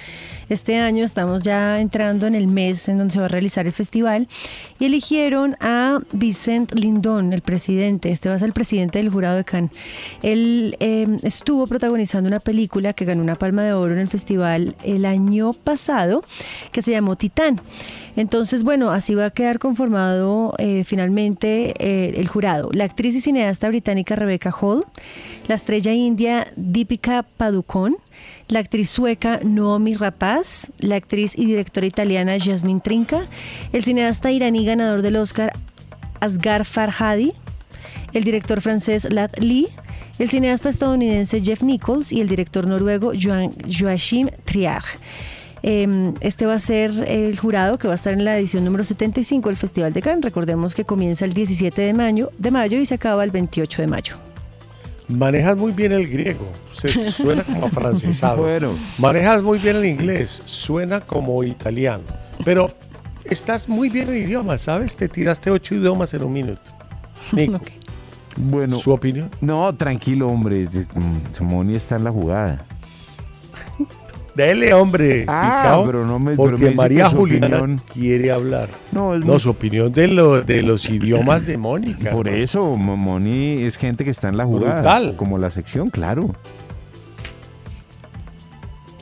Este 0.50 0.78
año 0.78 1.04
estamos 1.04 1.42
ya 1.42 1.80
entrando 1.80 2.26
en 2.26 2.34
el 2.34 2.48
mes 2.48 2.88
en 2.88 2.98
donde 2.98 3.14
se 3.14 3.20
va 3.20 3.26
a 3.26 3.28
realizar 3.28 3.68
el 3.68 3.72
festival 3.72 4.26
y 4.80 4.86
eligieron 4.86 5.56
a 5.60 6.00
Vicent 6.10 6.72
Lindon, 6.72 7.32
el 7.32 7.40
presidente. 7.40 8.10
Este 8.10 8.28
va 8.28 8.34
a 8.34 8.38
ser 8.40 8.48
el 8.48 8.52
presidente 8.52 8.98
del 8.98 9.10
jurado 9.10 9.36
de 9.36 9.44
Cannes. 9.44 9.70
Él 10.24 10.76
eh, 10.80 11.06
estuvo 11.22 11.68
protagonizando 11.68 12.26
una 12.26 12.40
película 12.40 12.94
que 12.94 13.04
ganó 13.04 13.22
una 13.22 13.36
palma 13.36 13.62
de 13.62 13.74
oro 13.74 13.92
en 13.92 14.00
el 14.00 14.08
festival 14.08 14.74
el 14.82 15.06
año 15.06 15.52
pasado 15.52 16.24
que 16.72 16.82
se 16.82 16.90
llamó 16.90 17.14
Titán. 17.14 17.60
Entonces, 18.16 18.64
bueno, 18.64 18.90
así 18.90 19.14
va 19.14 19.26
a 19.26 19.30
quedar 19.30 19.60
conformado 19.60 20.54
eh, 20.58 20.82
finalmente 20.84 21.74
eh, 21.78 22.14
el 22.16 22.26
jurado. 22.26 22.70
La 22.72 22.82
actriz 22.82 23.14
y 23.14 23.20
cineasta 23.20 23.68
británica 23.68 24.16
Rebecca 24.16 24.50
Hall, 24.50 24.84
la 25.46 25.54
estrella 25.54 25.92
india 25.92 26.52
Deepika 26.56 27.22
Padukone, 27.22 27.96
la 28.50 28.58
actriz 28.58 28.90
sueca 28.90 29.40
Noomi 29.42 29.94
Rapaz, 29.94 30.70
la 30.78 30.96
actriz 30.96 31.38
y 31.38 31.46
directora 31.46 31.86
italiana 31.86 32.36
Jasmine 32.38 32.80
Trinca, 32.80 33.22
el 33.72 33.84
cineasta 33.84 34.30
iraní 34.32 34.64
ganador 34.64 35.02
del 35.02 35.16
Oscar 35.16 35.52
Asghar 36.20 36.64
Farhadi, 36.64 37.32
el 38.12 38.24
director 38.24 38.60
francés 38.60 39.06
Lat 39.10 39.38
Lee, 39.38 39.68
el 40.18 40.28
cineasta 40.28 40.68
estadounidense 40.68 41.40
Jeff 41.40 41.62
Nichols 41.62 42.12
y 42.12 42.20
el 42.20 42.28
director 42.28 42.66
noruego 42.66 43.12
Joachim 43.14 44.28
Trier. 44.44 44.82
Eh, 45.62 46.12
Este 46.20 46.46
va 46.46 46.54
a 46.54 46.58
ser 46.58 46.90
el 47.06 47.38
jurado 47.38 47.78
que 47.78 47.86
va 47.86 47.94
a 47.94 47.96
estar 47.96 48.12
en 48.12 48.24
la 48.24 48.36
edición 48.36 48.64
número 48.64 48.82
75 48.82 49.48
del 49.48 49.56
Festival 49.56 49.92
de 49.92 50.02
Cannes. 50.02 50.24
Recordemos 50.24 50.74
que 50.74 50.84
comienza 50.84 51.24
el 51.24 51.34
17 51.34 51.82
de 51.82 51.94
mayo, 51.94 52.32
de 52.38 52.50
mayo 52.50 52.78
y 52.78 52.86
se 52.86 52.94
acaba 52.94 53.24
el 53.24 53.30
28 53.30 53.82
de 53.82 53.88
mayo. 53.88 54.29
Manejas 55.10 55.56
muy 55.58 55.72
bien 55.72 55.92
el 55.92 56.08
griego. 56.08 56.46
Se 56.72 56.88
suena 57.10 57.42
como 57.44 57.68
francesado. 57.68 58.42
Bueno. 58.42 58.72
Manejas 58.98 59.42
muy 59.42 59.58
bien 59.58 59.76
el 59.76 59.84
inglés. 59.86 60.42
Suena 60.46 61.00
como 61.00 61.42
italiano. 61.44 62.04
Pero 62.44 62.70
estás 63.24 63.68
muy 63.68 63.88
bien 63.90 64.08
en 64.08 64.16
idiomas, 64.16 64.62
¿sabes? 64.62 64.96
Te 64.96 65.08
tiraste 65.08 65.50
ocho 65.50 65.74
idiomas 65.74 66.14
en 66.14 66.22
un 66.24 66.32
minuto. 66.32 66.70
Nico, 67.32 67.60
Bueno, 68.36 68.78
¿su 68.78 68.92
opinión? 68.92 69.30
no, 69.40 69.74
tranquilo, 69.74 70.28
hombre. 70.28 70.68
Simoni 71.32 71.74
está 71.74 71.96
en 71.96 72.04
la 72.04 72.10
jugada. 72.10 72.64
Dele, 74.34 74.72
hombre. 74.72 75.24
Ah, 75.26 75.60
picao, 75.62 75.86
pero 75.86 76.06
no 76.06 76.18
me- 76.18 76.30
pero 76.36 76.50
porque 76.50 76.66
me 76.66 76.74
María 76.74 77.08
Juliana 77.10 77.58
opinión- 77.58 77.80
quiere 77.92 78.30
hablar. 78.30 78.68
No, 78.92 79.14
es 79.14 79.20
No, 79.20 79.32
muy- 79.32 79.40
su 79.40 79.50
opinión 79.50 79.92
de, 79.92 80.08
lo, 80.08 80.40
de 80.42 80.62
los 80.62 80.88
idiomas 80.88 81.46
de 81.46 81.56
Mónica. 81.58 82.10
Por 82.10 82.26
¿no? 82.26 82.32
eso, 82.32 82.76
Mo- 82.76 82.96
Moni 82.96 83.62
es 83.64 83.76
gente 83.76 84.04
que 84.04 84.10
está 84.10 84.28
en 84.28 84.36
la 84.36 84.44
jugada. 84.44 84.80
Brutal. 84.82 85.16
Como 85.16 85.36
la 85.38 85.50
sección, 85.50 85.90
claro. 85.90 86.34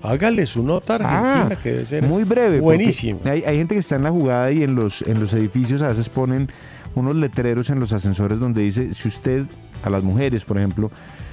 Hágale 0.02 0.46
su 0.46 0.62
nota 0.62 0.94
argentina, 0.94 1.48
Ah, 1.50 1.56
que 1.62 1.72
debe 1.72 1.86
ser 1.86 2.02
Muy 2.04 2.22
breve. 2.24 2.60
buenísimo. 2.60 3.20
Hay, 3.24 3.42
hay 3.44 3.56
gente 3.58 3.74
que 3.74 3.80
está 3.80 3.96
en 3.96 4.04
la 4.04 4.10
jugada 4.10 4.50
y 4.52 4.62
en 4.62 4.74
los, 4.76 5.02
en 5.02 5.18
los 5.18 5.34
edificios 5.34 5.82
a 5.82 5.88
veces 5.88 6.08
ponen 6.08 6.48
unos 6.94 7.16
letreros 7.16 7.68
en 7.70 7.80
los 7.80 7.92
ascensores 7.92 8.38
donde 8.38 8.62
dice, 8.62 8.94
si 8.94 9.08
usted, 9.08 9.44
a 9.82 9.90
las 9.90 10.04
mujeres, 10.04 10.44
por 10.44 10.56
ejemplo, 10.56 10.90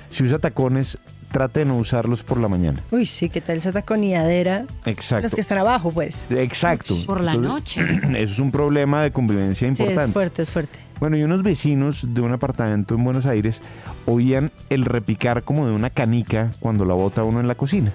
si 0.10 0.24
usa 0.24 0.40
tacones, 0.40 0.98
trate 1.36 1.60
de 1.60 1.66
no 1.66 1.78
usarlos 1.78 2.24
por 2.24 2.40
la 2.40 2.48
mañana. 2.48 2.82
Uy, 2.91 3.06
sí, 3.06 3.28
¿qué 3.28 3.41
tal 3.41 3.57
esa 3.57 3.74
taconeadera? 3.74 4.64
Exacto. 4.86 5.24
Los 5.24 5.36
que 5.36 5.41
están 5.41 5.57
abajo, 5.57 5.91
pues. 5.91 6.26
Exacto. 6.30 6.94
Por 7.06 7.20
la 7.20 7.34
Entonces, 7.34 7.78
noche. 7.84 7.99
Eso 8.22 8.34
es 8.36 8.40
un 8.40 8.52
problema 8.52 9.03
de 9.03 9.12
convivencia 9.12 9.68
Sí, 9.68 9.72
importante. 9.84 10.06
es 10.06 10.14
fuerte, 10.14 10.41
es 10.44 10.49
fuerte. 10.49 10.80
Bueno, 11.02 11.18
y 11.18 11.24
unos 11.24 11.44
vecinos 11.44 12.14
de 12.14 12.22
un 12.22 12.32
apartamento 12.32 12.95
en 12.95 13.03
Buenos 13.03 13.26
Aires 13.26 13.60
oían 14.06 14.49
el 14.70 14.86
repicar 14.86 15.44
como 15.44 15.68
de 15.68 15.74
una 15.74 15.90
canica 15.90 16.52
cuando 16.62 16.86
la 16.86 16.94
bota 16.94 17.26
uno 17.26 17.41
en 17.41 17.49
la 17.49 17.56
cocina. 17.56 17.91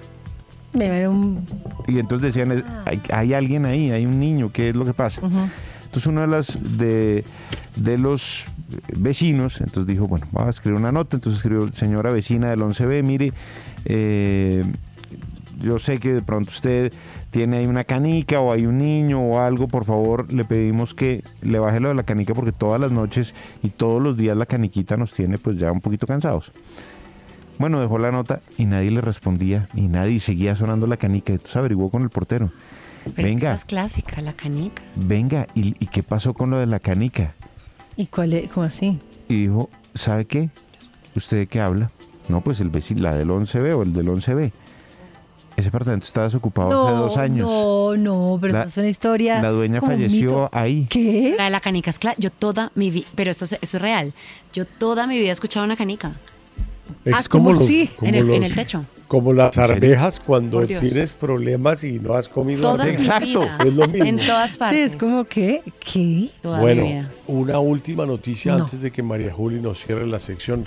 Me 0.73 1.07
un... 1.07 1.43
Y 1.87 1.97
entonces 1.97 2.31
decían, 2.33 2.51
es- 2.51 2.63
hay, 2.85 3.01
hay 3.11 3.33
alguien 3.33 3.65
ahí, 3.65 3.89
hay 3.89 4.05
un 4.05 4.19
niño, 4.19 4.51
¿qué 4.53 4.69
es 4.69 4.75
lo 4.75 4.85
que 4.85 4.93
pasa? 4.93 5.19
Entonces 5.85 6.05
uno 6.05 6.21
de, 6.21 6.27
las, 6.27 6.77
de, 6.77 7.23
de 7.75 7.97
los 7.97 8.45
vecinos, 8.95 9.61
entonces 9.61 9.87
dijo, 9.87 10.07
bueno, 10.07 10.27
vamos 10.31 10.47
a 10.47 10.49
escribir 10.51 10.79
una 10.79 10.91
nota, 10.91 11.17
entonces 11.17 11.39
escribió, 11.39 11.67
señora 11.73 12.11
vecina 12.11 12.49
del 12.49 12.61
11B, 12.61 13.03
mire, 13.03 13.33
eh, 13.85 14.63
yo 15.61 15.77
sé 15.79 15.99
que 15.99 16.13
de 16.13 16.21
pronto 16.21 16.49
usted 16.49 16.91
tiene 17.29 17.57
ahí 17.57 17.65
una 17.65 17.83
canica 17.83 18.39
o 18.41 18.51
hay 18.51 18.65
un 18.65 18.79
niño 18.79 19.21
o 19.21 19.39
algo, 19.39 19.67
por 19.67 19.85
favor, 19.85 20.31
le 20.33 20.43
pedimos 20.43 20.93
que 20.93 21.23
le 21.41 21.59
baje 21.59 21.79
lo 21.79 21.89
de 21.89 21.95
la 21.95 22.03
canica 22.03 22.33
porque 22.33 22.51
todas 22.51 22.81
las 22.81 22.91
noches 22.91 23.33
y 23.63 23.69
todos 23.69 24.01
los 24.01 24.17
días 24.17 24.35
la 24.35 24.45
caniquita 24.45 24.97
nos 24.97 25.13
tiene 25.13 25.37
pues 25.37 25.57
ya 25.57 25.71
un 25.71 25.81
poquito 25.81 26.07
cansados. 26.07 26.51
Bueno, 27.59 27.79
dejó 27.79 27.99
la 27.99 28.11
nota 28.11 28.41
y 28.57 28.65
nadie 28.65 28.89
le 28.89 29.01
respondía 29.01 29.69
y 29.75 29.87
nadie 29.87 30.19
seguía 30.19 30.55
sonando 30.55 30.87
la 30.87 30.97
canica. 30.97 31.31
Entonces 31.31 31.55
averiguó 31.55 31.91
con 31.91 32.01
el 32.01 32.09
portero. 32.09 32.51
Pero 33.03 33.09
es 33.09 33.15
que 33.15 33.23
Venga, 33.23 33.47
esa 33.49 33.53
es 33.53 33.65
clásica, 33.65 34.21
la 34.21 34.33
canica. 34.33 34.81
venga, 34.95 35.45
¿y, 35.53 35.75
y 35.79 35.87
qué 35.87 36.01
pasó 36.01 36.33
con 36.33 36.49
lo 36.49 36.57
de 36.57 36.65
la 36.65 36.79
canica? 36.79 37.35
¿Y 38.01 38.07
cuál 38.07 38.33
es? 38.33 38.49
¿Cómo 38.49 38.65
así? 38.65 38.97
Y 39.29 39.43
dijo, 39.43 39.69
¿sabe 39.93 40.25
qué? 40.25 40.49
¿Usted 41.15 41.37
de 41.37 41.47
qué 41.47 41.59
habla? 41.59 41.91
No, 42.29 42.41
pues 42.41 42.59
el 42.61 42.69
vecino, 42.69 43.01
la 43.03 43.15
del 43.15 43.29
11B 43.29 43.75
o 43.77 43.83
el 43.83 43.93
del 43.93 44.07
11B. 44.07 44.51
Ese 45.55 45.67
apartamento 45.69 46.05
está 46.07 46.23
desocupado 46.23 46.87
hace 46.87 46.95
dos 46.97 47.17
años. 47.17 47.47
No, 47.47 47.95
no, 47.97 48.37
pero 48.41 48.53
La- 48.53 48.63
es 48.63 48.77
una 48.77 48.87
historia. 48.87 49.39
La 49.41 49.49
dueña 49.49 49.81
falleció 49.81 50.29
mito. 50.29 50.49
ahí. 50.51 50.87
¿Qué? 50.89 51.35
La 51.37 51.43
de 51.43 51.49
la 51.51 51.59
canica 51.59 51.91
es 51.91 51.99
clara. 51.99 52.15
Yo 52.17 52.31
toda 52.31 52.71
mi 52.73 52.89
vida, 52.89 53.05
pero 53.15 53.29
esto, 53.29 53.45
es- 53.45 53.53
esto 53.61 53.77
es 53.77 53.81
real. 53.81 54.13
Yo 54.53 54.65
toda 54.65 55.05
mi 55.05 55.19
vida 55.19 55.29
he 55.29 55.33
escuchado 55.33 55.63
una 55.65 55.75
canica. 55.75 56.13
Es 57.05 57.13
Ah, 57.15 57.23
como 57.29 57.45
¿cómo 57.45 57.55
los- 57.55 57.63
así? 57.63 57.87
como 57.97 58.09
En 58.09 58.15
el- 58.15 58.21
en 58.31 58.41
los- 58.41 58.49
el 58.49 58.55
techo. 58.55 58.85
Como 59.11 59.33
las 59.33 59.57
arvejas 59.57 60.21
cuando 60.21 60.65
tienes 60.65 61.11
problemas 61.11 61.83
y 61.83 61.99
no 61.99 62.13
has 62.13 62.29
comido 62.29 62.61
Toda 62.61 62.85
arvejas. 62.85 63.19
vida. 63.19 63.57
Es 63.59 63.73
lo 63.73 63.85
mismo. 63.89 64.05
En 64.05 64.17
todas 64.17 64.55
partes. 64.55 64.77
Sí, 64.77 64.83
es 64.83 64.95
como 64.95 65.25
que, 65.25 65.61
¿qué? 65.81 66.29
Toda 66.41 66.61
bueno, 66.61 66.85
una 67.27 67.59
última 67.59 68.05
noticia 68.05 68.53
No. 68.53 68.59
antes 68.63 68.81
de 68.81 68.89
que 68.89 69.03
María 69.03 69.33
Juli 69.33 69.59
nos 69.59 69.83
cierre 69.85 70.07
la 70.07 70.21
sección. 70.21 70.65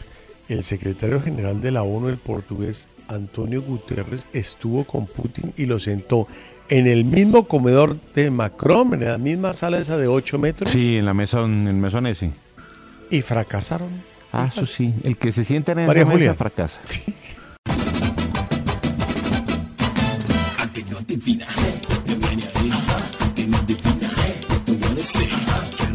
El 0.50 0.62
secretario 0.62 1.22
general 1.22 1.62
de 1.62 1.70
la 1.70 1.84
ONU, 1.84 2.10
el 2.10 2.18
portugués 2.18 2.86
Antonio 3.08 3.62
Guterres, 3.62 4.26
estuvo 4.34 4.84
con 4.84 5.06
Putin 5.06 5.54
y 5.56 5.64
lo 5.64 5.80
sentó 5.80 6.28
en 6.68 6.86
el 6.86 7.06
mismo 7.06 7.48
comedor 7.48 7.96
de 8.14 8.30
Macron, 8.30 8.92
en 8.92 9.04
la 9.06 9.16
misma 9.16 9.54
sala 9.54 9.78
esa 9.78 9.96
de 9.96 10.06
8 10.06 10.38
metros, 10.38 10.68
Sí, 10.68 10.98
en 10.98 11.06
la 11.06 11.14
mesa, 11.14 11.40
en 11.42 11.66
el 11.66 11.76
mesón 11.76 12.06
ese. 12.06 12.30
y 13.08 13.22
fracasaron. 13.22 13.88
Ah, 14.34 14.50
eso 14.52 14.66
sí. 14.66 14.92
El 15.02 15.16
que 15.16 15.32
se 15.32 15.44
sienta 15.44 15.72
en 15.72 15.86
María 15.86 16.02
esa 16.02 16.10
mesa 16.10 16.34
Julia. 16.34 16.34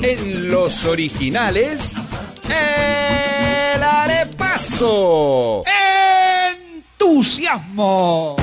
En 0.01 0.49
los 0.49 0.85
originales, 0.85 1.95
el 2.47 3.83
arepaso. 3.83 5.65
¡Entusiasmo! 6.97 8.37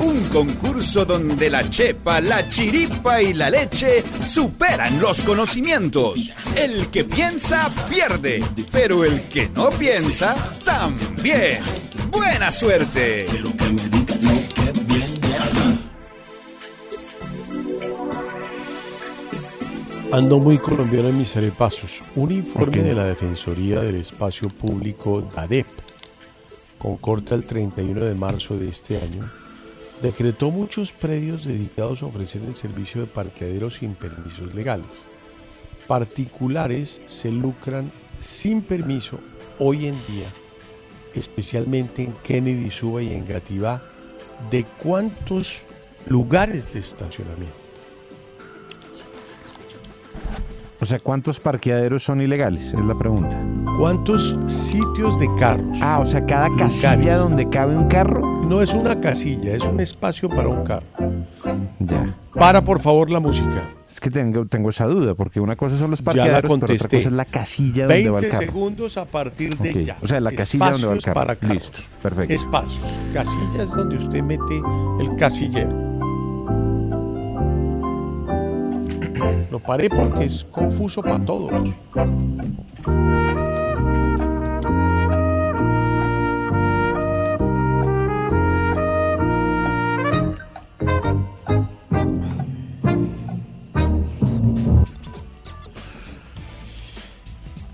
Un 0.00 0.22
concurso 0.28 1.04
donde 1.04 1.50
la 1.50 1.68
chepa, 1.68 2.20
la 2.20 2.48
chiripa 2.48 3.20
y 3.20 3.34
la 3.34 3.50
leche 3.50 4.02
superan 4.26 5.00
los 5.00 5.24
conocimientos. 5.24 6.32
El 6.56 6.88
que 6.88 7.04
piensa 7.04 7.70
pierde, 7.90 8.42
pero 8.70 9.04
el 9.04 9.22
que 9.22 9.48
no 9.48 9.70
piensa 9.70 10.34
también. 10.64 11.60
¡Buena 12.10 12.50
suerte! 12.50 13.26
Ando 20.10 20.38
muy 20.38 20.56
colombiano 20.56 21.10
en 21.10 21.18
mis 21.18 21.36
pasos. 21.56 22.00
Un 22.16 22.32
informe 22.32 22.82
de 22.82 22.94
la 22.94 23.04
Defensoría 23.04 23.80
del 23.80 23.96
Espacio 23.96 24.48
Público, 24.48 25.20
DADEP, 25.20 25.66
con 26.78 26.96
corte 26.96 27.34
al 27.34 27.44
31 27.44 28.06
de 28.06 28.14
marzo 28.14 28.56
de 28.56 28.70
este 28.70 28.96
año, 28.96 29.30
decretó 30.02 30.50
muchos 30.50 30.92
predios 30.92 31.44
dedicados 31.44 32.02
a 32.02 32.06
ofrecer 32.06 32.42
el 32.42 32.54
servicio 32.54 33.00
de 33.00 33.06
parqueaderos 33.06 33.76
sin 33.76 33.94
permisos 33.94 34.54
legales. 34.54 34.86
Particulares 35.86 37.00
se 37.06 37.30
lucran 37.30 37.90
sin 38.18 38.62
permiso 38.62 39.18
hoy 39.58 39.86
en 39.86 39.94
día, 40.06 40.28
especialmente 41.14 42.04
en 42.04 42.12
Kennedy, 42.12 42.70
Suba 42.70 43.02
y 43.02 43.12
en 43.12 43.24
Gativá, 43.24 43.82
de 44.50 44.64
cuántos 44.64 45.62
lugares 46.06 46.72
de 46.72 46.80
estacionamiento. 46.80 47.68
O 50.80 50.86
sea, 50.86 51.00
¿cuántos 51.00 51.40
parqueaderos 51.40 52.04
son 52.04 52.20
ilegales? 52.20 52.72
Es 52.72 52.84
la 52.84 52.96
pregunta. 52.96 53.36
¿Cuántos 53.78 54.38
sitios 54.46 55.18
de 55.18 55.28
carros? 55.36 55.76
Ah, 55.82 55.98
o 56.00 56.06
sea, 56.06 56.24
cada 56.24 56.48
casilla 56.56 57.16
donde 57.16 57.48
cabe 57.48 57.76
un 57.76 57.88
carro. 57.88 58.20
No 58.46 58.62
es 58.62 58.72
una 58.74 59.00
casilla, 59.00 59.54
es 59.54 59.62
un 59.62 59.80
espacio 59.80 60.28
para 60.28 60.48
un 60.48 60.62
carro. 60.64 60.86
Ya. 61.80 62.16
Para, 62.32 62.62
por 62.62 62.80
favor, 62.80 63.10
la 63.10 63.18
música. 63.18 63.62
Es 63.90 63.98
que 63.98 64.10
tengo, 64.10 64.46
tengo 64.46 64.70
esa 64.70 64.86
duda, 64.86 65.14
porque 65.14 65.40
una 65.40 65.56
cosa 65.56 65.76
son 65.76 65.90
los 65.90 66.00
parqueaderos, 66.02 66.42
pero 66.42 66.54
otra 66.54 66.76
cosa 66.78 66.96
es 66.96 67.10
la 67.10 67.24
casilla 67.24 67.86
donde 67.88 68.10
va 68.10 68.18
el 68.18 68.22
20 68.22 68.28
carro. 68.28 68.46
segundos 68.52 68.96
a 68.98 69.04
partir 69.04 69.56
de 69.58 69.70
Ok, 69.70 69.76
ya. 69.78 69.96
O 70.00 70.06
sea, 70.06 70.20
la 70.20 70.30
casilla 70.30 70.70
donde 70.70 70.86
va 70.86 70.92
el 70.92 71.02
carro. 71.02 71.14
para 71.14 71.34
carros. 71.36 71.54
Listo, 71.56 71.78
perfecto. 72.02 72.34
Espacios. 72.34 72.92
Casillas 73.12 73.70
donde 73.70 73.96
usted 73.96 74.22
mete 74.22 74.62
el 75.00 75.16
casillero. 75.16 75.87
Lo 79.50 79.58
paré 79.58 79.88
porque 79.88 80.24
es 80.24 80.44
confuso 80.44 81.02
para 81.02 81.24
todos. 81.24 81.52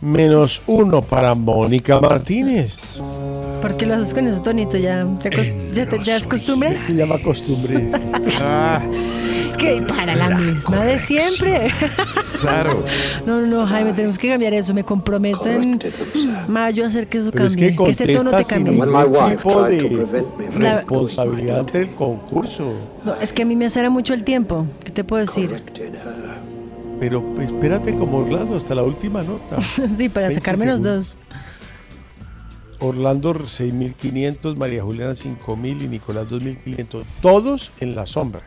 Menos 0.05 0.61
uno 0.67 1.01
para 1.01 1.35
Mónica 1.35 1.99
Martínez. 1.99 2.77
¿Por 3.63 3.77
qué 3.79 3.87
lo 3.87 3.95
haces 3.95 4.13
con 4.13 4.27
ese 4.27 4.41
tonito? 4.41 4.77
¿Ya, 4.77 5.07
te 5.23 5.31
ya, 5.73 5.87
te- 5.87 5.99
ya 6.05 6.17
es 6.17 6.27
costumbre? 6.27 6.75
Es 6.75 6.83
que 6.83 6.95
ya 6.95 7.07
me 7.07 7.15
acostumbré. 7.15 7.89
Es 9.49 9.57
que 9.59 9.83
para 9.83 10.17
la 10.17 10.31
misma 10.37 10.85
de 10.85 10.99
siempre. 10.99 11.69
Claro. 12.41 12.83
No, 13.25 13.41
no, 13.41 13.47
no, 13.47 13.67
Jaime, 13.67 13.93
tenemos 13.93 14.19
que 14.19 14.29
cambiar 14.29 14.53
eso. 14.53 14.75
Me 14.75 14.83
comprometo 14.83 15.47
en 15.49 15.79
mayo 16.49 16.83
a 16.83 16.89
hacer 16.89 17.07
que 17.07 17.19
eso 17.19 17.31
Pero 17.31 17.47
es 17.47 17.53
cambie. 17.57 17.77
que 17.77 17.91
ese 17.91 18.07
tono 18.09 18.33
te 18.33 18.45
cambie. 18.45 18.73
tipo 18.73 19.63
de 19.65 20.07
La- 20.59 20.73
responsabilidad 20.79 21.61
ante 21.61 21.79
el 21.83 21.95
concurso. 21.95 22.73
No, 23.05 23.15
es 23.21 23.33
que 23.33 23.43
a 23.43 23.45
mí 23.45 23.55
me 23.55 23.67
acelera 23.67 23.91
mucho 23.91 24.13
el 24.13 24.25
tiempo. 24.25 24.67
¿Qué 24.85 24.91
te 24.91 25.05
puedo 25.05 25.21
decir? 25.25 25.63
Pero 27.01 27.25
espérate 27.41 27.95
como 27.97 28.19
Orlando 28.19 28.57
hasta 28.57 28.75
la 28.75 28.83
última 28.83 29.23
nota. 29.23 29.61
sí, 29.63 30.09
para 30.09 30.29
20 30.29 30.35
sacarme 30.35 30.67
los 30.67 30.77
segundos. 30.77 31.17
dos. 31.17 31.39
Orlando 32.81 33.35
6.500, 33.35 34.57
María 34.57 34.83
Juliana 34.83 35.13
5.000 35.13 35.83
y 35.85 35.89
Nicolás 35.89 36.27
2.500. 36.29 37.05
Todos 37.23 37.73
en 37.81 37.95
la 37.95 38.07
sombra. 38.07 38.43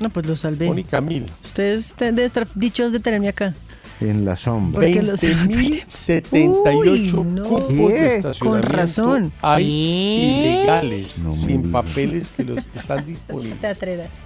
No, 0.00 0.10
pues 0.10 0.26
lo 0.26 0.36
salvé. 0.36 0.66
Mónica 0.66 1.00
1.000. 1.00 1.24
Ustedes 1.44 1.94
te- 1.96 2.06
deben 2.06 2.24
estar 2.26 2.46
dichos 2.54 2.92
de 2.92 3.00
tenerme 3.00 3.28
acá. 3.28 3.54
En 4.00 4.24
la 4.24 4.36
sombra. 4.36 4.80
Porque 4.82 5.02
los- 5.02 5.20
20.078 5.20 7.20
Uy, 7.20 7.24
no. 7.24 7.42
cupos 7.44 7.68
¿Qué? 7.68 7.74
de 8.00 8.16
estacionamiento 8.16 8.44
Con 8.48 8.62
razón. 8.62 9.32
hay 9.42 9.64
¿Qué? 9.64 9.70
ilegales, 10.60 11.20
sin 11.44 11.72
papeles 11.72 12.28
que 12.36 12.44
los 12.44 12.58
están 12.76 13.04
disponibles. 13.04 13.58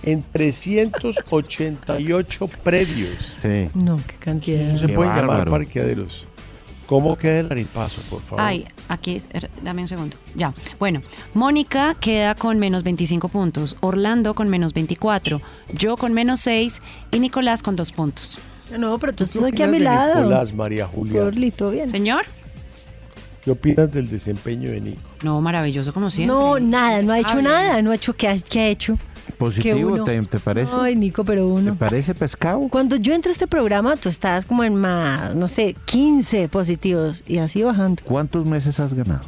En 0.02 0.22
388 0.30 2.48
predios. 2.62 3.16
Sí. 3.40 3.64
No, 3.74 3.96
qué 4.06 4.14
cantidad. 4.18 4.68
No 4.68 4.76
se 4.78 4.86
Qué 4.86 4.92
pueden 4.94 5.14
llamar 5.14 5.48
parqueaderos. 5.48 6.26
¿Cómo 6.86 7.16
queda 7.16 7.40
el 7.40 7.46
arepaso, 7.46 8.02
por 8.10 8.20
favor? 8.22 8.44
Ay, 8.44 8.64
aquí, 8.88 9.16
es- 9.16 9.28
er, 9.32 9.48
dame 9.62 9.80
un 9.82 9.88
segundo. 9.88 10.16
Ya. 10.34 10.52
Bueno, 10.78 11.00
Mónica 11.32 11.96
queda 11.98 12.34
con 12.34 12.58
menos 12.58 12.82
25 12.82 13.28
puntos, 13.28 13.76
Orlando 13.80 14.34
con 14.34 14.48
menos 14.50 14.74
24, 14.74 15.40
yo 15.72 15.96
con 15.96 16.12
menos 16.12 16.40
6 16.40 16.82
y 17.10 17.20
Nicolás 17.20 17.62
con 17.62 17.76
2 17.76 17.92
puntos. 17.92 18.36
No, 18.78 18.98
pero 18.98 19.12
tú 19.12 19.18
¿Qué 19.18 19.24
estás 19.24 19.42
aquí 19.44 19.62
a 19.62 19.66
mi 19.66 19.78
lado. 19.78 20.16
Nicolás, 20.16 20.52
María 20.54 20.86
Julia? 20.86 21.22
Orlito, 21.24 21.70
bien. 21.70 21.88
Señor. 21.88 22.24
¿Qué 23.44 23.50
opinas 23.50 23.90
del 23.90 24.08
desempeño 24.08 24.70
de 24.70 24.80
Nico? 24.80 25.00
No, 25.22 25.40
maravilloso 25.40 25.92
como 25.92 26.10
siempre. 26.10 26.34
No, 26.36 26.58
nada, 26.60 27.02
no 27.02 27.12
ha 27.12 27.18
hecho 27.18 27.42
nada, 27.42 27.82
no 27.82 27.90
ha 27.90 27.96
hecho 27.96 28.14
qué 28.14 28.28
ha, 28.28 28.36
qué 28.38 28.60
ha 28.60 28.68
hecho. 28.68 28.92
Es 28.94 29.26
que 29.26 29.32
¿Positivo 29.34 29.92
uno- 29.94 30.04
te, 30.04 30.20
te 30.22 30.38
parece? 30.38 30.72
Ay, 30.78 30.94
Nico, 30.94 31.24
pero 31.24 31.40
¿Te 31.42 31.46
uno. 31.60 31.74
parece 31.76 32.14
pescado? 32.14 32.60
Cuando 32.70 32.94
yo 32.96 33.12
entré 33.14 33.30
a 33.30 33.32
este 33.32 33.46
programa, 33.48 33.96
tú 33.96 34.08
estabas 34.08 34.46
como 34.46 34.62
en 34.62 34.76
más, 34.76 35.34
no 35.34 35.48
sé, 35.48 35.74
15 35.86 36.48
positivos 36.48 37.24
y 37.26 37.38
así 37.38 37.62
bajando. 37.64 38.02
¿Cuántos 38.04 38.44
meses 38.46 38.78
has 38.78 38.94
ganado? 38.94 39.22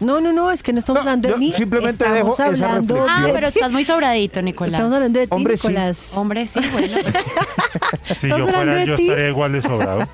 No, 0.00 0.20
no, 0.20 0.32
no, 0.32 0.50
es 0.50 0.62
que 0.62 0.72
no 0.72 0.78
estamos 0.78 1.00
hablando 1.00 1.28
de 1.28 1.36
mí. 1.36 1.52
simplemente 1.52 2.04
estamos 2.04 2.16
dejo 2.16 2.32
esa 2.32 2.46
hablando 2.46 2.94
reflexión. 2.94 3.26
Ah, 3.26 3.30
pero 3.32 3.46
estás 3.46 3.72
muy 3.72 3.84
sobradito, 3.84 4.40
Nicolás. 4.40 4.72
Estamos 4.72 4.94
hablando 4.94 5.18
de 5.20 5.26
ti, 5.26 5.34
Hombre, 5.34 5.56
sí. 5.56 5.68
Nicolás. 5.68 6.16
Hombre, 6.16 6.46
sí, 6.46 6.60
bueno. 6.72 6.96
Si 8.18 8.28
yo 8.28 8.46
fuera, 8.46 8.84
yo 8.84 8.94
estaría 8.94 9.28
igual 9.28 9.52
de 9.52 9.62
sobrado. 9.62 10.08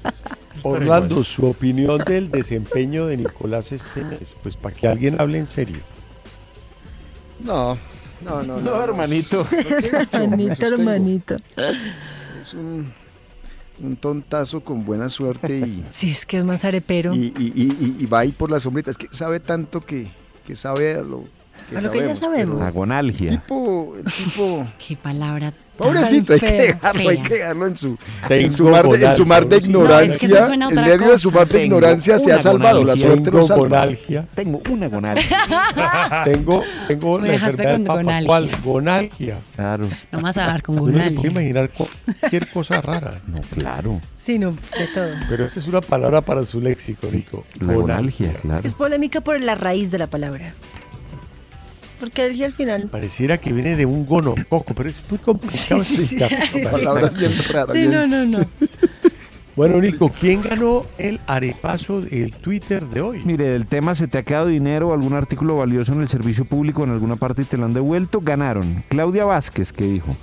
Orlando, 0.62 1.24
su 1.24 1.46
opinión 1.46 1.98
del 1.98 2.30
desempeño 2.30 3.06
de 3.06 3.16
Nicolás 3.16 3.72
este 3.72 4.04
mes, 4.04 4.36
pues 4.42 4.56
para 4.56 4.74
que 4.74 4.86
alguien 4.86 5.20
hable 5.20 5.38
en 5.38 5.46
serio. 5.46 5.78
No, 7.40 7.76
no, 8.20 8.42
no. 8.42 8.58
No, 8.58 8.82
hermanito. 8.84 9.46
Hermanito, 10.12 10.64
hermanito. 10.64 11.36
Es 12.40 12.54
un, 12.54 12.92
un 13.80 13.96
tontazo 13.96 14.60
con 14.60 14.84
buena 14.84 15.08
suerte 15.08 15.58
y, 15.58 15.84
Sí, 15.90 16.10
es 16.10 16.26
que 16.26 16.38
es 16.38 16.44
más 16.44 16.64
arepero. 16.64 17.14
y, 17.14 17.32
y- 17.38 17.52
y- 17.54 17.96
y 18.00 18.06
va 18.06 18.20
ahí 18.20 18.30
por 18.32 18.50
la 18.50 18.60
sombrita. 18.60 18.90
Es 18.90 18.98
que 18.98 19.08
sabe 19.12 19.40
tanto 19.40 19.80
que, 19.80 20.08
que 20.46 20.54
sabe 20.56 20.94
a 20.94 21.02
lo 21.02 21.24
que, 21.70 21.76
A 21.78 21.80
lo 21.80 21.90
que 21.90 21.98
ya 22.00 22.14
sabemos. 22.16 22.60
Agonalgia. 22.62 23.30
El 23.32 23.40
tipo, 23.40 23.94
el 23.96 24.04
tipo, 24.12 24.66
Qué 24.86 24.96
palabra. 24.96 25.52
Pobrecito, 25.76 26.32
hay 26.34 26.40
que 26.40 26.52
dejarlo, 26.52 27.08
hay 27.10 27.18
que 27.22 27.34
dejarlo 27.34 27.66
en 27.66 27.76
su, 27.76 27.98
en 28.28 28.50
su 28.50 28.64
mar 28.68 28.88
de, 28.88 29.04
en 29.06 29.16
su 29.16 29.26
mar 29.26 29.46
de 29.46 29.60
gonalgia. 29.60 29.78
No, 29.78 30.00
es 30.00 30.18
que 30.18 30.26
eso 30.26 30.36
ignorancia. 30.36 30.46
suena 30.46 30.66
a 30.66 30.68
en 30.70 30.74
medio 30.98 31.12
de 31.12 31.18
su 31.18 31.28
cosa. 31.30 31.38
mar 31.40 31.46
de 31.48 31.52
Tengo 31.58 31.64
ignorancia 31.76 32.18
se 32.18 32.32
ha 32.32 32.40
salvado. 32.40 32.78
La 32.84 32.94
gonalgia. 32.94 33.06
suerte 33.06 33.24
lo 33.30 33.32
Tengo 33.32 33.46
salva. 33.46 33.62
gonalgia. 33.62 34.26
Tengo 34.34 34.62
una 34.70 34.88
gonalgia. 34.88 35.38
Tengo, 36.24 36.62
tengo 36.88 37.18
Me 37.18 37.26
la 37.28 37.32
dejaste 37.32 37.62
enfermedad 37.62 37.74
con 37.74 37.82
de 37.82 37.86
papa. 37.88 38.02
gonalgia. 38.02 38.26
¿Cuál? 38.28 38.50
Gonalgia. 38.62 39.38
Claro. 39.56 39.88
Vamos 40.12 40.36
a 40.36 40.46
dar 40.46 40.62
con 40.62 40.74
se 40.76 40.80
puede 40.80 40.92
Gunal. 41.10 41.26
imaginar 41.26 41.70
cualquier 41.70 42.48
cosa 42.50 42.80
rara. 42.80 43.20
No, 43.26 43.40
claro. 43.54 44.00
Sí, 44.16 44.38
no, 44.38 44.52
de 44.78 44.86
todo. 44.94 45.10
Pero 45.28 45.46
esa 45.46 45.58
es 45.60 45.66
una 45.66 45.80
palabra 45.80 46.20
para 46.20 46.44
su 46.46 46.60
léxico, 46.60 47.08
Nico. 47.10 47.44
Gonalgia, 47.60 48.32
claro. 48.34 48.60
Es 48.66 48.74
polémica 48.74 49.20
por 49.20 49.40
la 49.40 49.54
raíz 49.54 49.90
de 49.90 49.98
la 49.98 50.06
palabra. 50.06 50.52
Porque 52.02 52.20
alergia 52.22 52.46
al 52.46 52.52
final. 52.52 52.88
Pareciera 52.90 53.38
que 53.38 53.52
viene 53.52 53.76
de 53.76 53.86
un 53.86 54.04
gonococo, 54.04 54.74
pero 54.74 54.88
es 54.88 55.00
muy 55.08 55.18
complicado 55.20 55.84
Sí, 55.84 56.04
sí, 56.04 56.18
sí. 56.18 56.64
Palabras 56.64 57.14
bien 57.14 57.32
raras. 57.48 57.72
Sí, 57.72 57.78
bien- 57.86 57.92
no, 57.92 58.06
no, 58.08 58.24
no. 58.26 58.38
Bueno, 59.54 59.80
Nico, 59.80 60.10
¿quién 60.18 60.40
ganó 60.42 60.86
el 60.98 61.20
arepaso 61.26 62.00
del 62.00 62.32
Twitter 62.32 62.86
de 62.86 63.02
hoy? 63.02 63.20
Mire, 63.24 63.54
el 63.54 63.66
tema 63.66 63.94
se 63.94 64.08
te 64.08 64.16
ha 64.18 64.22
quedado 64.22 64.46
dinero, 64.46 64.94
algún 64.94 65.12
artículo 65.12 65.58
valioso 65.58 65.92
en 65.92 66.00
el 66.00 66.08
servicio 66.08 66.46
público 66.46 66.82
en 66.84 66.90
alguna 66.90 67.16
parte 67.16 67.42
y 67.42 67.44
te 67.44 67.58
lo 67.58 67.66
han 67.66 67.74
devuelto, 67.74 68.22
ganaron. 68.22 68.82
Claudia 68.88 69.26
Vázquez, 69.26 69.70
que 69.72 69.84
dijo, 69.84 70.16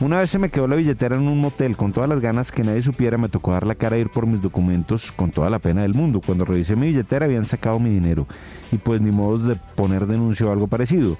Una 0.00 0.18
vez 0.18 0.30
se 0.30 0.40
me 0.40 0.50
quedó 0.50 0.66
la 0.66 0.74
billetera 0.74 1.14
en 1.14 1.28
un 1.28 1.40
motel 1.40 1.76
con 1.76 1.92
todas 1.92 2.08
las 2.08 2.20
ganas 2.20 2.50
que 2.50 2.64
nadie 2.64 2.82
supiera, 2.82 3.16
me 3.16 3.28
tocó 3.28 3.52
dar 3.52 3.64
la 3.64 3.76
cara 3.76 3.94
a 3.94 3.98
ir 4.00 4.10
por 4.10 4.26
mis 4.26 4.42
documentos 4.42 5.12
con 5.12 5.30
toda 5.30 5.48
la 5.50 5.60
pena 5.60 5.82
del 5.82 5.94
mundo. 5.94 6.20
Cuando 6.24 6.44
revisé 6.44 6.74
mi 6.74 6.88
billetera 6.88 7.26
habían 7.26 7.44
sacado 7.44 7.78
mi 7.78 7.90
dinero 7.90 8.26
y 8.72 8.76
pues 8.76 9.00
ni 9.00 9.12
modo 9.12 9.38
de 9.38 9.54
poner 9.76 10.06
denuncio 10.06 10.48
o 10.48 10.52
algo 10.52 10.66
parecido. 10.66 11.16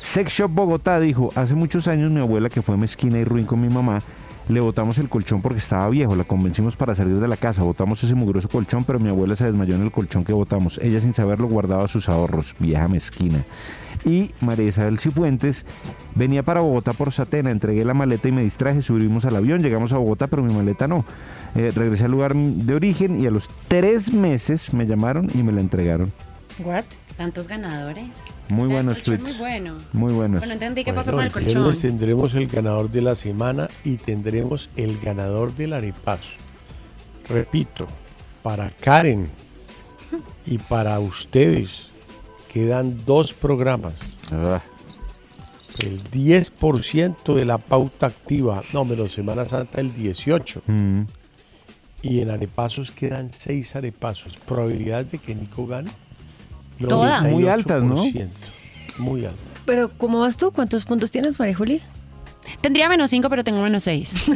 Sex 0.00 0.32
Shop 0.32 0.50
Bogotá 0.50 1.00
dijo, 1.00 1.32
hace 1.34 1.54
muchos 1.54 1.88
años 1.88 2.12
mi 2.12 2.20
abuela 2.20 2.48
que 2.48 2.62
fue 2.62 2.76
mezquina 2.76 3.18
y 3.18 3.24
ruin 3.24 3.46
con 3.46 3.60
mi 3.60 3.68
mamá, 3.68 4.00
le 4.48 4.60
botamos 4.60 4.98
el 4.98 5.08
colchón 5.08 5.42
porque 5.42 5.58
estaba 5.58 5.88
viejo, 5.88 6.14
la 6.14 6.24
convencimos 6.24 6.76
para 6.76 6.94
salir 6.94 7.18
de 7.18 7.28
la 7.28 7.36
casa, 7.36 7.62
botamos 7.62 8.02
ese 8.04 8.14
mugroso 8.14 8.48
colchón, 8.48 8.84
pero 8.84 9.00
mi 9.00 9.08
abuela 9.08 9.34
se 9.34 9.44
desmayó 9.44 9.74
en 9.74 9.82
el 9.82 9.90
colchón 9.90 10.24
que 10.24 10.32
botamos. 10.32 10.78
Ella 10.78 11.00
sin 11.00 11.14
saberlo 11.14 11.48
guardaba 11.48 11.88
sus 11.88 12.08
ahorros, 12.08 12.54
vieja 12.60 12.86
mezquina. 12.86 13.44
Y 14.04 14.30
María 14.40 14.66
Isabel 14.66 14.98
Cifuentes 14.98 15.64
venía 16.14 16.42
para 16.42 16.60
Bogotá 16.60 16.92
por 16.92 17.12
Satena, 17.12 17.50
entregué 17.50 17.84
la 17.84 17.94
maleta 17.94 18.28
y 18.28 18.32
me 18.32 18.42
distraje, 18.42 18.82
subimos 18.82 19.24
al 19.24 19.36
avión, 19.36 19.62
llegamos 19.62 19.92
a 19.92 19.98
Bogotá, 19.98 20.26
pero 20.26 20.42
mi 20.42 20.52
maleta 20.52 20.88
no. 20.88 21.04
Eh, 21.54 21.70
regresé 21.74 22.06
al 22.06 22.10
lugar 22.10 22.34
de 22.34 22.74
origen 22.74 23.22
y 23.22 23.26
a 23.26 23.30
los 23.30 23.48
tres 23.68 24.12
meses 24.12 24.72
me 24.72 24.86
llamaron 24.86 25.28
y 25.34 25.42
me 25.42 25.52
la 25.52 25.60
entregaron. 25.60 26.12
¿What? 26.64 26.84
Tantos 27.16 27.46
ganadores. 27.46 28.24
Muy 28.48 28.64
El 28.64 28.72
buenos 28.72 29.02
tweets. 29.02 29.22
Muy 29.22 29.38
bueno. 29.38 29.76
Muy 29.92 30.12
buenos. 30.12 30.40
Bueno, 30.40 30.54
entendí 30.54 30.82
qué 30.82 30.92
pasó 30.92 31.12
con 31.12 31.24
el 31.24 31.30
colchón. 31.30 31.74
tendremos 31.74 32.34
el 32.34 32.46
ganador 32.48 32.90
de 32.90 33.02
la 33.02 33.14
semana 33.14 33.68
y 33.84 33.96
tendremos 33.96 34.70
el 34.76 34.98
ganador 34.98 35.54
del 35.54 35.74
arepazo. 35.74 36.28
Repito, 37.28 37.86
para 38.42 38.70
Karen 38.70 39.30
y 40.44 40.58
para 40.58 40.98
ustedes 40.98 41.91
quedan 42.52 43.04
dos 43.06 43.32
programas. 43.32 44.18
El 45.82 46.02
10% 46.04 47.34
de 47.34 47.44
la 47.44 47.58
pauta 47.58 48.06
activa, 48.06 48.62
no, 48.72 48.84
menos 48.84 49.12
Semana 49.12 49.44
Santa 49.46 49.80
el 49.80 49.94
18. 49.94 50.62
Mm. 50.66 51.02
Y 52.02 52.20
en 52.20 52.30
arepazos 52.30 52.90
quedan 52.90 53.30
seis 53.30 53.74
arepazos. 53.76 54.36
Probabilidad 54.36 55.04
de 55.06 55.18
que 55.18 55.34
Nico 55.34 55.66
gane. 55.66 55.90
Todas. 56.88 57.22
Muy 57.22 57.46
altas, 57.46 57.82
¿no? 57.82 58.04
98%. 58.04 58.28
Muy 58.98 59.24
altas. 59.24 59.40
Pero, 59.64 59.90
¿cómo 59.96 60.20
vas 60.20 60.36
tú? 60.36 60.50
¿Cuántos 60.50 60.84
puntos 60.84 61.10
tienes, 61.10 61.38
María 61.38 61.54
Juli? 61.54 61.80
Tendría 62.60 62.88
menos 62.88 63.10
5, 63.10 63.28
pero 63.30 63.44
tengo 63.44 63.60
menos 63.62 63.82
6. 63.84 64.14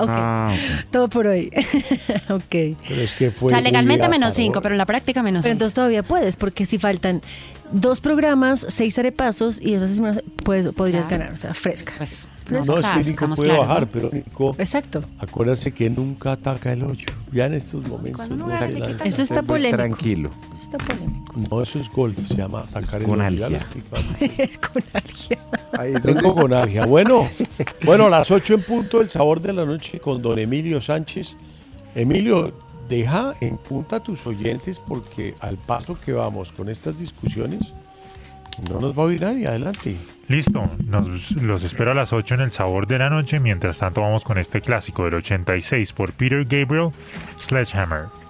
Ok. 0.00 0.08
Ah, 0.08 0.54
Todo 0.90 1.08
por 1.08 1.26
hoy. 1.26 1.50
ok. 2.30 2.76
Pero 2.88 3.02
es 3.02 3.14
que 3.14 3.28
O 3.28 3.32
fue. 3.32 3.50
sea, 3.50 3.58
muy 3.58 3.64
legalmente 3.64 4.04
menos 4.08 4.28
azaroso. 4.30 4.36
5, 4.36 4.60
pero 4.62 4.74
en 4.74 4.78
la 4.78 4.86
práctica 4.86 5.22
menos 5.22 5.42
Pero 5.42 5.52
6. 5.52 5.54
entonces 5.54 5.74
todavía 5.74 6.02
puedes, 6.02 6.36
porque 6.36 6.66
si 6.66 6.78
faltan 6.78 7.20
dos 7.72 8.00
programas, 8.00 8.64
seis 8.68 8.98
arepasos 8.98 9.60
y 9.60 9.74
esas 9.74 9.90
semanas, 9.92 10.22
pues, 10.44 10.68
podrías 10.68 11.06
Claro. 11.06 11.20
ganar, 11.22 11.34
o 11.34 11.36
sea, 11.36 11.54
fresca. 11.54 11.92
Pues, 11.98 12.28
No, 12.50 12.58
es 12.60 12.66
que 13.06 13.10
Nico 13.10 13.28
puede 13.34 13.56
bajar, 13.56 13.86
pero 13.86 14.10
Nico. 14.12 14.54
Exacto. 14.58 15.02
Acuérdate 15.18 15.72
que 15.72 15.88
nunca 15.88 16.32
ataca 16.32 16.72
el 16.72 16.82
hoyo. 16.82 17.06
Ya 17.32 17.46
en 17.46 17.54
estos 17.54 17.86
momentos. 17.86 18.28
no 18.30 18.46
se 18.58 18.68
lanza. 18.72 19.04
Eso 19.04 19.22
está 19.22 19.42
polémico. 19.42 19.76
Tranquilo. 19.76 20.30
Eso 20.52 20.62
está 20.62 20.78
polémico. 20.78 21.34
No, 21.50 21.62
eso 21.62 21.78
es 21.78 21.88
golf, 21.90 22.18
se 22.28 22.34
llama 22.34 22.66
sacar 22.66 23.00
el 23.00 23.06
Con 23.08 23.20
hoyo. 23.20 23.46
Algia. 23.46 23.58
explicamos. 23.58 24.22
Es 24.38 24.58
con 24.58 24.82
algia. 24.92 25.38
Ahí 25.72 25.94
tengo 26.02 26.34
con 26.34 26.52
algia. 26.52 26.84
Bueno, 26.86 27.26
bueno, 27.84 28.06
a 28.06 28.10
las 28.10 28.30
8 28.30 28.54
en 28.54 28.62
punto, 28.64 29.00
el 29.00 29.08
sabor 29.08 29.40
de 29.40 29.52
la 29.52 29.64
noche 29.64 29.98
con 30.00 30.20
don 30.20 30.38
Emilio 30.38 30.80
Sánchez. 30.80 31.36
Emilio, 31.94 32.52
deja 32.88 33.34
en 33.40 33.58
punta 33.58 33.96
a 33.96 34.00
tus 34.02 34.26
oyentes 34.26 34.80
porque 34.80 35.34
al 35.40 35.56
paso 35.56 35.98
que 35.98 36.12
vamos 36.12 36.52
con 36.52 36.68
estas 36.68 36.98
discusiones, 36.98 37.72
no 38.68 38.80
nos 38.80 38.96
va 38.96 39.02
a 39.02 39.06
oír 39.06 39.20
nadie. 39.20 39.46
Adelante. 39.46 39.96
Listo, 40.28 40.70
nos, 40.86 41.32
los 41.32 41.64
espero 41.64 41.90
a 41.90 41.94
las 41.94 42.12
8 42.12 42.34
en 42.34 42.40
el 42.42 42.50
sabor 42.50 42.86
de 42.86 42.98
la 42.98 43.10
noche. 43.10 43.40
Mientras 43.40 43.78
tanto, 43.78 44.02
vamos 44.02 44.24
con 44.24 44.38
este 44.38 44.60
clásico 44.60 45.04
del 45.04 45.14
86 45.14 45.92
por 45.92 46.12
Peter 46.12 46.44
Gabriel, 46.44 46.90
Sledgehammer. 47.38 48.21